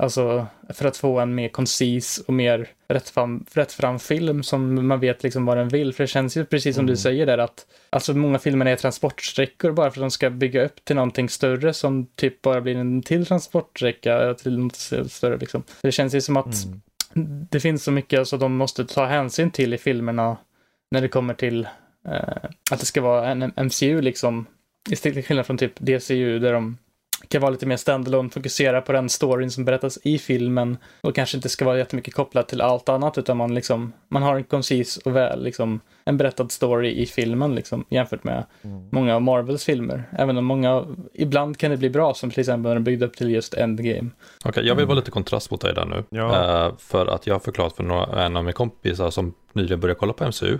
Alltså 0.00 0.46
för 0.68 0.84
att 0.84 0.96
få 0.96 1.18
en 1.20 1.34
mer 1.34 1.48
koncis 1.48 2.18
och 2.26 2.34
mer 2.34 2.68
rättfram, 2.88 3.44
rättfram 3.52 3.98
film 3.98 4.42
som 4.42 4.86
man 4.88 5.00
vet 5.00 5.22
liksom 5.22 5.46
vad 5.46 5.56
den 5.56 5.68
vill. 5.68 5.92
För 5.94 6.04
det 6.04 6.08
känns 6.08 6.36
ju 6.36 6.44
precis 6.44 6.76
som 6.76 6.84
Mm. 6.84 6.90
du 6.94 6.96
säger 6.96 7.26
där 7.26 7.38
att 7.38 7.66
alltså 7.90 8.14
många 8.14 8.38
filmer 8.38 8.66
är 8.66 8.76
transportsträckor 8.76 9.72
bara 9.72 9.90
för 9.90 10.00
att 10.00 10.02
de 10.02 10.10
ska 10.10 10.30
bygga 10.30 10.64
upp 10.64 10.84
till 10.84 10.96
någonting 10.96 11.28
större 11.28 11.72
som 11.72 12.06
typ 12.06 12.42
bara 12.42 12.60
blir 12.60 12.76
en 12.76 13.02
till 13.02 13.26
transportsträcka 13.26 14.34
till 14.34 14.58
något 14.58 14.76
större 15.10 15.36
liksom. 15.36 15.62
Det 15.82 15.92
känns 15.92 16.14
ju 16.14 16.20
som 16.20 16.36
att 16.36 16.54
Mm. 17.14 17.46
det 17.50 17.60
finns 17.60 17.84
så 17.84 17.90
mycket 17.90 18.18
alltså 18.18 18.36
de 18.36 18.56
måste 18.56 18.84
ta 18.84 19.06
hänsyn 19.06 19.50
till 19.50 19.74
i 19.74 19.78
filmerna 19.78 20.36
när 20.90 21.00
det 21.00 21.08
kommer 21.08 21.34
till 21.34 21.68
eh, 22.08 22.50
att 22.70 22.80
det 22.80 22.86
ska 22.86 23.00
vara 23.00 23.28
en 23.30 23.52
MCU 23.56 24.00
liksom. 24.00 24.46
Till 25.02 25.22
skillnad 25.24 25.46
från 25.46 25.58
typ 25.58 25.72
DCU 25.78 26.38
där 26.38 26.52
de 26.52 26.78
kan 27.28 27.40
vara 27.40 27.50
lite 27.50 27.66
mer 27.66 27.76
standalone, 27.76 28.30
fokusera 28.30 28.80
på 28.80 28.92
den 28.92 29.08
storyn 29.08 29.50
som 29.50 29.64
berättas 29.64 29.98
i 30.02 30.18
filmen 30.18 30.76
och 31.00 31.14
kanske 31.14 31.36
inte 31.36 31.48
ska 31.48 31.64
vara 31.64 31.78
jättemycket 31.78 32.14
kopplat 32.14 32.48
till 32.48 32.60
allt 32.60 32.88
annat 32.88 33.18
utan 33.18 33.36
man 33.36 33.54
liksom, 33.54 33.92
man 34.08 34.22
har 34.22 34.36
en 34.36 34.44
koncis 34.44 34.96
och 34.96 35.16
väl 35.16 35.42
liksom 35.44 35.80
en 36.04 36.16
berättad 36.16 36.48
story 36.48 36.90
i 36.90 37.06
filmen 37.06 37.54
liksom 37.54 37.84
jämfört 37.88 38.24
med 38.24 38.44
Mm. 38.62 38.88
många 38.92 39.14
av 39.14 39.22
Marvels 39.22 39.64
filmer. 39.64 40.04
Även 40.18 40.36
om 40.38 40.44
många, 40.44 40.84
ibland 41.14 41.58
kan 41.58 41.70
det 41.70 41.76
bli 41.76 41.90
bra 41.90 42.14
som 42.14 42.30
till 42.30 42.40
exempel 42.40 42.68
när 42.68 42.74
de 42.74 42.84
byggde 42.84 43.06
upp 43.06 43.16
till 43.16 43.30
just 43.30 43.54
Endgame. 43.54 44.10
Okej, 44.44 44.66
jag 44.66 44.74
vill 44.74 44.86
vara 44.86 44.96
lite 44.96 45.10
kontrast 45.10 45.50
mot 45.50 45.60
dig 45.60 45.74
där 45.74 45.84
nu. 45.84 46.04
Ja. 46.10 46.66
Eh, 46.66 46.76
för 46.78 47.06
att 47.06 47.26
jag 47.26 47.34
har 47.34 47.40
förklarat 47.40 47.76
för 47.76 47.82
några, 47.82 48.24
en 48.24 48.36
av 48.36 48.44
mina 48.44 48.52
kompisar 48.52 49.10
som 49.10 49.34
nyligen 49.52 49.80
började 49.80 49.98
kolla 49.98 50.12
på 50.12 50.24
MCU, 50.24 50.58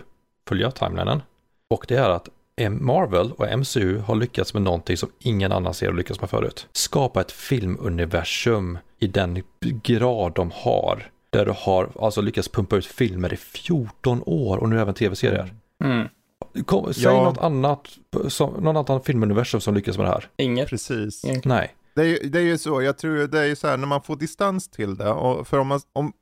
följa 0.48 0.70
timelinen. 0.70 1.22
Och 1.70 1.84
det 1.88 1.96
är 1.96 2.10
att 2.10 2.28
Marvel 2.68 3.32
och 3.32 3.58
MCU 3.58 3.98
har 3.98 4.14
lyckats 4.14 4.54
med 4.54 4.62
någonting 4.62 4.96
som 4.96 5.08
ingen 5.18 5.52
annan 5.52 5.74
ser 5.74 5.88
och 5.88 5.94
lyckats 5.94 6.20
med 6.20 6.30
förut. 6.30 6.66
Skapa 6.72 7.20
ett 7.20 7.32
filmuniversum 7.32 8.78
i 8.98 9.06
den 9.06 9.42
grad 9.82 10.32
de 10.34 10.50
har. 10.54 11.10
Där 11.30 11.46
du 11.46 11.52
har 11.56 11.88
alltså 12.00 12.20
lyckats 12.20 12.48
pumpa 12.48 12.76
ut 12.76 12.86
filmer 12.86 13.32
i 13.32 13.36
14 13.36 14.22
år 14.26 14.56
och 14.56 14.68
nu 14.68 14.80
även 14.80 14.94
tv-serier. 14.94 15.54
Mm. 15.84 16.08
Kom, 16.66 16.94
säg 16.94 17.04
Ja. 17.04 17.24
något 17.24 17.38
annat, 17.38 17.88
som, 18.28 18.52
något 18.64 18.90
annat 18.90 19.06
filmuniversum 19.06 19.60
som 19.60 19.74
lyckas 19.74 19.96
med 19.98 20.06
det 20.06 20.10
här. 20.10 20.28
Inget. 20.36 20.68
Precis. 20.68 21.24
egentligen. 21.24 21.56
Nej. 21.56 21.74
Det 21.94 22.00
är, 22.00 22.06
ju- 22.06 22.28
det 22.30 22.38
är 22.38 22.42
ju 22.42 22.58
så, 22.58 22.82
jag 22.82 22.98
tror 22.98 23.26
det 23.26 23.40
är 23.40 23.44
ju 23.44 23.56
så 23.56 23.68
här 23.68 23.76
när 23.76 23.86
man 23.86 24.02
får 24.02 24.16
distans 24.16 24.68
till 24.68 24.96
det, 24.96 25.10
och 25.10 25.48
för 25.48 25.58
om 25.58 25.66
man, 25.66 25.80
om, 25.92 26.12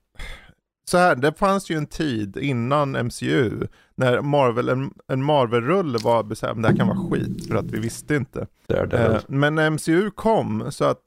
så 0.88 0.98
här, 0.98 1.16
det 1.16 1.38
fanns 1.38 1.70
ju 1.70 1.76
en 1.76 1.86
tid 1.86 2.36
innan 2.36 2.90
MCU, 3.06 3.66
när 3.94 4.20
Marvel, 4.20 4.68
en, 4.68 4.90
en 5.08 5.24
Marvel-rulle 5.24 5.98
var 6.02 6.34
så 6.34 6.46
här, 6.46 6.54
men 6.54 6.62
det 6.62 6.68
här 6.68 6.76
kan 6.76 6.88
vara 6.88 7.10
skit, 7.10 7.48
för 7.48 7.54
att 7.56 7.64
vi 7.70 7.78
visste 7.80 8.14
inte. 8.16 8.46
Daredevil. 8.68 9.16
Eh, 9.16 9.20
men 9.28 9.54
när 9.54 9.70
MCU 9.70 10.10
kom, 10.10 10.66
så 10.72 10.84
att 10.84 11.02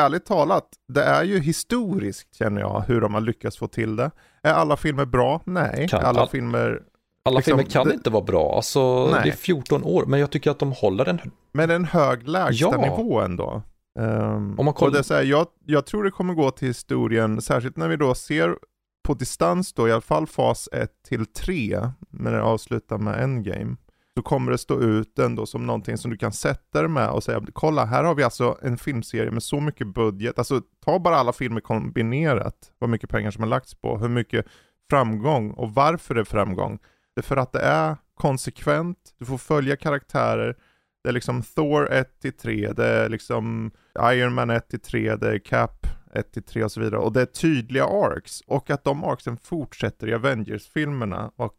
ärligt 0.00 0.26
talat, 0.26 0.68
det 0.88 1.02
är 1.02 1.24
ju 1.24 1.38
historiskt 1.40 2.34
känner 2.34 2.60
jag, 2.60 2.84
hur 2.88 3.00
de 3.00 3.14
har 3.14 3.20
lyckats 3.20 3.56
få 3.58 3.66
till 3.68 3.96
det. 3.96 4.10
Är 4.42 4.52
alla 4.52 4.76
filmer 4.76 5.04
bra? 5.04 5.40
Nej. 5.44 5.86
Kan 5.90 6.04
alla 6.04 6.20
all- 6.20 6.28
filmer, 6.28 6.82
Alla 7.24 7.36
liksom, 7.36 7.50
filmer 7.58 7.70
kan 7.70 7.88
det- 7.88 7.94
inte 7.94 8.10
vara 8.10 8.24
bra, 8.24 8.56
alltså 8.56 9.08
Nej. 9.12 9.20
det 9.24 9.28
är 9.30 9.36
14 9.36 9.82
år, 9.84 10.04
men 10.06 10.20
jag 10.20 10.30
tycker 10.30 10.50
att 10.50 10.58
de 10.58 10.72
håller 10.72 11.08
en 11.08 11.20
med 11.52 11.70
en 11.70 11.84
hög 11.84 12.28
lägstanivå 12.28 13.20
Ja. 13.20 13.24
ändå. 13.24 13.62
Um, 13.98 14.58
Om 14.58 14.64
man 14.64 14.74
kollar- 14.74 14.98
och 14.98 15.04
det 15.08 15.14
är 15.14 15.16
här, 15.16 15.22
jag, 15.24 15.46
jag 15.66 15.86
tror 15.86 16.04
det 16.04 16.10
kommer 16.10 16.34
gå 16.34 16.50
till 16.50 16.68
historien, 16.68 17.40
särskilt 17.42 17.76
när 17.76 17.88
vi 17.88 17.96
då 17.96 18.14
ser 18.14 18.56
på 19.04 19.14
distans 19.14 19.72
då, 19.72 19.88
i 19.88 19.92
alla 19.92 20.00
fall 20.00 20.26
fas 20.26 20.68
1 20.72 20.90
till 21.08 21.26
3, 21.26 21.90
när 22.10 22.32
det 22.32 22.42
avslutar 22.42 22.98
med 22.98 23.22
Endgame, 23.22 23.76
så 24.16 24.22
kommer 24.22 24.52
det 24.52 24.58
stå 24.58 24.80
ut 24.80 25.18
ändå 25.18 25.46
som 25.46 25.66
någonting 25.66 25.98
som 25.98 26.10
du 26.10 26.16
kan 26.16 26.32
sätta 26.32 26.80
dig 26.80 26.88
med 26.88 27.10
och 27.10 27.24
säga, 27.24 27.42
kolla 27.52 27.84
här 27.84 28.04
har 28.04 28.14
vi 28.14 28.22
alltså 28.22 28.58
en 28.62 28.78
filmserie 28.78 29.30
med 29.30 29.42
så 29.42 29.60
mycket 29.60 29.86
budget, 29.86 30.38
alltså 30.38 30.62
ta 30.84 30.98
bara 30.98 31.16
alla 31.16 31.32
filmer 31.32 31.60
kombinerat, 31.60 32.72
vad 32.78 32.90
mycket 32.90 33.10
pengar 33.10 33.30
som 33.30 33.42
har 33.42 33.50
lagts 33.50 33.74
på, 33.74 33.98
hur 33.98 34.08
mycket 34.08 34.46
framgång 34.90 35.50
och 35.50 35.74
varför 35.74 36.14
det 36.14 36.20
är 36.20 36.24
framgång. 36.24 36.78
Det 37.14 37.20
är 37.20 37.22
för 37.22 37.36
att 37.36 37.52
det 37.52 37.60
är 37.60 37.96
konsekvent, 38.14 38.98
du 39.18 39.24
får 39.24 39.38
följa 39.38 39.76
karaktärer, 39.76 40.56
det 41.02 41.08
är 41.08 41.12
liksom 41.12 41.42
Thor 41.42 41.92
1 41.92 42.20
till 42.20 42.32
3, 42.32 42.72
det 42.72 42.86
är 42.86 43.08
liksom 43.08 43.70
Iron 44.00 44.34
Man 44.34 44.50
1 44.50 44.68
till 44.68 44.80
3, 44.80 45.16
det 45.16 45.28
är 45.28 45.38
Cap 45.38 45.86
1 46.14 46.32
till 46.32 46.42
3 46.42 46.64
och 46.64 46.72
så 46.72 46.80
vidare. 46.80 47.00
Och 47.00 47.12
det 47.12 47.20
är 47.20 47.26
tydliga 47.26 47.84
arcs. 47.84 48.40
Och 48.46 48.70
att 48.70 48.84
de 48.84 49.04
arcsen 49.04 49.36
fortsätter 49.36 50.08
i 50.08 50.14
Avengers-filmerna. 50.14 51.30
Och 51.36 51.54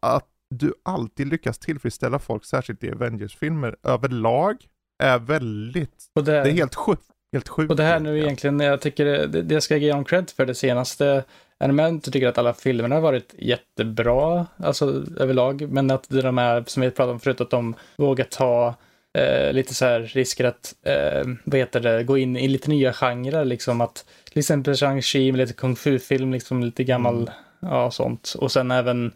att 0.00 0.26
du 0.50 0.74
alltid 0.82 1.28
lyckas 1.28 1.58
tillfredsställa 1.58 2.18
folk, 2.18 2.44
särskilt 2.44 2.84
i 2.84 2.90
Avengers-filmer 2.90 3.76
överlag, 3.82 4.56
är 5.02 5.18
väldigt, 5.18 6.04
det, 6.14 6.22
det 6.22 6.38
är 6.38 6.52
helt 6.52 6.74
sjukt. 6.74 7.02
Helt 7.32 7.48
sjukt. 7.48 7.70
och 7.70 7.76
det 7.76 7.82
här 7.82 8.00
nu 8.00 8.18
egentligen, 8.18 8.60
jag 8.60 8.80
tycker 8.80 9.04
det, 9.04 9.42
det 9.42 9.60
ska 9.60 9.74
jag 9.74 9.82
ge 9.82 9.92
dem 9.92 10.04
cred 10.04 10.30
för 10.30 10.46
det 10.46 10.54
senaste. 10.54 11.24
Inte 11.64 12.10
tycker 12.10 12.28
att 12.28 12.38
alla 12.38 12.54
filmerna 12.54 12.94
har 12.94 13.02
varit 13.02 13.34
jättebra, 13.38 14.46
alltså 14.56 15.04
överlag, 15.16 15.72
men 15.72 15.90
att 15.90 16.08
de 16.08 16.38
här 16.38 16.64
som 16.66 16.82
vi 16.82 16.90
pratade 16.90 17.12
om 17.12 17.20
förut, 17.20 17.40
att 17.40 17.50
de 17.50 17.74
vågar 17.96 18.24
ta 18.24 18.74
eh, 19.18 19.52
lite 19.52 19.74
så 19.74 19.84
här 19.84 20.00
risker 20.00 20.44
att, 20.44 20.74
eh, 20.82 21.24
vad 21.44 21.58
heter 21.60 21.80
det, 21.80 22.04
gå 22.04 22.18
in 22.18 22.36
i 22.36 22.48
lite 22.48 22.70
nya 22.70 22.92
genrer, 22.92 23.44
liksom 23.44 23.80
att 23.80 24.04
till 24.30 24.38
exempel 24.38 24.74
Shang-Chi 24.74 25.32
med 25.32 25.38
lite 25.38 25.52
kung 25.52 25.76
fu-film, 25.76 26.32
liksom 26.32 26.62
lite 26.64 26.84
gammal, 26.84 27.14
Mm. 27.16 27.30
ja 27.60 27.90
sånt. 27.90 28.34
Och 28.38 28.52
sen 28.52 28.70
även 28.70 29.12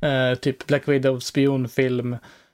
eh, 0.00 0.34
typ 0.34 0.66
Black 0.66 0.88
Widow 0.88 1.18
spionfilm, 1.18 2.12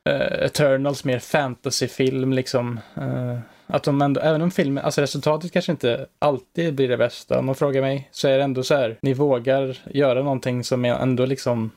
eh, 0.09 0.45
Eternals 0.45 1.05
mer 1.05 1.19
fantasyfilm 1.19 2.33
liksom. 2.33 2.81
Eh, 2.97 3.39
att 3.67 3.83
de 3.85 4.03
ändå, 4.03 4.21
även 4.21 4.43
om 4.43 4.51
filmen, 4.51 4.85
alltså 4.85 5.01
resultatet 5.01 5.53
kanske 5.53 5.73
inte 5.73 6.07
alltid 6.19 6.75
blir 6.75 6.89
det 6.89 6.97
bästa, 6.97 7.39
om 7.39 7.47
man 7.47 7.55
frågar 7.55 7.81
mig, 7.83 8.09
så 8.13 8.29
är 8.29 8.39
det 8.39 8.45
ändå 8.45 8.63
så 8.63 8.75
här, 8.75 8.97
ni 9.03 9.15
vågar 9.15 9.79
göra 9.91 10.23
någonting 10.23 10.65
som 10.65 10.85
är 10.85 10.95
ändå 10.95 11.27
liksom, 11.27 11.71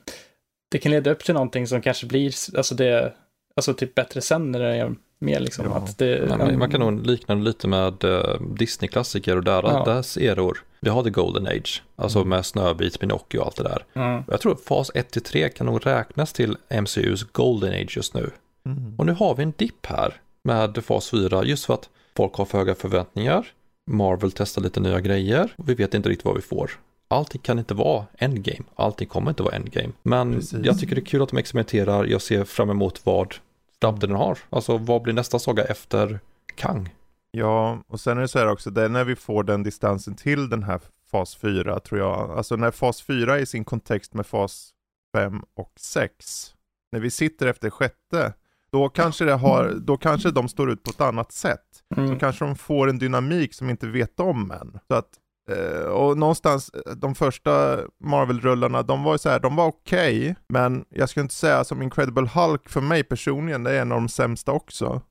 det 0.71 0.77
kan 0.77 0.91
leda 0.91 1.11
upp 1.11 1.23
till 1.23 1.33
någonting 1.33 1.67
som 1.67 1.81
kanske 1.81 2.05
blir, 2.05 2.33
alltså 2.57 2.75
det, 2.75 3.13
alltså 3.55 3.73
typ 3.73 3.95
bättre 3.95 4.21
sen 4.21 4.51
när 4.51 4.59
det 4.59 4.75
mer 5.19 5.39
liksom. 5.39 5.65
Ja. 5.65 5.75
Att 5.75 5.97
det, 5.97 6.25
Men 6.29 6.37
man- 6.37 6.59
man 6.59 6.71
kan 6.71 6.79
nog 6.79 7.05
likna 7.07 7.35
det 7.35 7.41
lite 7.41 7.67
med 7.67 8.03
uh, 8.03 8.41
Disney-klassiker 8.41 9.35
och 9.37 9.43
där, 9.43 9.63
Ja. 9.63 9.83
dess 9.85 10.17
eror. 10.17 10.63
Vi 10.79 10.89
har 10.89 11.03
The 11.03 11.09
Golden 11.09 11.47
Age, 11.47 11.83
alltså 11.95 12.23
med 12.25 12.45
Snövit, 12.45 12.99
Pinocchio 12.99 13.37
och 13.39 13.45
allt 13.45 13.55
det 13.55 13.63
där. 13.63 13.85
Mm. 13.93 14.23
Jag 14.27 14.41
tror 14.41 14.55
fas 14.55 14.91
1-3 14.95 15.49
kan 15.49 15.65
nog 15.65 15.85
räknas 15.85 16.33
till 16.33 16.57
MCUs 16.69 17.23
Golden 17.31 17.73
Age 17.73 17.93
just 17.97 18.13
nu. 18.13 18.29
Mm. 18.65 18.93
Och 18.97 19.05
nu 19.05 19.11
har 19.13 19.35
vi 19.35 19.43
en 19.43 19.53
dipp 19.57 19.85
här 19.85 20.13
med 20.43 20.83
fas 20.85 21.09
4 21.09 21.43
just 21.43 21.65
för 21.65 21.73
att 21.73 21.89
folk 22.17 22.33
har 22.35 22.45
för 22.45 22.57
höga 22.57 22.75
förväntningar. 22.75 23.47
Marvel 23.91 24.31
testar 24.31 24.61
lite 24.61 24.79
nya 24.79 24.99
grejer 24.99 25.53
och 25.57 25.69
vi 25.69 25.73
vet 25.73 25.93
inte 25.93 26.09
riktigt 26.09 26.25
vad 26.25 26.35
vi 26.35 26.41
får. 26.41 26.71
Allting 27.07 27.41
kan 27.41 27.59
inte 27.59 27.73
vara 27.73 28.05
endgame, 28.17 28.63
allting 28.75 29.07
kommer 29.07 29.31
inte 29.31 29.43
vara 29.43 29.55
endgame. 29.55 29.89
Men 30.03 30.33
Precis. 30.33 30.59
jag 30.65 30.79
tycker 30.79 30.95
det 30.95 31.01
är 31.01 31.05
kul 31.05 31.21
att 31.21 31.29
de 31.29 31.37
experimenterar, 31.37 32.05
jag 32.05 32.21
ser 32.21 32.43
fram 32.43 32.69
emot 32.69 33.01
vad 33.05 33.35
framtiden 33.81 34.15
har. 34.15 34.37
Alltså 34.49 34.77
vad 34.77 35.01
blir 35.01 35.13
nästa 35.13 35.39
saga 35.39 35.63
efter 35.63 36.19
Kang? 36.55 36.95
Ja, 37.31 37.83
och 37.87 37.99
sen 37.99 38.17
är 38.17 38.21
det 38.21 38.27
så 38.27 38.39
här 38.39 38.47
också, 38.47 38.69
det 38.69 38.83
är 38.83 38.89
när 38.89 39.03
vi 39.03 39.15
får 39.15 39.43
den 39.43 39.63
distansen 39.63 40.15
till 40.15 40.49
den 40.49 40.63
här 40.63 40.79
fas 41.11 41.35
4 41.35 41.79
tror 41.79 41.99
jag, 42.01 42.31
alltså 42.31 42.55
när 42.55 42.71
fas 42.71 43.01
4 43.01 43.35
är 43.35 43.39
i 43.41 43.45
sin 43.45 43.65
kontext 43.65 44.13
med 44.13 44.25
fas 44.25 44.73
5 45.15 45.41
och 45.55 45.71
6, 45.79 46.53
när 46.91 46.99
vi 46.99 47.11
sitter 47.11 47.47
efter 47.47 47.69
sjätte, 47.69 48.33
då 48.71 48.89
kanske, 48.89 49.25
det 49.25 49.33
har, 49.33 49.73
då 49.81 49.97
kanske 49.97 50.31
de 50.31 50.47
står 50.49 50.71
ut 50.71 50.83
på 50.83 50.89
ett 50.89 51.01
annat 51.01 51.31
sätt. 51.31 51.83
Då 51.95 52.01
Mm. 52.01 52.19
kanske 52.19 52.45
de 52.45 52.55
får 52.55 52.89
en 52.89 52.99
dynamik 52.99 53.53
som 53.53 53.69
inte 53.69 53.87
vet 53.87 54.19
om 54.19 54.51
än. 54.51 54.79
Så 54.87 54.93
att, 54.95 55.09
Eh, 55.51 55.85
och 55.85 56.17
någonstans, 56.17 56.71
de 56.95 57.15
första 57.15 57.79
Marvel-rullarna, 58.03 58.83
de 58.83 59.03
var 59.03 59.17
så 59.17 59.29
här, 59.29 59.39
de 59.39 59.55
var 59.55 59.67
okej, 59.67 60.35
men 60.49 60.85
jag 60.89 61.09
skulle 61.09 61.21
inte 61.21 61.35
säga 61.35 61.63
som 61.63 61.81
Incredible 61.81 62.29
Hulk 62.33 62.69
för 62.69 62.81
mig 62.81 63.03
personligen, 63.03 63.63
det 63.63 63.71
är 63.71 63.81
en 63.81 63.91
av 63.91 63.97
de 64.01 64.09
sämsta 64.09 64.51
också. 64.51 65.01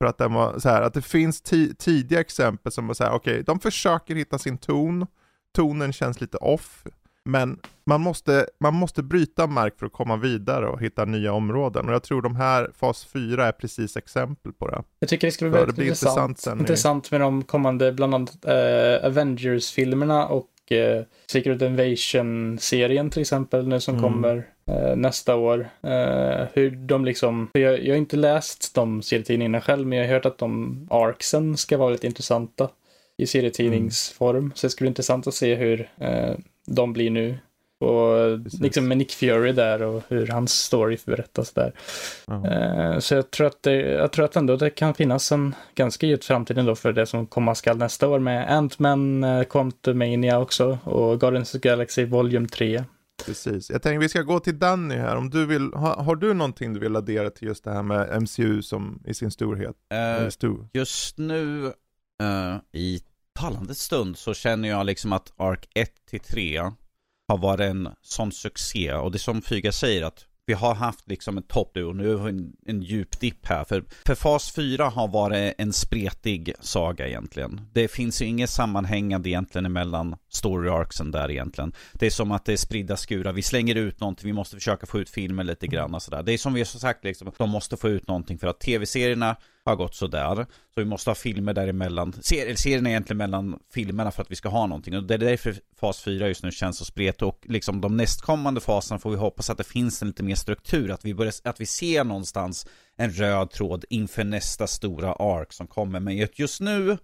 För 0.00 0.08
att 0.08 0.18
den 0.18 0.32
var 0.32 0.58
så 0.58 0.68
här, 0.68 0.82
att 0.82 0.94
det 0.94 1.02
finns 1.02 1.42
tidiga 1.78 2.20
exempel 2.20 2.72
som 2.72 2.86
var 2.86 2.94
så 2.94 3.04
här, 3.04 3.12
okej, 3.12 3.42
de 3.42 3.60
försöker 3.60 4.14
hitta 4.14 4.38
sin 4.38 4.58
ton, 4.58 5.06
tonen 5.54 5.92
känns 5.92 6.20
lite 6.20 6.36
off. 6.36 6.84
Men 7.26 7.58
man 7.86 8.00
måste, 8.00 8.46
man 8.60 8.74
måste 8.74 9.02
bryta 9.02 9.46
mark 9.46 9.78
för 9.78 9.86
att 9.86 9.92
komma 9.92 10.16
vidare 10.16 10.68
och 10.68 10.80
hitta 10.82 11.04
nya 11.04 11.32
områden. 11.32 11.88
Och 11.88 11.94
jag 11.94 12.02
tror 12.02 12.22
de 12.22 12.36
här 12.36 12.70
fas 12.78 13.04
4 13.04 13.46
är 13.46 13.52
precis 13.52 13.96
exempel 13.96 14.52
på 14.52 14.68
det. 14.68 14.82
Jag 14.98 15.08
tycker 15.08 15.26
det 15.26 15.32
skulle 15.32 15.50
bli 15.50 15.60
det 15.60 15.66
väldigt 15.66 15.84
intressant, 15.84 16.28
intressant 16.30 16.60
intressant 16.60 17.10
med 17.10 17.20
de 17.20 17.42
kommande, 17.44 17.92
bland 17.92 18.14
annat 18.14 18.44
eh, 18.44 19.06
Avengers-filmerna 19.06 20.26
och 20.26 20.72
eh, 20.72 21.02
Secret 21.26 21.62
Invasion-serien 21.62 23.10
till 23.10 23.20
exempel 23.22 23.68
nu 23.68 23.80
som 23.80 23.94
Mm. 23.96 24.02
kommer 24.12 24.46
eh, 24.70 24.96
nästa 24.96 25.36
år. 25.36 25.68
Hur 26.52 26.70
de 26.70 27.04
liksom, 27.04 27.48
för 27.52 27.58
jag, 27.60 27.84
jag 27.84 27.92
har 27.92 27.98
inte 27.98 28.16
läst 28.16 28.74
de 28.74 29.02
serietidningarna 29.02 29.60
själv, 29.60 29.86
men 29.86 29.98
jag 29.98 30.06
har 30.06 30.14
hört 30.14 30.26
att 30.26 30.38
de 30.38 30.78
arcsen 30.90 31.56
ska 31.56 31.78
vara 31.78 31.90
lite 31.90 32.06
intressanta 32.06 32.68
i 33.18 33.26
serietidningsform. 33.26 34.52
Så 34.54 34.66
det 34.66 34.70
skulle 34.70 34.84
bli 34.86 34.90
intressant 34.90 35.26
att 35.26 35.34
se 35.34 35.54
hur 35.54 35.90
eh, 36.00 36.34
de 36.66 36.92
blir 36.92 37.10
nu. 37.10 37.38
Och 37.80 38.42
Precis. 38.44 38.60
liksom 38.60 38.88
med 38.88 38.98
Nick 38.98 39.12
Fury 39.12 39.52
där 39.52 39.82
och 39.82 40.02
hur 40.08 40.26
hans 40.26 40.52
story 40.52 40.98
berättas 41.06 41.52
där. 41.52 41.72
Ja. 42.26 42.46
Eh, 42.46 42.98
Så 42.98 43.14
jag 43.14 43.30
tror, 43.30 43.46
att 43.46 43.62
det, 43.62 43.72
jag 43.76 44.12
tror 44.12 44.24
att 44.24 44.36
ändå 44.36 44.56
det 44.56 44.70
kan 44.70 44.94
finnas 44.94 45.32
en 45.32 45.54
ganska 45.74 46.06
ljus 46.06 46.26
framtid 46.26 46.58
ändå 46.58 46.74
för 46.74 46.92
det 46.92 47.06
som 47.06 47.26
komma 47.26 47.54
skall 47.54 47.76
nästa 47.78 48.08
år 48.08 48.18
med 48.18 48.48
Ant-Man, 48.50 49.24
eh, 49.24 49.42
Quantumania 49.44 50.38
också 50.38 50.78
och 50.84 51.20
Guardians 51.20 51.54
of 51.54 51.60
the 51.60 51.68
Galaxy 51.68 52.04
Volume 52.04 52.48
3. 52.48 52.84
Precis. 53.26 53.70
Jag 53.70 53.82
tänker 53.82 54.00
vi 54.00 54.08
ska 54.08 54.22
gå 54.22 54.40
till 54.40 54.58
Danny 54.58 54.94
här. 54.94 55.16
Om 55.16 55.30
du 55.30 55.46
vill, 55.46 55.72
ha, 55.74 56.02
har 56.02 56.16
du 56.16 56.34
någonting 56.34 56.72
du 56.74 56.80
vill 56.80 56.96
addera 56.96 57.30
till 57.30 57.48
just 57.48 57.64
det 57.64 57.72
här 57.72 57.82
med 57.82 58.22
MCU 58.22 58.62
som 58.62 59.02
i 59.06 59.14
sin 59.14 59.30
storhet? 59.30 59.76
Eller 59.90 60.30
stor? 60.30 60.68
just 60.72 61.18
nu 61.18 61.66
eh, 62.22 62.56
i 62.72 63.00
talande 63.36 63.74
stund 63.74 64.18
så 64.18 64.34
känner 64.34 64.68
jag 64.68 64.86
liksom 64.86 65.12
att 65.12 65.32
Ark 65.36 65.68
1 65.74 65.90
till 66.10 66.20
3 66.20 66.58
har 67.28 67.38
varit 67.38 67.70
en 67.70 67.88
sån 68.02 68.32
succé 68.32 68.92
och 68.92 69.12
det 69.12 69.18
som 69.18 69.42
Fyga 69.42 69.72
säger 69.72 70.02
att 70.02 70.26
vi 70.46 70.54
har 70.54 70.74
haft 70.74 71.08
liksom 71.08 71.36
en 71.36 71.42
topp 71.42 71.70
nu 71.74 71.84
och 71.84 71.96
nu 71.96 72.14
har 72.14 72.24
vi 72.24 72.30
en, 72.30 72.52
en 72.66 72.82
djup 72.82 73.20
dipp 73.20 73.46
här. 73.46 73.64
För, 73.64 73.84
för 74.06 74.14
fas 74.14 74.50
4 74.50 74.84
har 74.84 75.08
varit 75.08 75.54
en 75.58 75.72
spretig 75.72 76.54
saga 76.60 77.08
egentligen. 77.08 77.60
Det 77.72 77.88
finns 77.88 78.22
ju 78.22 78.26
inget 78.26 78.50
sammanhängande 78.50 79.28
egentligen 79.28 79.66
emellan 79.66 80.16
story 80.28 80.68
arcsen 80.68 81.10
där 81.10 81.30
egentligen. 81.30 81.72
Det 81.92 82.06
är 82.06 82.10
som 82.10 82.32
att 82.32 82.44
det 82.44 82.52
är 82.52 82.56
spridda 82.56 82.96
skurar. 82.96 83.32
Vi 83.32 83.42
slänger 83.42 83.74
ut 83.74 84.00
någonting, 84.00 84.26
vi 84.26 84.32
måste 84.32 84.56
försöka 84.56 84.86
få 84.86 85.00
ut 85.00 85.10
filmer 85.10 85.44
lite 85.44 85.66
grann 85.66 85.94
och 85.94 86.02
sådär. 86.02 86.22
Det 86.22 86.32
är 86.32 86.38
som 86.38 86.54
vi 86.54 86.60
har 86.60 86.64
sagt 86.64 87.04
liksom, 87.04 87.32
de 87.38 87.50
måste 87.50 87.76
få 87.76 87.88
ut 87.88 88.08
någonting 88.08 88.38
för 88.38 88.46
att 88.46 88.60
tv-serierna 88.60 89.36
har 89.66 89.76
gått 89.76 89.94
sådär. 89.94 90.34
Så 90.74 90.80
vi 90.80 90.84
måste 90.84 91.10
ha 91.10 91.14
filmer 91.14 91.54
däremellan. 91.54 92.12
Ser, 92.12 92.54
serien 92.54 92.86
är 92.86 92.90
egentligen 92.90 93.18
mellan 93.18 93.58
filmerna 93.74 94.10
för 94.10 94.22
att 94.22 94.30
vi 94.30 94.36
ska 94.36 94.48
ha 94.48 94.66
någonting. 94.66 94.96
Och 94.96 95.02
det 95.02 95.14
är 95.14 95.18
därför 95.18 95.54
fas 95.80 96.00
4 96.00 96.28
just 96.28 96.42
nu 96.42 96.52
känns 96.52 96.78
så 96.78 96.84
spretig. 96.84 97.28
Och 97.28 97.38
liksom 97.42 97.80
de 97.80 97.96
nästkommande 97.96 98.60
faserna 98.60 98.98
får 98.98 99.10
vi 99.10 99.16
hoppas 99.16 99.50
att 99.50 99.58
det 99.58 99.64
finns 99.64 100.02
en 100.02 100.08
lite 100.08 100.22
mer 100.22 100.34
struktur. 100.34 100.90
Att 100.90 101.04
vi, 101.04 101.14
börjar, 101.14 101.32
att 101.44 101.60
vi 101.60 101.66
ser 101.66 102.04
någonstans 102.04 102.66
en 102.96 103.10
röd 103.10 103.50
tråd 103.50 103.84
inför 103.90 104.24
nästa 104.24 104.66
stora 104.66 105.12
ark 105.12 105.52
som 105.52 105.66
kommer. 105.66 106.00
Men 106.00 106.28
just 106.34 106.60
nu 106.60 106.98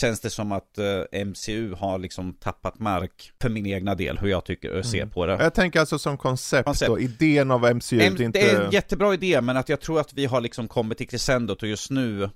känns 0.00 0.20
det 0.20 0.30
som 0.30 0.52
att 0.52 0.78
eh, 0.78 1.24
MCU 1.26 1.74
har 1.74 1.98
liksom 1.98 2.34
tappat 2.34 2.78
mark 2.78 3.32
för 3.42 3.48
min 3.48 3.66
egna 3.66 3.94
del, 3.94 4.18
hur 4.18 4.28
jag 4.28 4.44
tycker 4.44 4.78
och 4.78 4.86
ser 4.86 4.98
Mm. 4.98 5.10
på 5.10 5.26
det. 5.26 5.32
Jag 5.40 5.54
tänker 5.54 5.80
alltså 5.80 5.98
som 5.98 6.18
koncept, 6.18 6.64
Koncept. 6.64 6.88
då, 6.88 7.00
idén 7.00 7.50
av 7.50 7.60
MCU, 7.76 8.00
En, 8.00 8.14
det 8.14 8.22
är 8.22 8.24
inte... 8.24 8.38
Det 8.38 8.50
är 8.50 8.60
en 8.64 8.70
jättebra 8.70 9.14
idé, 9.14 9.40
men 9.40 9.56
att 9.56 9.68
jag 9.68 9.80
tror 9.80 10.00
att 10.00 10.12
vi 10.12 10.26
har 10.26 10.40
liksom 10.40 10.68
kommit 10.68 10.98
till 10.98 11.08
crescendot 11.08 11.62
och 11.62 11.68
just 11.68 11.90
nu 11.90 12.30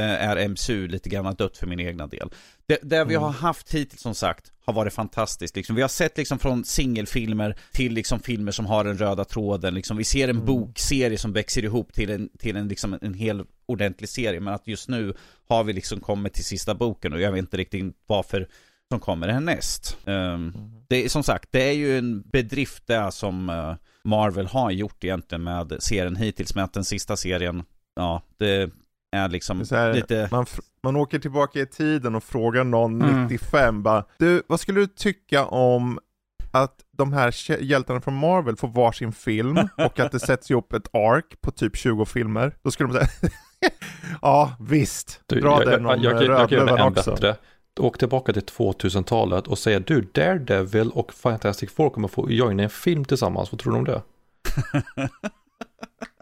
är 0.00 0.48
MCU 0.48 0.88
lite 0.88 1.08
grann 1.08 1.34
dött 1.34 1.56
för 1.56 1.66
min 1.66 1.80
egna 1.80 2.06
del. 2.06 2.30
Det, 2.66 2.78
det 2.82 3.04
vi 3.04 3.14
Mm. 3.14 3.22
har 3.22 3.30
haft 3.30 3.74
hittills 3.74 4.00
som 4.02 4.14
sagt 4.14 4.52
har 4.64 4.72
varit 4.72 4.92
fantastiskt. 4.92 5.56
Liksom, 5.56 5.76
vi 5.76 5.82
har 5.82 5.88
sett 5.88 6.18
liksom 6.18 6.38
från 6.38 6.64
singelfilmer 6.64 7.56
till 7.72 7.92
liksom 7.92 8.20
filmer 8.20 8.52
som 8.52 8.66
har 8.66 8.84
den 8.84 8.98
röda 8.98 9.24
tråden. 9.24 9.74
Liksom, 9.74 9.96
vi 9.96 10.04
ser 10.04 10.24
en 10.28 10.30
Mm. 10.36 10.46
bokserie 10.46 11.18
som 11.18 11.32
växer 11.32 11.64
ihop 11.64 11.92
till 11.92 12.10
en, 12.10 12.28
till 12.38 12.56
en, 12.56 12.68
liksom 12.68 12.98
en 13.02 13.14
hel 13.14 13.44
ordentlig 13.66 14.08
serie. 14.08 14.40
Men 14.40 14.54
att 14.54 14.66
just 14.66 14.88
nu 14.88 15.14
har 15.48 15.64
vi 15.64 15.72
liksom 15.72 16.00
kommit 16.00 16.32
till 16.34 16.44
sista 16.44 16.74
boken 16.74 17.12
och 17.12 17.20
jag 17.20 17.32
vet 17.32 17.38
inte 17.38 17.56
riktigt 17.56 17.94
varför 18.06 18.48
som 18.90 19.00
kommer 19.00 19.28
härnäst. 19.28 19.96
Um, 20.04 20.52
det 20.88 21.04
är 21.04 21.08
som 21.08 21.22
sagt, 21.22 21.48
det 21.52 21.68
är 21.68 21.72
ju 21.72 21.98
en 21.98 22.22
bedrift 22.22 22.86
där 22.86 23.10
som 23.10 23.48
eh, 23.50 23.74
Marvel 24.04 24.46
har 24.46 24.70
gjort 24.70 25.04
egentligen 25.04 25.42
med 25.44 25.76
serien 25.80 26.16
hittills. 26.16 26.54
Med 26.54 26.64
att 26.64 26.72
den 26.72 26.84
sista 26.84 27.16
serien, 27.16 27.62
ja, 27.96 28.22
det 28.38 28.70
är 29.14 29.28
liksom 29.28 29.60
är 29.60 29.76
här, 29.76 29.94
lite... 29.94 30.28
man, 30.30 30.46
man 30.82 30.96
åker 30.96 31.18
tillbaka 31.18 31.60
i 31.60 31.66
tiden 31.66 32.14
och 32.14 32.24
frågar 32.24 32.64
någon 32.64 33.02
Mm. 33.02 33.22
95 33.22 33.82
bara, 33.82 34.04
du, 34.18 34.42
vad 34.46 34.60
skulle 34.60 34.80
du 34.80 34.86
tycka 34.86 35.44
om 35.46 35.98
att 36.50 36.80
de 36.96 37.12
här 37.12 37.62
hjältarna 37.62 38.00
från 38.00 38.14
Marvel 38.14 38.56
får 38.56 38.68
varsin 38.68 39.12
film 39.12 39.58
och 39.76 40.00
att 40.00 40.12
det 40.12 40.20
sätts 40.20 40.50
ihop 40.50 40.72
ett 40.72 40.94
ark 40.94 41.40
på 41.40 41.50
typ 41.50 41.76
20 41.76 42.04
filmer? 42.04 42.56
Då 42.62 42.70
skulle 42.70 42.92
de 42.92 42.94
säga, 42.94 43.08
ja 44.22 44.56
visst, 44.60 45.20
Du, 45.26 45.40
dra 45.40 45.62
jag, 45.62 45.72
den 45.72 45.82
jag, 45.84 45.94
om 45.96 46.02
jag, 46.02 46.22
jag, 46.22 46.52
jag 46.52 46.66
det 46.66 46.72
än 46.72 46.80
också. 46.80 47.10
bättre. 47.10 47.36
Åk 47.80 47.98
tillbaka 47.98 48.32
till 48.32 48.42
2000-talet 48.42 49.46
och 49.46 49.58
säg 49.58 49.80
du 49.80 50.00
Daredevil 50.00 50.90
och 50.90 51.14
Fantastic 51.14 51.70
Four 51.70 51.90
kommer 51.90 52.08
få 52.08 52.30
joina 52.30 52.62
en 52.62 52.70
film 52.70 53.04
tillsammans. 53.04 53.52
Vad 53.52 53.58
tror 53.60 53.72
du 53.72 53.78
om 53.78 53.84
det? 53.84 54.02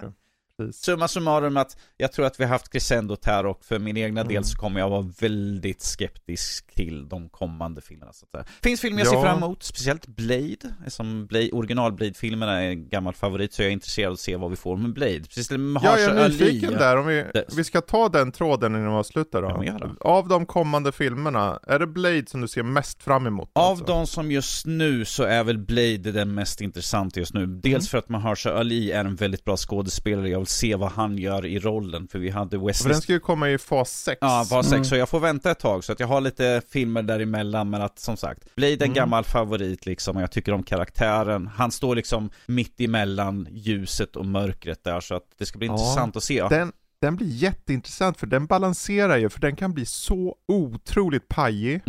Precis. 0.66 0.82
Summa 0.84 1.08
summarum 1.08 1.56
att 1.56 1.76
jag 1.96 2.12
tror 2.12 2.26
att 2.26 2.40
vi 2.40 2.44
har 2.44 2.50
haft 2.50 2.72
crescendot 2.72 3.24
här 3.24 3.46
och 3.46 3.64
för 3.64 3.78
min 3.78 3.96
egna 3.96 4.20
Mm. 4.20 4.32
del 4.32 4.44
så 4.44 4.58
kommer 4.58 4.80
jag 4.80 4.90
vara 4.90 5.12
väldigt 5.20 5.82
skeptisk 5.82 6.74
till 6.74 7.08
de 7.08 7.28
kommande 7.28 7.80
filmerna. 7.80 8.12
Så 8.12 8.24
att 8.24 8.30
säga. 8.30 8.44
Finns 8.62 8.80
filmer 8.80 8.98
jag 8.98 9.08
ser 9.08 9.16
Ja. 9.16 9.22
fram 9.22 9.36
emot, 9.36 9.62
speciellt 9.62 10.06
Blade. 10.06 10.56
Som 10.88 11.26
Blade 11.26 11.50
original 11.52 11.92
Blade-filmerna 11.92 12.62
är 12.62 12.68
en 12.70 12.88
gammal 12.88 13.14
favorit 13.14 13.52
så 13.52 13.62
jag 13.62 13.68
är 13.68 13.72
intresserad 13.72 14.06
av 14.08 14.12
att 14.12 14.20
se 14.20 14.36
vad 14.36 14.50
vi 14.50 14.56
får 14.56 14.76
med 14.76 14.92
Blade. 14.92 15.20
Precis 15.20 15.50
med 15.50 15.82
Ja, 15.84 15.98
jag 15.98 16.16
är 16.16 16.28
nyfiken 16.28 16.72
där, 16.72 16.96
om 16.96 17.06
vi, 17.06 17.14
Det- 17.34 17.44
vi 17.56 17.64
ska 17.64 17.80
ta 17.80 18.08
den 18.08 18.32
tråden 18.32 18.72
innan 18.74 18.86
vi 18.88 18.94
avslutar 18.94 19.42
Ja, 19.42 19.48
då. 19.80 19.86
det. 19.86 19.90
Av 20.00 20.28
de 20.28 20.46
kommande 20.46 20.92
filmerna, 20.92 21.58
är 21.66 21.78
det 21.78 21.86
Blade 21.86 22.24
som 22.26 22.40
du 22.40 22.48
ser 22.48 22.62
mest 22.62 23.02
fram 23.02 23.26
emot? 23.26 23.50
Av 23.52 23.70
alltså? 23.70 23.84
de 23.84 24.06
som 24.06 24.30
just 24.30 24.66
nu 24.66 25.04
så 25.04 25.22
är 25.22 25.44
väl 25.44 25.58
Blade 25.58 26.12
den 26.12 26.34
mest 26.34 26.60
intressanta 26.60 27.20
just 27.20 27.34
nu. 27.34 27.46
Dels 27.46 27.64
Mm. 27.74 27.82
för 27.82 27.98
att 27.98 28.08
Mahershala 28.08 28.58
Ali 28.58 28.92
är 28.92 29.04
en 29.04 29.14
väldigt 29.16 29.44
bra 29.44 29.56
skådespelare, 29.56 30.28
jag 30.28 30.38
vill 30.38 30.46
se 30.52 30.74
vad 30.76 30.92
han 30.92 31.18
gör 31.18 31.46
i 31.46 31.58
rollen. 31.58 32.08
För 32.08 32.18
vi 32.18 32.30
hade 32.30 32.58
För 32.58 32.66
Wesley 32.66 32.92
den 32.92 33.02
ska 33.02 33.12
ju 33.12 33.20
komma 33.20 33.50
i 33.50 33.58
fas 33.58 33.90
6. 34.02 34.18
Ja, 34.20 34.46
fas 34.50 34.66
6, 34.66 34.72
Mm. 34.72 34.84
så 34.84 34.96
jag 34.96 35.08
får 35.08 35.20
vänta 35.20 35.50
ett 35.50 35.58
tag. 35.58 35.84
Så 35.84 35.92
att 35.92 36.00
jag 36.00 36.06
har 36.06 36.20
lite 36.20 36.62
filmer 36.70 37.02
däremellan, 37.02 37.70
men 37.70 37.82
att 37.82 37.98
som 37.98 38.16
sagt, 38.16 38.54
Blade 38.54 38.72
är 38.72 38.76
en 38.76 38.82
Mm. 38.82 38.94
gammal 38.94 39.24
favorit 39.24 39.86
liksom, 39.86 40.16
och 40.16 40.22
jag 40.22 40.30
tycker 40.32 40.52
om 40.52 40.62
karaktären. 40.62 41.46
Han 41.46 41.70
står 41.70 41.96
liksom 41.96 42.30
mitt 42.46 42.80
emellan 42.80 43.48
ljuset 43.50 44.16
och 44.16 44.26
mörkret 44.26 44.84
där, 44.84 45.00
så 45.00 45.14
att 45.14 45.24
det 45.38 45.46
ska 45.46 45.58
bli 45.58 45.66
Ja, 45.66 45.72
intressant 45.72 46.16
att 46.16 46.22
se. 46.22 46.48
Den, 46.48 46.72
den 47.00 47.16
blir 47.16 47.26
jätteintressant 47.28 48.18
för 48.18 48.26
den 48.26 48.46
balanserar 48.46 49.16
ju, 49.16 49.28
för 49.30 49.40
den 49.40 49.56
kan 49.56 49.72
bli 49.74 49.86
så 49.86 50.36
otroligt 50.48 51.28
pajig. 51.28 51.80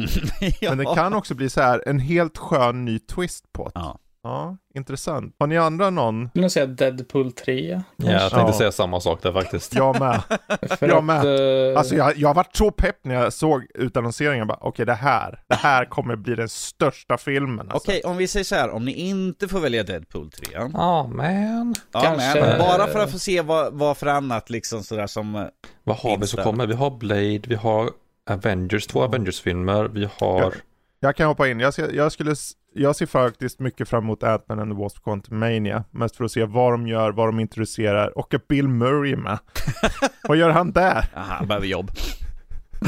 ja. 0.60 0.70
Men 0.76 0.78
den 0.78 0.96
kan 0.96 1.14
också 1.14 1.36
bli 1.36 1.50
så 1.50 1.62
här 1.62 1.84
en 1.88 2.00
helt 2.00 2.38
skön 2.38 2.86
ny 2.86 3.00
twist 3.00 3.46
på 3.54 3.66
det. 3.66 3.72
Ja. 3.76 4.00
Ja, 4.26 4.58
intressant. 4.76 5.36
Har 5.40 5.48
ni 5.48 5.58
andra 5.58 5.90
någon? 5.90 6.22
Jag 6.22 6.30
vill 6.34 6.42
nog 6.42 6.52
säga 6.52 6.66
Deadpool 6.66 7.32
3. 7.32 7.82
Ja, 7.96 8.12
jag 8.12 8.20
tänkte 8.22 8.38
Ja. 8.40 8.54
säga 8.54 8.72
samma 8.72 9.00
sak 9.00 9.22
där 9.22 9.34
faktiskt. 9.34 9.76
Jag 9.76 10.00
med. 10.00 10.22
Jag 10.80 10.92
att, 10.92 11.04
med. 11.04 11.72
eh, 11.72 11.78
Alltså 11.80 11.96
jag, 11.96 12.18
jag 12.18 12.30
har 12.30 12.36
varit 12.36 12.56
så 12.56 12.72
pepp 12.72 12.96
när 13.04 13.16
jag 13.16 13.34
såg 13.34 13.66
utannonseringen, 13.74 14.48
bara 14.48 14.58
okej 14.62 14.86
det 14.86 14.94
här, 14.94 15.40
det 15.48 15.56
här 15.56 15.86
kommer 15.86 16.16
bli 16.16 16.36
den 16.36 16.50
största 16.50 17.18
filmen 17.18 17.72
alltså. 17.72 17.92
Okej, 17.92 18.02
om 18.04 18.18
vi 18.18 18.28
säger 18.28 18.44
så 18.44 18.56
här, 18.56 18.70
om 18.70 18.86
ni 18.86 18.92
inte 18.92 19.48
får 19.48 19.60
välja 19.60 19.84
Deadpool 19.84 20.32
3. 20.32 20.46
Ja, 20.74 21.08
men. 21.14 21.76
Ja, 21.92 22.02
Kanske- 22.02 22.42
men 22.42 22.60
bara 22.60 22.88
för 22.88 23.00
att 23.00 23.12
få 23.12 23.20
se 23.20 23.42
vad, 23.42 23.74
vad 23.74 23.98
för 23.98 24.08
annat 24.08 24.50
liksom 24.50 24.84
sådär 24.84 25.08
som... 25.08 25.36
eh, 25.36 25.44
Vad 25.84 25.96
har 25.98 26.18
vi 26.18 26.28
som 26.28 26.44
kommer? 26.44 26.68
Vi 26.68 26.74
har 26.74 26.92
Blade, 26.92 27.42
vi 27.48 27.56
har 27.56 27.90
Avengers, 28.30 28.88
två 28.88 29.04
Avengers-filmer, 29.04 29.84
vi 29.84 30.08
har... 30.20 30.54
Jag 31.00 31.16
kan 31.16 31.28
hoppa 31.28 31.48
in, 31.48 31.60
jag, 31.60 31.74
ser, 31.74 31.92
jag, 31.94 32.12
skulle, 32.12 32.36
jag 32.76 32.96
ser 32.96 33.06
faktiskt 33.06 33.60
mycket 33.60 33.90
fram 33.90 34.04
emot 34.04 34.24
Ant-Man 34.24 34.60
and 34.60 34.72
the 34.72 34.78
Wasp 34.78 35.04
Quantumania. 35.04 35.84
Mest 35.92 36.16
för 36.16 36.24
att 36.26 36.32
se 36.32 36.46
vad 36.46 36.74
de 36.74 36.88
gör, 36.88 37.12
vad 37.12 37.28
de 37.28 37.40
introducerar 37.40 38.18
och 38.18 38.34
att 38.34 38.48
Bill 38.48 38.68
Murray 38.68 39.12
är 39.12 39.16
med. 39.18 39.38
vad 40.28 40.38
gör 40.38 40.50
han 40.50 40.72
där? 40.72 41.06
Aha, 41.16 41.34
han 41.34 41.48
behöver 41.48 41.68
jobb. 41.68 41.92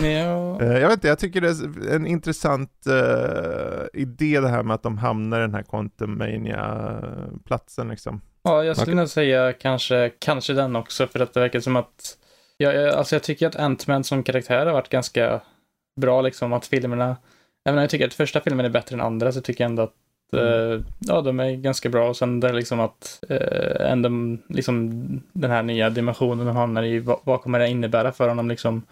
ja, 0.04 0.62
Eh, 0.62 0.68
jag 0.78 0.88
vet 0.88 0.98
inte, 0.98 1.08
jag 1.08 1.20
tycker 1.20 1.42
det 1.42 1.50
är 1.50 1.96
en 1.96 2.08
intressant 2.08 2.72
eh, 2.88 3.86
idé 4.02 4.40
det 4.40 4.50
här 4.50 4.64
med 4.64 4.76
att 4.76 4.84
de 4.84 4.98
hamnar 4.98 5.38
i 5.40 5.42
den 5.42 5.54
här 5.54 5.64
Quantumania-platsen 5.64 7.88
liksom. 7.90 8.22
ja, 8.44 8.64
jag 8.64 8.76
skulle 8.78 8.86
Okej. 8.92 8.96
nog 8.96 9.10
säga 9.10 9.54
kanske, 9.54 10.12
kanske 10.20 10.54
den 10.54 10.76
också, 10.76 11.08
för 11.08 11.20
att 11.20 11.34
det 11.34 11.40
verkar 11.40 11.60
som 11.60 11.76
att 11.76 12.18
jag, 12.58 12.76
jag- 12.76 12.94
alltså 12.96 13.16
jag 13.16 13.24
tycker 13.24 13.48
att 13.48 13.56
Ant-Man 13.56 14.04
som 14.04 14.24
karaktär 14.24 14.66
har 14.66 14.74
varit 14.74 14.90
ganska 14.90 15.42
bra, 16.02 16.22
liksom 16.22 16.54
att 16.54 16.66
filmerna, 16.66 17.18
även 17.66 17.78
om 17.78 17.82
jag 17.82 17.90
tycker 17.90 18.08
att 18.08 18.14
första 18.14 18.42
filmen 18.42 18.66
är 18.66 18.70
bättre 18.70 18.94
än 18.94 19.02
andra, 19.02 19.32
så 19.32 19.42
tycker 19.42 19.64
jag 19.64 19.70
ändå 19.70 19.84
att 19.84 19.94
eh, 20.34 20.82
ja, 21.00 21.22
de 21.22 21.40
är 21.40 21.52
ganska 21.52 21.90
bra. 21.90 22.10
Och 22.10 22.18
sen 22.18 22.40
det 22.40 22.54
liksom 22.54 22.80
att 22.80 23.24
eh, 23.30 23.92
ändå 23.92 24.38
liksom 24.50 25.04
den 25.34 25.52
här 25.52 25.64
nya 25.64 25.90
dimensionen 25.90 26.48
han 26.48 26.56
hamnar 26.56 26.84
i, 26.84 27.00
vad, 27.00 27.20
vad 27.24 27.42
kommer 27.42 27.60
det 27.60 27.68
innebära 27.68 28.12
för 28.12 28.28
honom 28.28 28.50
liksom? 28.50 28.84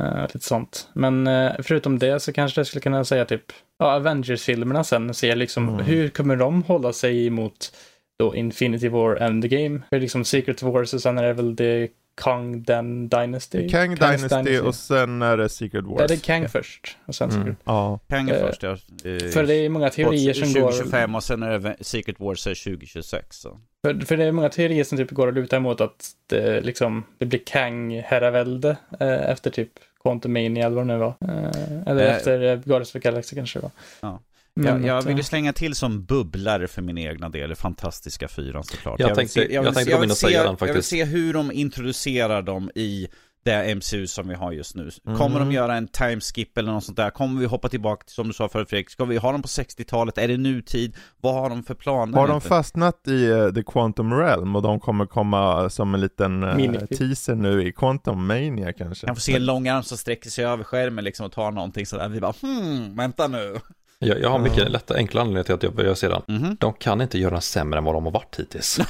Uh, 0.00 0.22
lite 0.22 0.38
sånt. 0.38 0.88
Men 0.92 1.26
uh, 1.26 1.52
förutom 1.62 1.98
det 1.98 2.20
så 2.20 2.32
kanske 2.32 2.60
jag 2.60 2.66
skulle 2.66 2.80
kunna 2.80 3.04
säga 3.04 3.24
typ, 3.24 3.42
ja, 3.78 3.94
Avengers-filmerna 3.94 4.84
sen, 4.84 5.14
se 5.14 5.34
liksom 5.34 5.68
Mm. 5.68 5.80
hur 5.80 6.08
kommer 6.08 6.36
de 6.36 6.62
hålla 6.62 6.92
sig 6.92 7.26
emot 7.26 7.72
då 8.18 8.36
Infinity 8.36 8.88
War 8.88 9.16
Endgame? 9.16 9.80
För 9.90 10.00
liksom 10.00 10.24
Secret 10.24 10.62
Wars 10.62 10.94
och 10.94 11.02
sen 11.02 11.18
är 11.18 11.22
det 11.22 11.32
väl 11.32 11.56
det 11.56 11.88
Kang 12.18 12.62
Den 12.62 13.08
Dynasty? 13.08 13.68
Kang 13.68 13.94
Kang's 13.96 14.16
Dynasty 14.28 14.58
och 14.58 14.74
sen 14.74 15.22
är 15.22 15.36
det 15.36 15.48
Secret 15.48 15.84
Wars. 15.84 16.00
Ja, 16.00 16.06
det 16.06 16.14
är 16.14 16.18
Kang 16.18 16.48
först. 16.48 16.96
Och 17.06 17.14
sen 17.14 17.30
Mm. 17.30 17.42
Secret. 17.42 17.56
Ja. 17.64 17.98
Kang 18.08 18.28
är 18.30 18.34
Eh, 18.34 18.40
först 18.46 18.62
ja. 18.62 18.70
Eh, 18.70 19.18
För 19.30 19.44
det 19.46 19.54
är 19.54 19.68
många 19.68 19.90
teorier 19.90 20.34
som 20.34 20.52
går... 20.52 20.70
2025 20.70 21.14
och 21.14 21.24
sen 21.24 21.42
är 21.42 21.58
det 21.58 21.76
Secret 21.80 22.20
Wars 22.20 22.46
är 22.46 22.54
2026. 22.64 23.36
Så. 23.36 23.60
För, 23.84 24.06
för 24.06 24.16
det 24.16 24.24
är 24.24 24.32
många 24.32 24.48
teorier 24.48 24.84
som 24.84 24.98
typ 24.98 25.10
går 25.10 25.28
att 25.28 25.34
luta 25.34 25.56
emot 25.56 25.80
att 25.80 26.10
det, 26.26 26.60
liksom, 26.60 27.04
det 27.18 27.26
blir 27.26 27.40
Kang-herravälde 27.46 28.76
eh, 29.00 29.30
efter 29.30 29.50
typ 29.50 29.70
Quantum 30.02 30.32
Mania 30.32 30.66
eller 30.66 30.76
vad 30.76 30.86
det 30.86 30.92
nu 30.92 30.98
var. 30.98 31.14
Eh, 31.20 31.82
eller 31.92 32.06
Eh. 32.06 32.16
efter 32.16 32.42
eh, 32.42 32.54
Guardians 32.56 32.88
of 32.88 32.92
the 32.92 32.98
Galaxy 32.98 33.36
kanske 33.36 33.58
det 33.58 33.62
var. 33.62 33.70
Ja. 34.00 34.20
Jag, 34.64 34.84
jag 34.84 35.02
vill 35.02 35.16
ju 35.16 35.20
eh, 35.20 35.24
slänga 35.24 35.52
till 35.52 35.74
som 35.74 36.04
bubblare 36.04 36.68
för 36.68 36.82
min 36.82 36.98
egna 36.98 37.28
del, 37.28 37.54
Fantastiska 37.54 38.28
Fyran 38.28 38.64
såklart. 38.64 39.00
Jag 39.00 39.06
vill 39.08 39.16
tänkte- 39.16 39.32
se- 39.40 39.54
jag 39.54 39.62
vill 39.62 39.74
tänkte 39.74 39.94
in 39.94 40.00
vill 40.00 40.10
och 40.10 40.16
säga 40.16 40.30
se- 40.30 40.36
den 40.36 40.44
Jag 40.46 40.66
vill 40.66 40.68
faktiskt. 40.74 40.88
se 40.88 41.04
hur 41.04 41.32
de 41.34 41.52
introducerar 41.52 42.42
dem 42.42 42.70
i 42.74 43.08
det 43.44 43.74
MCU 43.74 44.06
som 44.06 44.28
vi 44.28 44.34
har 44.34 44.52
just 44.52 44.74
nu. 44.74 44.90
Kommer 45.04 45.36
Mm. 45.36 45.48
de 45.48 45.52
göra 45.54 45.74
en 45.74 45.88
timeskip 45.88 46.58
eller 46.58 46.72
något 46.72 46.84
sånt 46.84 46.96
där? 46.96 47.10
Kommer 47.10 47.40
vi 47.40 47.46
hoppa 47.46 47.68
tillbaka, 47.68 48.04
till, 48.04 48.14
som 48.14 48.26
du 48.28 48.32
sa 48.34 48.48
förut 48.48 48.70
Fredrik, 48.70 48.90
ska 48.90 49.04
vi 49.04 49.16
ha 49.16 49.32
dem 49.32 49.42
på 49.42 49.48
60-talet? 49.48 50.18
Är 50.18 50.28
det 50.28 50.36
nutid? 50.36 50.96
Vad 51.20 51.34
har 51.34 51.50
de 51.50 51.62
för 51.62 51.74
planer? 51.74 52.18
Har 52.18 52.28
de 52.28 52.40
fastnat 52.40 53.08
i 53.08 53.30
eh, 53.30 53.48
The 53.50 53.62
Quantum 53.62 54.12
Realm 54.18 54.56
och 54.56 54.62
de 54.62 54.80
kommer 54.80 55.06
komma 55.06 55.70
som 55.70 55.94
en 55.94 56.00
liten 56.00 56.42
uh, 56.44 56.86
teaser 56.86 57.34
nu 57.34 57.66
i 57.68 57.72
Quantum 57.72 58.26
Mania 58.26 58.72
kanske? 58.72 59.06
kan 59.06 59.14
få 59.16 59.20
se 59.20 59.36
en 59.36 59.46
lång 59.46 59.68
arm 59.68 59.82
som 59.82 59.98
sträcker 59.98 60.30
sig 60.30 60.44
över 60.44 60.64
skärmen 60.64 61.04
liksom 61.04 61.26
och 61.26 61.32
tar 61.32 61.50
någonting 61.50 61.86
sådär. 61.86 62.08
Vi 62.08 62.20
bara 62.20 62.34
hmm, 62.42 62.96
vänta 62.96 63.28
nu. 63.28 63.56
Jag, 63.98 64.20
jag 64.20 64.30
har 64.30 64.38
mycket 64.38 64.70
lätta, 64.70 64.94
enkla 64.94 65.20
anledningar 65.20 65.44
till 65.44 65.54
att 65.54 65.62
jag 65.62 65.74
börjar 65.74 65.94
se 65.94 66.08
den. 66.08 66.22
Mhm. 66.28 66.56
De 66.60 66.72
kan 66.72 67.00
inte 67.00 67.18
göra 67.18 67.30
den 67.32 67.42
sämre 67.42 67.78
än 67.78 67.84
vad 67.84 67.94
de 67.94 68.04
har 68.04 68.12
varit 68.12 68.36
hittills. 68.38 68.80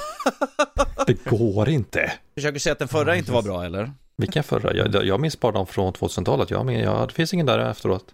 det 1.06 1.24
går 1.24 1.68
inte. 1.68 2.12
Försöker 2.34 2.58
säga 2.58 2.72
att 2.72 2.78
den 2.78 2.88
förra 2.88 3.16
inte 3.16 3.32
var 3.32 3.42
bra 3.42 3.64
eller? 3.64 3.92
Vilken 4.16 4.42
förra? 4.44 4.74
Jag, 4.74 5.04
jag 5.06 5.20
minns 5.20 5.40
bara 5.40 5.52
de 5.52 5.66
från 5.66 5.92
2000-talet. 5.92 6.50
Jag, 6.50 6.66
men, 6.66 6.78
jag, 6.80 7.08
det 7.08 7.14
finns 7.14 7.34
ingen 7.34 7.46
där 7.46 7.58
efteråt. 7.58 8.04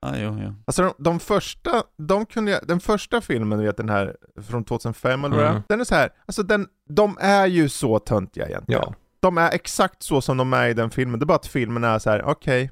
Ja, 0.00 0.12
jo, 0.16 0.38
jo. 0.42 0.54
Alltså 0.64 0.82
de, 0.82 0.94
de 0.98 1.20
första, 1.20 1.82
de 1.96 2.26
kunde 2.26 2.50
jag, 2.50 2.66
den 2.66 2.80
första 2.80 3.20
filmen, 3.20 3.58
du 3.58 3.64
vet 3.64 3.76
den 3.76 3.88
här 3.88 4.16
från 4.48 4.64
2005 4.64 5.24
eller 5.24 5.36
vad 5.36 5.46
Mm. 5.46 5.62
den 5.68 5.80
är 5.80 5.84
så 5.84 5.94
här, 5.94 6.10
alltså 6.26 6.42
den, 6.42 6.66
de 6.88 7.18
är 7.20 7.46
ju 7.46 7.68
så 7.68 7.98
töntiga 7.98 8.46
egentligen. 8.48 8.82
Ja, 8.86 8.94
De 9.20 9.38
är 9.38 9.50
exakt 9.52 10.02
så 10.02 10.20
som 10.20 10.36
de 10.36 10.52
är 10.52 10.68
i 10.68 10.74
den 10.74 10.90
filmen, 10.90 11.20
det 11.20 11.24
är 11.24 11.26
bara 11.26 11.34
att 11.36 11.46
filmen 11.46 11.84
är 11.84 11.98
så 11.98 12.10
här: 12.10 12.22
okej, 12.22 12.70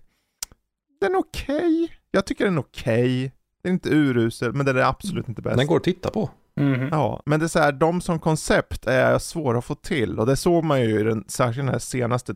den 1.00 1.14
är 1.14 1.18
okej, 1.18 1.92
jag 2.14 2.26
tycker 2.26 2.44
den 2.44 2.54
är 2.56 2.60
okej, 2.60 3.32
den 3.62 3.70
är 3.70 3.74
inte 3.74 3.88
urusel, 3.88 4.52
men 4.52 4.66
den 4.66 4.76
är 4.76 4.82
absolut 4.82 5.28
inte 5.28 5.42
bäst. 5.42 5.56
den 5.56 5.66
går 5.66 5.76
att 5.76 5.84
titta 5.84 6.10
på. 6.10 6.30
mhm. 6.60 6.88
Ja, 6.90 7.22
men 7.26 7.40
det 7.40 7.46
är 7.46 7.48
så 7.48 7.58
här, 7.58 7.72
de 7.72 8.00
som 8.00 8.18
koncept 8.18 8.86
är 8.86 9.18
svåra 9.18 9.58
att 9.58 9.64
få 9.64 9.74
till 9.74 10.18
och 10.18 10.26
det 10.26 10.36
såg 10.36 10.64
man 10.64 10.80
ju 10.80 11.00
i 11.00 11.02
den, 11.02 11.24
särskilt 11.28 11.66
den 11.66 11.72
här 11.72 11.78
senaste, 11.78 12.34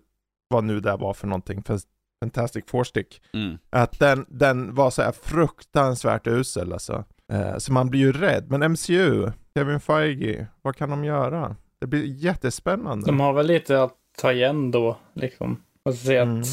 vad 0.49 0.65
nu 0.65 0.81
det 0.81 0.97
var 0.97 1.15
för 1.15 1.27
någonting, 1.27 1.63
Fantastic 2.25 2.65
Four 2.67 2.85
Stick. 2.85 3.23
Mm. 3.35 3.59
Att 3.71 3.99
den, 3.99 4.27
den 4.29 4.75
var 4.75 4.91
så 4.91 5.03
här 5.03 5.13
fruktansvärt 5.23 6.27
usel 6.27 6.73
alltså. 6.73 7.05
Eh, 7.33 7.59
så 7.59 7.73
man 7.73 7.91
blir 7.91 8.01
ju 8.01 8.13
rädd. 8.13 8.45
Men 8.51 8.73
MCU, 8.73 9.31
Kevin 9.55 9.81
Feige, 9.81 10.47
vad 10.63 10.77
kan 10.77 10.91
de 10.91 11.05
göra? 11.05 11.57
Det 11.81 11.87
blir 11.87 12.05
jättespännande. 12.05 13.07
De 13.07 13.21
har 13.21 13.33
väl 13.33 13.47
lite 13.47 13.83
att 13.83 13.95
ta 14.19 14.33
igen 14.33 14.71
då, 14.71 14.97
liksom. 15.15 15.63
Och 15.85 15.95
se 15.95 16.17
Mm. 16.17 16.41
att 16.41 16.47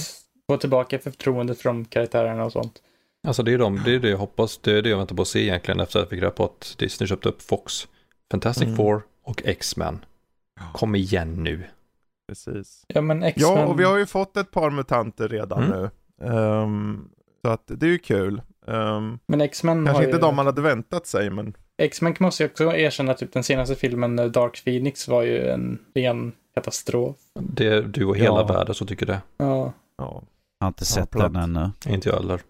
få 0.51 0.57
tillbaka 0.57 0.99
förtroendet 0.99 1.59
från 1.61 1.86
karaktärerna 1.86 2.45
och 2.45 2.51
sånt. 2.51 2.73
Alltså 3.26 3.43
det 3.43 3.53
är, 3.53 3.57
de, 3.57 3.82
det 3.86 3.95
är 3.95 3.99
det 3.99 4.09
jag 4.09 4.17
hoppas, 4.17 4.57
det 4.57 4.78
är 4.78 4.82
det 4.82 4.89
jag 4.89 4.97
väntar 4.97 5.15
på 5.15 5.21
att 5.21 5.28
se 5.28 5.39
egentligen 5.41 5.80
efter 5.80 5.99
att 5.99 6.03
jag 6.03 6.09
fick 6.09 6.19
reda 6.21 6.32
på 6.32 6.43
att 6.45 6.76
Disney 6.78 7.07
köpte 7.07 7.30
upp 7.30 7.41
Fox. 7.41 7.88
Fantastic 8.32 8.63
Mm. 8.63 8.76
Four 8.76 9.01
och 9.23 9.41
X-Men. 9.45 10.05
Kom 10.73 10.95
igen 10.95 11.43
nu. 11.43 11.63
Precis. 12.28 12.84
Ja, 12.88 13.01
men 13.01 13.23
X-Men... 13.23 13.51
Ja, 13.57 13.65
och 13.65 13.80
vi 13.80 13.84
har 13.84 13.97
ju 13.97 14.05
fått 14.05 14.38
ett 14.38 14.51
par 14.51 14.69
mutanter 14.69 15.28
redan 15.28 15.63
Mm. 15.63 15.80
nu. 15.80 15.89
Ehm, 16.28 17.09
så 17.45 17.51
att 17.51 17.63
det 17.65 17.86
är 17.86 17.89
ju 17.89 17.97
kul. 17.97 18.41
Um, 18.67 19.19
Men 19.28 19.41
X-Men 19.41 19.86
kanske 19.86 19.99
har 20.03 20.03
inte 20.03 20.17
ju... 20.17 20.21
de 20.21 20.36
man 20.36 20.45
hade 20.45 20.61
väntat 20.61 21.07
sig, 21.07 21.30
men 21.30 21.53
X-Men 21.78 22.15
måste 22.19 22.43
jag 22.43 22.49
också 22.51 22.63
erkänna, 22.76 23.13
typ 23.13 23.34
den 23.34 23.43
senaste 23.43 23.76
filmen, 23.76 24.19
eh, 24.19 24.26
Dark 24.26 24.63
Phoenix, 24.63 25.07
var 25.07 25.21
ju 25.21 25.47
en 25.49 25.80
ren 25.95 26.32
katastrof. 26.55 27.15
Det 27.39 27.67
är 27.67 27.82
du 27.82 28.05
och 28.05 28.17
hela 28.17 28.39
Ja. 28.39 28.43
världen 28.45 28.76
som 28.76 28.88
tycker 28.88 29.05
det. 29.05 29.21
Ja. 29.38 29.73
ja. 29.97 30.23
Jag 30.59 30.65
har 30.65 30.67
inte 30.67 30.86
sett 30.86 31.11
platt. 31.11 31.34
den 31.34 31.43
ännu. 31.43 31.71
Inte 31.88 32.09
jag 32.09 32.15
heller. 32.15 32.41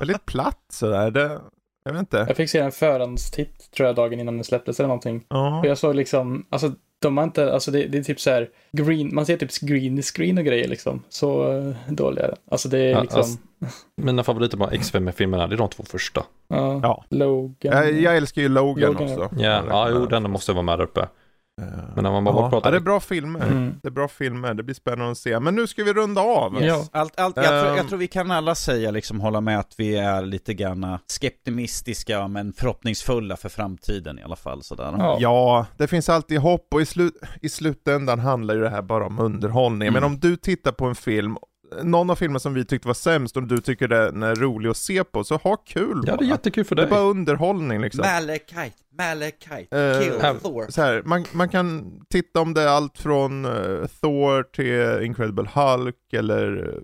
Väldigt 0.00 0.26
platt 0.26 0.64
sådär. 0.72 1.10
Det, 1.10 1.40
jag 1.84 1.92
vet 1.92 2.00
inte. 2.00 2.24
Jag 2.28 2.36
fick 2.36 2.50
se 2.50 2.58
en 2.58 2.72
förhandstitt, 2.72 3.70
tror 3.70 3.86
jag, 3.86 3.96
dagen 3.96 4.20
innan 4.20 4.34
den 4.34 4.44
släpptes 4.44 4.80
eller 4.80 4.88
någonting. 4.88 5.24
Ja. 5.28 5.58
Och 5.60 5.66
jag 5.66 5.78
såg 5.78 5.94
liksom, 5.94 6.46
alltså 6.50 6.72
de 6.98 7.16
har 7.16 7.24
inte, 7.24 7.52
alltså 7.52 7.70
det, 7.70 7.86
det 7.86 7.98
är 7.98 8.02
typ 8.02 8.20
så 8.20 8.30
här 8.30 8.48
green, 8.72 9.14
man 9.14 9.26
ser 9.26 9.36
typ 9.36 9.60
green 9.60 10.02
screen 10.02 10.38
och 10.38 10.44
grejer 10.44 10.68
liksom. 10.68 11.02
Så 11.08 11.52
uh, 11.52 11.74
dåliga 11.88 12.24
är 12.24 12.28
den. 12.28 12.38
Alltså 12.50 12.68
det 12.68 12.78
är 12.78 12.90
Ja, 12.90 13.02
liksom, 13.02 13.18
alltså- 13.20 13.38
Mina 13.96 14.24
favoriter 14.24 14.58
på 14.58 14.70
X-Men-filmerna, 14.70 15.46
det 15.46 15.54
är 15.54 15.58
de 15.58 15.68
två 15.68 15.82
första. 15.82 16.24
ja, 16.48 16.80
Ja. 16.82 17.04
Logan. 17.10 17.56
Jag, 17.76 17.92
jag 17.92 18.16
älskar 18.16 18.42
ju 18.42 18.48
Logan, 18.48 18.92
Logan, 18.92 19.02
också. 19.22 19.30
Ja, 19.42 19.62
ja 19.68 19.90
jo, 19.90 20.06
den 20.06 20.30
måste 20.30 20.52
vara 20.52 20.62
med 20.62 20.78
där 20.78 20.84
uppe. 20.84 21.08
Men 21.94 22.04
när 22.04 22.10
man 22.10 22.24
bara 22.24 22.36
ja. 22.36 22.50
pratar- 22.50 22.66
ja, 22.68 22.70
det 22.70 22.76
är 22.76 22.80
bra 22.80 23.00
filmer. 23.00 23.46
Mm. 23.46 23.74
Det 23.82 23.88
är 23.88 23.92
bra 23.92 24.08
filmer, 24.08 24.54
det 24.54 24.62
blir 24.62 24.74
spännande 24.74 25.10
att 25.12 25.18
se. 25.18 25.40
Men 25.40 25.54
nu 25.54 25.66
ska 25.66 25.84
vi 25.84 25.92
runda 25.92 26.20
av. 26.20 26.62
Ja. 26.62 26.84
Allt, 26.92 27.20
allt, 27.20 27.36
jag, 27.36 27.44
tror, 27.46 27.70
Ehm. 27.70 27.76
jag 27.76 27.88
tror 27.88 27.98
vi 27.98 28.06
kan 28.06 28.30
alla 28.30 28.54
säga, 28.54 28.90
liksom 28.90 29.20
hålla 29.20 29.40
med 29.40 29.58
att 29.58 29.74
vi 29.78 29.96
är 29.96 30.22
lite 30.22 30.54
grann 30.54 30.98
skeptimistiska 31.06 32.28
men 32.28 32.52
förhoppningsfulla 32.52 33.36
för 33.36 33.48
framtiden 33.48 34.18
i 34.18 34.22
alla 34.22 34.36
fall. 34.36 34.62
Sådär. 34.62 34.94
Ja. 34.98 35.16
Ja, 35.20 35.66
det 35.76 35.86
finns 35.86 36.08
alltid 36.08 36.38
hopp 36.38 36.68
och 36.74 36.80
i, 36.80 36.86
slut, 36.86 37.14
i 37.42 37.48
slutändan 37.48 38.18
handlar 38.20 38.54
ju 38.54 38.60
det 38.60 38.70
här 38.70 38.82
bara 38.82 39.06
om 39.06 39.18
underhållning. 39.18 39.92
Men 39.92 40.02
Mm. 40.02 40.12
om 40.12 40.18
du 40.20 40.36
tittar 40.36 40.72
på 40.72 40.84
en 40.86 40.94
film, 40.94 41.36
någon 41.82 42.10
av 42.10 42.16
filmerna 42.16 42.38
som 42.38 42.54
vi 42.54 42.64
tyckte 42.64 42.88
var 42.88 42.94
sämst 42.94 43.36
och 43.36 43.42
du 43.42 43.58
tycker 43.60 43.88
den 43.88 44.22
är 44.22 44.34
rolig 44.34 44.70
att 44.70 44.76
se 44.76 45.04
på, 45.04 45.24
så 45.24 45.36
ha 45.36 45.56
kul 45.56 46.02
Ja, 46.06 46.16
det 46.16 46.24
är 46.24 46.28
jättekul 46.28 46.64
för 46.64 46.74
Det 46.74 46.82
är 46.82 46.86
dig. 46.86 46.90
bara 46.90 47.00
underhållning 47.02 47.80
liksom. 47.80 48.04
Malekite, 48.06 48.70
Malekite, 48.98 49.78
Eh, 49.78 50.00
kill 50.00 50.20
här- 50.20 50.34
Thor. 50.34 50.66
Så 50.68 50.82
här, 50.82 51.02
man, 51.04 51.24
man 51.32 51.48
kan 51.48 51.92
titta 52.10 52.40
om 52.40 52.54
det 52.54 52.62
är 52.62 52.66
allt 52.68 52.98
från 52.98 53.44
eh, 53.44 53.86
Thor 54.00 54.42
till 54.42 55.04
Incredible 55.06 55.48
Hulk 55.54 56.12
eller 56.12 56.74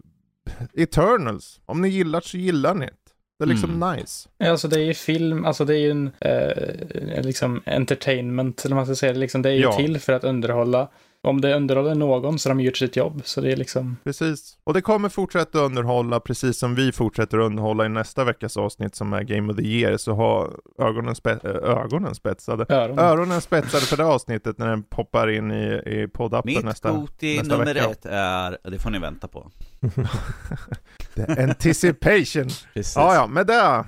eh, 0.76 0.82
Eternals. 0.82 1.60
Om 1.66 1.80
ni 1.80 1.88
gillar 1.88 2.20
så 2.20 2.36
gillar 2.36 2.74
ni 2.74 2.86
det. 2.86 2.92
Det 3.38 3.44
är 3.44 3.48
liksom 3.48 3.82
Mm. 3.82 3.96
nice. 3.96 4.28
Alltså 4.44 4.68
det 4.68 4.76
är 4.80 4.84
ju 4.84 4.94
film, 4.94 5.44
alltså 5.44 5.64
det 5.64 5.74
är 5.76 5.78
ju 5.78 5.90
en 5.90 6.10
eh, 6.20 7.22
liksom 7.24 7.62
entertainment, 7.66 8.64
eller 8.64 8.76
vad 8.76 8.86
man 8.86 8.94
ska 8.96 9.00
säga. 9.00 9.12
Liksom, 9.12 9.42
det 9.42 9.48
är 9.48 9.54
ju 9.54 9.60
Ja. 9.62 9.72
till 9.76 9.98
för 9.98 10.12
att 10.12 10.24
underhålla. 10.24 10.88
Om 11.24 11.40
det 11.40 11.54
underhåller 11.56 11.94
någon 11.94 12.38
så 12.38 12.48
har 12.48 12.54
de 12.54 12.62
gjort 12.62 12.76
sitt 12.76 12.96
jobb. 12.96 13.22
Så 13.24 13.40
det 13.40 13.52
är 13.52 13.56
liksom, 13.56 13.96
Precis. 14.04 14.58
Och 14.64 14.74
det 14.74 14.80
kommer 14.82 15.08
fortsätta 15.08 15.58
underhålla 15.58 16.20
precis 16.20 16.58
som 16.58 16.74
vi 16.74 16.92
fortsätter 16.92 17.38
underhålla 17.38 17.86
i 17.86 17.88
nästa 17.88 18.24
veckas 18.24 18.56
avsnitt 18.56 18.94
som 18.94 19.12
är 19.12 19.22
Game 19.22 19.52
of 19.52 19.56
the 19.58 19.62
Year. 19.62 19.96
Så 19.96 20.12
ha 20.12 20.48
ögonen, 20.78 21.14
spe- 21.14 21.46
äh, 21.46 21.78
ögonen 21.84 22.14
spetsade. 22.14 22.66
öron. 22.74 22.98
Öronen 22.98 23.40
spetsade 23.40 23.82
för 23.86 23.96
det 23.96 24.04
avsnittet 24.04 24.58
när 24.58 24.66
den 24.68 24.82
poppar 24.82 25.28
in 25.30 25.50
i, 25.50 25.64
i 25.86 26.08
poddappen 26.14 26.54
Mitt 26.54 26.64
nästa, 26.64 26.92
Goti 26.92 27.36
nästa 27.38 27.56
nummer 27.56 27.74
vecka. 27.74 27.90
ett 27.90 28.06
är, 28.06 28.58
det 28.70 28.78
får 28.78 28.90
ni 28.90 28.98
vänta 28.98 29.28
på. 29.28 29.50
The 31.14 31.42
anticipation. 31.42 32.48
Precis. 32.74 32.96
Ja, 32.96 33.14
ja, 33.14 33.26
med 33.26 33.46
det 33.46 33.84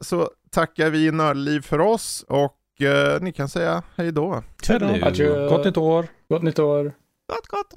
så 0.00 0.30
tackar 0.50 0.90
vi 0.90 1.10
Nördliv 1.12 1.60
för 1.60 1.78
oss 1.80 2.24
och 2.28 2.56
eh, 2.80 3.20
ni 3.20 3.32
kan 3.32 3.48
säga 3.48 3.82
hej 3.96 4.12
då. 4.12 4.42
Toodaloo. 4.62 5.04
Adjö. 5.04 5.48
Gott 5.48 5.64
nytt 5.64 5.76
år. 5.76 6.06
Gott 6.28 6.42
nytt 6.42 6.58
år. 6.58 6.94
Gott, 7.32 7.46
gott. 7.46 7.74